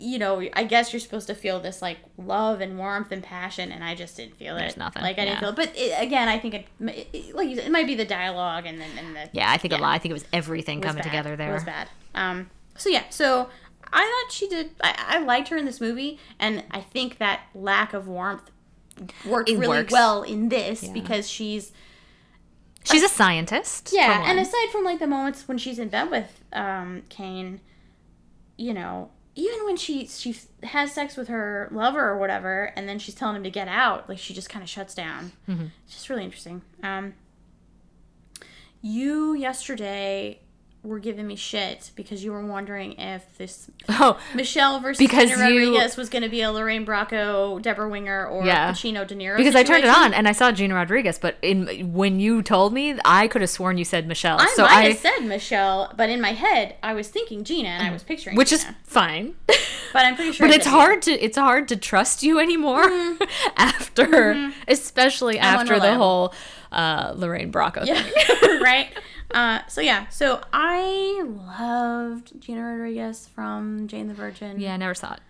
you 0.00 0.18
know, 0.18 0.46
I 0.52 0.62
guess 0.64 0.92
you're 0.92 1.00
supposed 1.00 1.26
to 1.26 1.34
feel 1.34 1.58
this 1.60 1.82
like 1.82 1.98
love 2.16 2.60
and 2.60 2.78
warmth 2.78 3.10
and 3.10 3.22
passion, 3.22 3.72
and 3.72 3.82
I 3.82 3.94
just 3.94 4.16
didn't 4.16 4.36
feel 4.36 4.56
it. 4.56 4.60
There's 4.60 4.76
nothing, 4.76 5.02
Like 5.02 5.18
I 5.18 5.24
didn't 5.24 5.40
feel 5.40 5.48
it. 5.50 5.56
But 5.56 5.72
it, 5.76 5.92
again, 6.00 6.28
I 6.28 6.38
think 6.38 6.54
it, 6.54 6.66
it, 7.12 7.34
like 7.34 7.48
you 7.48 7.56
said, 7.56 7.64
it 7.66 7.72
might 7.72 7.86
be 7.86 7.94
the 7.96 8.04
dialogue 8.04 8.64
and 8.66 8.80
then 8.80 8.90
and 8.98 9.16
the 9.16 9.28
Yeah, 9.32 9.50
I 9.50 9.58
think 9.58 9.72
Yeah. 9.72 9.80
a 9.80 9.82
lot. 9.82 9.90
I 9.94 9.98
think 9.98 10.10
it 10.10 10.14
was 10.14 10.24
everything 10.32 10.78
it 10.78 10.84
was 10.84 10.90
coming 10.90 11.02
bad. 11.02 11.10
together 11.10 11.36
there. 11.36 11.50
It 11.50 11.54
was 11.54 11.64
bad. 11.64 11.88
Um. 12.14 12.48
So 12.76 12.88
yeah. 12.90 13.04
So 13.10 13.48
I 13.92 14.00
thought 14.24 14.32
she 14.32 14.48
did. 14.48 14.70
I, 14.82 14.94
I 15.16 15.18
liked 15.18 15.48
her 15.48 15.56
in 15.56 15.64
this 15.64 15.80
movie, 15.80 16.18
and 16.38 16.64
I 16.70 16.80
think 16.80 17.18
that 17.18 17.40
lack 17.54 17.92
of 17.94 18.06
warmth 18.08 18.50
worked 19.26 19.48
It 19.48 19.56
really 19.58 19.78
works. 19.78 19.92
well 19.92 20.22
in 20.22 20.48
this 20.48 20.88
because 20.88 21.28
she's 21.28 21.72
She's 22.84 23.02
a 23.02 23.08
scientist. 23.08 23.90
yeah. 23.92 24.24
And 24.30 24.38
aside 24.38 24.68
from 24.72 24.82
like 24.84 24.98
the 24.98 25.06
moments 25.06 25.46
when 25.46 25.58
she's 25.58 25.78
in 25.78 25.88
bed 25.88 26.10
with 26.10 26.42
um 26.52 27.02
Kane, 27.08 27.60
you 28.56 28.72
know, 28.72 29.10
even 29.34 29.64
when 29.66 29.76
she 29.76 30.06
she 30.06 30.34
has 30.62 30.92
sex 30.92 31.16
with 31.16 31.28
her 31.28 31.68
lover 31.70 32.00
or 32.08 32.18
whatever, 32.18 32.72
and 32.76 32.88
then 32.88 32.98
she's 32.98 33.14
telling 33.14 33.36
him 33.36 33.42
to 33.44 33.50
get 33.50 33.68
out, 33.68 34.08
like 34.08 34.18
she 34.18 34.32
just 34.34 34.48
kind 34.48 34.62
of 34.62 34.68
shuts 34.68 34.94
down. 34.94 35.32
Mm-hmm. 35.48 35.66
It's 35.84 35.94
just 35.94 36.08
really 36.08 36.24
interesting. 36.24 36.62
Um, 36.82 37.14
you 38.80 39.34
yesterday 39.34 40.40
were 40.84 41.00
giving 41.00 41.26
me 41.26 41.34
shit 41.34 41.90
because 41.96 42.22
you 42.22 42.30
were 42.30 42.46
wondering 42.46 42.92
if 42.92 43.36
this 43.36 43.68
oh, 43.88 44.18
Michelle 44.34 44.78
versus 44.80 44.98
Because 44.98 45.28
Gina 45.30 45.50
you- 45.50 45.70
Rodriguez 45.74 45.96
was 45.96 46.08
going 46.08 46.22
to 46.22 46.28
be 46.28 46.40
a 46.40 46.50
Lorraine 46.52 46.86
Bracco, 46.86 47.60
Debra 47.60 47.88
Winger, 47.88 48.26
or 48.26 48.44
Yeah. 48.44 48.70
Pacino 48.70 49.06
De 49.06 49.14
Niro. 49.16 49.36
because 49.36 49.56
I 49.56 49.64
turned 49.64 49.84
it 49.84 49.90
on 49.90 50.14
and 50.14 50.28
I 50.28 50.32
saw 50.32 50.52
Gina 50.52 50.74
Rodriguez, 50.76 51.18
but 51.18 51.36
in 51.42 51.92
when 51.92 52.20
you 52.20 52.42
told 52.42 52.72
me, 52.72 52.96
I 53.04 53.26
could 53.28 53.40
have 53.40 53.50
sworn 53.50 53.76
you 53.76 53.84
said 53.84 54.06
Michelle. 54.06 54.38
I 54.40 54.46
so 54.54 54.62
might 54.62 54.70
I, 54.70 54.82
have 54.90 54.98
said 54.98 55.18
Michelle, 55.24 55.92
but 55.96 56.10
in 56.10 56.20
my 56.20 56.32
head 56.32 56.76
I 56.82 56.94
was 56.94 57.08
thinking 57.08 57.42
Gina, 57.44 57.68
and 57.70 57.86
I 57.86 57.90
was 57.92 58.02
picturing 58.04 58.36
which 58.36 58.52
is 58.52 58.64
fine. 58.84 59.34
But 59.90 60.04
I'm 60.04 60.16
pretty 60.16 60.32
sure. 60.32 60.46
but 60.46 60.54
it's 60.54 60.66
hard 60.66 61.00
to 61.02 61.12
it's 61.12 61.38
hard 61.38 61.66
to 61.68 61.76
trust 61.76 62.22
you 62.22 62.38
anymore 62.38 62.84
after, 63.56 64.52
especially 64.68 65.38
after 65.38 65.80
the 65.80 65.94
whole 65.94 66.34
uh, 66.70 67.14
Lorraine 67.16 67.50
Bracco 67.52 67.84
Gina. 67.86 68.02
thing. 68.02 68.60
Right. 68.62 68.88
Uh, 69.34 69.60
so 69.68 69.80
yeah, 69.80 70.08
so 70.08 70.40
I 70.52 71.22
loved 71.24 72.40
Gina 72.40 72.62
Rodriguez 72.64 73.28
from 73.34 73.86
Jane 73.86 74.08
the 74.08 74.14
Virgin. 74.14 74.58
Yeah, 74.58 74.74
I 74.74 74.76
never 74.78 74.94
saw 74.94 75.12
it. 75.14 75.20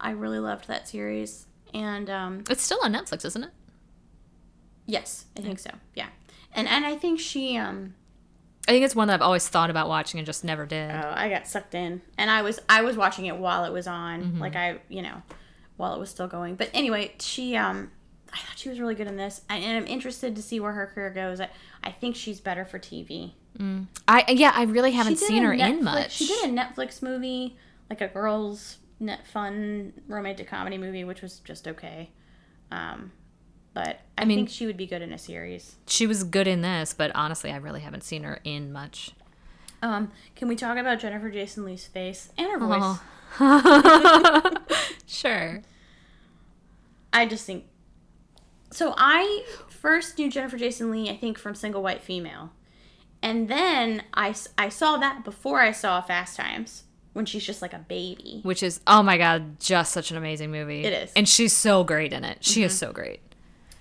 I 0.00 0.10
really 0.10 0.38
loved 0.38 0.68
that 0.68 0.86
series, 0.88 1.46
and 1.74 2.08
um, 2.10 2.44
It's 2.50 2.62
still 2.62 2.78
on 2.82 2.92
Netflix, 2.92 3.24
isn't 3.24 3.44
it? 3.44 3.50
yes, 4.86 5.26
I 5.36 5.40
think 5.40 5.58
so. 5.58 5.70
Yeah, 5.94 6.08
and 6.52 6.68
and 6.68 6.84
I 6.86 6.96
think 6.96 7.20
she 7.20 7.56
um. 7.56 7.94
I 8.66 8.72
think 8.72 8.84
it's 8.84 8.94
one 8.94 9.08
that 9.08 9.14
I've 9.14 9.22
always 9.22 9.48
thought 9.48 9.70
about 9.70 9.88
watching 9.88 10.18
and 10.20 10.26
just 10.26 10.44
never 10.44 10.66
did. 10.66 10.90
Oh, 10.90 11.12
I 11.16 11.30
got 11.30 11.46
sucked 11.48 11.74
in, 11.74 12.02
and 12.18 12.30
I 12.30 12.42
was 12.42 12.60
I 12.68 12.82
was 12.82 12.96
watching 12.96 13.24
it 13.26 13.36
while 13.38 13.64
it 13.64 13.72
was 13.72 13.86
on, 13.86 14.22
Mm-hmm. 14.22 14.40
like 14.40 14.54
I 14.56 14.78
you 14.90 15.00
know, 15.02 15.22
while 15.78 15.94
it 15.94 15.98
was 15.98 16.10
still 16.10 16.28
going. 16.28 16.54
But 16.56 16.68
anyway, 16.74 17.14
she 17.18 17.56
um, 17.56 17.90
I 18.32 18.36
thought 18.38 18.56
she 18.58 18.68
was 18.68 18.78
really 18.80 18.94
good 18.94 19.06
in 19.06 19.16
this, 19.16 19.42
and, 19.48 19.62
and 19.64 19.76
I'm 19.76 19.86
interested 19.86 20.36
to 20.36 20.42
see 20.42 20.60
where 20.60 20.72
her 20.72 20.86
career 20.86 21.10
goes. 21.10 21.40
I, 21.40 21.48
I 21.82 21.90
think 21.92 22.16
she's 22.16 22.40
better 22.40 22.64
for 22.64 22.78
TV. 22.78 23.32
I 24.06 24.24
yeah, 24.28 24.52
I 24.54 24.62
really 24.64 24.92
haven't 24.92 25.16
seen 25.18 25.42
her 25.42 25.52
in 25.52 25.82
much. 25.82 26.12
She 26.12 26.26
did 26.26 26.44
a 26.44 26.52
Netflix 26.52 27.02
movie, 27.02 27.56
like 27.90 28.00
a 28.00 28.06
girls' 28.06 28.78
net 29.00 29.26
fun 29.26 29.92
romantic 30.06 30.48
comedy 30.48 30.78
movie, 30.78 31.02
which 31.02 31.22
was 31.22 31.40
just 31.40 31.66
okay. 31.66 32.10
Um, 32.70 33.10
but 33.74 34.00
I, 34.16 34.24
mean- 34.24 34.38
think 34.38 34.50
she 34.50 34.66
would 34.66 34.76
be 34.76 34.86
good 34.86 35.02
in 35.02 35.12
a 35.12 35.18
series. 35.18 35.76
she 35.86 36.06
was 36.06 36.22
good 36.22 36.46
in 36.46 36.60
this, 36.62 36.94
but 36.94 37.10
honestly, 37.16 37.50
I 37.50 37.56
really 37.56 37.80
haven't 37.80 38.04
seen 38.04 38.22
her 38.22 38.40
in 38.44 38.72
much. 38.72 39.10
Um, 39.82 40.10
can 40.36 40.48
we 40.48 40.54
talk 40.56 40.76
about 40.78 40.98
Jennifer 41.00 41.30
Jason 41.30 41.64
Leigh's 41.64 41.86
face 41.86 42.30
and 42.38 42.48
her 42.50 42.58
voice? 42.58 42.98
Oh. 43.40 44.54
Sure. 45.06 45.62
I 47.12 47.26
just 47.26 47.46
think. 47.46 47.64
So 48.70 48.94
I 48.96 49.44
first 49.68 50.18
knew 50.18 50.30
Jennifer 50.30 50.56
Jason 50.56 50.90
Leigh, 50.90 51.08
I 51.10 51.16
think, 51.16 51.38
from 51.38 51.54
Single 51.54 51.82
White 51.82 52.02
Female, 52.02 52.50
and 53.22 53.48
then 53.48 54.02
I, 54.14 54.34
I 54.56 54.68
saw 54.68 54.96
that 54.98 55.24
before 55.24 55.60
I 55.60 55.72
saw 55.72 56.00
Fast 56.00 56.36
Times 56.36 56.84
when 57.14 57.24
she's 57.26 57.44
just 57.44 57.62
like 57.62 57.72
a 57.72 57.78
baby. 57.78 58.40
Which 58.44 58.62
is 58.62 58.80
oh 58.86 59.02
my 59.02 59.16
god, 59.18 59.58
just 59.60 59.92
such 59.92 60.10
an 60.10 60.16
amazing 60.16 60.50
movie. 60.50 60.84
It 60.84 60.92
is. 60.92 61.12
and 61.16 61.28
she's 61.28 61.52
so 61.52 61.82
great 61.84 62.12
in 62.12 62.24
it. 62.24 62.44
She 62.44 62.62
is 62.62 62.76
so 62.78 62.92
great. 62.92 63.20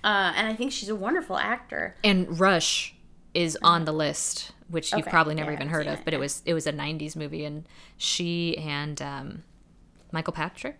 Uh, 0.04 0.32
and 0.36 0.48
I 0.48 0.54
think 0.56 0.72
she's 0.72 0.90
a 0.90 0.96
wonderful 0.96 1.38
actor. 1.38 1.96
And 2.04 2.40
Rush 2.40 2.96
is 3.34 3.58
on 3.62 3.84
the 3.86 3.92
list, 3.92 4.52
which 4.70 4.94
you've 4.94 5.06
probably 5.06 5.36
never 5.36 5.52
Yeah, 5.52 5.58
even 5.58 5.68
heard 5.68 5.86
of, 5.88 6.00
it, 6.00 6.06
but 6.06 6.14
it 6.14 6.20
was 6.20 6.42
it 6.46 6.54
was 6.54 6.66
a 6.66 6.72
'90s 6.74 7.16
movie, 7.16 7.44
and 7.44 7.68
she 7.98 8.58
and 8.58 9.02
um, 9.02 9.44
Michael 10.12 10.34
Patrick, 10.34 10.78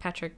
Patrick, 0.00 0.34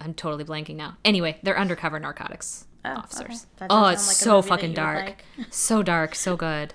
I'm 0.00 0.14
totally 0.14 0.44
blanking 0.44 0.76
now. 0.76 0.96
Anyway, 1.04 1.38
they're 1.42 1.58
undercover 1.58 1.98
narcotics 2.00 2.66
Oh, 2.84 2.90
officers. 2.92 3.46
okay. 3.56 3.66
Oh, 3.68 3.86
it's 3.88 4.06
like 4.06 4.16
so 4.16 4.40
fucking 4.42 4.72
dark, 4.72 5.04
like. 5.04 5.24
so 5.50 5.82
dark, 5.82 6.14
so 6.14 6.36
good. 6.36 6.74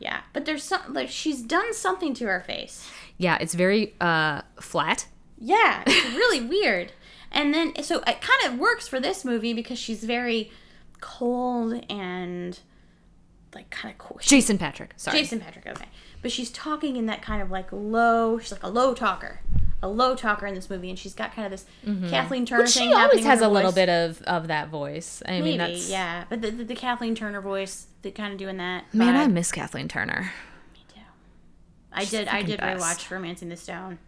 Yeah, 0.00 0.20
but 0.32 0.44
there's 0.44 0.62
some 0.64 0.80
like 0.92 1.08
she's 1.08 1.42
done 1.42 1.72
something 1.74 2.14
to 2.14 2.26
her 2.26 2.40
face. 2.40 2.88
Yeah, 3.16 3.38
it's 3.40 3.54
very 3.54 3.94
uh, 4.00 4.42
flat. 4.60 5.06
Yeah, 5.40 5.82
it's 5.86 6.14
really 6.14 6.40
weird. 6.40 6.92
And 7.30 7.52
then 7.52 7.82
so 7.82 7.98
it 8.06 8.20
kind 8.20 8.52
of 8.52 8.58
works 8.58 8.88
for 8.88 8.98
this 9.00 9.24
movie 9.24 9.52
because 9.52 9.78
she's 9.78 10.02
very 10.04 10.50
cold 11.00 11.84
and 11.90 12.58
like 13.54 13.70
kind 13.70 13.92
of 13.92 13.98
cool. 13.98 14.18
Jason 14.20 14.58
Patric, 14.58 14.94
sorry. 14.96 15.18
Jason 15.18 15.40
Patric, 15.40 15.66
okay. 15.66 15.86
But 16.20 16.32
she's 16.32 16.50
talking 16.50 16.96
in 16.96 17.06
that 17.06 17.22
kind 17.22 17.40
of 17.42 17.50
like 17.50 17.68
low. 17.72 18.38
She's 18.38 18.52
like 18.52 18.62
a 18.64 18.68
low 18.68 18.94
talker, 18.94 19.40
a 19.82 19.88
low 19.88 20.14
talker 20.16 20.46
in 20.46 20.54
this 20.54 20.68
movie, 20.68 20.90
and 20.90 20.98
she's 20.98 21.14
got 21.14 21.32
kind 21.34 21.46
of 21.46 21.50
this 21.52 21.66
Kathleen 22.10 22.44
Turner 22.46 22.64
But 22.64 22.70
thing. 22.70 22.88
Mm-hmm. 22.90 22.92
she 22.92 23.02
always 23.02 23.24
has 23.24 23.40
a 23.40 23.48
little 23.48 23.72
bit 23.72 23.88
of, 23.88 24.20
of 24.22 24.48
that 24.48 24.68
voice. 24.68 25.22
I 25.26 25.40
mean, 25.40 25.58
that's 25.58 25.88
yeah. 25.88 26.24
But 26.28 26.42
the, 26.42 26.50
the, 26.50 26.64
the 26.64 26.74
Kathleen 26.74 27.14
Turner 27.14 27.40
voice, 27.40 27.86
the 28.02 28.10
kind 28.10 28.32
of 28.32 28.38
doing 28.38 28.56
that. 28.56 28.92
Man, 28.92 29.14
vibe. 29.14 29.18
I 29.18 29.26
miss 29.28 29.52
Kathleen 29.52 29.86
Turner. 29.88 30.32
Me 30.74 30.80
too. 30.92 31.00
I 31.92 32.04
did. 32.04 32.28
I 32.28 32.42
did 32.42 32.60
best. 32.60 32.82
rewatch 32.82 33.10
*Romancing 33.10 33.48
the 33.50 33.56
Stone* 33.56 33.98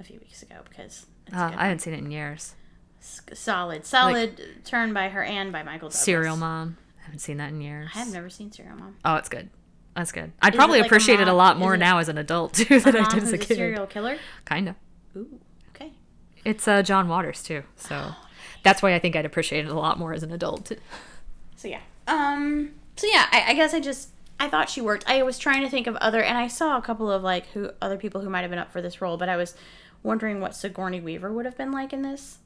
a 0.00 0.04
few 0.04 0.18
weeks 0.18 0.42
ago 0.42 0.56
because 0.68 1.06
Uh. 1.32 1.52
I 1.56 1.64
haven't 1.64 1.80
seen 1.80 1.94
it 1.94 1.98
in 1.98 2.10
years. 2.10 2.54
S- 3.00 3.20
solid, 3.34 3.84
solid 3.84 4.40
turn 4.64 4.92
by 4.92 5.08
her 5.08 5.22
and 5.24 5.50
by 5.52 5.62
Michael 5.62 5.88
Douglas. 5.88 5.98
Serial 6.00 6.36
Mom. 6.36 6.76
I 7.00 7.04
haven't 7.06 7.18
seen 7.18 7.36
that 7.38 7.50
in 7.50 7.60
years. 7.60 7.90
I 7.94 7.98
have 7.98 8.12
never 8.12 8.30
seen 8.30 8.50
*Serial 8.52 8.76
Mom*. 8.76 8.96
Oh, 9.04 9.16
it's 9.16 9.28
good. 9.28 9.50
That's 9.96 10.10
good. 10.12 10.32
I'd 10.40 10.54
Is 10.54 10.56
probably 10.56 10.78
it 10.78 10.82
like 10.82 10.90
a 10.90 10.94
appreciate 10.94 11.20
it 11.20 11.28
a 11.28 11.32
lot 11.34 11.58
more 11.58 11.76
now 11.76 11.98
as 11.98 12.08
an 12.08 12.16
adult 12.16 12.54
too 12.54 12.80
than 12.80 12.96
I 12.96 13.08
did 13.12 13.24
as 13.24 13.32
a 13.32 13.38
kid. 13.38 13.56
serial 13.56 13.86
killer. 13.86 14.16
Kind 14.44 14.68
of. 14.68 14.76
Ooh, 15.16 15.40
okay. 15.70 15.92
It's 16.44 16.66
uh, 16.66 16.82
John 16.82 17.08
Waters 17.08 17.42
too, 17.42 17.62
so 17.76 18.12
that's 18.62 18.82
why 18.82 18.94
I 18.94 18.98
think 18.98 19.16
I'd 19.16 19.26
appreciate 19.26 19.64
it 19.64 19.70
a 19.70 19.74
lot 19.78 19.98
more 19.98 20.12
as 20.12 20.22
an 20.22 20.32
adult. 20.32 20.72
So 21.56 21.68
yeah. 21.68 21.80
Um. 22.08 22.72
So 22.96 23.06
yeah, 23.06 23.26
I, 23.30 23.44
I 23.50 23.54
guess 23.54 23.72
I 23.72 23.78
just 23.78 24.08
I 24.40 24.48
thought 24.48 24.68
she 24.68 24.80
worked. 24.80 25.04
I 25.06 25.22
was 25.22 25.38
trying 25.38 25.62
to 25.62 25.70
think 25.70 25.86
of 25.86 25.94
other, 25.96 26.20
and 26.20 26.36
I 26.36 26.48
saw 26.48 26.76
a 26.76 26.82
couple 26.82 27.08
of 27.08 27.22
like 27.22 27.46
who 27.50 27.70
other 27.80 27.96
people 27.96 28.20
who 28.20 28.28
might 28.28 28.40
have 28.40 28.50
been 28.50 28.58
up 28.58 28.72
for 28.72 28.82
this 28.82 29.00
role, 29.00 29.16
but 29.16 29.28
I 29.28 29.36
was 29.36 29.54
wondering 30.02 30.40
what 30.40 30.56
Sigourney 30.56 31.00
Weaver 31.00 31.32
would 31.32 31.44
have 31.44 31.56
been 31.56 31.70
like 31.70 31.92
in 31.92 32.02
this 32.02 32.38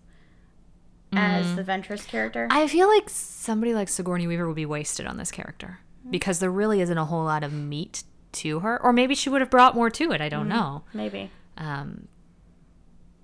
as 1.14 1.56
the 1.56 1.64
Ventress 1.64 2.06
character. 2.06 2.46
I 2.50 2.68
feel 2.68 2.88
like 2.88 3.08
somebody 3.08 3.72
like 3.72 3.88
Sigourney 3.88 4.26
Weaver 4.26 4.46
would 4.46 4.56
be 4.56 4.66
wasted 4.66 5.06
on 5.06 5.16
this 5.16 5.30
character 5.30 5.78
because 6.10 6.38
there 6.38 6.50
really 6.50 6.82
isn't 6.82 6.98
a 6.98 7.06
whole 7.06 7.24
lot 7.24 7.42
of 7.42 7.54
meat 7.54 8.02
to 8.32 8.60
her, 8.60 8.82
or 8.82 8.92
maybe 8.92 9.14
she 9.14 9.30
would 9.30 9.40
have 9.40 9.48
brought 9.50 9.74
more 9.74 9.88
to 9.88 10.12
it. 10.12 10.20
I 10.20 10.28
don't 10.28 10.48
know. 10.48 10.82
Maybe. 10.92 11.30
Um, 11.56 12.08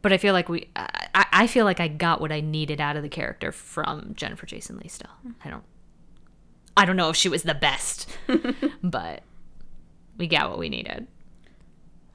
but 0.02 0.12
I 0.12 0.18
feel 0.18 0.32
like 0.34 0.48
we, 0.48 0.68
I, 0.76 1.06
I 1.14 1.26
I 1.32 1.46
feel 1.46 1.64
like 1.64 1.80
I 1.80 1.88
got 1.88 2.20
what 2.20 2.30
I 2.32 2.40
needed 2.40 2.80
out 2.80 2.96
of 2.96 3.02
the 3.02 3.08
character 3.08 3.52
from 3.52 4.12
Jennifer 4.14 4.44
Jason 4.46 4.76
Leigh. 4.78 4.88
Still, 4.88 5.10
I 5.44 5.50
don't, 5.50 5.64
I 6.76 6.84
don't 6.84 6.96
know 6.96 7.08
if 7.10 7.16
she 7.16 7.28
was 7.28 7.42
the 7.44 7.54
best, 7.54 8.08
but 8.82 9.22
we 10.18 10.26
got 10.26 10.50
what 10.50 10.58
we 10.58 10.68
needed. 10.68 11.06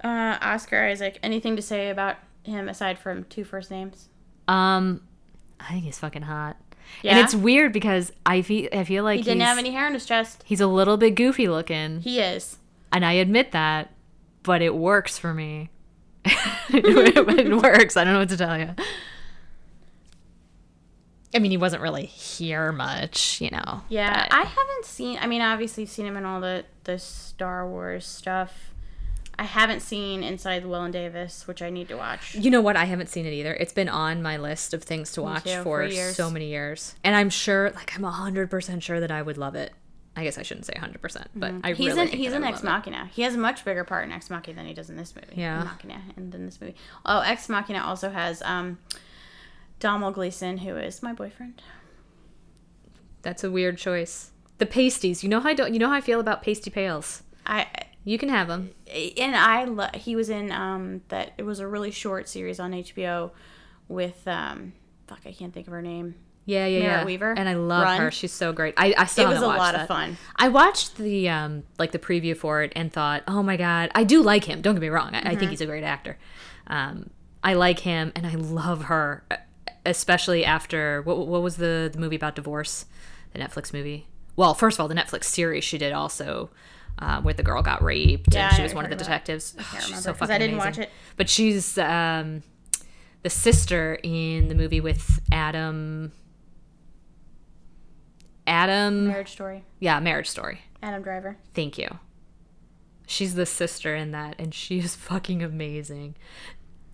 Uh, 0.04 0.38
Oscar 0.42 0.84
Isaac. 0.86 1.18
Anything 1.24 1.56
to 1.56 1.62
say 1.62 1.90
about 1.90 2.18
him 2.44 2.70
aside 2.70 3.00
from 3.00 3.24
two 3.26 3.44
first 3.44 3.72
names? 3.72 4.10
Um, 4.48 5.02
I 5.60 5.72
think 5.72 5.84
he's 5.86 5.98
fucking 6.00 6.22
hot, 6.22 6.56
Yeah. 7.02 7.12
and 7.18 7.20
it's 7.26 7.34
weird 7.36 7.74
because 7.74 8.12
I 8.26 8.42
feel 8.44 8.70
I 8.72 8.84
feel 8.84 9.04
like 9.04 9.18
He 9.18 9.24
didn't 9.24 9.40
he's, 9.42 9.48
have 9.50 9.58
any 9.58 9.72
hair 9.72 9.88
on 9.88 9.94
his 9.94 10.06
chest. 10.06 10.44
he's 10.46 10.62
a 10.62 10.68
little 10.68 10.98
bit 10.98 11.16
goofy 11.16 11.48
looking, 11.48 12.02
He 12.02 12.20
is. 12.20 12.58
and 12.92 13.04
I 13.04 13.14
admit 13.14 13.52
that, 13.54 13.92
but 14.44 14.62
it 14.62 14.76
works 14.76 15.18
for 15.18 15.34
me. 15.34 15.70
it 16.70 17.62
works. 17.62 17.98
I 17.98 18.04
don't 18.04 18.14
know 18.14 18.20
what 18.20 18.30
to 18.30 18.38
tell 18.38 18.58
you. 18.58 18.70
I 21.36 21.40
mean, 21.40 21.52
he 21.52 21.58
wasn't 21.58 21.82
really 21.82 22.06
here 22.06 22.72
much, 22.72 23.42
you 23.42 23.50
know. 23.52 23.82
Yeah, 23.90 24.28
but- 24.30 24.34
I 24.34 24.44
haven't 24.44 24.86
seen. 24.86 25.18
I 25.22 25.28
mean, 25.28 25.42
obviously, 25.42 25.84
I've 25.84 25.90
seen 25.90 26.06
him 26.06 26.18
in 26.18 26.26
all 26.26 26.40
the 26.42 26.66
the 26.86 26.98
Star 26.98 27.68
Wars 27.68 28.06
stuff. 28.06 28.72
I 29.40 29.44
haven't 29.44 29.82
seen 29.82 30.24
Inside 30.24 30.64
Llewyn 30.64 30.92
Davis, 30.92 31.46
which 31.48 31.62
I 31.62 31.70
need 31.70 31.90
to 31.90 31.96
watch. 31.98 32.34
You 32.34 32.50
know 32.50 32.62
what? 32.62 32.76
I 32.76 32.86
haven't 32.86 33.10
seen 33.10 33.28
it 33.28 33.34
either. 33.34 33.54
It's 33.54 33.74
been 33.74 33.90
on 33.90 34.24
my 34.24 34.38
list 34.38 34.74
of 34.74 34.82
things 34.84 35.12
to 35.12 35.22
watch 35.22 35.44
too, 35.44 35.62
for, 35.62 35.88
for 35.88 36.12
so 36.14 36.32
many 36.32 36.48
years. 36.48 36.96
And 37.04 37.16
I'm 37.16 37.30
sure, 37.30 37.70
like, 37.76 37.96
I'm 37.96 38.02
100% 38.02 38.82
sure 38.82 39.00
that 39.00 39.12
I 39.12 39.22
would 39.22 39.38
love 39.38 39.54
it. 39.54 39.74
I 40.18 40.24
guess 40.24 40.38
I 40.38 40.42
shouldn't 40.42 40.66
say 40.66 40.74
100%, 40.74 41.26
but 41.36 41.48
I 41.48 41.52
Mm-hmm. 41.52 41.68
he's 41.76 41.88
really 41.94 42.08
think 42.08 42.12
he's 42.20 42.34
I 42.34 42.38
Ex 42.38 42.64
love 42.64 42.64
it. 42.64 42.90
Machina. 42.90 43.10
He 43.14 43.22
has 43.22 43.36
a 43.36 43.38
much 43.38 43.64
bigger 43.64 43.84
part 43.84 44.04
in 44.04 44.12
Ex 44.12 44.30
Machina 44.30 44.56
than 44.58 44.66
he 44.66 44.74
does 44.74 44.90
in 44.90 44.98
this 44.98 45.14
movie. 45.16 45.40
Yeah. 45.40 45.64
Machina 45.64 46.02
and 46.18 46.34
in 46.34 46.46
this 46.46 46.60
movie. 46.60 46.76
Oh, 47.06 47.20
Ex 47.20 47.48
Machina 47.50 47.80
also 47.84 48.10
has 48.10 48.42
um, 48.42 48.80
Domhnall 49.80 50.12
Gleeson, 50.12 50.58
who 50.58 50.76
is 50.76 51.02
my 51.04 51.14
boyfriend. 51.14 51.62
That's 53.22 53.44
a 53.44 53.52
weird 53.52 53.78
choice. 53.78 54.32
The 54.58 54.66
pasties. 54.66 55.24
You 55.24 55.30
know 55.30 55.40
how 55.40 55.50
I 55.50 55.54
don't. 55.54 55.74
You 55.74 55.80
know 55.80 55.90
how 55.90 55.96
I 55.96 56.02
feel 56.02 56.20
about 56.20 56.42
pasty 56.42 56.70
pails. 56.72 57.24
I 57.46 57.68
You 58.04 58.18
can 58.18 58.30
have 58.30 58.48
them. 58.48 58.72
and 59.18 59.36
I 59.36 59.66
lo- 59.66 59.90
he 59.94 60.16
was 60.16 60.30
in 60.30 60.52
um 60.52 61.02
that 61.10 61.34
it 61.38 61.44
was 61.44 61.60
a 61.60 61.68
really 61.68 61.92
short 61.92 62.28
series 62.28 62.60
on 62.60 62.72
HBO 62.72 63.32
with 63.88 64.28
um 64.28 64.74
fuck 65.08 65.20
I 65.26 65.32
can't 65.32 65.54
think 65.54 65.68
of 65.68 65.74
her 65.74 65.82
name. 65.82 66.16
Yeah, 66.48 66.66
yeah, 66.66 66.80
Merritt 66.80 67.00
yeah. 67.00 67.04
Wever? 67.06 67.34
and 67.38 67.48
I 67.48 67.54
love 67.56 67.84
Run. 67.84 67.98
her. 68.00 68.10
She's 68.12 68.32
so 68.32 68.52
great. 68.54 68.74
I, 68.78 68.96
I 68.98 69.06
still 69.06 69.30
It 69.30 69.34
was 69.34 69.42
a 69.44 69.48
lot 69.48 69.76
of 69.76 69.86
fun. 69.88 70.18
I 70.38 70.48
watched 70.48 70.96
the 70.98 71.30
um 71.30 71.64
like 71.78 71.92
the 71.92 72.00
preview 72.00 72.36
for 72.36 72.64
it 72.64 72.72
and 72.76 72.92
thought, 72.92 73.24
oh 73.28 73.44
my 73.44 73.58
god, 73.58 73.92
I 73.94 74.04
do 74.04 74.24
like 74.24 74.46
him. 74.46 74.62
Don't 74.62 74.74
get 74.74 74.82
me 74.82 74.88
wrong. 74.90 75.14
I, 75.14 75.18
I 75.18 75.22
Mm-hmm. 75.22 75.40
think 75.40 75.52
he's 75.52 75.62
a 75.62 75.66
great 75.68 75.84
actor. 75.84 76.18
Um, 76.68 77.10
I 77.44 77.54
like 77.54 77.80
him 77.80 78.12
and 78.16 78.26
I 78.26 78.36
love 78.36 78.86
her, 78.86 79.24
especially 79.86 80.44
after 80.46 81.02
what 81.04 81.28
what 81.28 81.42
was 81.42 81.58
the 81.58 81.90
the 81.92 82.00
movie 82.00 82.16
about 82.16 82.36
divorce, 82.36 82.86
the 83.34 83.40
Netflix 83.40 83.72
movie. 83.74 84.08
Well, 84.36 84.54
first 84.54 84.78
of 84.78 84.82
all, 84.82 84.88
the 84.88 84.96
Netflix 84.96 85.26
series 85.26 85.64
she 85.64 85.78
did 85.78 85.92
also. 85.94 86.50
Uh, 87.00 87.22
where 87.22 87.34
the 87.36 87.44
girl 87.44 87.62
got 87.62 87.84
raped 87.84 88.34
Yeah, 88.34 88.48
and 88.48 88.56
she 88.56 88.64
was 88.64 88.74
one 88.74 88.84
of 88.84 88.90
the 88.90 88.96
that. 88.96 89.04
detectives. 89.04 89.54
I 89.60 89.62
can't 89.62 89.84
remember 89.84 90.02
so 90.02 90.14
fucking 90.16 90.34
I 90.34 90.40
didn't 90.40 90.56
amazing. 90.56 90.80
watch 90.82 90.88
it. 90.88 90.90
But 91.16 91.30
she's 91.30 91.78
um, 91.78 92.42
the 93.22 93.30
sister 93.30 94.00
in 94.02 94.48
the 94.48 94.56
movie 94.56 94.82
with 94.82 95.20
Adam. 95.32 96.12
Adam. 98.48 99.08
Marriage 99.08 99.32
Story. 99.32 99.64
Yeah, 99.80 100.00
Marriage 100.00 100.30
Story. 100.30 100.62
Adam 100.82 101.04
Driver. 101.04 101.38
Thank 101.54 101.78
you. 101.78 102.00
She's 103.06 103.36
the 103.36 103.46
sister 103.46 103.96
in 103.96 104.12
that, 104.12 104.36
and 104.40 104.54
she 104.54 104.80
is 104.80 104.96
fucking 104.96 105.44
amazing. 105.44 106.16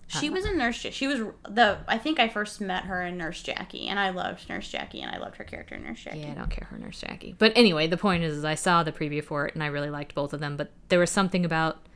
She 0.08 0.30
was 0.30 0.45
in 0.45 0.58
Nurse. 0.58 0.76
She 0.76 1.08
was 1.08 1.22
the. 1.49 1.80
I 1.88 1.97
think 1.97 2.20
I 2.20 2.28
first 2.28 2.62
met 2.62 2.84
her 2.84 3.01
in 3.01 3.18
Nurse 3.18 3.41
Jackie, 3.41 3.88
and 3.88 3.99
I 3.99 4.12
loved 4.12 4.47
Nurse 4.47 4.70
Jackie, 4.70 5.01
and 5.01 5.10
I 5.10 5.18
loved 5.18 5.38
her 5.38 5.43
character 5.43 5.74
in 5.74 5.84
Nurse 5.84 6.04
Jackie. 6.04 6.20
Yeah, 6.20 6.32
I 6.32 6.36
don't 6.36 6.51
care 6.51 6.68
for 6.70 6.78
Nurse 6.78 7.01
Jackie. 7.01 7.36
But 7.38 7.54
anyway, 7.56 7.88
the 7.88 7.97
point 7.97 8.24
is, 8.24 8.38
is 8.38 8.45
I 8.45 8.54
saw 8.56 8.84
the 8.84 8.91
preview 8.91 9.24
for 9.24 9.47
it, 9.47 9.56
and 9.56 9.64
I 9.64 9.68
really 9.68 9.89
liked 9.89 10.14
both 10.14 10.34
of 10.34 10.39
them. 10.39 10.56
But 10.56 10.72
there 10.89 10.99
was 10.99 11.10
something 11.10 11.45
about 11.45 11.88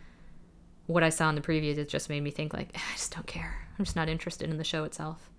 what 0.88 1.04
I 1.04 1.10
saw 1.10 1.30
in 1.30 1.36
the 1.36 1.42
preview 1.42 1.76
that 1.76 1.90
just 1.90 2.10
made 2.10 2.24
me 2.24 2.32
think, 2.32 2.54
like, 2.54 2.70
ah, 2.76 2.84
I 2.92 2.96
just 2.96 3.14
don't 3.14 3.28
care. 3.28 3.68
I'm 3.78 3.86
just 3.86 3.96
not 3.96 4.10
interested 4.10 4.50
in 4.50 4.58
the 4.58 4.64
show 4.64 4.84
itself. 4.84 5.30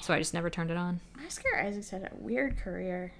So 0.00 0.14
I 0.14 0.18
just 0.18 0.32
never 0.32 0.48
turned 0.48 0.70
it 0.70 0.76
on. 0.76 1.00
Oscar 1.26 1.58
Isaac's 1.60 1.90
had 1.90 2.02
a 2.02 2.10
weird 2.14 2.56
career. 2.56 3.12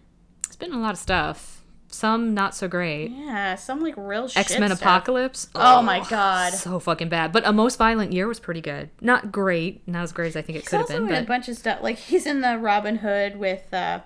Been 0.59 0.73
a 0.73 0.79
lot 0.81 0.93
of 0.93 0.99
stuff. 0.99 1.55
Some 1.91 2.35
not 2.35 2.55
so 2.55 2.69
great. 2.69 3.11
Yeah, 3.11 3.55
some 3.55 3.81
like 3.81 3.95
real 3.97 4.29
shit 4.29 4.39
X 4.39 4.59
Men. 4.59 4.71
Apocalypse. 4.73 5.49
Oh 5.55 5.81
my 5.81 6.05
God. 6.09 6.53
so 6.53 6.79
fucking 6.79 7.09
bad. 7.09 7.33
But 7.33 7.47
a 7.47 7.53
most 7.53 7.79
violent 7.79 8.13
year 8.13 8.27
was 8.29 8.39
pretty 8.39 8.61
good. 8.61 8.91
Not 9.01 9.33
great, 9.33 9.87
not 9.89 10.03
as 10.03 10.13
great 10.13 10.29
as 10.29 10.37
I 10.37 10.43
think 10.43 10.59
it 10.59 10.67
could 10.67 10.81
have 10.81 10.89
been. 10.89 11.09
in 11.09 11.15
a 11.15 11.27
bunch 11.27 11.49
of 11.49 11.57
stuff. 11.57 11.83
Like 11.83 11.97
he's 11.97 12.27
in 12.27 12.43
the 12.43 12.59
Robin 12.59 12.97
Hood 12.97 13.37
with 13.39 13.73
uh, 13.73 14.01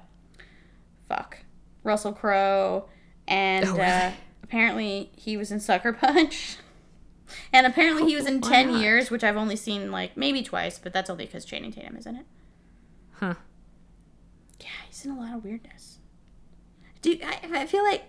fuck, 1.08 1.38
Russell 1.82 2.12
Crowe, 2.12 2.88
and 3.26 3.66
Oh, 3.66 3.76
uh, 3.80 4.12
apparently 4.44 5.10
he 5.16 5.36
was 5.36 5.50
in 5.50 5.58
Sucker 5.58 5.92
Punch. 5.92 6.58
And 7.52 7.66
apparently 7.66 8.04
he 8.06 8.14
was 8.14 8.26
in 8.26 8.40
Why 8.40 8.48
Ten 8.48 8.72
not? 8.72 8.80
Years, 8.80 9.10
which 9.10 9.24
I've 9.24 9.36
only 9.36 9.56
seen 9.56 9.90
like 9.90 10.16
maybe 10.16 10.42
twice, 10.42 10.78
but 10.78 10.92
that's 10.92 11.10
only 11.10 11.24
because 11.26 11.44
Channing 11.44 11.72
Tatum 11.72 11.96
is 11.96 12.06
in 12.06 12.14
it. 12.16 12.26
huh? 13.14 13.34
Yeah, 14.60 14.66
he's 14.86 15.04
in 15.04 15.10
a 15.10 15.18
lot 15.18 15.34
of 15.34 15.42
weirdness. 15.42 15.81
Dude, 17.02 17.22
I, 17.22 17.62
I 17.62 17.66
feel 17.66 17.84
like 17.84 18.04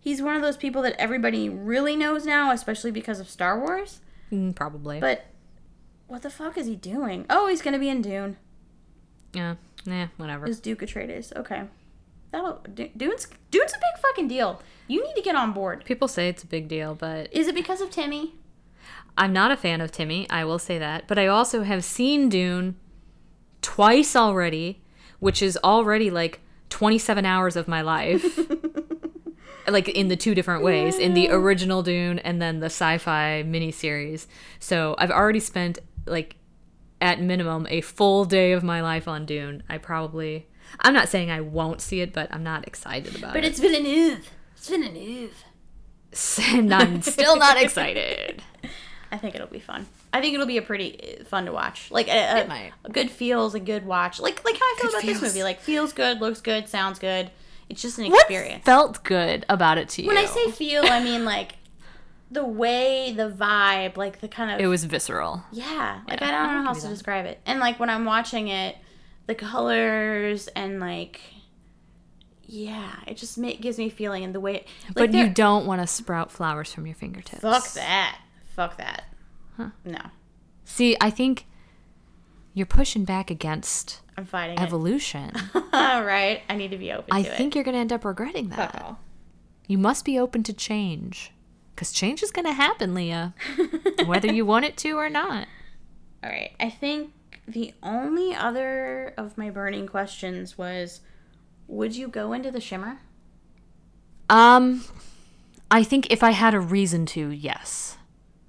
he's 0.00 0.22
one 0.22 0.36
of 0.36 0.42
those 0.42 0.56
people 0.56 0.82
that 0.82 0.94
everybody 0.98 1.48
really 1.48 1.96
knows 1.96 2.24
now, 2.24 2.50
especially 2.52 2.90
because 2.90 3.20
of 3.20 3.28
Star 3.28 3.58
Wars. 3.60 4.00
Mm, 4.32 4.54
probably. 4.54 5.00
But 5.00 5.26
what 6.06 6.22
the 6.22 6.30
fuck 6.30 6.56
is 6.56 6.66
he 6.66 6.76
doing? 6.76 7.26
Oh, 7.28 7.48
he's 7.48 7.60
gonna 7.62 7.78
be 7.78 7.88
in 7.88 8.02
Dune. 8.02 8.36
yeah, 9.32 9.56
nah, 9.84 10.06
whatever. 10.16 10.46
Is 10.46 10.60
Duke 10.60 10.80
Atreides? 10.80 11.34
Okay, 11.36 11.62
that'll 12.30 12.60
Dune's 12.74 13.26
Dune's 13.50 13.72
a 13.72 13.78
big 13.78 14.02
fucking 14.02 14.28
deal. 14.28 14.62
You 14.88 15.04
need 15.04 15.14
to 15.14 15.22
get 15.22 15.34
on 15.36 15.52
board. 15.52 15.84
People 15.84 16.08
say 16.08 16.28
it's 16.28 16.42
a 16.42 16.46
big 16.48 16.68
deal, 16.68 16.94
but 16.94 17.32
Is 17.32 17.46
it 17.48 17.54
because 17.54 17.80
of 17.80 17.90
Timmy? 17.90 18.34
I'm 19.18 19.32
not 19.32 19.50
a 19.50 19.56
fan 19.56 19.80
of 19.80 19.92
Timmy. 19.92 20.28
I 20.30 20.44
will 20.44 20.58
say 20.58 20.78
that. 20.78 21.06
But 21.06 21.18
I 21.18 21.26
also 21.26 21.62
have 21.62 21.84
seen 21.84 22.28
Dune 22.28 22.76
twice 23.60 24.16
already, 24.16 24.80
which 25.18 25.42
is 25.42 25.58
already 25.62 26.10
like 26.10 26.40
27 26.70 27.24
hours 27.26 27.56
of 27.56 27.68
my 27.68 27.82
life. 27.82 28.38
like 29.68 29.88
in 29.88 30.08
the 30.08 30.16
two 30.16 30.34
different 30.34 30.64
ways 30.64 30.98
in 30.98 31.14
the 31.14 31.30
original 31.30 31.82
Dune 31.82 32.18
and 32.20 32.40
then 32.40 32.60
the 32.60 32.66
sci 32.66 32.98
fi 32.98 33.44
miniseries. 33.46 34.26
So 34.58 34.94
I've 34.98 35.10
already 35.10 35.40
spent 35.40 35.78
like 36.06 36.36
at 37.00 37.20
minimum 37.20 37.66
a 37.70 37.80
full 37.80 38.24
day 38.24 38.52
of 38.52 38.62
my 38.62 38.80
life 38.80 39.06
on 39.08 39.26
Dune. 39.26 39.62
I 39.68 39.78
probably. 39.78 40.48
I'm 40.80 40.94
not 40.94 41.08
saying 41.08 41.30
I 41.30 41.40
won't 41.40 41.80
see 41.80 42.00
it, 42.00 42.12
but 42.12 42.32
I'm 42.32 42.42
not 42.42 42.66
excited 42.66 43.16
about 43.16 43.32
But 43.32 43.38
it. 43.38 43.42
But 43.42 43.44
it's 43.44 43.60
Villeneuve. 43.60 44.30
It's 44.56 44.68
Villeneuve. 44.68 45.44
And 46.52 46.74
I'm 46.74 47.02
still 47.02 47.36
not 47.36 47.56
excited. 47.62 48.42
I 49.12 49.18
think 49.18 49.34
it'll 49.34 49.46
be 49.48 49.58
fun. 49.60 49.86
I 50.12 50.20
think 50.20 50.34
it'll 50.34 50.46
be 50.46 50.56
a 50.58 50.62
pretty 50.62 51.18
uh, 51.20 51.24
fun 51.24 51.46
to 51.46 51.52
watch. 51.52 51.90
Like 51.90 52.08
a, 52.08 52.10
a, 52.10 52.36
It 52.42 52.48
might. 52.48 52.72
a 52.84 52.90
good 52.90 53.10
feels, 53.10 53.54
a 53.54 53.60
good 53.60 53.84
watch. 53.86 54.20
Like 54.20 54.44
like 54.44 54.54
how 54.54 54.60
I 54.64 54.74
feel 54.78 54.90
Good 54.90 54.94
about 54.94 55.02
feels. 55.02 55.20
this 55.20 55.34
movie. 55.34 55.42
Like 55.42 55.60
feels 55.60 55.92
good, 55.92 56.20
looks 56.20 56.40
good, 56.40 56.68
sounds 56.68 56.98
good. 56.98 57.30
It's 57.68 57.82
just 57.82 57.98
an 57.98 58.06
experience. 58.06 58.12
What 58.12 58.30
experience. 58.30 58.64
felt 58.64 59.04
good 59.04 59.46
about 59.48 59.78
it 59.78 59.88
to 59.90 60.02
you? 60.02 60.08
When 60.08 60.16
I 60.16 60.24
say 60.26 60.50
feel, 60.50 60.82
I 60.84 61.02
mean 61.02 61.24
like 61.24 61.52
the 62.32 62.44
way, 62.44 63.12
the 63.16 63.28
vibe, 63.30 63.96
like 63.96 64.20
the 64.20 64.28
kind 64.28 64.50
of 64.52 64.60
it 64.60 64.66
was 64.68 64.84
visceral. 64.84 65.42
yeah. 65.52 66.00
Like 66.08 66.20
Yeah, 66.20 66.28
I 66.28 66.30
don't 66.30 66.40
I 66.40 66.52
know 66.58 66.62
how 66.62 66.68
else 66.68 66.82
to 66.82 66.88
that. 66.88 66.94
describe 66.94 67.26
it. 67.26 67.40
And 67.46 67.58
like 67.60 67.78
when 67.80 67.90
I'm 67.90 68.04
watching 68.04 68.48
it, 68.48 68.76
the 69.26 69.34
colors 69.34 70.48
and 70.48 70.78
like 70.80 71.20
yeah, 72.46 72.90
it 73.06 73.16
just 73.16 73.38
ma- 73.38 73.52
gives 73.60 73.78
me 73.78 73.86
a 73.86 73.90
feeling 73.90 74.24
and 74.24 74.34
the 74.34 74.40
way. 74.40 74.64
Like 74.88 74.94
but 74.94 75.14
you 75.14 75.28
don't 75.28 75.66
want 75.66 75.80
to 75.80 75.86
sprout 75.86 76.32
flowers 76.32 76.72
from 76.72 76.86
your 76.86 76.96
fingertips. 76.96 77.42
fuck 77.42 77.68
that. 77.74 78.18
Fuck 78.60 78.76
that. 78.76 79.04
No, 79.86 80.00
See, 80.64 80.94
I 81.00 81.08
think 81.08 81.46
you're 82.52 82.66
pushing 82.66 83.06
back 83.06 83.30
against 83.30 84.02
I'm 84.18 84.26
fighting 84.26 84.58
evolution. 84.58 85.32
All 85.72 86.04
right, 86.04 86.42
I 86.46 86.56
need 86.56 86.70
to 86.72 86.76
be 86.76 86.92
open 86.92 87.08
I 87.10 87.22
to 87.22 87.32
it. 87.32 87.36
think 87.38 87.54
you're 87.54 87.64
going 87.64 87.72
to 87.74 87.80
end 87.80 87.90
up 87.90 88.04
regretting 88.04 88.50
Fuck 88.50 88.72
that. 88.72 88.82
all. 88.82 88.98
You 89.66 89.78
must 89.78 90.04
be 90.04 90.18
open 90.18 90.42
to 90.42 90.52
change. 90.52 91.32
Because 91.74 91.90
change 91.90 92.22
is 92.22 92.30
going 92.30 92.44
to 92.44 92.52
happen, 92.52 92.92
Leah, 92.94 93.32
whether 94.04 94.30
you 94.30 94.44
want 94.44 94.66
it 94.66 94.76
to 94.78 94.92
or 94.92 95.08
not. 95.08 95.48
All 96.22 96.28
right. 96.28 96.52
I 96.60 96.68
think 96.68 97.12
the 97.48 97.72
only 97.82 98.34
other 98.34 99.14
of 99.16 99.38
my 99.38 99.48
burning 99.48 99.86
questions 99.86 100.58
was 100.58 101.00
would 101.66 101.96
you 101.96 102.08
go 102.08 102.34
into 102.34 102.50
the 102.50 102.60
shimmer? 102.60 102.98
Um, 104.28 104.84
I 105.70 105.82
think 105.82 106.10
if 106.12 106.22
I 106.22 106.32
had 106.32 106.52
a 106.52 106.60
reason 106.60 107.06
to, 107.06 107.30
yes. 107.30 107.96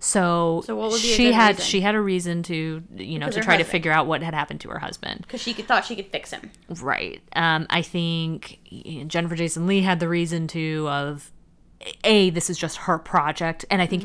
So, 0.03 0.63
So 0.65 0.75
what 0.75 0.89
would 0.91 1.01
be 1.01 1.07
she 1.13 1.31
had 1.31 1.55
reason? 1.55 1.63
she 1.65 1.81
had 1.81 1.93
a 1.95 2.01
reason 2.01 2.41
to 2.43 2.83
you 2.95 3.19
know 3.19 3.27
Because 3.27 3.35
to 3.35 3.41
try 3.41 3.57
to 3.57 3.63
figure 3.63 3.91
out 3.91 4.07
what 4.07 4.23
had 4.23 4.33
happened 4.33 4.59
to 4.61 4.69
her 4.69 4.79
husband. 4.79 5.21
Because 5.21 5.41
she 5.41 5.53
thought 5.53 5.85
she 5.85 5.95
could 5.95 6.07
fix 6.07 6.31
him. 6.31 6.49
Right. 6.81 7.21
Um, 7.35 7.67
I 7.69 7.83
think 7.83 8.59
Jennifer 9.07 9.35
Jason 9.35 9.67
Leigh 9.67 9.81
had 9.81 9.99
the 9.99 10.09
reason 10.09 10.47
to 10.49 10.87
of 10.89 11.31
a 12.03 12.31
this 12.31 12.49
is 12.49 12.57
just 12.57 12.77
her 12.77 12.97
project, 12.97 13.63
and 13.69 13.81
I 13.81 13.85
think 13.85 14.03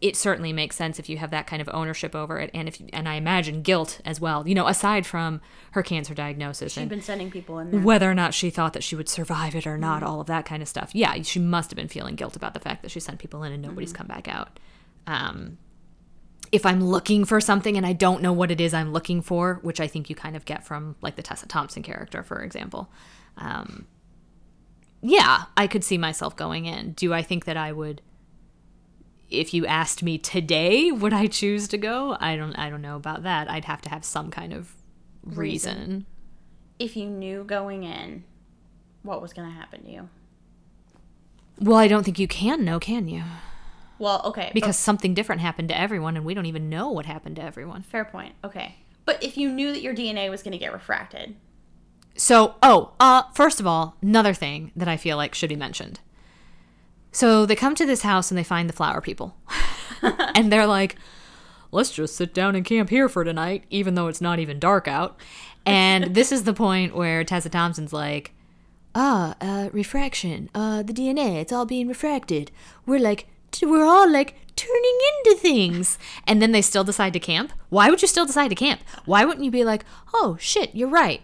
it 0.00 0.14
certainly 0.16 0.52
makes 0.52 0.76
sense 0.76 0.98
if 0.98 1.08
you 1.08 1.16
have 1.16 1.30
that 1.30 1.46
kind 1.46 1.62
of 1.62 1.70
ownership 1.72 2.14
over 2.14 2.38
it, 2.38 2.50
and 2.52 2.68
if 2.68 2.80
and 2.92 3.08
I 3.08 3.14
imagine 3.14 3.62
guilt 3.62 4.00
as 4.04 4.20
well. 4.20 4.46
You 4.46 4.54
know, 4.54 4.66
aside 4.66 5.06
from 5.06 5.40
her 5.72 5.82
cancer 5.82 6.14
diagnosis 6.14 6.72
She'd 6.74 6.88
been 6.88 7.00
sending 7.00 7.30
people 7.30 7.58
in 7.58 7.70
there. 7.70 7.80
whether 7.80 8.10
or 8.10 8.14
not 8.14 8.34
she 8.34 8.50
thought 8.50 8.74
that 8.74 8.84
she 8.84 8.94
would 8.94 9.08
survive 9.08 9.54
it 9.54 9.66
or 9.66 9.78
not, 9.78 10.02
all 10.02 10.20
of 10.20 10.26
that 10.26 10.44
kind 10.44 10.62
of 10.62 10.68
stuff. 10.68 10.90
Yeah, 10.94 11.20
she 11.22 11.38
must 11.38 11.70
have 11.70 11.76
been 11.76 11.88
feeling 11.88 12.14
guilt 12.14 12.36
about 12.36 12.52
the 12.52 12.60
fact 12.60 12.82
that 12.82 12.90
she 12.90 13.00
sent 13.00 13.18
people 13.18 13.42
in 13.42 13.52
and 13.52 13.62
nobody's 13.62 13.92
come 13.92 14.06
back 14.06 14.28
out. 14.28 14.58
Um, 15.06 15.58
if 16.52 16.64
I'm 16.66 16.82
looking 16.84 17.24
for 17.24 17.40
something 17.40 17.76
and 17.76 17.86
I 17.86 17.92
don't 17.92 18.22
know 18.22 18.32
what 18.32 18.50
it 18.50 18.60
is 18.60 18.74
I'm 18.74 18.92
looking 18.92 19.22
for, 19.22 19.60
which 19.62 19.80
I 19.80 19.86
think 19.86 20.08
you 20.10 20.14
kind 20.16 20.36
of 20.36 20.44
get 20.44 20.64
from 20.64 20.96
like 21.00 21.16
the 21.16 21.22
Tessa 21.22 21.46
Thompson 21.46 21.82
character, 21.82 22.22
for 22.22 22.42
example. 22.42 22.90
Um, 23.38 23.86
yeah, 25.02 25.44
I 25.56 25.66
could 25.66 25.84
see 25.84 25.98
myself 25.98 26.36
going 26.36 26.66
in. 26.66 26.92
Do 26.92 27.12
I 27.12 27.22
think 27.22 27.46
that 27.46 27.56
I 27.56 27.72
would? 27.72 28.02
If 29.30 29.52
you 29.52 29.66
asked 29.66 30.02
me 30.02 30.18
today, 30.18 30.90
would 30.92 31.12
I 31.12 31.26
choose 31.26 31.66
to 31.68 31.78
go? 31.78 32.16
I 32.20 32.36
don't. 32.36 32.54
I 32.54 32.70
don't 32.70 32.82
know 32.82 32.96
about 32.96 33.22
that. 33.24 33.50
I'd 33.50 33.64
have 33.64 33.82
to 33.82 33.88
have 33.90 34.04
some 34.04 34.30
kind 34.30 34.52
of 34.52 34.74
Reason. 35.24 35.76
reason. 35.78 36.06
If 36.78 36.96
you 36.96 37.06
knew 37.08 37.42
going 37.42 37.82
in 37.84 38.24
what 39.02 39.20
was 39.22 39.32
going 39.32 39.48
to 39.48 39.54
happen 39.54 39.84
to 39.84 39.90
you. 39.90 40.08
Well, 41.58 41.76
I 41.78 41.88
don't 41.88 42.04
think 42.04 42.18
you 42.18 42.28
can 42.28 42.64
know, 42.64 42.78
can 42.78 43.08
you? 43.08 43.22
Well, 43.98 44.20
okay. 44.26 44.50
Because 44.52 44.76
something 44.78 45.14
different 45.14 45.40
happened 45.40 45.68
to 45.70 45.78
everyone, 45.78 46.16
and 46.16 46.24
we 46.26 46.34
don't 46.34 46.46
even 46.46 46.68
know 46.68 46.90
what 46.90 47.06
happened 47.06 47.36
to 47.36 47.42
everyone. 47.42 47.82
fair 47.82 48.04
point. 48.04 48.34
Okay. 48.44 48.76
But 49.06 49.22
if 49.22 49.36
you 49.38 49.50
knew 49.50 49.72
that 49.72 49.80
your 49.80 49.94
DNA 49.94 50.28
was 50.28 50.42
going 50.42 50.52
to 50.52 50.58
get 50.58 50.72
refracted, 50.72 51.36
So, 52.14 52.56
oh, 52.62 52.92
uh, 53.00 53.22
first 53.34 53.58
of 53.58 53.66
all, 53.66 53.96
another 54.02 54.34
thing 54.34 54.70
that 54.76 54.88
I 54.88 54.96
feel 54.96 55.16
like 55.16 55.34
should 55.34 55.48
be 55.48 55.56
mentioned. 55.56 56.00
So 57.16 57.46
they 57.46 57.56
come 57.56 57.74
to 57.76 57.86
this 57.86 58.02
house 58.02 58.30
and 58.30 58.36
they 58.36 58.44
find 58.44 58.68
the 58.68 58.74
flower 58.74 59.00
people. 59.00 59.34
and 60.34 60.52
they're 60.52 60.66
like, 60.66 60.96
let's 61.72 61.90
just 61.90 62.14
sit 62.14 62.34
down 62.34 62.54
and 62.54 62.62
camp 62.62 62.90
here 62.90 63.08
for 63.08 63.24
tonight, 63.24 63.64
even 63.70 63.94
though 63.94 64.08
it's 64.08 64.20
not 64.20 64.38
even 64.38 64.58
dark 64.58 64.86
out. 64.86 65.18
And 65.64 66.14
this 66.14 66.30
is 66.30 66.44
the 66.44 66.52
point 66.52 66.94
where 66.94 67.24
Tessa 67.24 67.48
Thompson's 67.48 67.94
like, 67.94 68.32
ah, 68.94 69.34
uh, 69.40 69.70
refraction, 69.72 70.50
uh, 70.54 70.82
the 70.82 70.92
DNA, 70.92 71.36
it's 71.40 71.54
all 71.54 71.64
being 71.64 71.88
refracted. 71.88 72.50
We're 72.84 73.00
like, 73.00 73.26
we're 73.62 73.82
all 73.86 74.10
like 74.12 74.34
turning 74.54 74.98
into 75.24 75.40
things. 75.40 75.98
And 76.26 76.42
then 76.42 76.52
they 76.52 76.60
still 76.60 76.84
decide 76.84 77.14
to 77.14 77.18
camp. 77.18 77.54
Why 77.70 77.88
would 77.88 78.02
you 78.02 78.08
still 78.08 78.26
decide 78.26 78.48
to 78.48 78.54
camp? 78.54 78.82
Why 79.06 79.24
wouldn't 79.24 79.44
you 79.46 79.50
be 79.50 79.64
like, 79.64 79.86
oh 80.12 80.36
shit, 80.38 80.74
you're 80.74 80.86
right. 80.86 81.22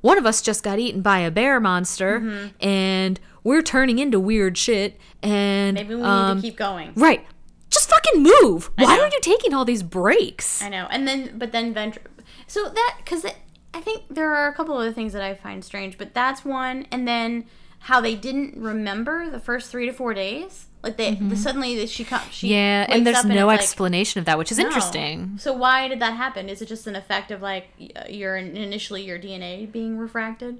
One 0.00 0.16
of 0.16 0.24
us 0.24 0.40
just 0.40 0.62
got 0.62 0.78
eaten 0.78 1.02
by 1.02 1.18
a 1.18 1.30
bear 1.30 1.60
monster, 1.60 2.20
Mm-hmm. 2.20 2.66
and 2.66 3.20
we're 3.46 3.62
turning 3.62 4.00
into 4.00 4.18
weird 4.18 4.58
shit. 4.58 4.98
And 5.22 5.74
Maybe 5.74 5.94
we 5.94 6.00
need 6.00 6.06
um, 6.06 6.38
to 6.38 6.42
keep 6.42 6.56
going. 6.56 6.92
right, 6.96 7.24
just 7.70 7.88
fucking 7.88 8.22
move. 8.22 8.70
Why 8.76 8.96
know. 8.96 9.02
are 9.04 9.08
you 9.08 9.20
taking 9.20 9.54
all 9.54 9.64
these 9.64 9.84
breaks? 9.84 10.60
I 10.62 10.68
know. 10.68 10.88
And 10.90 11.06
then, 11.06 11.38
but 11.38 11.52
then 11.52 11.72
Venture. 11.72 12.02
So 12.48 12.68
that, 12.68 12.96
because 13.04 13.24
I 13.72 13.80
think 13.80 14.02
there 14.10 14.34
are 14.34 14.48
a 14.48 14.52
couple 14.52 14.76
other 14.76 14.92
things 14.92 15.12
that 15.12 15.22
I 15.22 15.34
find 15.34 15.64
strange, 15.64 15.96
but 15.96 16.12
that's 16.12 16.44
one. 16.44 16.86
And 16.90 17.06
then 17.06 17.46
how 17.80 18.00
they 18.00 18.16
didn't 18.16 18.56
remember 18.56 19.30
the 19.30 19.38
first 19.38 19.70
three 19.70 19.86
to 19.86 19.92
four 19.92 20.12
days. 20.12 20.66
Like 20.82 20.96
they 20.96 21.14
the, 21.14 21.36
suddenly 21.36 21.76
that 21.78 21.88
she 21.88 22.04
comes. 22.04 22.32
She 22.32 22.46
Mm-hmm. 22.48 22.52
Yeah, 22.52 22.86
and 22.88 23.06
there's 23.06 23.24
no 23.24 23.46
like, 23.46 23.60
explanation 23.60 24.18
of 24.18 24.24
that, 24.26 24.38
which 24.38 24.52
is 24.52 24.58
no. 24.58 24.66
interesting. 24.66 25.36
So 25.38 25.52
why 25.52 25.88
did 25.88 26.00
that 26.00 26.14
happen? 26.14 26.48
Is 26.48 26.62
it 26.62 26.66
just 26.66 26.86
an 26.86 26.94
effect 26.96 27.30
of 27.30 27.42
like 27.42 27.68
y- 27.78 27.90
your 28.08 28.36
initially 28.36 29.02
your 29.02 29.18
DNA 29.18 29.70
being 29.70 29.98
refracted? 29.98 30.58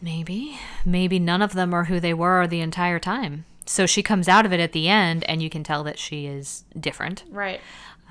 Maybe. 0.00 0.58
Maybe 0.84 1.18
none 1.18 1.42
of 1.42 1.52
them 1.54 1.74
are 1.74 1.84
who 1.84 1.98
they 2.00 2.14
were 2.14 2.46
the 2.46 2.60
entire 2.60 2.98
time. 2.98 3.44
So 3.66 3.84
she 3.84 4.02
comes 4.02 4.28
out 4.28 4.46
of 4.46 4.52
it 4.52 4.60
at 4.60 4.72
the 4.72 4.88
end, 4.88 5.24
and 5.24 5.42
you 5.42 5.50
can 5.50 5.62
tell 5.64 5.82
that 5.84 5.98
she 5.98 6.26
is 6.26 6.64
different. 6.78 7.24
Right. 7.30 7.60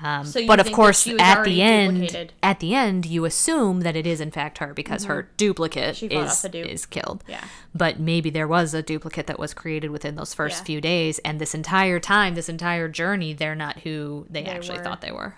Um, 0.00 0.24
So 0.24 0.46
but 0.46 0.60
of 0.60 0.70
course, 0.70 1.08
at 1.18 1.42
the 1.42 1.60
end, 1.60 2.02
duplicated. 2.02 2.32
at 2.40 2.60
the 2.60 2.72
end, 2.74 3.04
you 3.04 3.24
assume 3.24 3.80
that 3.80 3.96
it 3.96 4.06
is 4.06 4.20
in 4.20 4.30
fact 4.30 4.58
her 4.58 4.72
because 4.72 5.04
her 5.06 5.28
duplicate 5.36 5.96
Mm-hmm. 5.96 6.08
She 6.08 6.14
fought 6.14 6.26
is 6.30 6.42
dupe. 6.52 6.66
is 6.66 6.86
killed. 6.86 7.24
Yeah. 7.26 7.42
But 7.74 7.98
maybe 7.98 8.30
there 8.30 8.46
was 8.46 8.74
a 8.74 8.82
duplicate 8.82 9.26
that 9.26 9.40
was 9.40 9.52
created 9.54 9.90
within 9.90 10.14
those 10.14 10.32
first 10.34 10.60
Yeah. 10.60 10.64
few 10.64 10.80
days, 10.80 11.18
and 11.20 11.40
this 11.40 11.52
entire 11.52 11.98
time, 11.98 12.36
this 12.36 12.48
entire 12.48 12.86
journey, 12.88 13.32
they're 13.32 13.56
not 13.56 13.80
who 13.80 14.26
they, 14.30 14.44
They 14.44 14.50
actually 14.50 14.78
were. 14.78 14.84
thought 14.84 15.00
they 15.00 15.10
were. 15.10 15.34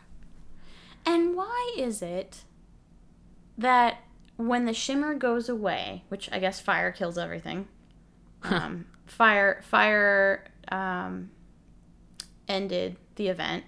And 1.07 1.35
why 1.35 1.75
is 1.79 2.03
it 2.03 2.45
that 3.57 4.01
when 4.49 4.65
the 4.65 4.73
shimmer 4.73 5.15
goes 5.15 5.49
away, 5.49 6.05
which 6.09 6.29
I 6.33 6.39
guess 6.39 6.61
fire 6.61 6.91
kills 6.91 7.19
everything, 7.19 7.69
um, 8.43 8.87
fire 9.07 9.61
fire 9.63 10.47
um, 10.71 11.31
ended 12.49 12.97
the 13.17 13.29
event. 13.29 13.65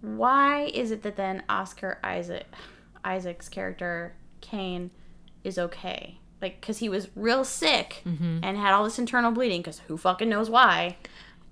Why 0.00 0.64
is 0.64 0.90
it 0.90 1.02
that 1.02 1.16
then 1.16 1.42
Oscar 1.48 1.98
Isaac 2.02 2.46
Isaac's 3.04 3.48
character 3.48 4.14
Kane 4.40 4.90
is 5.42 5.58
okay? 5.58 6.18
Like, 6.42 6.60
because 6.60 6.78
he 6.78 6.90
was 6.90 7.08
real 7.16 7.42
sick 7.44 8.02
and 8.44 8.58
had 8.58 8.74
all 8.74 8.84
this 8.84 8.98
internal 8.98 9.30
bleeding. 9.30 9.62
Because 9.62 9.78
who 9.86 9.96
fucking 9.96 10.28
knows 10.28 10.50
why? 10.50 10.98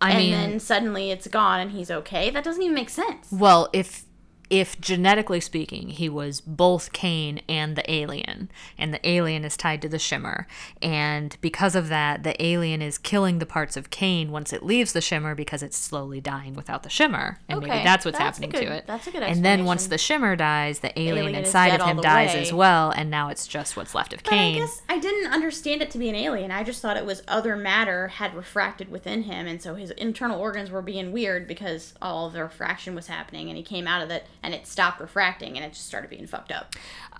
I 0.02 0.10
and 0.10 0.18
mean, 0.18 0.32
then 0.32 0.60
suddenly 0.60 1.10
it's 1.10 1.28
gone 1.28 1.60
and 1.60 1.70
he's 1.70 1.90
okay. 1.90 2.28
That 2.28 2.44
doesn't 2.44 2.62
even 2.62 2.74
make 2.74 2.90
sense. 2.90 3.30
Well, 3.32 3.70
if 3.72 4.04
if 4.52 4.78
genetically 4.82 5.40
speaking, 5.40 5.88
he 5.88 6.10
was 6.10 6.42
both 6.42 6.92
Kane 6.92 7.40
and 7.48 7.74
the 7.74 7.90
alien, 7.90 8.50
and 8.76 8.92
the 8.92 9.08
alien 9.08 9.46
is 9.46 9.56
tied 9.56 9.80
to 9.80 9.88
the 9.88 9.98
shimmer, 9.98 10.46
and 10.82 11.38
because 11.40 11.74
of 11.74 11.88
that, 11.88 12.22
the 12.22 12.40
alien 12.44 12.82
is 12.82 12.98
killing 12.98 13.38
the 13.38 13.46
parts 13.46 13.78
of 13.78 13.88
Kane 13.88 14.30
once 14.30 14.52
it 14.52 14.62
leaves 14.62 14.92
the 14.92 15.00
shimmer 15.00 15.34
because 15.34 15.62
it's 15.62 15.78
slowly 15.78 16.20
dying 16.20 16.52
without 16.52 16.82
the 16.82 16.90
shimmer, 16.90 17.38
and 17.48 17.60
maybe 17.60 17.70
that's 17.82 18.04
what's 18.04 18.18
that's 18.18 18.36
happening 18.38 18.50
good- 18.50 18.66
to 18.66 18.72
it. 18.74 18.86
that's 18.86 19.06
a 19.06 19.10
good 19.10 19.22
And 19.22 19.42
then 19.42 19.64
once 19.64 19.86
the 19.86 19.96
shimmer 19.96 20.36
dies, 20.36 20.80
the 20.80 20.92
alien, 21.00 21.28
Alien 21.28 21.44
inside 21.46 21.68
of 21.80 21.86
him 21.86 21.96
dies 22.02 22.34
way. 22.34 22.42
as 22.42 22.52
well, 22.52 22.90
and 22.90 23.10
now 23.10 23.28
it's 23.30 23.46
just 23.46 23.74
what's 23.74 23.94
left 23.94 24.12
of 24.12 24.22
But 24.22 24.34
I 24.34 24.52
guess 24.52 24.82
I 24.88 24.98
didn't 24.98 25.32
understand 25.32 25.80
it 25.80 25.90
to 25.92 25.98
be 25.98 26.10
an 26.10 26.14
alien. 26.14 26.50
I 26.50 26.62
just 26.62 26.82
thought 26.82 26.98
it 26.98 27.06
was 27.06 27.22
other 27.26 27.56
matter 27.56 28.08
had 28.08 28.34
refracted 28.34 28.90
within 28.90 29.22
him, 29.22 29.46
and 29.46 29.62
so 29.62 29.76
his 29.76 29.92
internal 29.92 30.38
organs 30.38 30.70
were 30.70 30.82
being 30.82 31.10
weird 31.10 31.48
because 31.48 31.94
all 32.02 32.28
the 32.28 32.42
refraction 32.42 32.94
was 32.94 33.06
happening, 33.06 33.48
and 33.48 33.56
he 33.56 33.62
came 33.62 33.86
out 33.86 34.02
of 34.02 34.10
it, 34.10 34.26
and 34.42 34.54
it 34.54 34.66
stopped 34.66 35.00
refracting, 35.00 35.56
and 35.56 35.64
it 35.64 35.72
just 35.72 35.86
started 35.86 36.10
being 36.10 36.26
fucked 36.26 36.52
up. 36.52 36.74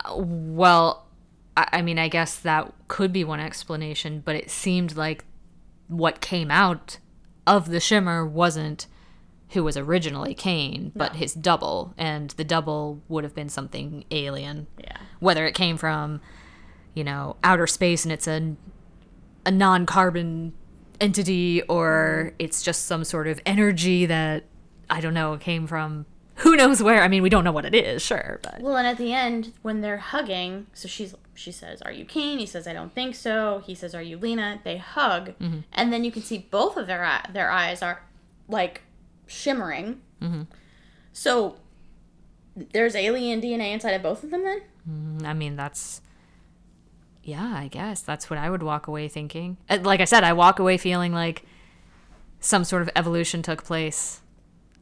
Uh, 0.05 0.15
well, 0.17 1.07
I 1.57 1.69
I 1.73 1.83
mean, 1.83 1.99
I 1.99 2.09
guess 2.09 2.37
that 2.37 2.73
could 2.89 3.13
be 3.13 3.25
one 3.25 3.41
explanation, 3.41 4.23
but 4.25 4.37
it 4.37 4.51
seemed 4.51 4.97
like 4.97 5.25
what 5.89 6.21
came 6.21 6.51
out 6.51 6.99
of 7.47 7.69
the 7.69 7.81
shimmer 7.81 8.25
wasn't 8.25 8.87
who 9.51 9.63
was 9.63 9.77
originally 9.77 10.35
Kane, 10.35 10.93
but 10.97 11.17
his 11.17 11.35
double, 11.35 11.93
and 11.99 12.31
the 12.31 12.45
double 12.45 13.03
would 13.09 13.23
have 13.23 13.35
been 13.35 13.51
something 13.51 14.05
alien. 14.11 14.67
Yeah. 14.79 14.97
Whether 15.21 15.47
it 15.47 15.55
came 15.55 15.77
from, 15.77 16.23
you 16.95 17.05
know, 17.05 17.37
outer 17.45 17.67
space 17.67 18.05
and 18.05 18.13
it's 18.13 18.27
a 18.27 18.57
a 19.45 19.51
non-carbon 19.51 20.53
entity 21.01 21.63
or 21.63 22.27
mm-hmm. 22.29 22.37
it's 22.39 22.63
just 22.63 22.87
some 22.87 23.05
sort 23.05 23.27
of 23.27 23.41
energy 23.45 24.07
that 24.07 24.45
I 24.89 25.01
don't 25.01 25.15
know 25.15 25.37
came 25.37 25.67
from 25.67 26.07
who 26.37 26.57
knows 26.57 26.83
where. 26.83 27.03
I 27.03 27.09
mean, 27.09 27.23
we 27.23 27.29
don't 27.29 27.45
know 27.45 27.53
what 27.53 27.65
it 27.65 27.75
is, 27.75 28.03
sure, 28.03 28.41
but 28.43 28.61
Well, 28.61 28.77
and 28.77 28.87
at 28.87 28.97
the 28.99 29.13
end, 29.13 29.53
when 29.63 29.81
they're 29.81 29.99
hugging, 29.99 30.67
so 30.73 30.89
she's 30.89 31.15
she 31.35 31.53
says, 31.53 31.81
"Are 31.83 31.93
you 31.93 32.05
Kane?" 32.05 32.39
He 32.39 32.47
says, 32.47 32.67
"I 32.67 32.73
don't 32.73 32.93
think 32.95 33.15
so." 33.15 33.63
He 33.67 33.75
says, 33.75 33.95
"Are 33.95 34.03
you 34.03 34.17
Lena?" 34.19 34.61
They 34.65 34.77
hug, 34.79 35.37
Mm-hmm. 35.39 35.61
and 35.73 35.93
then 35.93 36.05
you 36.05 36.13
can 36.13 36.23
see 36.23 36.39
both 36.51 36.77
of 36.77 36.87
their 36.87 37.05
eye- 37.05 37.27
their 37.33 37.51
eyes 37.51 37.83
are 37.83 38.03
like 38.49 38.83
shimmering. 39.27 40.01
Mm-hmm. 40.21 40.43
So 41.13 41.57
there's 42.57 42.95
alien 42.95 43.41
DNA 43.41 43.73
inside 43.73 43.93
of 43.93 44.03
both 44.03 44.25
of 44.25 44.31
them. 44.31 44.43
Then 44.45 45.27
I 45.27 45.33
mean, 45.35 45.57
that's. 45.57 46.01
Yeah, 47.25 47.55
I 47.57 47.69
guess 47.69 48.01
that's 48.03 48.29
what 48.31 48.39
I 48.41 48.51
would 48.51 48.65
walk 48.65 48.89
away 48.89 49.07
thinking. 49.07 49.57
Uh, 49.71 49.79
Like 49.83 50.01
I 50.01 50.07
said, 50.07 50.25
I 50.25 50.33
walk 50.33 50.59
away 50.59 50.77
feeling 50.77 51.13
like 51.13 51.45
some 52.41 52.65
sort 52.65 52.83
of 52.83 52.91
evolution 52.97 53.43
took 53.43 53.63
place, 53.63 54.22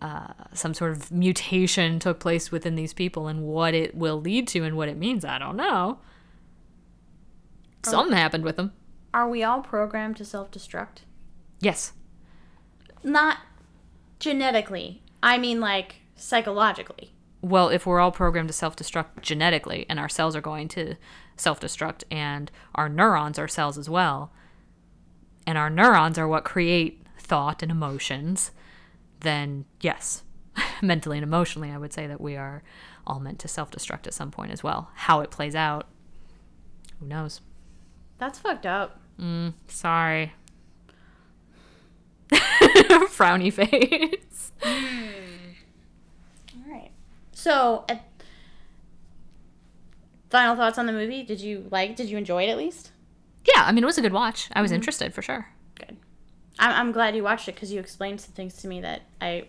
uh, 0.01 0.33
some 0.53 0.73
sort 0.75 0.93
of 0.93 1.11
mutation 1.13 1.99
took 1.99 2.21
place 2.21 2.51
within 2.51 2.75
these 2.75 2.93
people, 2.95 3.29
and 3.29 3.43
what 3.43 3.75
it 3.75 3.95
will 3.95 4.21
lead 4.21 4.49
to 4.49 4.65
and 4.65 4.77
what 4.77 4.89
it 4.89 4.97
means, 4.97 5.25
I 5.25 5.39
don't 5.39 5.57
know. 5.57 5.99
Something 7.83 8.17
happened 8.17 8.45
with 8.45 8.57
them. 8.57 8.73
are 9.13 9.29
we 9.29 9.43
all 9.43 9.61
programmed 9.61 10.17
to 10.19 10.25
self 10.25 10.51
destruct? 10.51 10.99
Yes. 11.61 11.93
Not 13.03 13.39
genetically. 14.19 15.03
I 15.23 15.39
mean, 15.39 15.61
like 15.61 15.97
psychologically. 16.17 17.13
Well, 17.43 17.71
if 17.71 17.87
we're 17.87 18.01
all 18.01 18.13
programmed 18.13 18.49
to 18.49 18.55
self 18.55 18.77
destruct 18.77 19.23
genetically, 19.23 19.87
and 19.89 19.99
our 19.99 20.09
cells 20.09 20.37
are 20.37 20.43
going 20.43 20.69
to 20.69 20.97
self 21.37 21.61
destruct, 21.61 22.05
and 22.11 22.51
our 22.75 22.89
neurons 22.89 23.39
are 23.39 23.49
cells 23.49 23.79
as 23.79 23.89
well, 23.89 24.31
and 25.47 25.57
our 25.57 25.71
neurons 25.71 26.19
are 26.19 26.29
what 26.29 26.45
create 26.45 27.03
thought 27.19 27.63
and 27.63 27.71
emotions, 27.73 28.51
then 29.21 29.65
yes, 29.81 30.23
mentally 30.83 31.19
and 31.19 31.25
emotionally, 31.25 31.71
I 31.71 31.79
would 31.79 31.93
say 31.93 32.07
that 32.07 32.21
we 32.21 32.37
are 32.37 32.63
all 33.07 33.21
meant 33.21 33.39
to 33.41 33.49
self 33.49 33.71
destruct 33.71 34.07
at 34.07 34.15
some 34.15 34.31
point 34.31 34.53
as 34.53 34.63
well. 34.63 34.91
How 34.95 35.21
it 35.21 35.31
plays 35.31 35.55
out, 35.55 35.87
who 36.99 37.07
knows? 37.07 37.41
That's 38.19 38.39
fucked 38.39 38.67
up. 38.67 39.01
Mm, 39.19 39.55
sorry. 39.69 40.33
Frowny 42.33 43.53
face. 43.53 44.53
Hmm. 44.63 45.09
All 46.55 46.73
right. 46.73 46.91
So, 47.33 47.85
at, 47.89 48.05
final 50.31 50.55
thoughts 50.57 50.79
on 50.79 50.87
the 50.87 50.93
movie? 50.93 51.23
Did 51.23 51.41
you 51.41 51.67
like? 51.71 51.97
Did 51.97 52.09
you 52.09 52.19
enjoy 52.19 52.45
it 52.45 52.51
at 52.51 52.59
least? 52.59 52.93
Yeah, 53.45 53.65
I 53.65 53.73
mean, 53.73 53.83
it 53.83 53.87
was 53.87 53.99
a 53.99 54.03
good 54.03 54.13
watch. 54.13 54.49
I 54.53 54.61
was 54.63 54.71
mm-hmm. 54.71 54.77
interested 54.77 55.15
for 55.15 55.23
sure. 55.23 55.49
I'm, 56.61 56.73
I'm 56.73 56.93
glad 56.93 57.17
you 57.17 57.25
watched 57.25 57.49
it 57.49 57.55
because 57.57 57.73
you 57.73 57.81
explained 57.81 58.21
some 58.21 58.33
things 58.33 58.55
to 58.59 58.69
me 58.69 58.81
that 58.83 59.03
I, 59.21 59.47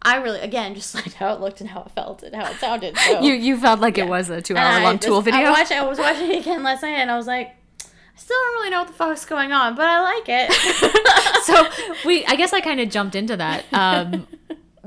I 0.00 0.16
really 0.16 0.40
again 0.40 0.74
just 0.74 0.94
liked 0.96 1.14
how 1.14 1.34
it 1.34 1.40
looked 1.40 1.60
and 1.60 1.68
how 1.68 1.82
it 1.82 1.90
felt 1.90 2.22
and 2.22 2.34
how 2.34 2.50
it 2.50 2.56
sounded. 2.58 2.96
So. 2.96 3.20
You 3.20 3.34
you 3.34 3.58
felt 3.58 3.80
like 3.80 3.98
it 3.98 4.08
was 4.08 4.30
a 4.30 4.40
two 4.40 4.56
hour 4.56 4.82
long 4.82 4.98
tool 4.98 5.20
video. 5.20 5.40
I, 5.40 5.50
watched, 5.50 5.72
I 5.72 5.86
was 5.86 5.98
watching 5.98 6.30
it 6.30 6.40
again 6.40 6.62
last 6.62 6.82
night 6.82 6.96
and 6.96 7.10
I 7.10 7.16
was 7.16 7.26
like, 7.26 7.48
I 7.48 8.16
still 8.16 8.36
don't 8.36 8.54
really 8.54 8.70
know 8.70 8.78
what 8.78 8.88
the 8.88 8.94
fuck's 8.94 9.24
going 9.24 9.52
on, 9.52 9.74
but 9.74 9.86
I 9.86 10.00
like 10.00 10.24
it. 10.28 10.52
so 11.44 11.66
we 12.04 12.24
i 12.26 12.34
guess 12.34 12.52
i 12.52 12.60
kind 12.60 12.80
of 12.80 12.88
jumped 12.88 13.14
into 13.14 13.36
that 13.36 13.64
um 13.72 14.26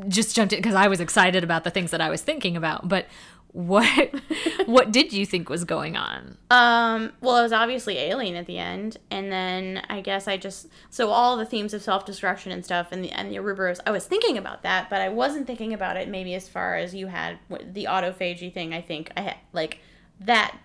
just 0.07 0.35
jumped 0.35 0.53
in 0.53 0.60
because 0.60 0.76
i 0.76 0.88
was 0.88 0.99
excited 0.99 1.44
about 1.44 1.64
the 1.64 1.72
things 1.72 1.91
that 1.91 2.02
i 2.02 2.10
was 2.10 2.22
thinking 2.22 2.57
about 2.57 2.88
but 2.88 3.06
what 3.53 4.14
what 4.65 4.91
did 4.91 5.11
you 5.14 5.26
think 5.26 5.49
was 5.49 5.64
going 5.64 5.95
on 5.95 6.38
Um, 6.52 7.14
well, 7.22 7.38
it 7.38 7.41
was 7.44 7.52
obviously 7.53 7.98
Alien 7.98 8.36
at 8.36 8.45
the 8.45 8.57
end, 8.57 8.98
and 9.10 9.32
then 9.32 9.82
I 9.90 10.02
guess 10.02 10.28
I 10.28 10.38
just 10.38 10.68
so 10.90 11.10
all 11.10 11.38
the 11.38 11.45
themes 11.45 11.74
of 11.74 11.82
self 11.82 12.06
destruction 12.06 12.52
and 12.52 12.64
stuff, 12.64 12.90
and 12.91 13.03
the 13.03 13.11
and 13.11 13.32
the 13.32 13.38
Ouroboros. 13.40 13.80
I 13.86 13.91
was 13.91 14.06
thinking 14.06 14.38
about 14.38 14.64
that, 14.64 14.90
but 14.90 15.02
I 15.02 15.10
wasn't 15.10 15.48
thinking 15.48 15.74
about 15.74 15.98
it 15.98 16.07
maybe 16.07 16.34
as 16.36 16.48
far 16.48 16.76
as 16.76 16.94
you 16.94 17.07
had 17.07 17.40
the 17.49 17.86
autophagy 17.86 18.53
thing. 18.53 18.74
I 18.74 18.82
think 18.82 19.11
I 19.18 19.22
had 19.22 19.38
like 19.53 19.80
that. 20.19 20.57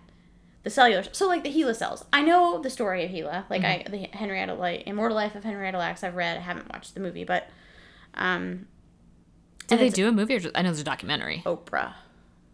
the 0.62 0.70
cellular. 0.70 1.04
So 1.12 1.26
like 1.26 1.42
the 1.42 1.52
HeLa 1.52 1.74
cells. 1.74 2.04
I 2.12 2.22
know 2.22 2.60
the 2.60 2.70
story 2.70 3.04
of 3.04 3.10
HeLa. 3.10 3.44
Like 3.50 3.64
I 3.64 3.84
the 3.88 4.09
Henrietta 4.16 4.54
Light, 4.54 4.84
Immortal 4.86 5.16
Life 5.16 5.34
of 5.34 5.44
Henrietta 5.44 5.78
Lacks. 5.78 6.04
I've 6.04 6.14
read. 6.14 6.36
I 6.36 6.40
haven't 6.40 6.72
watched 6.72 6.94
the 6.94 7.00
movie, 7.00 7.24
but 7.24 7.48
um, 8.14 8.66
Did 9.66 9.78
they 9.78 9.88
do 9.88 10.09
a 10.09 10.12
movie 10.12 10.36
or 10.36 10.40
just, 10.40 10.56
I 10.56 10.62
know 10.62 10.68
there's 10.68 10.80
a 10.80 10.84
documentary. 10.84 11.42
Oprah. 11.46 11.94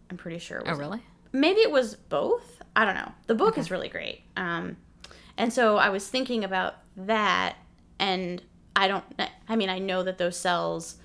I'm 0.09 0.17
pretty 0.17 0.39
sure. 0.39 0.59
It 0.59 0.63
Oh, 0.67 0.71
was 0.71 0.79
really? 0.79 1.01
maybe 1.31 1.61
it 1.61 1.71
was 1.71 1.95
both. 1.95 2.61
I 2.75 2.85
don't 2.85 2.95
know. 2.95 3.11
The 3.27 3.35
book 3.35 3.57
is 3.57 3.69
really 3.71 3.89
great. 3.89 4.21
Um, 4.37 4.77
and 5.37 5.51
so 5.53 5.77
I 5.77 5.89
was 5.89 6.07
thinking 6.07 6.43
about 6.43 6.75
that, 6.97 7.55
and 7.99 8.41
I 8.75 8.87
don't. 8.87 9.03
I 9.47 9.55
mean, 9.55 9.69
I 9.69 9.79
know 9.79 10.03
that 10.03 10.17
those 10.17 10.37
cells 10.37 10.95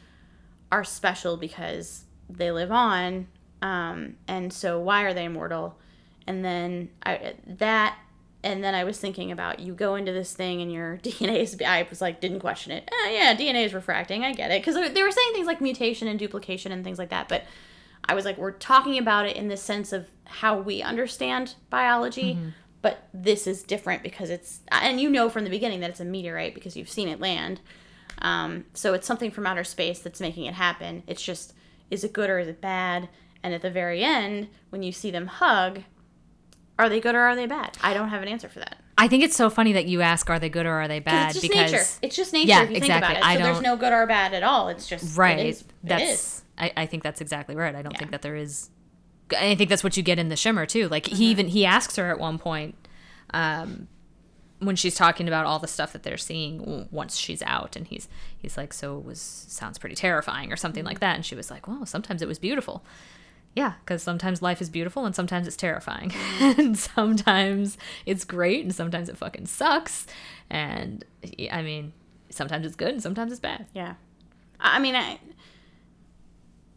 are 0.73 0.85
special 0.85 1.37
because 1.37 2.05
they 2.29 2.51
live 2.51 2.73
on, 2.73 3.29
um, 3.63 4.17
and 4.29 4.53
so 4.53 4.79
why 4.81 5.03
are 5.03 5.15
they 5.15 5.25
immortal? 5.25 5.79
And 6.27 6.45
then 6.45 6.89
I 7.05 7.35
that, 7.47 7.99
and 8.43 8.63
then 8.65 8.75
I 8.75 8.85
was 8.85 8.99
thinking 8.99 9.31
about 9.31 9.61
you 9.61 9.75
go 9.75 9.95
into 9.95 10.13
this 10.13 10.33
thing 10.35 10.63
and 10.63 10.73
your 10.73 10.99
DNA 11.03 11.41
is. 11.41 11.57
I 11.65 11.87
was 11.89 12.01
like, 12.01 12.21
didn't 12.21 12.41
question 12.41 12.73
it. 12.73 12.89
Eh, 13.07 13.11
yeah, 13.13 13.35
DNA 13.37 13.65
is 13.67 13.75
refracting. 13.75 14.25
I 14.25 14.33
get 14.33 14.51
it 14.51 14.63
because 14.65 14.75
they 14.75 15.03
were 15.03 15.11
saying 15.11 15.33
things 15.33 15.47
like 15.47 15.61
mutation 15.61 16.09
and 16.09 16.19
duplication 16.19 16.73
and 16.73 16.83
things 16.85 16.99
like 16.99 17.11
that, 17.11 17.29
but. 17.29 17.45
I 18.07 18.15
was 18.15 18.25
like, 18.25 18.37
we're 18.39 18.53
talking 18.53 18.99
about 18.99 19.27
it 19.27 19.37
in 19.37 19.49
the 19.49 19.57
sense 19.57 19.93
of 19.93 20.09
how 20.25 20.59
we 20.59 20.83
understand 20.83 21.55
biology, 21.71 22.39
but 22.83 23.09
this 23.15 23.47
is 23.47 23.63
different 23.63 24.03
because 24.03 24.31
it's, 24.31 24.61
and 24.71 25.01
you 25.01 25.09
know 25.09 25.29
from 25.31 25.45
the 25.45 25.51
beginning 25.51 25.81
that 25.81 25.91
it's 25.91 26.01
a 26.01 26.05
meteorite 26.05 26.55
because 26.55 26.77
you've 26.77 26.89
seen 26.91 27.09
it 27.09 27.21
land. 27.21 27.61
Um, 28.21 28.67
so 28.75 28.95
it's 28.95 29.07
something 29.07 29.31
from 29.31 29.47
outer 29.47 29.65
space 29.65 30.01
that's 30.01 30.21
making 30.21 30.45
it 30.45 30.55
happen. 30.55 31.03
It's 31.07 31.23
just, 31.23 31.55
is 31.91 32.05
it 32.05 32.13
good 32.13 32.31
or 32.31 32.39
is 32.39 32.49
it 32.49 32.61
bad? 32.61 33.09
And 33.43 33.53
at 33.55 33.63
the 33.63 33.71
very 33.71 34.03
end, 34.03 34.49
when 34.71 34.83
you 34.83 34.93
see 34.93 35.11
them 35.11 35.27
hug, 35.27 35.83
are 36.79 36.89
they 36.89 37.01
good 37.01 37.15
or 37.15 37.21
are 37.21 37.37
they 37.37 37.47
bad? 37.47 37.77
I 37.83 37.95
don't 37.95 38.09
have 38.09 38.23
an 38.23 38.29
answer 38.29 38.49
for 38.49 38.59
that. 38.61 38.77
I 38.97 39.09
think 39.09 39.23
it's 39.25 39.37
so 39.37 39.51
funny 39.51 39.73
that 39.73 39.87
you 39.87 40.03
ask, 40.03 40.31
are 40.31 40.39
they 40.39 40.49
good 40.49 40.67
or 40.67 40.73
are 40.75 40.89
they 40.89 41.01
bad? 41.01 41.31
it's 41.31 41.41
just 41.41 41.49
because 41.51 41.73
nature. 41.73 41.85
It's 42.03 42.17
just 42.17 42.33
nature 42.33 42.49
Yeah, 42.49 42.63
if 42.63 42.71
you 42.71 42.77
exactly. 42.77 43.07
think 43.15 43.19
about 43.19 43.33
it. 43.35 43.39
So 43.39 43.43
there's 43.45 43.57
don't- 43.57 43.63
no 43.65 43.77
good 43.77 43.93
or 43.93 44.07
bad 44.07 44.35
at 44.35 44.43
all. 44.43 44.69
It's 44.69 44.87
just 44.89 45.17
right. 45.19 45.39
It 45.39 45.47
is. 45.47 45.65
That's. 45.89 46.43
I, 46.59 46.73
I 46.77 46.87
think 46.87 47.03
that's 47.03 47.21
exactly 47.21 47.57
right. 47.57 47.75
I 47.75 47.83
don't 47.83 47.93
Yeah. 47.93 47.99
think 47.99 48.11
that 48.13 48.23
there 48.23 48.37
is. 48.37 48.71
I 49.37 49.55
think 49.55 49.71
that's 49.71 49.83
what 49.83 49.97
you 49.97 50.03
get 50.03 50.19
in 50.19 50.29
the 50.29 50.37
shimmer 50.37 50.67
too. 50.67 50.89
Like 50.89 51.05
Mm-hmm. 51.05 51.17
he 51.17 51.27
even 51.31 51.49
he 51.49 51.65
asks 51.67 51.97
her 51.97 52.11
at 52.11 52.19
one 52.19 52.39
point, 52.39 52.75
um, 53.33 53.89
when 54.61 54.77
she's 54.77 54.95
talking 54.95 55.27
about 55.29 55.47
all 55.47 55.59
the 55.59 55.67
stuff 55.67 55.93
that 55.93 56.03
they're 56.05 56.17
seeing 56.17 56.89
once 56.91 57.17
she's 57.17 57.43
out, 57.43 57.75
and 57.77 57.87
he's 57.87 58.09
he's 58.39 58.57
like, 58.57 58.73
so 58.73 58.99
it 58.99 59.05
was 59.05 59.21
sounds 59.21 59.79
pretty 59.79 59.95
terrifying 59.97 60.53
or 60.53 60.57
something 60.57 60.83
Mm-hmm. 60.83 60.89
like 60.89 61.01
that, 61.01 61.17
and 61.17 61.25
she 61.27 61.35
was 61.35 61.51
like, 61.51 61.67
well, 61.67 61.85
sometimes 61.87 62.23
it 62.23 62.29
was 62.29 62.39
beautiful. 62.39 62.85
Yeah, 63.57 63.75
because 63.85 64.03
sometimes 64.03 64.43
life 64.43 64.61
is 64.61 64.69
beautiful 64.69 65.07
and 65.07 65.15
sometimes 65.15 65.47
it's 65.47 65.57
terrifying. 65.57 66.11
Mm-hmm. 66.11 66.61
and 66.61 66.79
sometimes 66.79 67.79
it's 68.05 68.25
great 68.25 68.65
and 68.65 68.75
sometimes 68.75 69.09
it 69.09 69.17
fucking 69.17 69.47
sucks. 69.47 70.07
And 70.51 71.05
I 71.53 71.63
mean, 71.63 71.93
sometimes 72.31 72.67
it's 72.67 72.75
good 72.75 72.89
and 72.95 73.03
sometimes 73.03 73.31
it's 73.31 73.41
bad. 73.41 73.67
Yeah. 73.73 73.95
I 74.59 74.77
I 74.77 74.79
mean, 74.81 74.97
I, 74.97 75.21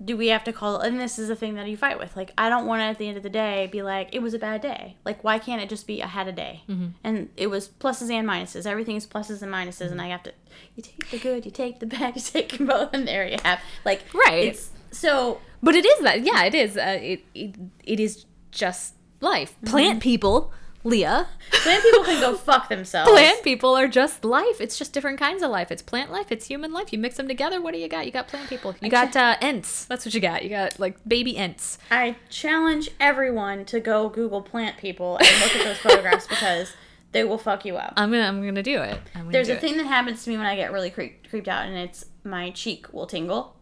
do 0.04 0.16
we 0.16 0.28
have 0.28 0.44
to 0.44 0.54
call, 0.54 0.80
and 0.80 1.00
this 1.00 1.18
is 1.18 1.28
the 1.28 1.36
thing 1.36 1.56
that 1.56 1.68
you 1.68 1.76
fight 1.76 1.98
with. 1.98 2.16
Like, 2.16 2.32
I 2.38 2.50
don't 2.50 2.68
want 2.68 2.82
to, 2.82 2.86
at 2.86 2.98
the 3.00 3.08
end 3.08 3.18
of 3.18 3.24
the 3.24 3.30
day, 3.32 3.68
be 3.72 3.82
like, 3.82 4.10
it 4.14 4.20
was 4.22 4.34
a 4.36 4.40
bad 4.40 4.62
day. 4.62 4.96
Like, 5.04 5.24
why 5.24 5.40
can't 5.40 5.62
it 5.62 5.70
just 5.70 5.88
be, 5.88 6.04
I 6.04 6.08
had 6.08 6.28
a 6.28 6.32
day? 6.32 6.62
Mm-hmm. 6.70 6.88
And 7.04 7.30
it 7.36 7.48
was 7.48 7.68
pluses 7.68 8.12
and 8.12 8.28
minuses. 8.28 8.66
Everything 8.68 8.96
is 8.96 9.08
pluses 9.08 9.42
and 9.42 9.52
minuses, 9.52 9.82
Mm-hmm. 9.86 9.92
and 9.94 10.02
I 10.02 10.08
have 10.10 10.24
to, 10.24 10.34
you 10.76 10.84
take 10.84 11.10
the 11.10 11.18
good, 11.18 11.46
you 11.46 11.52
take 11.52 11.80
the 11.80 11.88
bad, 11.88 12.16
you 12.18 12.22
take 12.22 12.58
them 12.58 12.68
both, 12.68 12.90
and 12.94 13.08
there 13.08 13.28
you 13.28 13.38
have. 13.44 13.60
Like, 13.86 14.04
Right. 14.14 14.46
It's, 14.50 14.70
so, 14.92 15.42
But 15.64 15.76
it 15.76 15.86
is 15.86 16.00
that. 16.04 16.22
Yeah, 16.24 16.44
it 16.44 16.54
is. 16.56 16.78
Uh, 16.78 17.00
it, 17.02 17.26
it 17.34 17.56
it 17.84 18.00
is 18.00 18.26
just 18.52 18.94
life. 19.20 19.56
Mm-hmm. 19.56 19.70
Plant 19.72 20.04
people, 20.04 20.52
Leah. 20.88 21.28
plant 21.52 21.84
people 21.84 22.04
can 22.06 22.22
go 22.22 22.36
fuck 22.50 22.70
themselves. 22.70 23.12
Plant 23.12 23.44
people 23.44 23.76
are 23.76 23.88
just 23.88 24.24
life. 24.24 24.62
It's 24.62 24.78
just 24.78 24.94
different 24.94 25.20
kinds 25.20 25.44
of 25.44 25.52
life. 25.52 25.72
It's 25.72 25.82
plant 25.82 26.12
life. 26.12 26.32
It's 26.32 26.48
human 26.48 26.72
life. 26.72 26.94
You 26.94 27.00
mix 27.00 27.18
them 27.18 27.28
together. 27.28 27.62
What 27.62 27.74
do 27.74 27.80
you 27.80 27.88
got? 27.88 28.06
You 28.06 28.12
got 28.12 28.28
plant 28.28 28.50
people. 28.50 28.74
You 28.82 28.90
got 28.90 29.16
uh, 29.16 29.36
ents. 29.42 29.86
That's 29.86 30.06
what 30.06 30.14
you 30.14 30.22
got. 30.22 30.44
You 30.44 30.50
got 30.50 30.80
like 30.80 30.98
baby 31.08 31.36
ants. 31.38 31.78
I 31.92 32.16
challenge 32.30 32.90
everyone 33.00 33.66
to 33.66 33.80
go 33.80 34.08
Google 34.10 34.42
plant 34.42 34.78
people 34.78 35.18
and 35.18 35.28
look 35.42 35.56
at 35.56 35.64
those 35.66 35.78
photographs 35.78 36.28
because 36.30 36.74
they 37.12 37.24
will 37.24 37.38
fuck 37.38 37.66
you 37.66 37.76
up. 37.78 37.94
I'm 37.98 38.12
gonna 38.12 38.24
I'm 38.28 38.44
gonna 38.44 38.64
do 38.64 38.82
it. 38.82 39.00
Gonna 39.14 39.32
There's 39.32 39.48
do 39.48 39.54
a 39.54 39.56
it. 39.58 39.62
thing 39.62 39.78
that 39.78 39.88
happens 39.88 40.24
to 40.24 40.30
me 40.30 40.38
when 40.38 40.46
I 40.46 40.56
get 40.56 40.72
really 40.72 40.90
creep, 40.90 41.30
creeped 41.30 41.48
out, 41.48 41.66
and 41.68 41.76
it's 41.76 42.06
my 42.24 42.50
cheek 42.52 42.92
will 42.94 43.08
tingle, 43.08 43.56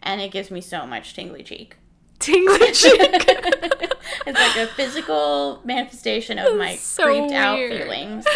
and 0.00 0.20
it 0.20 0.30
gives 0.30 0.50
me 0.50 0.60
so 0.60 0.86
much 0.86 1.14
tingly 1.14 1.42
cheek. 1.42 1.76
tingly 2.18 2.72
cheek. 2.72 3.00
It's 4.26 4.38
like 4.38 4.56
a 4.56 4.66
physical 4.72 5.60
manifestation 5.64 6.38
of 6.38 6.56
my 6.56 6.76
So 6.76 7.04
creeped 7.04 7.32
out 7.32 7.58
feelings. 7.58 8.26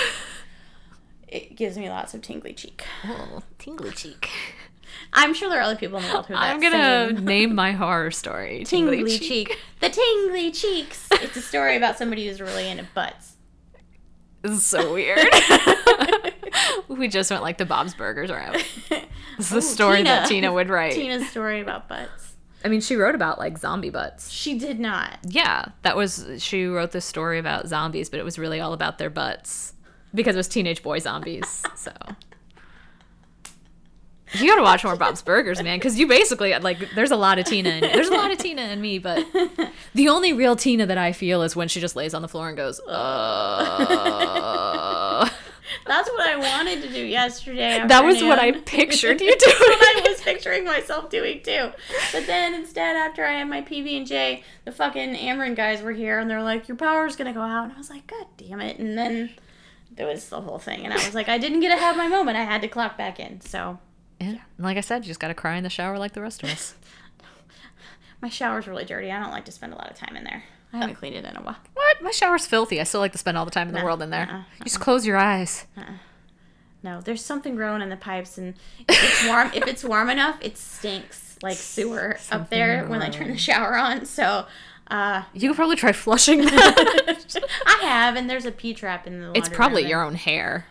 It 1.27 1.57
gives 1.57 1.77
me 1.77 1.89
lots 1.89 2.15
of 2.15 2.23
tingly 2.23 2.53
cheek. 2.55 2.85
oh, 3.05 3.43
tingly 3.59 3.91
cheek. 3.93 4.31
I'm 5.13 5.35
sure 5.35 5.49
there 5.49 5.59
are 5.59 5.63
other 5.63 5.77
people 5.77 5.99
in 5.99 6.07
the 6.07 6.13
world 6.13 6.27
who 6.27 6.35
have 6.35 6.43
I'm 6.57 6.61
gonna 6.61 7.15
same 7.17 7.25
name 7.25 7.55
my 7.55 7.73
horror 7.73 8.11
story 8.11 8.65
tingly, 8.67 9.19
cheek. 9.19 9.59
The 9.81 9.91
tingly 9.91 10.51
cheeks. 10.51 11.09
It's 11.13 11.37
a 11.37 11.43
story 11.43 11.77
about 11.77 11.99
somebody 11.99 12.27
who's 12.27 12.41
really 12.41 12.69
into 12.69 12.87
butts. 12.95 13.37
This 14.43 14.53
is 14.53 14.65
so 14.65 14.95
weird. 14.95 15.19
we 16.89 17.09
just 17.09 17.31
went 17.31 17.43
like 17.43 17.59
the 17.59 17.67
Bob's 17.67 17.95
Burgers 17.95 18.31
route. 18.31 18.65
This 18.89 19.03
is 19.39 19.51
the 19.51 19.57
Ooh, 19.59 19.61
story 19.61 20.03
that 20.05 20.29
Tina 20.29 20.53
would 20.53 20.69
write. 20.69 20.93
Tina's 20.93 21.29
story 21.29 21.61
about 21.61 21.89
butts. 21.89 22.37
I 22.69 22.71
mean, 22.71 22.83
she 22.83 22.97
wrote 22.97 23.15
about 23.15 23.39
like 23.39 23.57
zombie 23.57 23.89
butts. 23.89 24.31
She 24.31 24.59
did 24.59 24.79
not. 24.79 25.21
Yeah, 25.23 25.69
that 25.81 25.97
was 25.97 26.27
she 26.37 26.67
wrote 26.67 26.91
this 26.91 27.07
story 27.07 27.39
about 27.39 27.67
zombies, 27.67 28.11
but 28.11 28.21
it 28.21 28.25
was 28.25 28.39
really 28.39 28.61
all 28.61 28.75
about 28.75 28.99
their 28.99 29.09
butts 29.09 29.73
because 30.15 30.37
it 30.37 30.39
was 30.39 30.49
teenage 30.49 30.83
boy 30.83 30.99
zombies. 30.99 31.63
So 31.77 31.93
you 34.35 34.47
got 34.47 34.57
to 34.57 34.63
watch 34.63 34.85
more 34.85 34.97
Bob's 34.97 35.23
Burgers, 35.23 35.63
man, 35.63 35.79
because 35.79 35.99
you 35.99 36.07
basically 36.07 36.53
like 36.59 36.95
there's 36.95 37.11
a 37.11 37.17
lot 37.17 37.39
of 37.39 37.47
Tina. 37.47 37.71
In, 37.71 37.81
there's 37.81 38.09
a 38.09 38.15
lot 38.15 38.31
of 38.31 38.37
Tina 38.37 38.61
in 38.65 38.83
me, 38.83 38.99
but 38.99 39.27
the 39.95 40.11
only 40.11 40.35
real 40.35 40.55
Tina 40.55 40.85
that 40.85 40.99
I 40.99 41.13
feel 41.13 41.41
is 41.41 41.57
when 41.57 41.69
she 41.69 41.81
just 41.81 41.97
lays 41.97 42.13
on 42.13 42.21
the 42.21 42.29
floor 42.29 42.49
and 42.49 42.57
goes, 42.57 42.81
uh. 42.81 43.79
That's 45.89 46.09
what 46.11 46.27
I 46.27 46.37
wanted 46.37 46.83
to 46.83 46.89
do 46.93 47.05
yesterday. 47.05 47.85
That 47.87 48.05
was 48.05 48.23
what 48.23 48.39
I 48.39 48.53
pictured 48.67 49.21
you 49.21 49.31
That's 49.31 49.47
what 49.47 49.81
doing. 49.81 50.05
I 50.07 50.09
was 50.09 50.21
picturing 50.21 50.65
myself 50.65 51.11
doing 51.11 51.43
too. 51.43 51.71
But 52.13 52.27
then 52.27 52.55
instead, 52.55 52.97
after 52.97 53.25
I 53.25 53.33
had 53.33 53.49
my 53.49 53.63
PB 53.63 53.97
and 53.97 54.07
J, 54.07 54.45
the 54.65 54.73
fucking 54.73 55.15
Ameren 55.17 55.57
guys 55.57 55.83
were 55.83 55.93
here, 55.93 56.19
and 56.19 56.31
they're 56.31 56.43
like, 56.43 56.69
"Your 56.69 56.77
power's 56.77 57.17
gonna 57.17 57.33
go 57.33 57.43
out," 57.43 57.65
and 57.65 57.73
I 57.73 57.79
was 57.79 57.91
like, 57.91 58.07
"God 58.07 58.27
damn 58.37 58.61
it!" 58.61 58.79
And 58.79 58.97
then 58.97 59.31
there 59.99 60.07
was 60.07 60.29
the 60.29 60.41
whole 60.41 60.59
thing, 60.59 60.85
and 60.85 60.93
I 60.93 60.97
was 60.97 61.15
like, 61.15 61.29
I 61.29 61.39
didn't 61.39 61.61
get 61.61 61.75
to 61.75 61.77
have 61.81 61.97
my 61.97 62.09
moment. 62.09 62.37
I 62.37 62.45
had 62.45 62.63
to 62.63 62.69
clock 62.69 62.97
back 62.97 63.19
in. 63.19 63.41
So 63.41 63.79
Yeah, 64.21 64.29
and 64.29 64.41
like 64.59 64.77
I 64.77 64.81
said, 64.81 65.05
you 65.05 65.09
just 65.09 65.21
got 65.21 65.29
to 65.29 65.35
cry 65.35 65.57
in 65.57 65.65
the 65.65 65.71
shower 65.71 65.99
like 65.99 66.13
the 66.13 66.23
rest 66.23 66.43
of 66.43 66.51
us. 66.51 66.75
my 68.23 68.29
shower's 68.29 68.67
really 68.67 68.85
dirty. 68.85 69.11
I 69.11 69.21
don't 69.21 69.33
like 69.33 69.45
to 69.47 69.53
spend 69.53 69.73
a 69.73 69.77
lot 69.77 69.91
of 69.91 69.97
time 69.97 70.17
in 70.17 70.25
there. 70.25 70.45
I 70.73 70.79
haven't 70.79 70.97
cleaned 70.97 71.17
it 71.17 71.25
in 71.25 71.37
a 71.37 71.41
while. 71.43 71.57
What? 71.75 72.03
My 72.03 72.11
shower's 72.11 72.47
filthy. 72.47 72.81
I 72.81 72.85
still 72.85 73.01
like 73.01 73.13
to 73.13 73.19
spend 73.19 73.39
all 73.39 73.45
the 73.45 73.51
time 73.51 73.69
in 73.69 73.75
the 73.75 73.81
Nah, 73.81 73.85
world 73.87 74.03
in 74.03 74.11
there. 74.11 74.29
uh-uh, 74.31 74.43
You 74.59 74.65
just 74.65 74.81
close 74.81 75.07
your 75.07 75.17
eyes. 75.17 75.67
No, 76.83 77.01
there's 77.01 77.25
something 77.25 77.57
growing 77.57 77.83
in 77.83 77.89
the 77.89 77.97
pipes, 77.97 78.39
and 78.39 78.55
if 78.89 79.03
it's 79.03 79.27
warm, 79.27 79.51
if 79.55 79.67
it's 79.67 79.83
warm 79.83 80.09
enough, 80.11 80.39
it 80.41 80.57
stinks 80.57 81.37
like 81.43 81.57
sewer 81.57 82.19
up 82.31 82.51
there 82.51 82.87
when 82.87 83.03
I 83.03 83.09
turn 83.09 83.29
the 83.29 83.37
shower 83.39 83.77
on. 83.77 84.05
So, 84.07 84.47
uh, 84.89 85.25
You 85.35 85.49
could 85.49 85.57
probably 85.57 85.75
try 85.77 85.91
flushing 85.93 86.45
that. 86.45 87.37
I 87.67 87.85
have, 87.85 88.15
and 88.17 88.31
there's 88.31 88.45
a 88.45 88.53
pee 88.53 88.75
trap 88.75 89.07
in 89.09 89.21
the. 89.21 89.33
it's 89.35 89.49
probably 89.49 89.89
your 89.89 90.03
own 90.05 90.15
hair. 90.15 90.67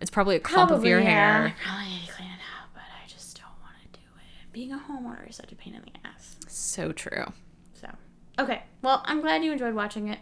It's 0.00 0.10
probably 0.10 0.36
a 0.36 0.40
clump 0.40 0.70
of 0.70 0.84
your 0.84 1.00
yeah. 1.00 1.10
hair. 1.10 1.46
I 1.46 1.54
probably 1.62 1.88
need 1.94 2.06
to 2.06 2.12
clean 2.12 2.28
it 2.30 2.40
out, 2.60 2.68
but 2.72 2.82
I 2.82 3.06
just 3.08 3.36
don't 3.36 3.46
want 3.62 3.74
to 3.92 3.98
do 3.98 4.04
it. 4.16 4.52
Being 4.52 4.72
a 4.72 4.78
homeowner 4.78 5.28
is 5.28 5.36
such 5.36 5.52
a 5.52 5.56
pain 5.56 5.74
in 5.74 5.82
the 5.82 6.08
ass. 6.08 6.36
So 6.48 6.92
true. 6.92 7.32
So, 8.38 8.44
okay. 8.44 8.62
Well, 8.82 9.02
I'm 9.06 9.20
glad 9.20 9.44
you 9.44 9.52
enjoyed 9.52 9.74
watching 9.74 10.08
it. 10.08 10.18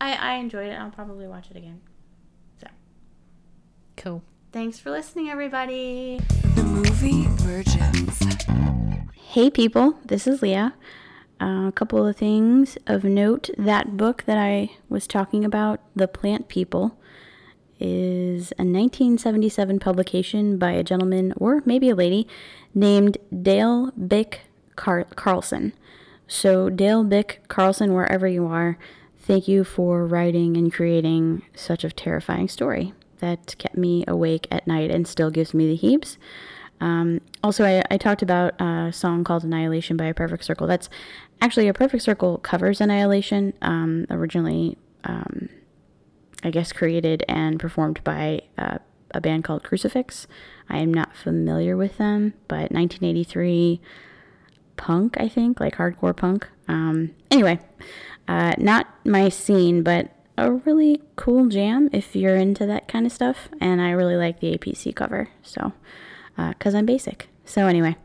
I 0.00 0.12
I 0.14 0.34
enjoyed 0.34 0.68
it. 0.68 0.74
I'll 0.78 0.90
probably 0.90 1.26
watch 1.26 1.50
it 1.50 1.56
again. 1.56 1.80
So, 2.60 2.66
Cool. 3.96 4.22
thanks 4.52 4.78
for 4.78 4.90
listening, 4.90 5.28
everybody. 5.28 6.20
The 6.56 6.62
movie 6.62 7.26
Virgins. 7.42 8.18
Hey, 9.14 9.50
people, 9.50 9.94
this 10.04 10.26
is 10.26 10.42
Leah. 10.42 10.74
Uh, 11.40 11.68
a 11.68 11.72
couple 11.74 12.06
of 12.06 12.16
things 12.16 12.76
of 12.86 13.04
note. 13.04 13.48
That 13.56 13.96
book 13.96 14.24
that 14.26 14.36
I 14.36 14.70
was 14.88 15.06
talking 15.06 15.44
about, 15.44 15.80
The 15.94 16.08
Plant 16.08 16.48
People, 16.48 16.98
is 17.78 18.50
a 18.52 18.64
1977 18.64 19.78
publication 19.78 20.58
by 20.58 20.72
a 20.72 20.82
gentleman, 20.82 21.32
or 21.36 21.62
maybe 21.64 21.88
a 21.88 21.94
lady, 21.94 22.26
named 22.74 23.16
Dale 23.42 23.90
Bick 23.92 24.42
Car- 24.76 25.06
Carlson. 25.14 25.72
So, 26.32 26.70
Dale 26.70 27.02
Bick 27.02 27.42
Carlson, 27.48 27.92
wherever 27.92 28.28
you 28.28 28.46
are, 28.46 28.78
thank 29.18 29.48
you 29.48 29.64
for 29.64 30.06
writing 30.06 30.56
and 30.56 30.72
creating 30.72 31.42
such 31.56 31.82
a 31.82 31.90
terrifying 31.90 32.46
story 32.46 32.94
that 33.18 33.56
kept 33.58 33.76
me 33.76 34.04
awake 34.06 34.46
at 34.48 34.64
night 34.64 34.92
and 34.92 35.08
still 35.08 35.32
gives 35.32 35.52
me 35.52 35.66
the 35.66 35.74
heaps. 35.74 36.18
Um, 36.80 37.20
also, 37.42 37.64
I, 37.64 37.82
I 37.90 37.96
talked 37.96 38.22
about 38.22 38.54
a 38.60 38.92
song 38.92 39.24
called 39.24 39.42
Annihilation 39.42 39.96
by 39.96 40.04
A 40.04 40.14
Perfect 40.14 40.44
Circle. 40.44 40.68
That's 40.68 40.88
actually 41.40 41.66
A 41.66 41.74
Perfect 41.74 42.04
Circle 42.04 42.38
covers 42.38 42.80
Annihilation, 42.80 43.52
um, 43.60 44.06
originally 44.08 44.78
um, 45.02 45.48
I 46.44 46.52
guess, 46.52 46.72
created 46.72 47.24
and 47.28 47.58
performed 47.58 48.04
by 48.04 48.42
uh, 48.56 48.78
a 49.10 49.20
band 49.20 49.42
called 49.42 49.64
Crucifix. 49.64 50.28
I 50.68 50.78
am 50.78 50.94
not 50.94 51.16
familiar 51.16 51.76
with 51.76 51.98
them, 51.98 52.34
but 52.46 52.70
1983 52.70 53.80
punk, 54.80 55.16
I 55.20 55.28
think, 55.28 55.60
like 55.60 55.76
hardcore 55.76 56.16
punk. 56.16 56.48
Um, 56.66 57.14
anyway, 57.30 57.60
uh, 58.26 58.54
not 58.58 58.88
my 59.04 59.28
scene, 59.28 59.82
but 59.82 60.10
a 60.38 60.50
really 60.50 61.02
cool 61.16 61.48
jam 61.48 61.90
if 61.92 62.16
you're 62.16 62.36
into 62.36 62.64
that 62.66 62.88
kind 62.88 63.04
of 63.04 63.12
stuff. 63.12 63.50
And 63.60 63.80
I 63.80 63.90
really 63.90 64.16
like 64.16 64.40
the 64.40 64.56
APC 64.56 64.96
cover, 64.96 65.28
so 65.42 65.72
because 66.34 66.74
uh, 66.74 66.78
I'm 66.78 66.86
basic. 66.86 67.28
So 67.44 67.66
anyway, 67.66 67.96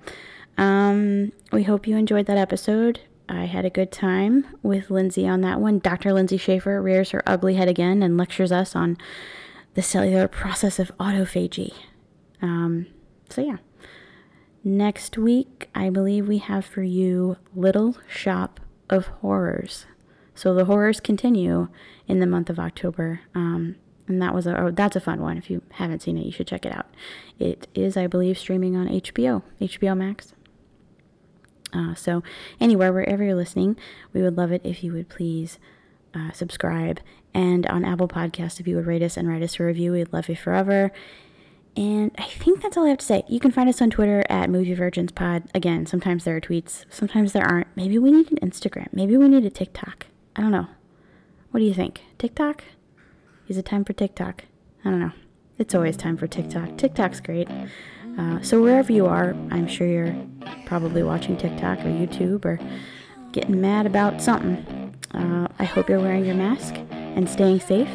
um, 0.57 1.31
we 1.51 1.63
hope 1.63 1.87
you 1.87 1.95
enjoyed 1.95 2.25
that 2.25 2.37
episode. 2.37 2.99
I 3.29 3.45
had 3.45 3.65
a 3.65 3.69
good 3.69 3.91
time 3.91 4.45
with 4.61 4.91
Lindsay 4.91 5.27
on 5.27 5.41
that 5.41 5.61
one. 5.61 5.79
Dr. 5.79 6.13
Lindsay 6.13 6.37
Schaefer 6.37 6.81
rears 6.81 7.11
her 7.11 7.23
ugly 7.25 7.55
head 7.55 7.67
again 7.69 8.03
and 8.03 8.17
lectures 8.17 8.51
us 8.51 8.75
on 8.75 8.97
the 9.73 9.81
cellular 9.81 10.27
process 10.27 10.77
of 10.77 10.91
autophagy. 10.99 11.73
Um, 12.41 12.87
so, 13.29 13.41
yeah. 13.41 13.57
Next 14.67 15.15
week, 15.15 15.69
I 15.75 15.91
believe 15.91 16.27
we 16.27 16.39
have 16.39 16.65
for 16.65 16.81
you 16.81 17.37
Little 17.55 17.97
Shop 18.09 18.59
of 18.89 19.05
Horrors. 19.21 19.85
So 20.33 20.55
the 20.55 20.65
horrors 20.65 20.99
continue 20.99 21.67
in 22.07 22.19
the 22.19 22.25
month 22.25 22.49
of 22.49 22.57
October. 22.57 23.21
Um, 23.35 23.75
and 24.07 24.19
that 24.23 24.33
was 24.33 24.47
a 24.47 24.59
oh, 24.59 24.71
that's 24.71 24.95
a 24.95 24.99
fun 24.99 25.21
one. 25.21 25.37
If 25.37 25.51
you 25.51 25.61
haven't 25.73 26.01
seen 26.01 26.17
it, 26.17 26.25
you 26.25 26.31
should 26.31 26.47
check 26.47 26.65
it 26.65 26.75
out. 26.75 26.87
It 27.37 27.67
is, 27.75 27.95
I 27.95 28.07
believe, 28.07 28.39
streaming 28.39 28.75
on 28.75 28.87
HBO, 28.87 29.43
HBO 29.61 29.95
Max. 29.95 30.33
Uh, 31.71 31.93
so, 31.93 32.23
anywhere, 32.59 32.91
wherever 32.91 33.23
you're 33.23 33.35
listening, 33.35 33.77
we 34.13 34.23
would 34.23 34.35
love 34.35 34.51
it 34.51 34.61
if 34.63 34.83
you 34.83 34.93
would 34.93 35.09
please 35.09 35.59
uh, 36.15 36.31
subscribe. 36.31 37.01
And 37.35 37.67
on 37.67 37.85
Apple 37.85 38.07
Podcast, 38.07 38.59
if 38.59 38.67
you 38.67 38.77
would 38.77 38.87
rate 38.87 39.03
us 39.03 39.15
and 39.15 39.27
write 39.27 39.43
us 39.43 39.59
a 39.59 39.63
review, 39.63 39.91
we'd 39.91 40.11
love 40.11 40.27
you 40.27 40.35
forever. 40.35 40.91
And 41.77 42.11
I 42.17 42.23
think 42.23 42.61
that's 42.61 42.77
all 42.77 42.85
I 42.85 42.89
have 42.89 42.99
to 42.99 43.05
say. 43.05 43.23
You 43.27 43.39
can 43.39 43.51
find 43.51 43.67
us 43.67 43.81
on 43.81 43.89
Twitter 43.89 44.23
at 44.29 44.49
Movie 44.49 44.73
Virgins 44.73 45.11
Pod. 45.11 45.43
Again, 45.53 45.85
sometimes 45.85 46.23
there 46.23 46.35
are 46.35 46.41
tweets, 46.41 46.85
sometimes 46.89 47.33
there 47.33 47.45
aren't. 47.45 47.67
Maybe 47.75 47.99
we 47.99 48.11
need 48.11 48.31
an 48.31 48.49
Instagram. 48.49 48.87
Maybe 48.93 49.17
we 49.17 49.27
need 49.27 49.45
a 49.45 49.49
TikTok. 49.49 50.07
I 50.35 50.41
don't 50.41 50.51
know. 50.51 50.67
What 51.51 51.59
do 51.59 51.65
you 51.65 51.73
think? 51.73 52.01
TikTok? 52.17 52.63
Is 53.47 53.57
it 53.57 53.65
time 53.65 53.83
for 53.83 53.93
TikTok? 53.93 54.45
I 54.83 54.89
don't 54.89 54.99
know. 54.99 55.11
It's 55.57 55.75
always 55.75 55.97
time 55.97 56.17
for 56.17 56.27
TikTok. 56.27 56.77
TikTok's 56.77 57.19
great. 57.19 57.49
Uh, 58.17 58.41
so 58.41 58.61
wherever 58.61 58.91
you 58.91 59.05
are, 59.05 59.35
I'm 59.51 59.67
sure 59.67 59.87
you're 59.87 60.15
probably 60.65 61.03
watching 61.03 61.37
TikTok 61.37 61.79
or 61.79 61.89
YouTube 61.89 62.45
or 62.45 62.59
getting 63.31 63.59
mad 63.59 63.85
about 63.85 64.21
something. 64.21 64.93
Uh, 65.15 65.47
I 65.59 65.63
hope 65.63 65.89
you're 65.89 65.99
wearing 65.99 66.25
your 66.25 66.35
mask 66.35 66.75
and 66.91 67.29
staying 67.29 67.61
safe, 67.61 67.89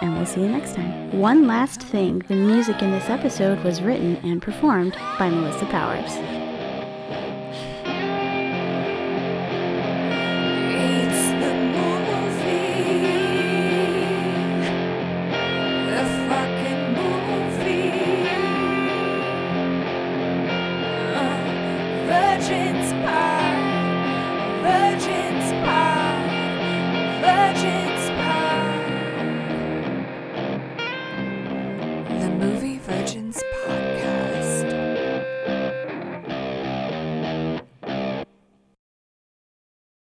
and 0.00 0.16
we'll 0.16 0.26
see 0.26 0.40
you 0.40 0.48
next 0.48 0.74
time. 0.74 1.18
One 1.18 1.46
last 1.46 1.82
thing 1.82 2.20
the 2.28 2.34
music 2.34 2.82
in 2.82 2.90
this 2.90 3.10
episode 3.10 3.62
was 3.62 3.82
written 3.82 4.16
and 4.16 4.40
performed 4.40 4.96
by 5.18 5.28
Melissa 5.28 5.66
Powers. 5.66 6.41